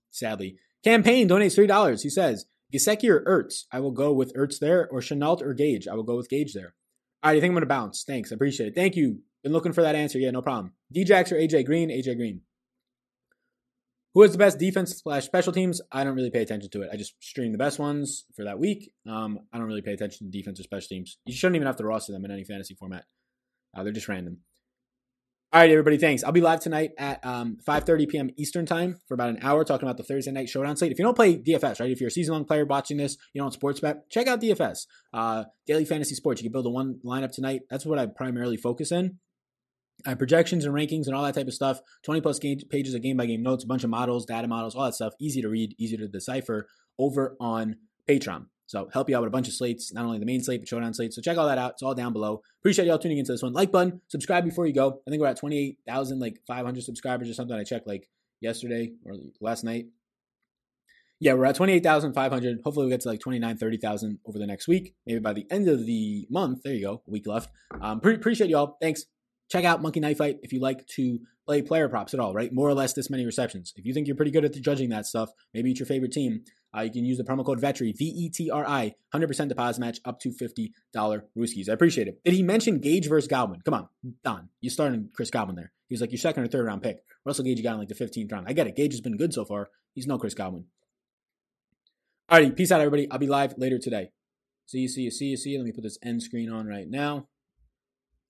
sadly. 0.09 0.57
Campaign 0.83 1.29
donates 1.29 1.57
$3. 1.57 2.01
He 2.01 2.09
says, 2.09 2.45
Gesicki 2.73 3.09
or 3.09 3.23
Ertz? 3.23 3.65
I 3.71 3.79
will 3.79 3.91
go 3.91 4.13
with 4.13 4.33
Ertz 4.35 4.59
there, 4.59 4.87
or 4.89 5.01
Shenault 5.01 5.41
or 5.41 5.53
Gage? 5.53 5.87
I 5.87 5.93
will 5.95 6.03
go 6.03 6.17
with 6.17 6.29
Gage 6.29 6.53
there. 6.53 6.73
All 7.23 7.29
right, 7.29 7.37
I 7.37 7.39
think 7.39 7.51
I'm 7.51 7.55
going 7.55 7.61
to 7.61 7.67
bounce. 7.67 8.03
Thanks. 8.03 8.31
I 8.31 8.35
appreciate 8.35 8.67
it. 8.67 8.75
Thank 8.75 8.95
you. 8.95 9.19
Been 9.43 9.53
looking 9.53 9.73
for 9.73 9.81
that 9.81 9.95
answer. 9.95 10.19
Yeah, 10.19 10.31
no 10.31 10.41
problem. 10.41 10.73
Djax 10.95 11.31
or 11.31 11.35
AJ 11.35 11.65
Green? 11.65 11.89
AJ 11.89 12.17
Green. 12.17 12.41
Who 14.13 14.23
has 14.23 14.33
the 14.33 14.37
best 14.37 14.59
defense 14.59 15.01
slash 15.01 15.25
special 15.25 15.53
teams? 15.53 15.81
I 15.91 16.03
don't 16.03 16.15
really 16.15 16.31
pay 16.31 16.41
attention 16.41 16.69
to 16.71 16.81
it. 16.81 16.89
I 16.91 16.97
just 16.97 17.13
stream 17.23 17.53
the 17.53 17.57
best 17.57 17.79
ones 17.79 18.25
for 18.35 18.43
that 18.43 18.59
week. 18.59 18.91
Um, 19.07 19.39
I 19.53 19.57
don't 19.57 19.67
really 19.67 19.81
pay 19.81 19.93
attention 19.93 20.29
to 20.29 20.37
defense 20.37 20.59
or 20.59 20.63
special 20.63 20.87
teams. 20.89 21.17
You 21.25 21.33
shouldn't 21.33 21.55
even 21.55 21.65
have 21.65 21.77
to 21.77 21.85
roster 21.85 22.11
them 22.11 22.25
in 22.25 22.31
any 22.31 22.43
fantasy 22.43 22.73
format. 22.73 23.05
Uh, 23.75 23.83
they're 23.83 23.93
just 23.93 24.09
random. 24.09 24.39
All 25.53 25.59
right, 25.59 25.69
everybody. 25.69 25.97
Thanks. 25.97 26.23
I'll 26.23 26.31
be 26.31 26.39
live 26.39 26.61
tonight 26.61 26.91
at 26.97 27.25
um, 27.25 27.57
5:30 27.67 28.07
p.m. 28.07 28.29
Eastern 28.37 28.65
time 28.65 29.01
for 29.05 29.15
about 29.15 29.31
an 29.31 29.39
hour, 29.41 29.65
talking 29.65 29.85
about 29.85 29.97
the 29.97 30.03
Thursday 30.03 30.31
night 30.31 30.47
showdown 30.47 30.77
slate. 30.77 30.93
If 30.93 30.97
you 30.97 31.03
don't 31.03 31.13
play 31.13 31.37
DFS, 31.37 31.81
right? 31.81 31.91
If 31.91 31.99
you're 31.99 32.07
a 32.07 32.11
season-long 32.11 32.45
player 32.45 32.63
watching 32.63 32.95
this, 32.95 33.17
you 33.33 33.41
don't 33.41 33.51
sports 33.51 33.81
bet, 33.81 34.09
check 34.09 34.27
out 34.27 34.39
DFS, 34.39 34.87
uh, 35.13 35.43
daily 35.67 35.83
fantasy 35.83 36.15
sports. 36.15 36.41
You 36.41 36.45
can 36.45 36.53
build 36.53 36.67
a 36.67 36.69
one 36.69 37.01
lineup 37.03 37.33
tonight. 37.33 37.63
That's 37.69 37.85
what 37.85 37.99
I 37.99 38.05
primarily 38.05 38.55
focus 38.55 38.93
in. 38.93 39.19
I 40.05 40.11
have 40.11 40.19
projections 40.19 40.63
and 40.63 40.73
rankings 40.73 41.07
and 41.07 41.15
all 41.17 41.23
that 41.23 41.35
type 41.35 41.47
of 41.47 41.53
stuff. 41.53 41.81
20 42.05 42.21
plus 42.21 42.39
game, 42.39 42.59
pages 42.69 42.93
of 42.93 43.01
game 43.01 43.17
by 43.17 43.25
game 43.25 43.43
notes, 43.43 43.65
a 43.65 43.67
bunch 43.67 43.83
of 43.83 43.89
models, 43.89 44.25
data 44.25 44.47
models, 44.47 44.73
all 44.73 44.85
that 44.85 44.95
stuff. 44.95 45.15
Easy 45.19 45.41
to 45.41 45.49
read, 45.49 45.75
easy 45.77 45.97
to 45.97 46.07
decipher 46.07 46.65
over 46.97 47.35
on 47.41 47.75
Patreon. 48.07 48.45
So 48.71 48.87
help 48.93 49.09
you 49.09 49.17
out 49.17 49.21
with 49.23 49.27
a 49.27 49.31
bunch 49.31 49.49
of 49.49 49.53
slates, 49.53 49.91
not 49.91 50.05
only 50.05 50.17
the 50.17 50.25
main 50.25 50.41
slate, 50.41 50.61
but 50.61 50.69
showdown 50.69 50.93
slate. 50.93 51.11
So 51.11 51.21
check 51.21 51.37
all 51.37 51.45
that 51.49 51.57
out. 51.57 51.71
It's 51.71 51.83
all 51.83 51.93
down 51.93 52.13
below. 52.13 52.41
Appreciate 52.61 52.85
y'all 52.85 52.97
tuning 52.97 53.17
into 53.17 53.33
this 53.33 53.43
one. 53.43 53.51
Like 53.51 53.69
button, 53.69 53.99
subscribe 54.07 54.45
before 54.45 54.65
you 54.65 54.71
go. 54.71 55.01
I 55.05 55.09
think 55.09 55.21
we're 55.21 55.27
at 55.27 55.35
28,000, 55.35 56.19
like 56.19 56.39
500 56.47 56.81
subscribers 56.81 57.29
or 57.29 57.33
something. 57.33 57.53
I 57.53 57.65
checked 57.65 57.85
like 57.85 58.09
yesterday 58.39 58.93
or 59.03 59.15
last 59.41 59.65
night. 59.65 59.87
Yeah, 61.19 61.33
we're 61.33 61.47
at 61.47 61.55
28,500. 61.55 62.61
Hopefully 62.63 62.85
we 62.85 62.91
get 62.91 63.01
to 63.01 63.09
like 63.09 63.19
29, 63.19 63.57
30,000 63.57 64.19
over 64.25 64.39
the 64.39 64.47
next 64.47 64.69
week. 64.69 64.95
Maybe 65.05 65.19
by 65.19 65.33
the 65.33 65.45
end 65.51 65.67
of 65.67 65.85
the 65.85 66.25
month. 66.29 66.63
There 66.63 66.73
you 66.73 66.85
go. 66.85 67.01
A 67.05 67.11
week 67.11 67.27
left. 67.27 67.51
Um, 67.81 67.99
pre- 67.99 68.15
appreciate 68.15 68.49
y'all. 68.49 68.77
Thanks 68.81 69.03
check 69.51 69.65
out 69.65 69.81
Monkey 69.81 69.99
Knife 69.99 70.17
Fight 70.17 70.39
if 70.43 70.53
you 70.53 70.61
like 70.61 70.87
to 70.87 71.19
play 71.45 71.61
player 71.61 71.89
props 71.89 72.13
at 72.13 72.19
all, 72.19 72.33
right? 72.33 72.53
More 72.53 72.69
or 72.69 72.73
less 72.73 72.93
this 72.93 73.09
many 73.09 73.25
receptions. 73.25 73.73
If 73.75 73.85
you 73.85 73.93
think 73.93 74.07
you're 74.07 74.15
pretty 74.15 74.31
good 74.31 74.45
at 74.45 74.53
judging 74.61 74.89
that 74.89 75.05
stuff, 75.05 75.29
maybe 75.53 75.71
it's 75.71 75.79
your 75.79 75.87
favorite 75.87 76.13
team. 76.13 76.45
Uh, 76.75 76.81
you 76.81 76.91
can 76.91 77.05
use 77.05 77.17
the 77.17 77.23
promo 77.23 77.45
code 77.45 77.59
VETRI, 77.59 77.97
V 77.97 78.05
E 78.05 78.29
T 78.29 78.49
R 78.49 78.65
I, 78.65 78.95
100% 79.13 79.49
deposit 79.49 79.79
match 79.79 79.99
up 80.05 80.19
to 80.21 80.29
$50 80.29 80.71
Rooskies. 81.37 81.69
I 81.69 81.73
appreciate 81.73 82.07
it. 82.07 82.23
Did 82.23 82.33
he 82.33 82.43
mention 82.43 82.79
Gage 82.79 83.09
versus 83.09 83.27
Godwin? 83.27 83.61
Come 83.61 83.73
on, 83.73 83.89
Don. 84.23 84.49
You 84.61 84.69
starting 84.69 85.09
Chris 85.13 85.29
Godwin 85.29 85.55
there. 85.55 85.71
He 85.87 85.93
was 85.93 86.01
like 86.01 86.11
your 86.11 86.19
second 86.19 86.43
or 86.43 86.47
third 86.47 86.65
round 86.65 86.81
pick. 86.81 87.03
Russell 87.25 87.43
Gage, 87.43 87.57
you 87.57 87.63
got 87.63 87.73
in 87.73 87.79
like 87.79 87.89
the 87.89 87.95
15th 87.95 88.31
round. 88.31 88.47
I 88.47 88.53
get 88.53 88.67
it. 88.67 88.75
Gage 88.75 88.93
has 88.93 89.01
been 89.01 89.17
good 89.17 89.33
so 89.33 89.43
far. 89.43 89.69
He's 89.93 90.07
no 90.07 90.17
Chris 90.17 90.33
Godwin. 90.33 90.65
Alrighty, 92.31 92.55
peace 92.55 92.71
out, 92.71 92.79
everybody. 92.79 93.11
I'll 93.11 93.19
be 93.19 93.27
live 93.27 93.57
later 93.57 93.77
today. 93.77 94.11
See 94.65 94.79
you, 94.79 94.87
see 94.87 95.01
you, 95.01 95.11
see 95.11 95.25
you, 95.25 95.37
see 95.37 95.49
you. 95.49 95.57
Let 95.57 95.65
me 95.65 95.73
put 95.73 95.83
this 95.83 95.97
end 96.01 96.23
screen 96.23 96.49
on 96.49 96.65
right 96.65 96.89
now. 96.89 97.27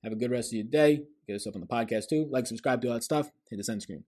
Have 0.03 0.13
a 0.13 0.15
good 0.15 0.31
rest 0.31 0.49
of 0.49 0.53
your 0.53 0.63
day. 0.63 1.03
Get 1.27 1.35
us 1.35 1.45
up 1.45 1.53
on 1.53 1.61
the 1.61 1.67
podcast 1.67 2.09
too. 2.09 2.27
Like, 2.31 2.47
subscribe, 2.47 2.81
do 2.81 2.87
all 2.87 2.95
that 2.95 3.03
stuff. 3.03 3.29
Hit 3.47 3.57
this 3.57 3.69
end 3.69 3.83
screen. 3.83 4.03